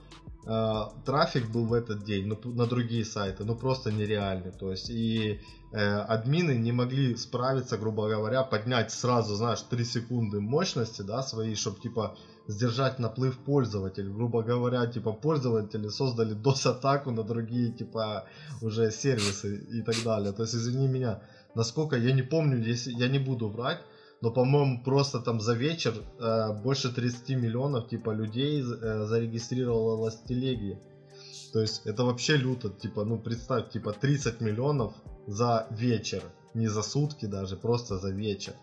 [0.46, 4.90] э, трафик был в этот день, ну, на другие сайты, ну, просто нереальный, то есть,
[4.90, 5.40] и
[5.72, 11.54] э, админы не могли справиться, грубо говоря, поднять сразу, знаешь, 3 секунды мощности, да, свои,
[11.54, 12.16] чтобы, типа,
[12.48, 14.12] сдержать наплыв пользователей.
[14.12, 18.26] Грубо говоря, типа пользователи создали DOS-атаку на другие, типа,
[18.62, 20.32] уже сервисы и так далее.
[20.32, 21.22] То есть, извини меня,
[21.54, 23.80] насколько, я не помню, если я не буду врать,
[24.22, 30.24] но, по-моему, просто там за вечер э, больше 30 миллионов, типа, людей э, зарегистрировалось в
[30.24, 30.80] телеге.
[31.52, 34.94] То есть, это вообще люто, типа, ну, представь, типа, 30 миллионов
[35.26, 36.22] за вечер,
[36.54, 38.54] не за сутки даже, просто за вечер.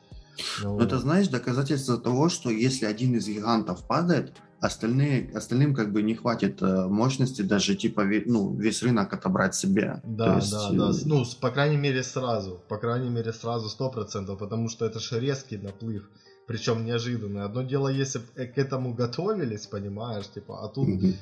[0.62, 5.92] Ну, Но это, знаешь, доказательство того, что если один из гигантов падает, остальные, остальным как
[5.92, 10.02] бы не хватит э, мощности даже типа ну, весь рынок отобрать себе.
[10.06, 10.94] Да, То есть, да, э, да.
[10.94, 12.62] С- Ну, по крайней мере, сразу.
[12.70, 16.10] По крайней мере, сразу 100%, потому что это же резкий наплыв.
[16.48, 17.44] Причем неожиданный.
[17.44, 21.14] Одно дело, если э, к этому готовились, понимаешь, типа, а тут, мгм.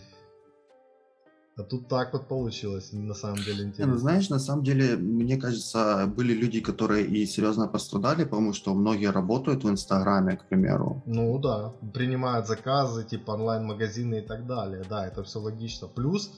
[1.57, 3.97] А тут так вот получилось, на самом деле Не, ну, интересно.
[3.97, 9.11] знаешь, на самом деле, мне кажется, были люди, которые и серьезно пострадали, потому что многие
[9.11, 11.03] работают в Инстаграме, к примеру.
[11.05, 14.83] Ну да, принимают заказы, типа онлайн-магазины и так далее.
[14.89, 15.87] Да, это все логично.
[15.87, 16.31] Плюс,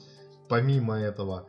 [0.48, 1.46] помимо этого,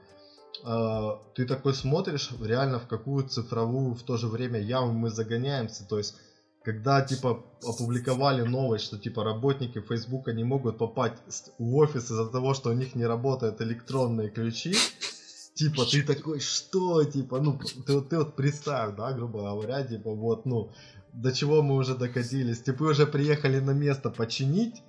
[0.64, 5.88] э, ты такой смотришь реально в какую цифровую в то же время яму мы загоняемся.
[5.88, 6.16] То есть,
[6.66, 12.56] когда типа опубликовали новость, что типа работники Фейсбука не могут попасть в офис из-за того,
[12.56, 14.74] что у них не работают электронные ключи,
[15.54, 20.12] типа ты такой, что, типа, ну, ты, вот- ты вот представь, да, грубо говоря, типа,
[20.12, 20.72] вот, ну,
[21.14, 24.82] до чего мы уже докатились, типа, вы уже приехали на место починить,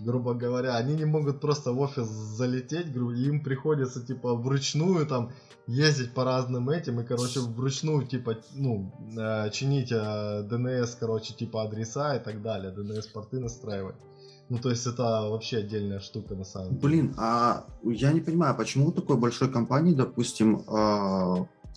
[0.00, 5.30] грубо говоря, они не могут просто в офис залететь, грубо, им приходится, типа, вручную там
[5.66, 11.62] ездить по разным этим, и, короче, вручную, типа, ну, э, чинить э, DNS, короче, типа,
[11.62, 13.96] адреса и так далее, DNS-порты настраивать.
[14.48, 16.80] Ну, то есть, это вообще отдельная штука, на самом деле.
[16.80, 20.64] Блин, а я не понимаю, почему у такой большой компании, допустим,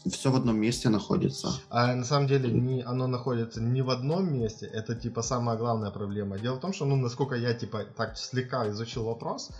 [0.09, 1.49] все в одном месте находится?
[1.69, 5.91] А на самом деле не, оно находится не в одном месте, это типа самая главная
[5.91, 6.37] проблема.
[6.37, 9.51] Дело в том, что, ну, насколько я типа так слегка изучил вопрос,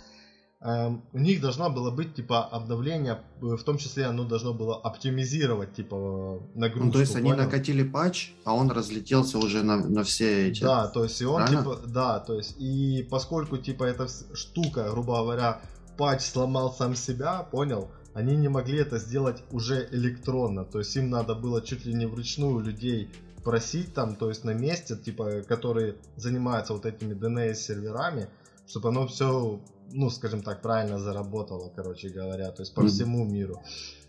[0.60, 4.76] эм, у них должно было быть типа обновление, э, в том числе оно должно было
[4.76, 6.86] оптимизировать типа нагрузку.
[6.86, 7.44] Ну, то есть они понял?
[7.44, 10.62] накатили патч, а он разлетелся уже на, на все эти...
[10.62, 11.62] Да, то есть и он Правильно?
[11.62, 15.60] типа, да, то есть и поскольку типа эта штука, грубо говоря,
[15.96, 17.90] патч сломал сам себя, понял?
[18.16, 22.06] Они не могли это сделать уже электронно, то есть им надо было чуть ли не
[22.06, 23.10] вручную людей
[23.44, 28.30] просить там, то есть на месте, типа, которые занимаются вот этими DNS серверами,
[28.66, 29.60] чтобы оно все,
[29.92, 33.62] ну, скажем так, правильно заработало, короче говоря, то есть по всему миру.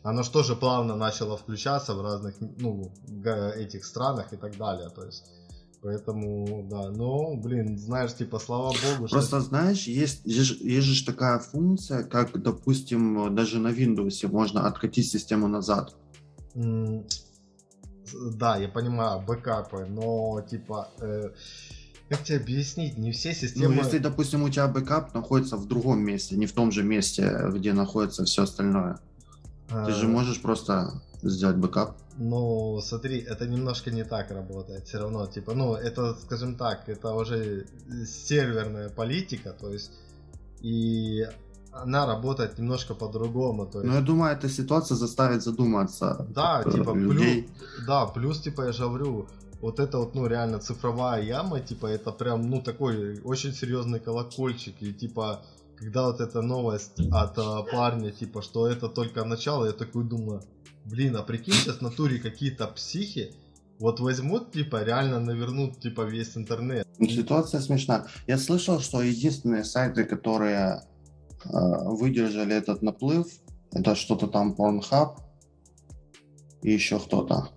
[0.04, 2.90] Оно что же плавно начало включаться в разных, ну,
[3.58, 5.26] этих странах и так далее, то есть
[5.84, 11.40] Поэтому, да, но, блин, знаешь, типа, слава богу, Просто знаешь, есть, есть, есть же такая
[11.40, 15.96] функция, как, допустим, даже на Windows можно откатить систему назад.
[16.56, 17.06] М,
[18.34, 21.30] Да, я понимаю, бэкапы, но, типа, э,
[22.10, 23.76] как тебе объяснить, не все Ну, системы...
[23.76, 27.74] если, допустим, у тебя бэкап находится в другом месте, не в том же месте, где
[27.74, 29.00] находится все остальное.
[29.86, 31.98] Ты же А, можешь просто сделать бэкап.
[32.18, 34.88] Ну, смотри, это немножко не так работает.
[34.88, 37.66] Все равно, типа, ну, это, скажем так, это уже
[38.06, 39.92] серверная политика, то есть,
[40.62, 41.28] и
[41.72, 43.66] она работает немножко по-другому.
[43.66, 47.50] То есть, Но я думаю, эта ситуация заставит задуматься Да, э, типа, людей.
[47.88, 49.28] Да, плюс, типа, я же говорю,
[49.62, 54.76] вот это вот, ну, реально цифровая яма, типа, это прям, ну, такой очень серьезный колокольчик,
[54.82, 55.42] и, типа,
[55.78, 60.42] когда вот эта новость от а, парня, типа, что это только начало, я такой думаю,
[60.90, 63.34] блин, а прикинь, сейчас в натуре какие-то психи,
[63.80, 66.88] вот возьмут, типа, реально навернут, типа, весь интернет.
[67.00, 68.08] Ситуация смешна.
[68.26, 70.82] Я слышал, что единственные сайты, которые
[71.46, 73.28] э, выдержали этот наплыв,
[73.72, 75.18] это что-то там Pornhub
[76.64, 77.50] и еще кто-то.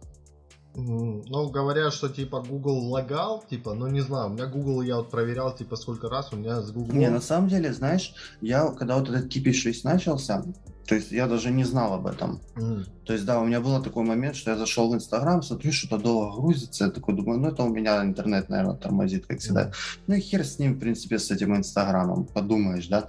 [0.74, 5.10] Ну, говорят, что, типа, Google лагал, типа, ну, не знаю, у меня Google, я вот
[5.10, 6.94] проверял, типа, сколько раз, у меня с Google...
[6.94, 10.44] Не, на самом деле, знаешь, я когда вот этот кипиш весь начался,
[10.90, 12.40] то есть я даже не знал об этом.
[12.56, 15.70] М, То есть, да, у меня был такой момент, что я зашел в Инстаграм, смотрю,
[15.70, 19.70] что-то долго грузится, я такой думаю, ну это у меня интернет, наверное, тормозит, как всегда.
[20.08, 23.06] Ну и хер с ним, в принципе, с этим Инстаграмом, подумаешь, да.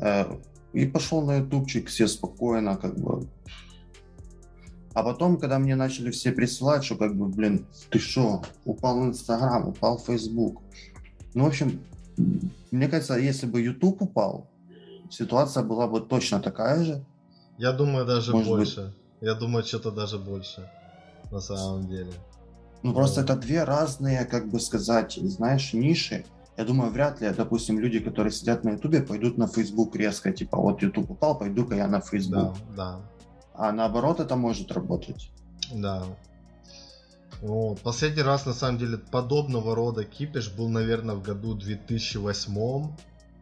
[0.00, 0.26] Э,
[0.74, 3.26] И пошел на ютубчик, все спокойно, как бы.
[4.92, 9.68] А потом, когда мне начали все присылать, что как бы, блин, ты что, упал Инстаграм,
[9.68, 10.60] упал Фейсбук.
[11.32, 11.80] Ну, в общем,
[12.70, 14.50] мне кажется, если бы Ютуб упал,
[15.10, 17.04] ситуация была бы точно такая же.
[17.58, 18.56] Я думаю, даже Может быть.
[18.58, 18.94] больше.
[19.20, 20.68] Я думаю, что-то даже больше.
[21.30, 22.12] На самом деле.
[22.82, 23.32] Ну, просто Да.
[23.34, 26.24] это две разные, как бы сказать, знаешь, ниши.
[26.56, 30.56] Я думаю, вряд ли, допустим, люди, которые сидят на Ютубе, пойдут на Фейсбук резко, типа,
[30.58, 32.54] вот Ютуб упал, пойду-ка я на Фейсбук.
[32.76, 33.00] Да, да,
[33.54, 35.30] А наоборот, это может работать.
[35.72, 36.02] да.
[37.42, 37.80] Вот.
[37.80, 42.88] Последний раз, на самом деле, подобного рода кипиш был, наверное, в году 2008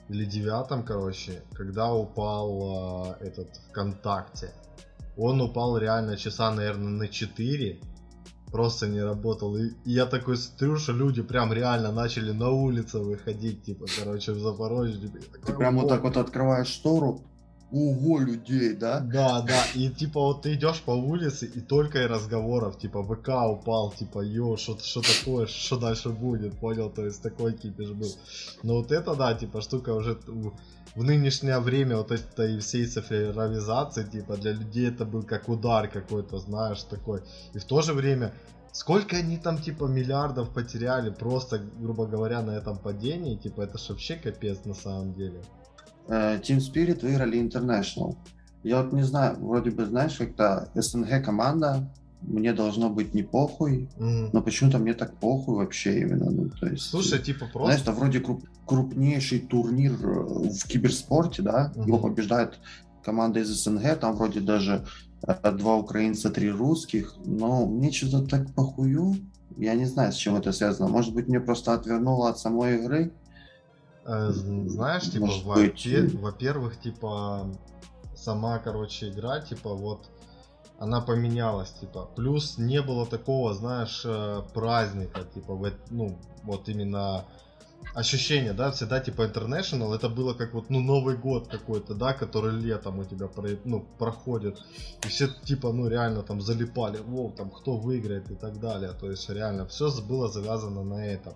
[0.08, 4.52] или 2009, короче, когда упал а, этот ВКонтакте.
[5.16, 7.80] Он упал реально часа, наверное, на 4.
[8.50, 9.56] Просто не работал.
[9.56, 14.32] И, и я такой смотрю, что люди прям реально начали на улице выходить, типа, короче,
[14.32, 15.00] в Запорожье.
[15.00, 17.22] типа, такой, Ты прям вот так вот открываешь штору,
[17.72, 19.00] ого, людей, да?
[19.00, 23.28] Да, да, и типа вот ты идешь по улице, и только и разговоров, типа ВК
[23.50, 28.10] упал, типа ё, что что такое, что дальше будет, понял, то есть такой кипиш был.
[28.62, 30.18] Но вот это, да, типа штука уже
[30.94, 36.38] в, нынешнее время вот этой всей цифровизации, типа для людей это был как удар какой-то,
[36.38, 37.22] знаешь, такой.
[37.54, 38.34] И в то же время,
[38.72, 43.88] сколько они там типа миллиардов потеряли просто, грубо говоря, на этом падении, типа это ж
[43.88, 45.42] вообще капец на самом деле.
[46.08, 48.16] Э, Team Spirit выиграли International.
[48.62, 51.88] Я вот не знаю, вроде бы, знаешь, как-то СНГ команда,
[52.20, 54.30] мне должно быть не похуй, Мгм.
[54.32, 56.30] но почему-то мне так похуй вообще именно.
[56.30, 57.64] Ну, то есть, Слушай, типа просто...
[57.64, 61.86] Знаешь, это вроде круп- крупнейший турнир э, в киберспорте, да, Мгм.
[61.88, 62.60] его побеждает
[63.04, 64.84] команда из СНГ, там вроде даже
[65.26, 69.16] э, два украинца, три русских, но мне что-то так похую,
[69.58, 70.88] я не знаю, с чем это связано.
[70.88, 73.12] Может быть, мне просто отвернуло от самой игры?
[74.04, 74.30] Э,
[74.68, 75.26] Знаешь, типа,
[76.18, 77.46] во-первых, типа,
[78.14, 80.10] сама, короче, игра, типа, вот,
[80.78, 82.08] она поменялась, типа.
[82.16, 87.24] Плюс не было такого, знаешь, э, праздника, типа, в ну, вот именно
[87.94, 92.52] ощущение, да, всегда, типа, International, это было как вот, ну, Новый год какой-то, да, который
[92.52, 94.58] летом у тебя, про- ну, проходит.
[95.04, 98.92] И все, типа, ну, реально там залипали, вов, там, кто выиграет и так далее.
[99.00, 101.34] То есть, реально, все было завязано на этом.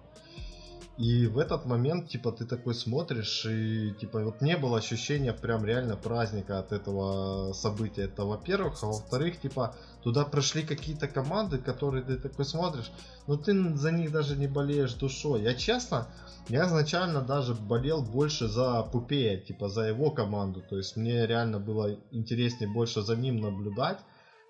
[0.99, 5.63] И в этот момент, типа, ты такой смотришь, и, типа, вот не было ощущения прям
[5.67, 8.05] реально праздника от этого события.
[8.05, 8.83] Это, во-первых.
[8.83, 12.91] А во-вторых, типа, туда пришли какие-то команды, которые ты такой смотришь,
[13.27, 15.43] но ты за них даже не болеешь душой.
[15.43, 16.09] Я честно,
[16.49, 20.63] я изначально даже болел больше за Пупея, типа, за его команду.
[20.67, 23.99] То есть, мне реально было интереснее больше за ним наблюдать.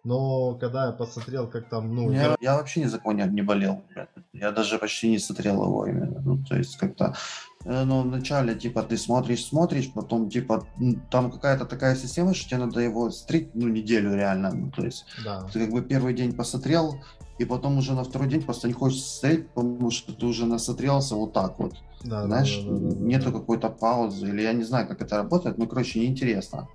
[0.06, 3.42] Но когда я посмотрел, как там, ну, Я, я вообще ни за кого не, не
[3.42, 3.82] болел.
[3.92, 4.08] блядь.
[4.32, 6.20] Я даже почти не смотрел его именно.
[6.24, 7.16] Ну, то есть как-то,
[7.64, 10.64] э, ну, вначале, типа, ты смотришь, смотришь, потом, типа,
[11.10, 14.52] там какая-то такая система, что тебе надо его стрить, ну, неделю реально.
[14.54, 15.42] Ну, то есть да.
[15.52, 17.00] ты как бы первый день посмотрел,
[17.40, 21.16] и потом уже на второй день просто не хочешь смотреть, потому что ты уже насмотрелся
[21.16, 21.74] вот так вот.
[22.04, 23.38] Да, Знаешь, да, да, да, да, нету да.
[23.40, 26.68] какой-то паузы, или я не знаю, как это работает, ну, короче, неинтересно.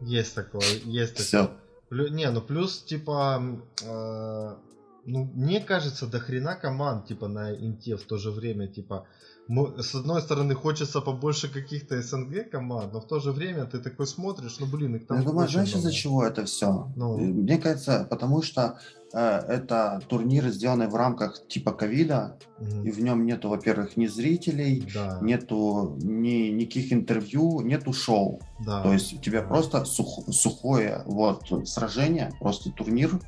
[0.00, 1.26] Есть такое, есть такое.
[1.26, 1.50] Все.
[1.90, 4.56] Не, ну плюс, типа, э,
[5.06, 9.06] ну, мне кажется, до хрена команд, типа, на Инте в то же время, типа,
[9.48, 14.06] с одной стороны, хочется побольше каких-то СНГ команд, но в то же время ты такой
[14.06, 15.18] смотришь, ну блин, их там.
[15.18, 16.90] Я думаю, знаешь, из-за чего это все?
[16.96, 17.16] Ну.
[17.16, 18.78] Мне кажется, потому что
[19.12, 22.82] э, это турниры, сделаны в рамках типа ковида, угу.
[22.82, 25.20] и в нем нету, во-первых, ни зрителей, да.
[25.22, 28.40] нету ни никаких интервью, нету шоу.
[28.64, 28.82] Да.
[28.82, 29.48] То есть у тебя да.
[29.48, 33.20] просто сух, сухое вот сражение, просто турнир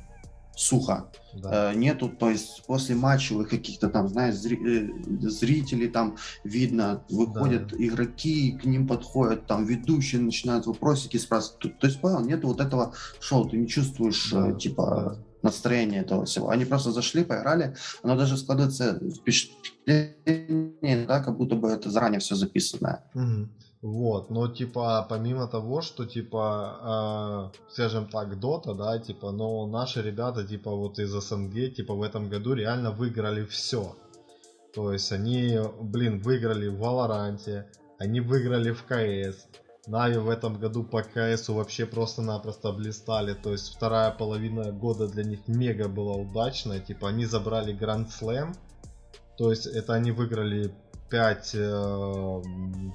[0.59, 1.09] сухо.
[1.33, 1.71] Да.
[1.71, 4.89] Э, нету, то есть после матчевых каких-то там, знаешь, зри, э,
[5.29, 7.77] зрителей там видно, выходят да.
[7.77, 11.59] игроки, к ним подходят, там ведущие начинают вопросики спрашивать.
[11.59, 14.49] То, то есть, понял, нету вот этого шоу, ты не чувствуешь, да.
[14.49, 16.49] э, типа, да настроение этого всего.
[16.49, 17.73] Они просто зашли, поиграли,
[18.03, 23.05] оно даже складывается впечатление, да, как будто бы это заранее все записанное.
[23.13, 23.47] Угу.
[23.81, 30.01] Вот, но типа помимо того, что типа, э, скажем так, Дота, да, типа, но наши
[30.01, 33.95] ребята типа вот из СНГ, типа в этом году реально выиграли все.
[34.75, 39.47] То есть они, блин, выиграли в Валоранте, они выиграли в КС.
[39.87, 43.33] Нави в этом году по КСу вообще просто-напросто блистали.
[43.33, 46.79] То есть вторая половина года для них мега была удачная.
[46.79, 48.53] Типа они забрали Гранд Слэм.
[49.37, 50.75] То есть это они выиграли
[51.09, 52.41] 5 э,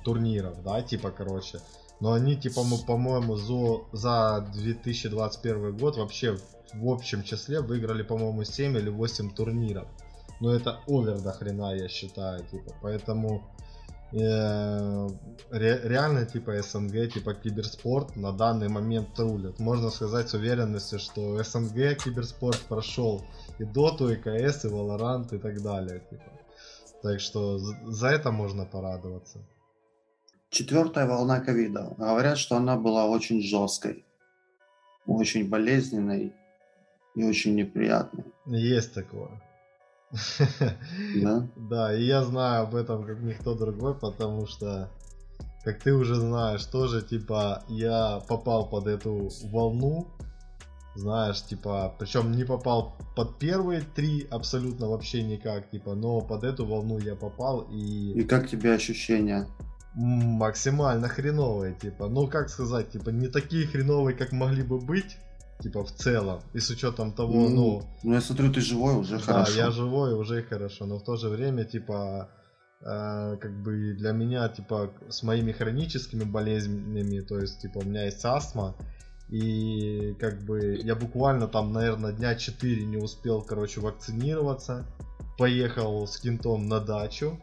[0.05, 1.61] турниров, да, типа, короче.
[2.01, 6.37] Но они, типа, мы, по-моему, за, за 2021 год вообще
[6.75, 9.87] в общем числе выиграли, по-моему, 7 или 8 турниров.
[10.41, 12.73] Но это овер до хрена, я считаю, типа.
[12.83, 13.43] Поэтому
[14.13, 15.09] э,
[15.51, 19.59] ре, реально, типа, СНГ, типа, киберспорт на данный момент рулит.
[19.61, 23.23] Можно сказать с уверенностью, что СНГ киберспорт прошел
[23.59, 26.34] и Доту, и КС, и Valorant, и так далее, типа.
[27.05, 29.39] Так что за это можно порадоваться.
[30.49, 31.95] Четвертая волна ковида.
[31.99, 34.07] Говорят, что она была очень жесткой,
[35.05, 36.33] очень болезненной
[37.15, 38.25] и очень неприятной.
[38.47, 39.29] Есть такое.
[41.23, 41.47] Да?
[41.57, 44.89] Да, и я знаю об этом как никто другой, потому что,
[45.63, 50.09] как ты уже знаешь, тоже, типа, я попал под эту волну,
[50.95, 56.67] знаешь, типа, причем не попал под первые три абсолютно вообще никак, типа, но под эту
[56.67, 58.13] волну я попал и...
[58.13, 59.47] И как тебе ощущения?
[59.95, 65.19] Максимально хреновые, типа, ну как сказать, типа, не такие хреновые, как могли бы быть,
[65.61, 67.49] типа, в целом, и с учетом того, ну...
[67.51, 69.53] Ну, ну я смотрю, ты живой, уже да, хорошо.
[69.53, 72.29] Да, я живой, уже хорошо, но в то же время, типа,
[72.81, 78.05] э, как бы для меня, типа, с моими хроническими болезнями, то есть, типа, у меня
[78.05, 78.75] есть астма,
[79.29, 84.87] и как бы я буквально там, наверное, дня 4 не успел, короче, вакцинироваться.
[85.39, 87.41] Поехал с кентом на дачу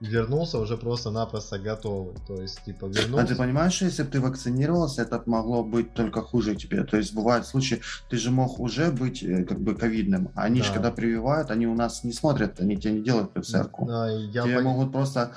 [0.00, 2.14] вернулся уже просто-напросто готовый.
[2.26, 3.24] То есть, типа, вернулся...
[3.24, 6.84] А ты понимаешь, что если бы ты вакцинировался, это могло быть только хуже тебе?
[6.84, 10.66] То есть, бывают случаи, ты же мог уже быть э, как бы ковидным, они да.
[10.66, 13.86] же когда прививают, они у нас не смотрят, они тебе не делают ПЦРку.
[13.86, 14.64] Да, я тебе пон...
[14.64, 15.36] могут просто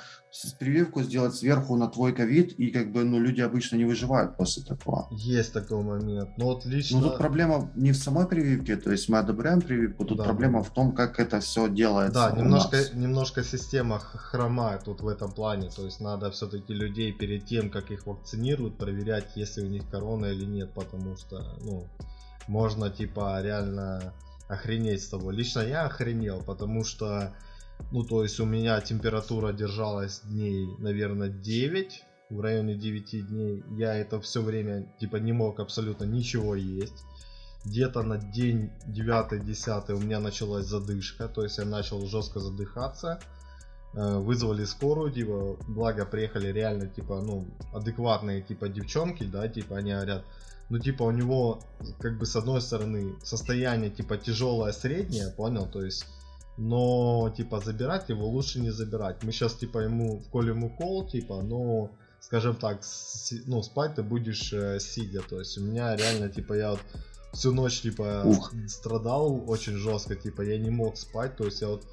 [0.58, 4.62] прививку сделать сверху на твой ковид, и как бы, ну, люди обычно не выживают после
[4.62, 5.06] такого.
[5.10, 6.30] Есть такой момент.
[6.36, 7.00] Но вот лично...
[7.00, 10.24] Ну, тут проблема не в самой прививке, то есть мы одобряем прививку, тут да.
[10.24, 12.30] проблема в том, как это все делается.
[12.30, 17.46] Да, немножко, немножко система хромает тут в этом плане, то есть надо все-таки людей перед
[17.46, 21.86] тем, как их вакцинируют, проверять, если у них корона или нет, потому что, ну,
[22.48, 24.12] можно, типа, реально
[24.48, 25.30] охренеть с того.
[25.30, 27.32] Лично я охренел, потому что
[27.90, 33.64] ну, то есть у меня температура держалась дней, наверное, 9, в районе 9 дней.
[33.70, 37.04] Я это все время, типа, не мог абсолютно ничего есть.
[37.64, 43.20] Где-то на день 9-10 у меня началась задышка, то есть я начал жестко задыхаться.
[43.94, 49.92] Э, вызвали скорую, типа, благо приехали реально, типа, ну, адекватные, типа, девчонки, да, типа, они
[49.92, 50.24] говорят,
[50.68, 51.60] ну, типа, у него,
[52.00, 56.06] как бы, с одной стороны, состояние, типа, тяжелое, среднее, понял, то есть
[56.56, 59.22] но типа забирать его лучше не забирать.
[59.22, 64.52] Мы сейчас типа ему вколем укол, типа, но скажем так, с, ну спать ты будешь
[64.52, 65.22] э, сидя.
[65.22, 66.80] То есть у меня реально типа я вот
[67.32, 68.52] всю ночь типа Ух.
[68.68, 71.84] страдал очень жестко, типа я не мог спать, то есть я вот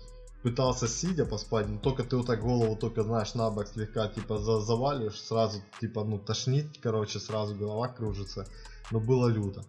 [0.44, 4.38] пытался сидя поспать, но только ты вот так голову только знаешь на бок слегка типа
[4.38, 8.46] за завалишь, сразу типа ну тошнит, короче, сразу голова кружится,
[8.92, 9.64] но было люто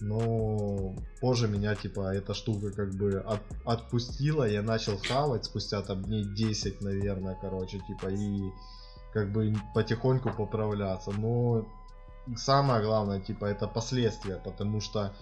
[0.00, 6.02] но позже меня типа эта штука как бы от, отпустила, я начал хавать спустя там
[6.02, 8.50] дней 10, наверное, короче, типа и
[9.12, 11.10] как бы потихоньку поправляться.
[11.12, 11.66] Но
[12.36, 15.14] самое главное, типа, это последствия, потому что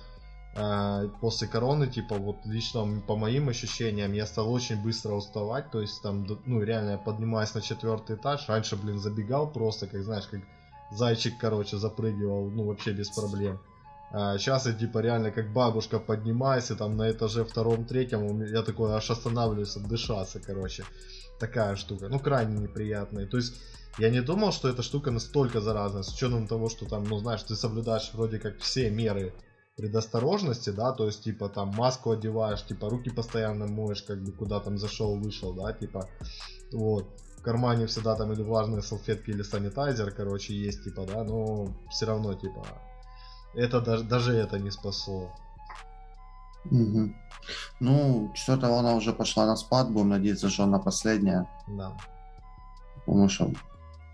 [1.20, 6.02] после короны, типа, вот лично по моим ощущениям, я стал очень быстро уставать, то есть
[6.02, 10.40] там, ну, реально я поднимаюсь на четвертый этаж, раньше, блин, забегал просто, как знаешь, как
[10.90, 13.60] зайчик, короче, запрыгивал, ну, вообще без проблем.
[14.10, 18.62] А, сейчас я типа реально как бабушка поднимаюсь, и там на этаже втором, третьем, я
[18.62, 20.84] такой аж останавливаюсь отдышаться, короче.
[21.38, 22.08] Такая штука.
[22.08, 23.26] Ну, крайне неприятная.
[23.26, 23.54] То есть,
[23.98, 27.42] я не думал, что эта штука настолько заразная, с учетом того, что там, ну, знаешь,
[27.42, 29.32] ты соблюдаешь вроде как все меры
[29.78, 34.58] предосторожности, да, то есть, типа, там, маску одеваешь, типа, руки постоянно моешь, как бы, куда
[34.58, 36.08] там зашел, вышел, да, типа,
[36.72, 37.06] вот,
[37.38, 42.06] в кармане всегда там или влажные салфетки, или санитайзер, короче, есть, типа, да, но все
[42.06, 42.66] равно, типа,
[43.54, 45.32] это даже, даже это не спасло.
[46.64, 47.14] Угу.
[47.78, 51.48] Ну, что-то она уже пошла на спад, будем надеяться, что она последняя.
[51.68, 51.96] Да.
[53.06, 53.52] Потому что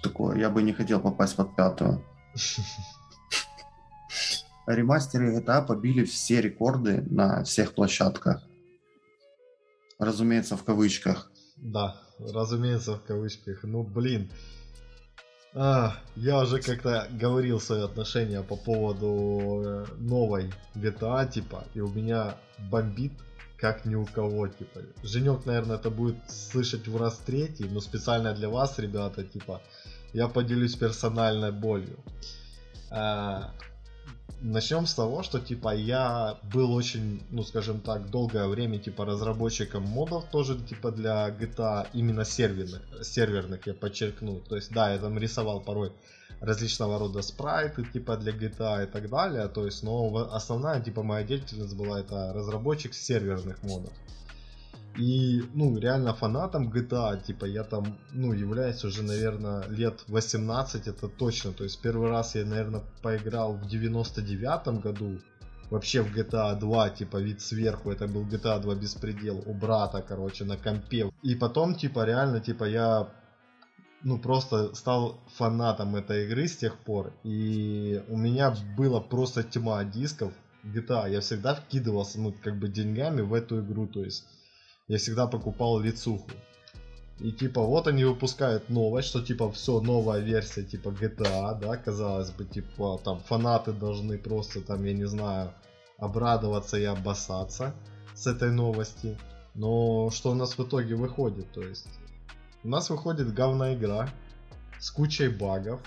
[0.02, 2.05] такое, я бы не хотел попасть под пятую.
[4.67, 8.43] Ремастеры GTA побили все рекорды на всех площадках.
[9.99, 11.31] Разумеется, в кавычках.
[11.57, 13.62] Да, разумеется, в кавычках.
[13.62, 14.31] Ну, блин.
[15.55, 21.89] А, я уже как-то говорил свое отношение по поводу э, новой GTA, типа, и у
[21.89, 22.34] меня
[22.70, 23.12] бомбит
[23.57, 24.81] как ни у кого, типа.
[25.02, 29.62] Женек, наверное, это будет слышать в раз третий, но специально для вас, ребята, типа,
[30.12, 31.99] я поделюсь персональной болью.
[32.91, 33.52] А,
[34.40, 39.82] начнем с того, что типа я был очень, ну скажем так, долгое время типа разработчиком
[39.82, 44.40] модов тоже типа для GTA именно серверных, серверных я подчеркну.
[44.40, 45.92] То есть да, я там рисовал порой
[46.40, 49.48] различного рода спрайты типа для GTA и так далее.
[49.48, 53.92] То есть, но основная типа моя деятельность была это разработчик серверных модов.
[54.97, 61.08] И, ну, реально фанатом GTA, типа, я там, ну, являюсь уже, наверное, лет 18, это
[61.08, 61.52] точно.
[61.52, 65.18] То есть, первый раз я, наверное, поиграл в 99 году,
[65.70, 70.44] вообще в GTA 2, типа, вид сверху, это был GTA 2 Беспредел, у брата, короче,
[70.44, 71.10] на компе.
[71.23, 73.08] И потом, типа, реально, типа, я,
[74.05, 77.12] ну, просто стал фанатом этой игры с тех пор.
[77.24, 80.32] И у меня было просто тьма дисков
[80.62, 81.10] GTA.
[81.10, 84.24] Я всегда вкидывался, ну, как бы деньгами в эту игру, то есть
[84.88, 86.30] я всегда покупал лицуху.
[87.20, 92.30] И типа вот они выпускают новость, что типа все, новая версия типа GTA, да, казалось
[92.30, 95.52] бы, типа там фанаты должны просто там, я не знаю,
[95.98, 97.74] обрадоваться и обоссаться
[98.14, 99.16] с этой новости.
[99.54, 101.86] Но что у нас в итоге выходит, то есть
[102.64, 104.08] у нас выходит говная игра
[104.80, 105.80] с кучей багов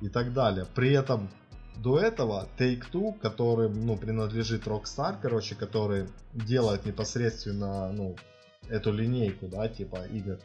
[0.00, 0.66] и так далее.
[0.74, 1.30] При этом
[1.78, 8.16] до этого Take-Two, который, ну, принадлежит Rockstar, короче, который делает непосредственно, ну,
[8.68, 10.38] эту линейку, да, типа игр,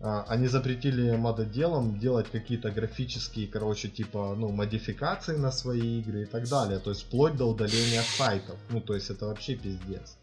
[0.00, 6.26] а, они запретили мододелам делать какие-то графические, короче, типа, ну, модификации на свои игры и
[6.26, 6.80] так далее.
[6.80, 8.58] То есть вплоть до удаления сайтов.
[8.70, 10.18] Ну, то есть это вообще пиздец.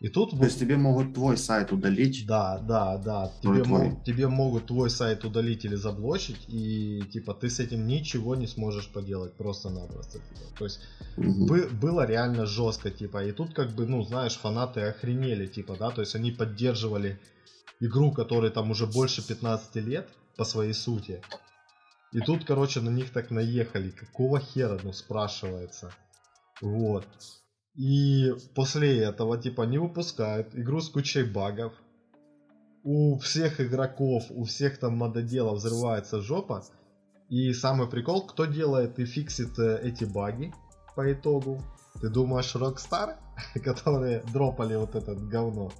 [0.00, 0.30] И тут...
[0.30, 2.24] То есть тебе могут твой сайт удалить?
[2.24, 3.32] Да, да, да.
[3.42, 8.36] Тебе, мог, тебе могут твой сайт удалить или заблочить, и типа ты с этим ничего
[8.36, 10.20] не сможешь поделать просто-напросто.
[10.20, 10.58] Типа.
[10.58, 10.80] То есть
[11.16, 11.46] угу.
[11.46, 13.24] бы, было реально жестко, типа.
[13.24, 17.18] И тут как бы, ну, знаешь, фанаты охренели, типа, да, то есть они поддерживали
[17.80, 21.20] игру, которой там уже больше 15 лет по своей сути.
[22.12, 23.90] И тут, короче, на них так наехали.
[23.90, 25.90] Какого хера, ну, спрашивается.
[26.60, 27.04] Вот.
[27.78, 31.72] И после этого, типа, не выпускают игру с кучей багов.
[32.82, 36.64] У всех игроков, у всех там мододелов взрывается жопа.
[37.28, 40.52] И самый прикол, кто делает и фиксит э, эти баги
[40.96, 41.62] по итогу?
[42.00, 43.14] Ты думаешь, Rockstar,
[43.62, 45.70] которые дропали вот этот говно?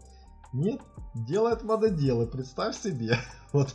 [0.52, 0.80] Нет,
[1.14, 3.18] делает мододелы, представь себе.
[3.52, 3.74] Вот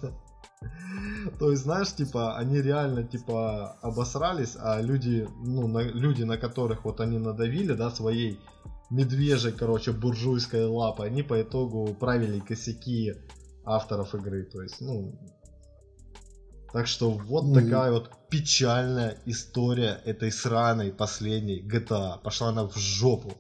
[1.40, 6.86] то есть, знаешь, типа, они реально, типа, обосрались, а люди, ну, на, люди, на которых
[6.86, 8.40] вот они надавили, да, своей
[8.90, 13.16] медвежьей, короче, буржуйской лапой, они по итогу правили косяки
[13.66, 15.20] авторов игры, то есть, ну...
[16.72, 17.64] Так что вот mm-hmm.
[17.64, 22.20] такая вот печальная история этой сраной последней GTA.
[22.24, 23.34] Пошла она в жопу.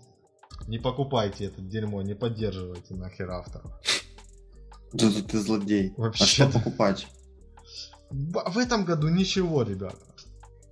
[0.67, 3.71] Не покупайте это дерьмо, не поддерживайте нахер авторов.
[4.93, 5.93] Да ты, ты злодей.
[5.97, 6.23] Вообще.
[6.23, 7.07] А что покупать?
[8.09, 9.97] В этом году ничего, ребята.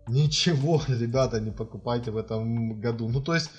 [0.07, 3.09] Ничего, ребята, не покупайте в этом году.
[3.09, 3.49] Ну, то есть,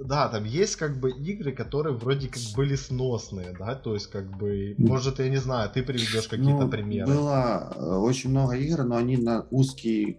[0.00, 4.36] да, там есть как бы игры, которые вроде как были сносные, да, то есть как
[4.36, 7.06] бы, может, я не знаю, ты приведешь какие-то ну, примеры.
[7.06, 10.18] Было э, очень много игр, но они на узкий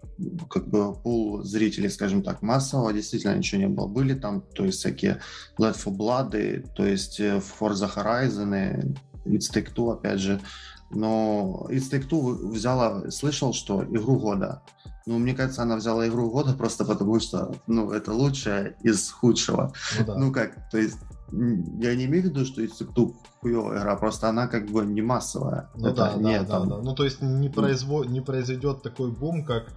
[0.49, 3.87] как бы пул зрителей, скажем так, массового действительно ничего не было.
[3.87, 5.19] Были там, то есть всякие
[5.59, 10.41] Left 4 Blood, то есть э, Forza Horizon, It's Take Two, опять же.
[10.89, 14.61] Но It's Take Two взяла, слышал, что игру года.
[15.05, 19.73] Ну, мне кажется, она взяла игру года просто потому, что, ну, это лучшее из худшего.
[19.99, 20.15] Ну, да.
[20.15, 20.97] ну как, то есть,
[21.31, 24.85] я не имею в виду, что It's Take Two хуевая игра, просто она как бы
[24.85, 25.69] не массовая.
[25.75, 26.69] Ну это да, не да, там...
[26.69, 26.81] да, да.
[26.83, 28.03] Ну, то есть, не, произво...
[28.03, 29.73] не произойдет такой бум, как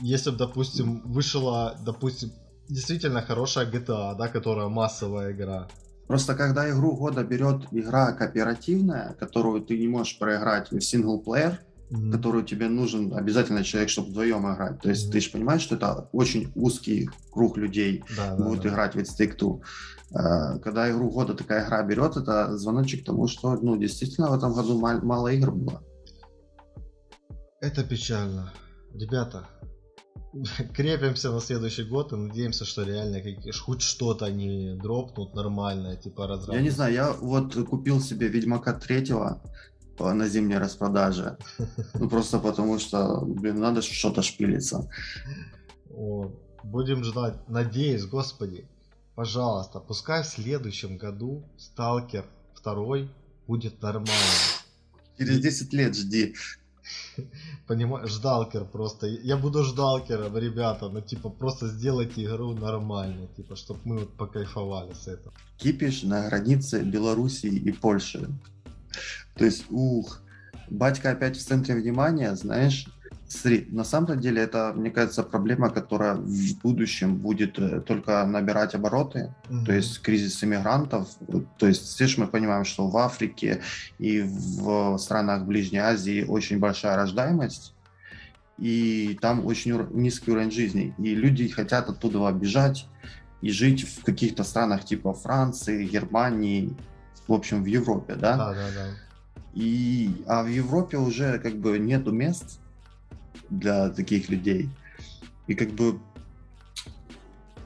[0.00, 2.32] если бы, допустим, вышла, допустим,
[2.68, 5.68] действительно хорошая GTA, да, которая массовая игра.
[6.10, 12.10] Просто когда игру года берет игра кооперативная, которую ты не можешь проиграть в синглплеер, mm-hmm.
[12.10, 14.80] которую тебе нужен обязательно человек, чтобы вдвоем играть.
[14.80, 18.96] То есть ты же понимаешь, что это очень узкий круг людей да, будет да, играть
[18.96, 19.60] в Take Two.
[20.12, 24.52] А, когда игру года такая игра берет, это звоночек тому, что ну, действительно в этом
[24.52, 25.80] году мало игр было.
[27.60, 28.52] Это печально.
[28.94, 29.46] Ребята,
[30.74, 36.56] крепимся на следующий год и надеемся, что реально хоть что-то они дропнут нормальное, типа разработки.
[36.56, 39.40] Я не знаю, я вот купил себе Ведьмака третьего
[39.98, 41.36] на зимней распродаже.
[41.94, 44.88] Ну просто потому что, блин, надо что-то шпилиться.
[46.64, 47.48] Будем ждать.
[47.48, 48.66] Надеюсь, господи,
[49.14, 53.10] пожалуйста, пускай в следующем году Сталкер второй
[53.46, 54.14] будет нормальным.
[55.18, 56.34] Через 10 лет жди.
[57.66, 59.06] Понимаешь, ждалкер просто.
[59.06, 64.92] Я буду ждалкером, ребята, ну типа просто сделайте игру нормально, типа, чтобы мы вот покайфовали
[64.92, 65.34] с этого.
[65.56, 68.28] Кипиш на границе Белоруссии и Польши.
[69.36, 70.20] То есть, ух,
[70.68, 72.86] батька опять в центре внимания, знаешь,
[73.32, 78.74] Смотри, на самом деле это, мне кажется, проблема, которая в будущем будет э, только набирать
[78.74, 79.64] обороты, mm-hmm.
[79.66, 81.08] то есть кризис иммигрантов.
[81.56, 83.62] То есть здесь мы понимаем, что в Африке
[83.98, 87.72] и в странах Ближней Азии очень большая рождаемость,
[88.58, 90.92] и там очень низкий уровень жизни.
[90.98, 92.88] И люди хотят оттуда бежать
[93.42, 96.76] и жить в каких-то странах типа Франции, Германии,
[97.28, 98.36] в общем, в Европе, да?
[98.36, 98.86] Да, да, да.
[99.54, 102.59] И, а в Европе уже как бы нету мест,
[103.50, 104.70] для таких людей.
[105.46, 105.98] И как бы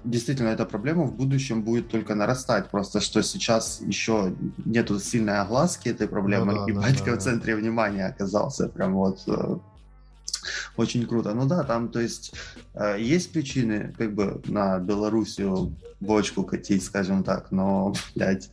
[0.05, 2.71] действительно эта проблема в будущем будет только нарастать.
[2.71, 7.17] Просто что сейчас еще нету сильной огласки этой проблемы, ну, да, и да, батька да,
[7.19, 7.61] в центре да.
[7.61, 8.69] внимания оказался.
[8.69, 9.57] Прям вот э,
[10.77, 11.35] очень круто.
[11.35, 12.35] Ну да, там, то есть,
[12.75, 18.51] э, есть причины, как бы, на Белоруссию бочку катить, скажем так, но, блядь,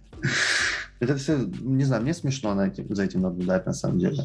[0.99, 4.23] это все, не знаю, мне смешно на этим, за этим наблюдать, на самом деле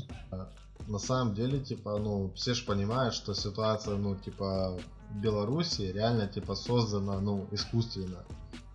[0.88, 4.78] на самом деле, типа, ну, все же понимают, что ситуация, ну, типа,
[5.10, 8.18] в Беларуси реально, типа, создана, ну, искусственно.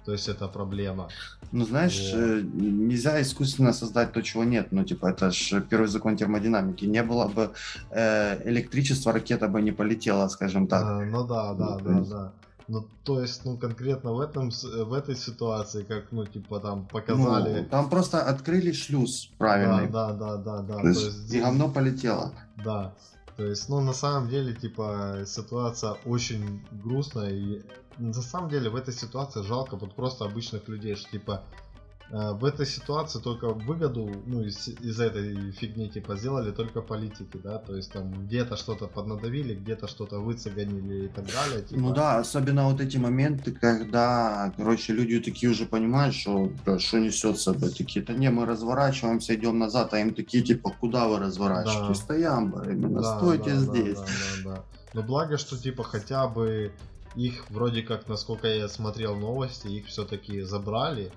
[0.05, 1.09] То есть это проблема.
[1.51, 2.21] Ну, знаешь, вот.
[2.21, 4.71] Э, нельзя искусственно создать то, чего нет.
[4.71, 6.85] Ну, типа, это же первый закон термодинамики.
[6.85, 7.51] Не было бы
[7.91, 10.83] э, электричества, ракета бы не полетела, скажем так.
[10.83, 12.33] А, ну да, да, ну, да, да.
[12.71, 17.59] Ну, то есть, ну, конкретно в этом, в этой ситуации, как, ну, типа, там показали...
[17.59, 19.89] Ну, там просто открыли шлюз правильный.
[19.89, 20.77] Да, да, да, да.
[20.77, 20.81] да.
[20.81, 22.31] То есть, и говно полетело.
[22.63, 22.93] Да.
[23.35, 27.61] То есть, ну, на самом деле, типа, ситуация очень грустная, и
[27.97, 31.70] на самом деле в этой ситуации жалко вот просто обычных людей, что, типа, Э,
[32.11, 37.57] в этой ситуации только выгоду, ну, из, из этой фигни, типа, сделали только политики, да,
[37.57, 41.61] то есть там где-то что-то поднадавили, где-то что-то выцеганили и так далее.
[41.61, 41.79] Типа.
[41.79, 47.53] Ну да, особенно вот эти моменты, когда, короче, люди такие уже понимают, что, что несется,
[47.53, 51.99] бы, такие, то не, мы разворачиваемся, идем назад, а им такие, типа, куда вы разворачиваетесь?
[51.99, 52.03] Да.
[52.03, 53.97] Стоям, именно да, стойте да, здесь.
[53.97, 54.63] Да, да, да, да.
[54.93, 56.73] Но благо, что, типа, хотя бы
[57.15, 61.11] их вроде как, насколько я смотрел новости, их все-таки забрали,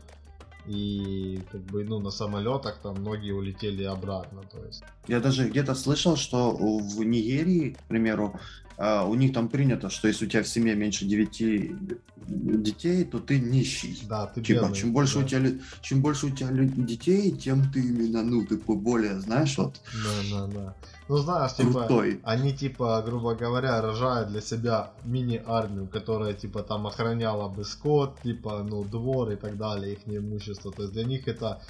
[0.67, 4.83] и как бы ну на самолетах там многие улетели обратно то есть.
[5.09, 8.39] Я даже где-то слышал что в Нигерии к примеру
[8.77, 11.73] а, у них там принято что если у тебя в семье меньше 9
[12.27, 13.99] детей то ты нищий.
[14.09, 15.25] Да ты типа бедный, чем больше да.
[15.25, 15.51] у тебя
[15.83, 19.81] чем больше у тебя детей тем ты именно ну такой более знаешь вот.
[19.93, 20.75] Да да да
[21.07, 21.87] ну знаешь, типа,
[22.23, 28.65] они типа, грубо говоря, рожают для себя мини-армию, которая типа там охраняла бы скот, типа,
[28.67, 30.73] ну, двор и так далее, их имущество.
[30.73, 31.61] То есть для них это,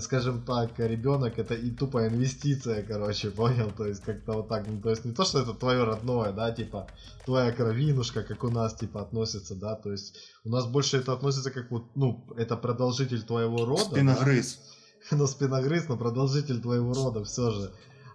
[0.00, 3.70] скажем так, ребенок это и тупая инвестиция, короче, понял?
[3.76, 6.50] То есть как-то вот так, ну, то есть не то, что это твое родное, да,
[6.50, 6.88] типа,
[7.24, 11.52] твоя кровинушка, как у нас, типа, относится, да, то есть у нас больше это относится
[11.52, 13.84] как вот, ну, это продолжитель твоего рода.
[13.84, 14.56] Спиногрыз.
[14.56, 14.62] Да?
[15.16, 17.72] Ну, спиногрыз, но продолжитель твоего рода все же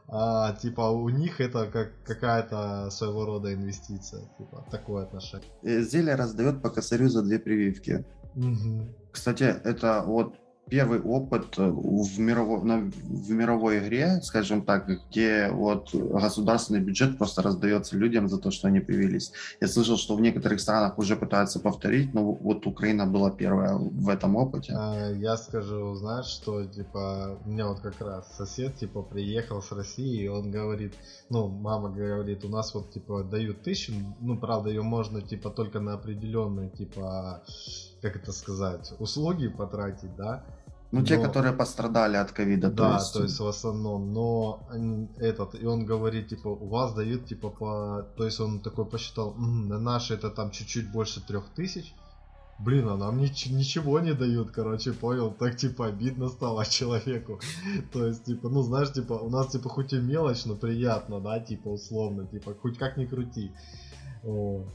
[0.08, 5.50] а, типа у них это как какая-то своего рода инвестиция, типа такое отношение.
[5.64, 8.06] Зелье раздает по косарю за две прививки.
[8.36, 8.88] Угу.
[9.12, 10.36] Кстати, это вот
[10.69, 17.42] первый опыт э, в мировой, в мировой игре, скажем так, где вот государственный бюджет просто
[17.42, 19.32] раздается людям за то, что они появились.
[19.61, 24.09] Я слышал, что в некоторых странах уже пытаются повторить, но вот Украина была первая в
[24.09, 24.74] этом опыте.
[24.75, 29.72] А, я скажу, знаешь, что типа у меня вот как раз сосед типа приехал с
[29.72, 30.93] России, и он говорит,
[31.30, 35.80] ну мама говорит, у нас вот типа дают тысячу, ну правда ее можно типа только
[35.80, 37.43] на определенные типа
[38.04, 40.44] как это сказать, услуги потратить, да,
[40.92, 43.14] Ну, те, Но- которые пострадали от ковида, то Да, есть...
[43.14, 44.60] то есть в основном, но
[45.18, 49.34] этот, и он говорит, типа, у вас дают, типа, по, то есть он такой посчитал,
[49.38, 51.96] «М, на наши это там чуть-чуть больше трех тысяч,
[52.60, 57.40] блин, а нам нич- ничего не дают, короче, понял, так, типа, обидно стало человеку,
[57.92, 61.40] то есть, типа, ну, знаешь, типа, у нас, типа, хоть и мелочь, но приятно, да,
[61.40, 63.52] типа, условно, типа, хоть как ни крути,
[64.24, 64.68] Вот.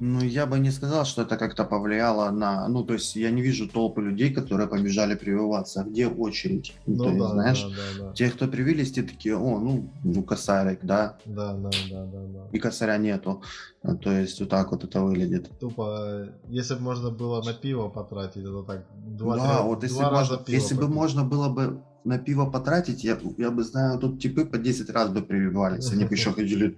[0.00, 2.66] Ну, я бы не сказал, что это как-то повлияло на...
[2.68, 5.82] Ну, то есть я не вижу толпы людей, которые побежали прививаться.
[5.82, 6.74] А Где очередь?
[6.86, 9.90] Ну, ну, то есть, да, знаешь, да, да, те, кто привились, те такие, о, ну,
[10.02, 12.48] ну, косарик, да, да, да, да, да, да.
[12.50, 13.42] и косаря нету.
[13.82, 15.50] А, То есть вот так вот это выглядит.
[15.60, 19.96] Тупо, если бы можно было на пиво потратить, это так, два, да, три- вот если,
[19.96, 23.50] два бы раза можно, пиво если бы можно было бы на пиво потратить, я, я
[23.50, 26.76] бы знаю, тут типы по 10 раз бы прививались, они бы еще ходили,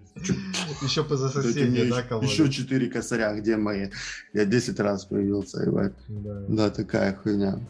[0.83, 2.27] Еще мне соседей, да, кололи.
[2.27, 3.91] еще 4 косаря, где мои?
[4.33, 5.95] Я 10 раз привился, ебать.
[6.09, 6.71] Да.
[6.71, 7.61] Такая хуйня.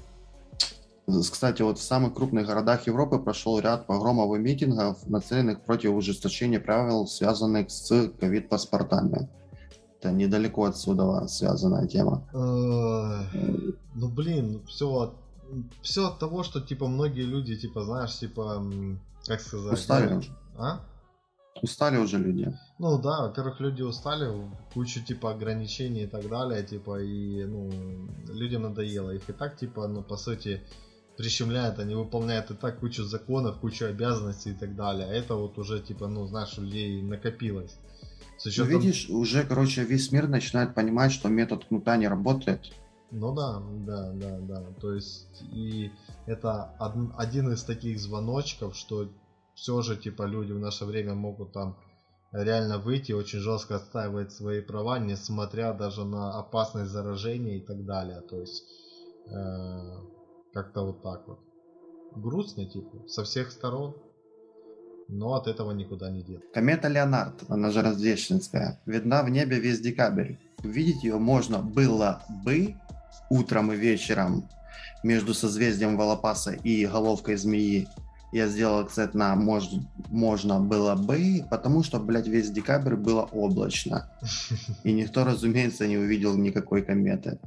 [1.07, 6.61] Кстати, вот в самых крупных городах Европы прошел ряд погромов и митингов, нацеленных против ужесточения
[6.61, 9.29] правил, связанных с ковид-паспортами.
[10.01, 12.25] Это недалеко отсюда связанная тема.
[12.33, 15.15] Ну блин, все,
[15.83, 18.65] все от того, что типа многие люди, типа, знаешь, типа,
[19.27, 20.31] как сказать, Устали уже.
[20.57, 20.81] а?
[21.63, 22.53] Устали уже люди.
[22.79, 24.29] Ну да, во-первых, люди устали,
[24.75, 27.71] кучу типа ограничений и так далее, типа, и ну,
[28.29, 29.11] людям надоело.
[29.11, 30.63] Их и так, типа, ну, по сути,
[31.17, 35.07] прищемляют, они выполняют и так кучу законов, кучу обязанностей и так далее.
[35.07, 37.77] А это вот уже, типа, ну, знаешь, у людей накопилось.
[38.39, 38.81] С Ну, учетом...
[38.81, 42.73] видишь, уже, короче, весь мир начинает понимать, что метод кнута не работает.
[43.13, 44.63] Ну да, да, да, да.
[44.81, 45.91] То есть, и
[46.27, 49.09] это од- один из таких звоночков, что
[49.55, 51.77] все же, типа, люди в наше время могут там
[52.33, 58.23] реально выйти, очень жестко отстаивать свои права, несмотря даже на опасность заражения и так далее.
[58.23, 58.65] То есть,
[59.27, 59.97] э,
[60.55, 61.39] как-то вот так вот.
[62.17, 63.95] Грустно, типа, со всех сторон,
[65.09, 66.49] но от этого никуда не деться.
[66.55, 70.37] Комета Леонард, она же Рождественская, видна в небе весь декабрь.
[70.65, 72.75] Увидеть ее можно было бы
[73.31, 74.49] утром и вечером
[75.03, 77.89] между созвездием Волопаса и головкой змеи.
[78.33, 84.11] Я сделал акцент на мож- можно было бы, потому что, блядь, весь декабрь было облачно.
[84.85, 87.39] И никто, разумеется, не увидел никакой кометы.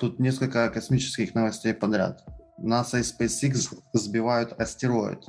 [0.00, 2.24] Тут несколько космических новостей подряд.
[2.58, 5.26] НАСА и SpaceX сбивают астероид.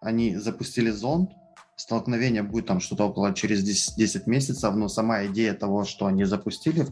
[0.00, 1.30] Они запустили зонд,
[1.74, 6.24] столкновение будет там что-то около через 10, 10 месяцев, но сама идея того, что они
[6.24, 6.86] запустили,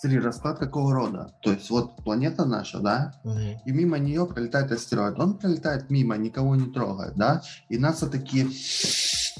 [0.00, 1.32] смотри, расклад какого рода.
[1.42, 3.60] То есть вот планета наша, да, Мгм.
[3.64, 5.18] и мимо нее пролетает астероид.
[5.18, 7.42] Он пролетает мимо, никого не трогает, да?
[7.68, 8.48] И НАСА такие,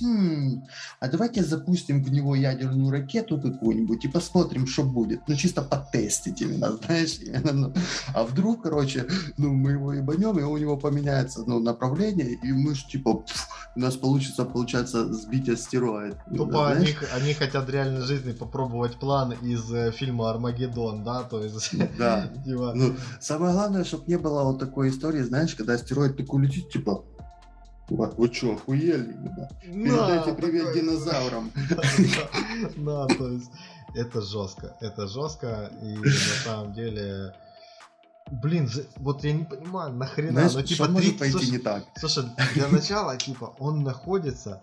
[0.00, 0.62] «Хм,
[1.00, 5.20] а давайте запустим в него ядерную ракету какую-нибудь и посмотрим, что будет.
[5.28, 7.18] Ну, чисто потестить именно, знаешь.
[7.20, 7.72] именно, ну.
[8.14, 12.74] А вдруг, короче, ну, мы его ебанем, и у него поменяется ну, направление, и мы
[12.74, 16.16] ж типа, пф, у нас получится, получается, сбить астероид.
[16.36, 16.96] Тупо Знаешь?
[17.12, 21.70] они, они хотят в реальной жизни попробовать план из э, фильма Армагеддон, да, то есть,
[21.98, 22.28] Да.
[22.44, 26.70] типа, Ну, самое главное, чтобы не было вот такой истории, знаешь, когда астероид такой летит,
[26.70, 27.04] типа,
[27.88, 29.12] «Вы- что, охуели?
[29.36, 29.48] Да?
[29.62, 31.50] Передайте привет такой- динозаврам.
[32.76, 33.50] Да, то есть
[33.94, 36.10] это жестко, это жестко, и на
[36.44, 37.34] самом деле,
[38.30, 41.84] блин, вот я не понимаю, нахрена, Знаешь, ну типа что может 30, пойти не так?
[41.96, 44.60] слушай, для начала, типа, он находится,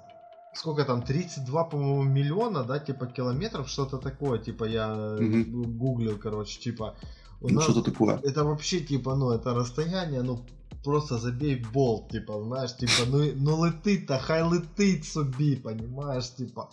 [0.54, 6.96] сколько там, 32, по-моему, миллиона, да, типа, километров, что-то такое, типа, я гуглил, короче, типа,
[7.42, 8.20] у Ну, нас- что-то такое.
[8.24, 10.46] это вообще, типа, ну, это расстояние, ну,
[10.86, 16.68] просто забей болт, типа, знаешь, типа, ну, ну летить-то, хай летить собі, понимаешь, типа.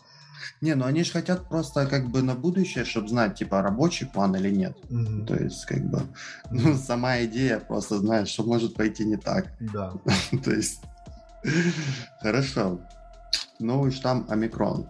[0.60, 4.36] Не, ну они же хотят просто как бы на будущее, чтобы знать, типа, рабочий план
[4.36, 4.76] или нет.
[4.91, 5.26] Мгм.
[5.26, 6.00] То есть, как бы,
[6.50, 9.47] ну, сама идея просто, знаешь, что может пойти не так.
[9.60, 9.92] Да.
[10.44, 10.81] То есть,
[12.20, 12.78] хорошо.
[13.60, 14.86] Новый штамм Омикрон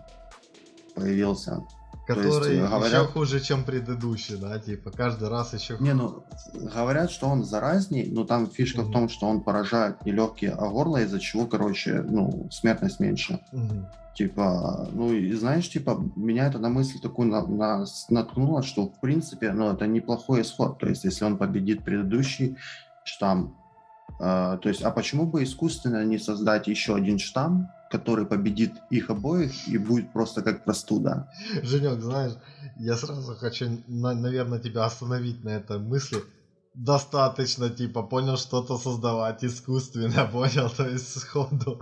[0.94, 1.62] появился.
[2.06, 6.24] Который э, говорят- еще хуже, чем предыдущий, да, типа, каждый раз еще Не, ну,
[6.54, 8.92] говорят, что он заразней, но там фишка в Мгм.
[8.92, 13.38] том, что он поражает не легкие, а горло, из-за чего, короче, ну, смертность меньше.
[13.52, 13.86] Мгм.
[14.16, 19.00] Типа, ну и знаешь, типа, меня это на мысль такую на, на- наткнуло, что в
[19.00, 20.78] принципе, ну, это неплохой исход.
[20.78, 22.56] То есть, если он победит предыдущий
[23.04, 23.56] штамм,
[24.20, 29.10] э, то есть, а почему бы искусственно не создать еще один штамм, который победит их
[29.10, 31.28] обоих и будет просто как простуда?
[31.62, 32.32] Женек, знаешь,
[32.76, 36.22] я сразу хочу, на- наверное, тебя остановить на этой мысли.
[36.74, 41.80] Достаточно, типа, понял, что-то создавать искусственно, понял, то есть сходу,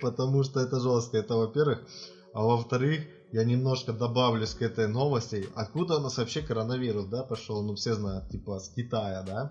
[0.00, 1.78] потому что это жестко, это во-первых.
[2.34, 5.48] А во-вторых, я немножко добавлюсь к этой новости.
[5.54, 7.62] Откуда у нас вообще коронавирус, да, пошел?
[7.62, 9.50] Ну, все знают, типа, с Китая, да?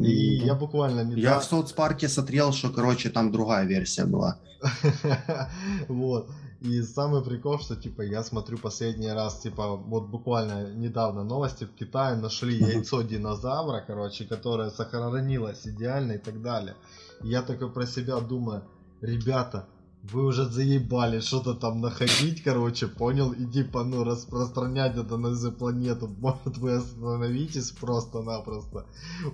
[0.00, 4.38] И я буквально не Я в соцпарке смотрел, что, короче, там другая версия была.
[5.88, 6.30] Вот.
[6.60, 11.74] И самый прикол, что, типа, я смотрю последний раз, типа, вот буквально недавно новости в
[11.74, 16.74] Китае нашли яйцо динозавра, короче, которое сохранилось идеально и так далее.
[17.22, 18.62] я такой про себя думаю,
[19.00, 19.66] ребята,
[20.02, 25.52] вы уже заебали что-то там находить, короче, понял, и типа, ну, распространять это на всю
[25.52, 28.84] планету, может вы остановитесь просто-напросто,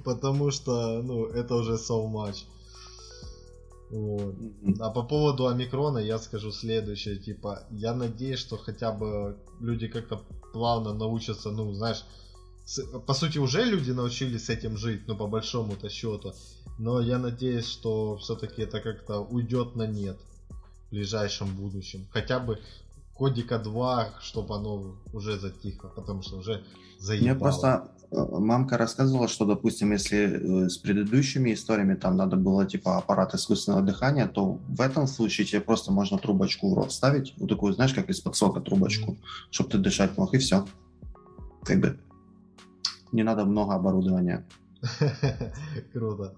[0.05, 2.45] потому что, ну, это уже so much.
[3.91, 4.35] Вот.
[4.81, 10.21] А по поводу омикрона я скажу следующее, типа, я надеюсь, что хотя бы люди как-то
[10.53, 12.05] плавно научатся, ну, знаешь,
[12.67, 16.35] с, по сути уже люди научились с этим жить, ну, по большому-то счету,
[16.79, 20.19] но я надеюсь, что все-таки это как-то уйдет на нет
[20.89, 22.07] в ближайшем будущем.
[22.11, 22.59] Хотя бы
[23.15, 26.65] кодика 2, чтобы оно уже затихло, потому что уже
[26.99, 27.29] заебало.
[27.29, 32.65] Мне просто э, мамка рассказывала, что, допустим, если э, с предыдущими историями там надо было
[32.65, 37.35] типа аппарат искусственного дыхания, то в этом случае тебе просто можно трубочку в рот ставить,
[37.39, 39.49] вот такую, знаешь, как из-под сока трубочку, mm-hmm.
[39.51, 40.67] чтобы ты дышать мог, и все.
[41.65, 41.99] Как бы
[43.13, 44.47] не надо много оборудования.
[45.93, 46.35] Круто.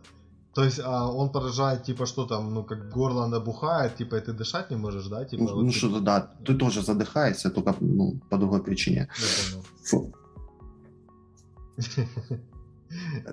[0.54, 4.32] То есть а он поражает, типа, что там, ну, как горло набухает, типа, и ты
[4.32, 5.24] дышать не можешь, да?
[5.24, 9.08] Типа, ну, вот ну что-то, да, ты тоже задыхаешься, только ну, по другой причине.
[9.84, 10.12] Фу.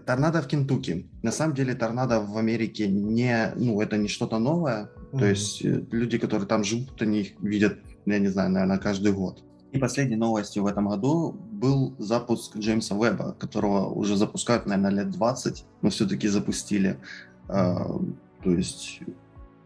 [0.06, 1.10] Торнадо в Кентукки.
[1.24, 4.84] На самом деле торнадо в Америке не, ну, это не что-то новое.
[4.84, 5.20] Mm-hmm.
[5.20, 9.14] То есть э, люди, которые там живут, они их видят, я не знаю, наверное, каждый
[9.14, 9.44] год.
[9.72, 15.12] И последней новостью в этом году был запуск Джеймса Веба, которого уже запускают, наверное, лет
[15.12, 17.00] 20, но все-таки запустили.
[17.50, 18.00] А,
[18.44, 19.02] то есть,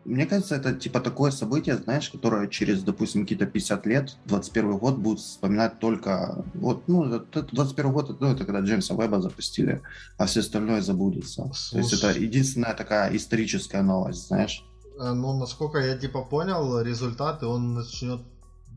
[0.04, 4.98] мне кажется, это типа такое событие, знаешь, которое через, допустим, какие-то 50 лет, 21 год
[4.98, 6.44] будут вспоминать только...
[6.56, 9.82] Вот, ну, это 21 год, ну, это когда Джеймса Веба запустили,
[10.18, 11.52] а все остальное забудется.
[11.54, 11.72] Слушай.
[11.72, 14.66] То есть это единственная такая историческая новость, знаешь.
[15.00, 18.22] Э, ну, насколько я типа понял, результаты он начнет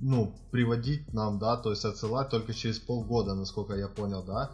[0.01, 4.51] ну, приводить нам, да, то есть отсылать только через полгода, насколько я понял, да.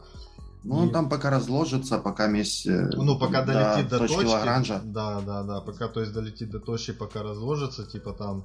[0.63, 0.87] Ну, и...
[0.87, 2.67] он там пока разложится, пока месть...
[2.67, 4.25] Э, ну, пока долетит до, до точки.
[4.27, 4.81] Лагранжа.
[4.85, 8.45] Да, да, да, пока, то есть, долетит до точки, пока разложится, типа, там,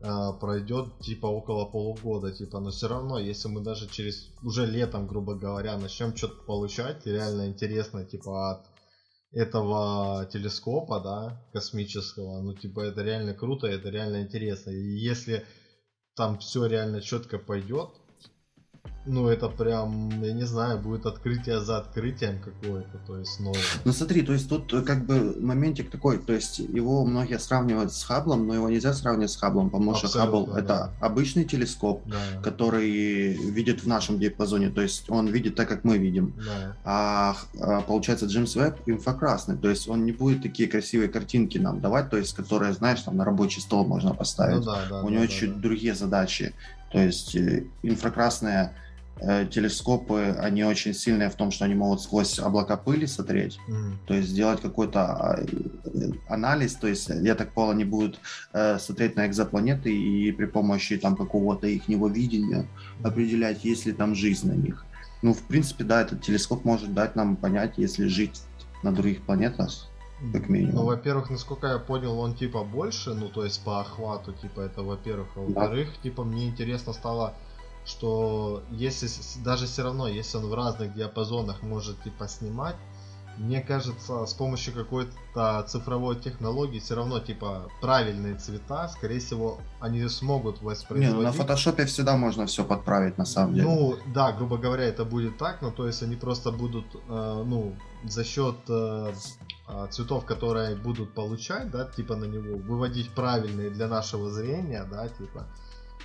[0.00, 5.06] э, пройдет, типа, около полугода, типа, но все равно, если мы даже через, уже летом,
[5.06, 8.66] грубо говоря, начнем что-то получать, реально интересно, типа, от
[9.30, 15.46] этого телескопа, да, космического, ну, типа, это реально круто, это реально интересно, и если
[16.14, 18.01] там все реально четко пойдет,
[19.04, 23.60] ну, это прям, я не знаю, будет открытие за открытием какое-то, то есть новое.
[23.84, 27.92] Ну, смотри, то есть тут э, как бы моментик такой, то есть его многие сравнивают
[27.92, 30.60] с Хаблом, но его нельзя сравнивать с Хаблом, потому что Хаббл да.
[30.60, 32.18] это обычный телескоп, да.
[32.42, 36.34] который видит в нашем диапазоне, то есть он видит так, как мы видим.
[36.36, 36.76] Да.
[36.84, 41.80] А, а получается Джеймс Веб инфракрасный, то есть он не будет такие красивые картинки нам
[41.80, 44.58] давать, то есть которые, знаешь, там на рабочий стол можно поставить.
[44.58, 45.60] Ну, да, да, У да, него да, чуть да.
[45.60, 46.54] другие задачи.
[46.92, 48.74] То есть э, инфракрасная
[49.50, 53.92] телескопы, они очень сильные в том, что они могут сквозь облака пыли смотреть, mm.
[54.06, 58.18] то есть сделать какой-то а, э, анализ, то есть, я так понял, они будут
[58.52, 62.66] э, смотреть на экзопланеты и при помощи там какого-то их видения
[63.04, 64.84] определять, есть ли там жизнь на них.
[65.22, 68.42] Ну, в принципе, да, этот телескоп может дать нам понять, если жить
[68.82, 69.70] на других планетах,
[70.32, 70.74] как минимум.
[70.74, 74.82] Ну, во-первых, насколько я понял, он типа больше, ну, то есть по охвату, типа, это
[74.82, 75.28] во-первых.
[75.36, 76.02] А во-вторых, да.
[76.02, 77.34] типа, мне интересно стало,
[77.84, 79.08] что если
[79.42, 82.76] даже все равно, если он в разных диапазонах может типа снимать,
[83.38, 90.06] мне кажется, с помощью какой-то цифровой технологии все равно типа правильные цвета, скорее всего, они
[90.08, 91.14] смогут воспроизводить.
[91.14, 93.66] Не, ну на фотошопе всегда можно все подправить на самом деле.
[93.66, 97.74] Ну да, грубо говоря, это будет так, но то есть они просто будут, э, ну,
[98.04, 99.12] за счет э,
[99.66, 105.08] а, цветов, которые будут получать, да, типа на него, выводить правильные для нашего зрения, да,
[105.08, 105.46] типа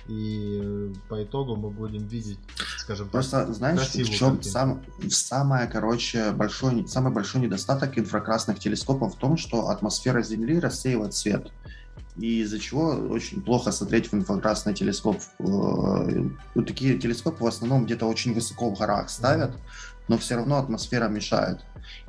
[0.08, 2.38] и по итогу мы будем видеть,
[2.78, 9.14] скажем Просто, так, знаешь, в чем сам, самое, короче, большой, самый большой недостаток инфракрасных телескопов
[9.14, 11.52] в том, что атмосфера Земли рассеивает свет.
[12.16, 15.18] И из-за чего очень плохо смотреть в инфракрасный телескоп.
[15.38, 19.52] Вот э, такие телескопы в основном где-то очень высоко в горах ставят,
[20.08, 21.60] но все равно атмосфера мешает.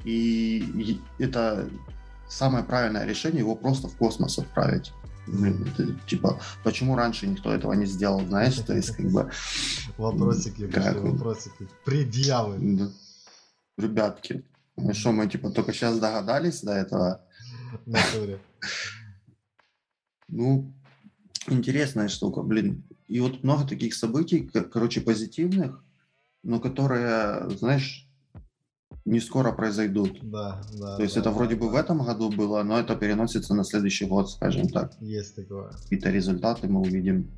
[0.06, 1.68] И это
[2.30, 4.94] самое правильное решение его просто в космос отправить
[6.08, 9.32] типа, почему раньше никто этого не сделал, знаешь, то есть как бы...
[9.98, 10.98] Вопросики, как...
[10.98, 12.92] вопросики, предъявы.
[13.78, 14.44] Ребятки,
[14.76, 17.26] ну что, мы типа только сейчас догадались до этого?
[20.28, 20.74] Ну,
[21.48, 22.84] интересная штука, блин.
[23.08, 25.84] И вот много таких событий, короче, позитивных,
[26.44, 28.09] но которые, знаешь,
[29.06, 30.20] не скоро произойдут.
[30.22, 30.98] Да, да.
[30.98, 31.72] То есть да, это да, вроде бы да.
[31.72, 34.94] в этом году было, но это переносится на следующий год, скажем так.
[35.00, 35.72] Есть такое.
[35.72, 37.32] Какие-то результаты мы увидим.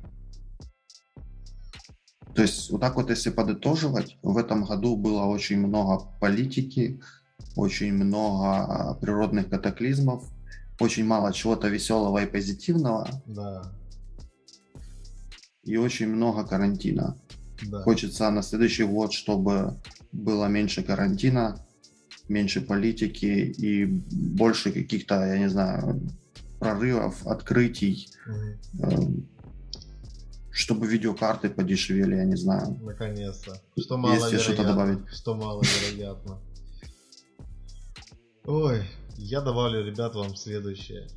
[2.34, 7.00] То есть вот так вот, если подытоживать, в этом году было очень много политики,
[7.56, 10.24] очень много а, природных катаклизмов,
[10.80, 13.62] очень мало чего-то веселого и позитивного, Да,
[15.62, 17.16] и очень много карантина.
[17.66, 17.82] да.
[17.82, 19.76] Хочется на следующий год, чтобы
[20.12, 21.64] было меньше карантина,
[22.28, 26.00] меньше политики и больше каких-то, я не знаю,
[26.58, 28.86] прорывов, открытий, э,
[30.50, 32.78] чтобы видеокарты подешевели, я не знаю.
[32.82, 33.60] Наконец-то.
[33.78, 35.08] Что Есть ли что-то добавить?
[35.08, 36.38] Что маловероятно.
[38.44, 38.82] Ой,
[39.16, 41.08] я добавлю, ребят, вам следующее.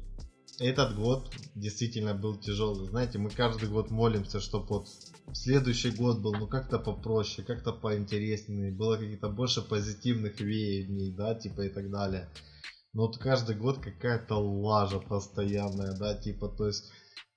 [0.59, 2.87] Этот год действительно был тяжелый.
[2.87, 4.87] Знаете, мы каждый год молимся, чтобы вот
[5.33, 11.61] следующий год был ну как-то попроще, как-то поинтереснее, было какие-то больше позитивных веяний, да, типа
[11.61, 12.29] и так далее.
[12.93, 16.89] Но вот каждый год какая-то лажа постоянная, да, типа, то есть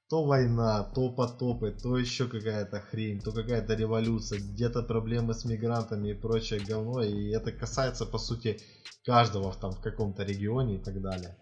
[0.09, 6.11] то война, то потопы, то еще какая-то хрень, то какая-то революция, где-то проблемы с мигрантами
[6.11, 8.59] и прочее говно, и это касается, по сути,
[9.05, 11.37] каждого там, в каком-то регионе и так далее.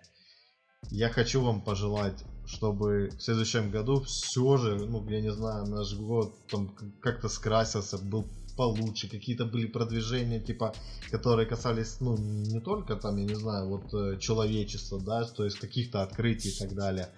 [0.91, 5.95] Я хочу вам пожелать, чтобы в следующем году все же, ну, я не знаю, наш
[5.95, 8.27] год там как-то скрасился, был
[8.57, 10.75] получше, какие-то были продвижения, типа,
[11.11, 15.59] которые касались, ну, не только там, я не знаю, вот э, человечества, да, то есть
[15.59, 17.11] каких-то открытий и так далее,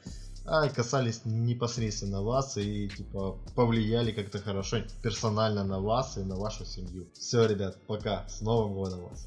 [0.44, 6.64] а касались непосредственно вас и, типа, повлияли как-то хорошо персонально на вас и на вашу
[6.64, 7.06] семью.
[7.12, 9.26] Все, ребят, пока, с Новым годом вас.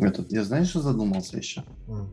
[0.00, 1.64] Этот, я знаешь, что задумался еще?
[1.88, 2.08] М.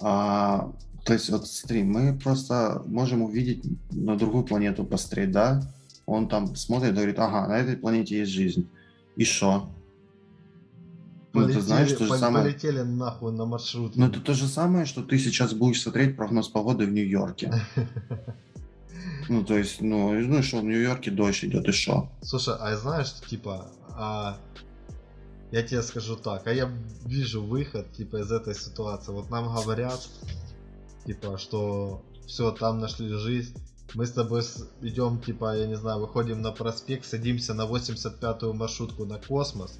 [0.00, 0.72] А,
[1.04, 5.62] то есть, вот смотри, мы просто можем увидеть на другую планету посмотреть, да?
[6.06, 8.68] Он там смотрит и говорит, ага, на этой планете есть жизнь.
[9.16, 9.70] И что?
[11.32, 12.44] Ну, ты знаешь, то же самое...
[12.44, 13.98] полетели нахуй на маршрутке.
[13.98, 17.52] Ну, это то же самое, что ты сейчас будешь смотреть прогноз погоды в Нью-Йорке.
[19.28, 22.10] Ну, то есть, ну, ну и что, в Нью-Йорке дождь идет, и что?
[22.20, 24.36] Слушай, а знаешь, типа, а,
[25.54, 26.68] я тебе скажу так, а я
[27.04, 29.12] вижу выход, типа, из этой ситуации.
[29.12, 30.00] Вот нам говорят,
[31.06, 33.56] типа, что все, там нашли жизнь.
[33.94, 34.42] Мы с тобой
[34.80, 39.78] идем, типа, я не знаю, выходим на проспект, садимся на 85-ю маршрутку на космос.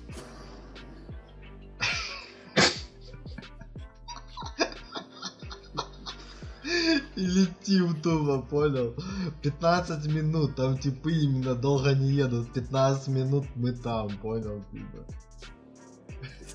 [7.17, 8.94] И летим тупо, понял?
[9.43, 12.53] 15 минут, там типы именно долго не едут.
[12.53, 14.62] 15 минут мы там, понял?
[14.70, 15.05] Типа.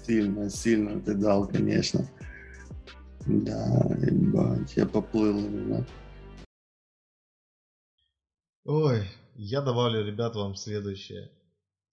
[0.09, 2.09] Сильно, сильно ты дал, конечно.
[3.27, 5.85] Да, ебать, я поплыл именно.
[8.65, 9.03] Ой,
[9.35, 11.29] я добавлю, ребят, вам следующее.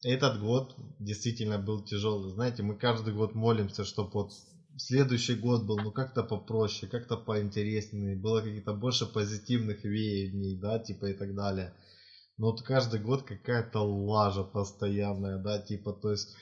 [0.02, 2.30] Этот год действительно был тяжелый.
[2.30, 4.32] Знаете, мы каждый год молимся, чтобы вот
[4.78, 11.10] следующий год был ну как-то попроще, как-то поинтереснее, было какие-то больше позитивных веяний, да, типа
[11.10, 11.74] и так далее.
[12.38, 16.34] Но вот каждый год какая-то лажа постоянная, да, типа, то есть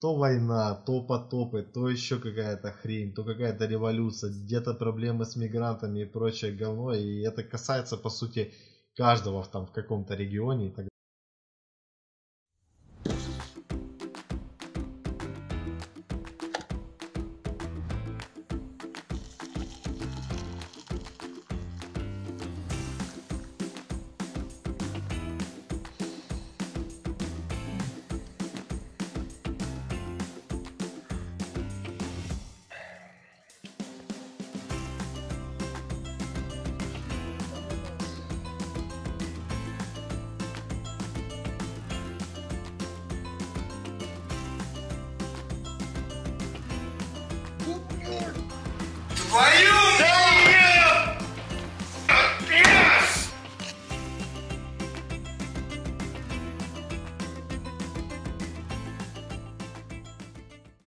[0.00, 6.00] то война, то потопы, то еще какая-то хрень, то какая-то революция, где-то проблемы с мигрантами
[6.00, 8.52] и прочее говно, и это касается, по сути,
[8.94, 10.86] каждого в, там, в каком-то регионе и так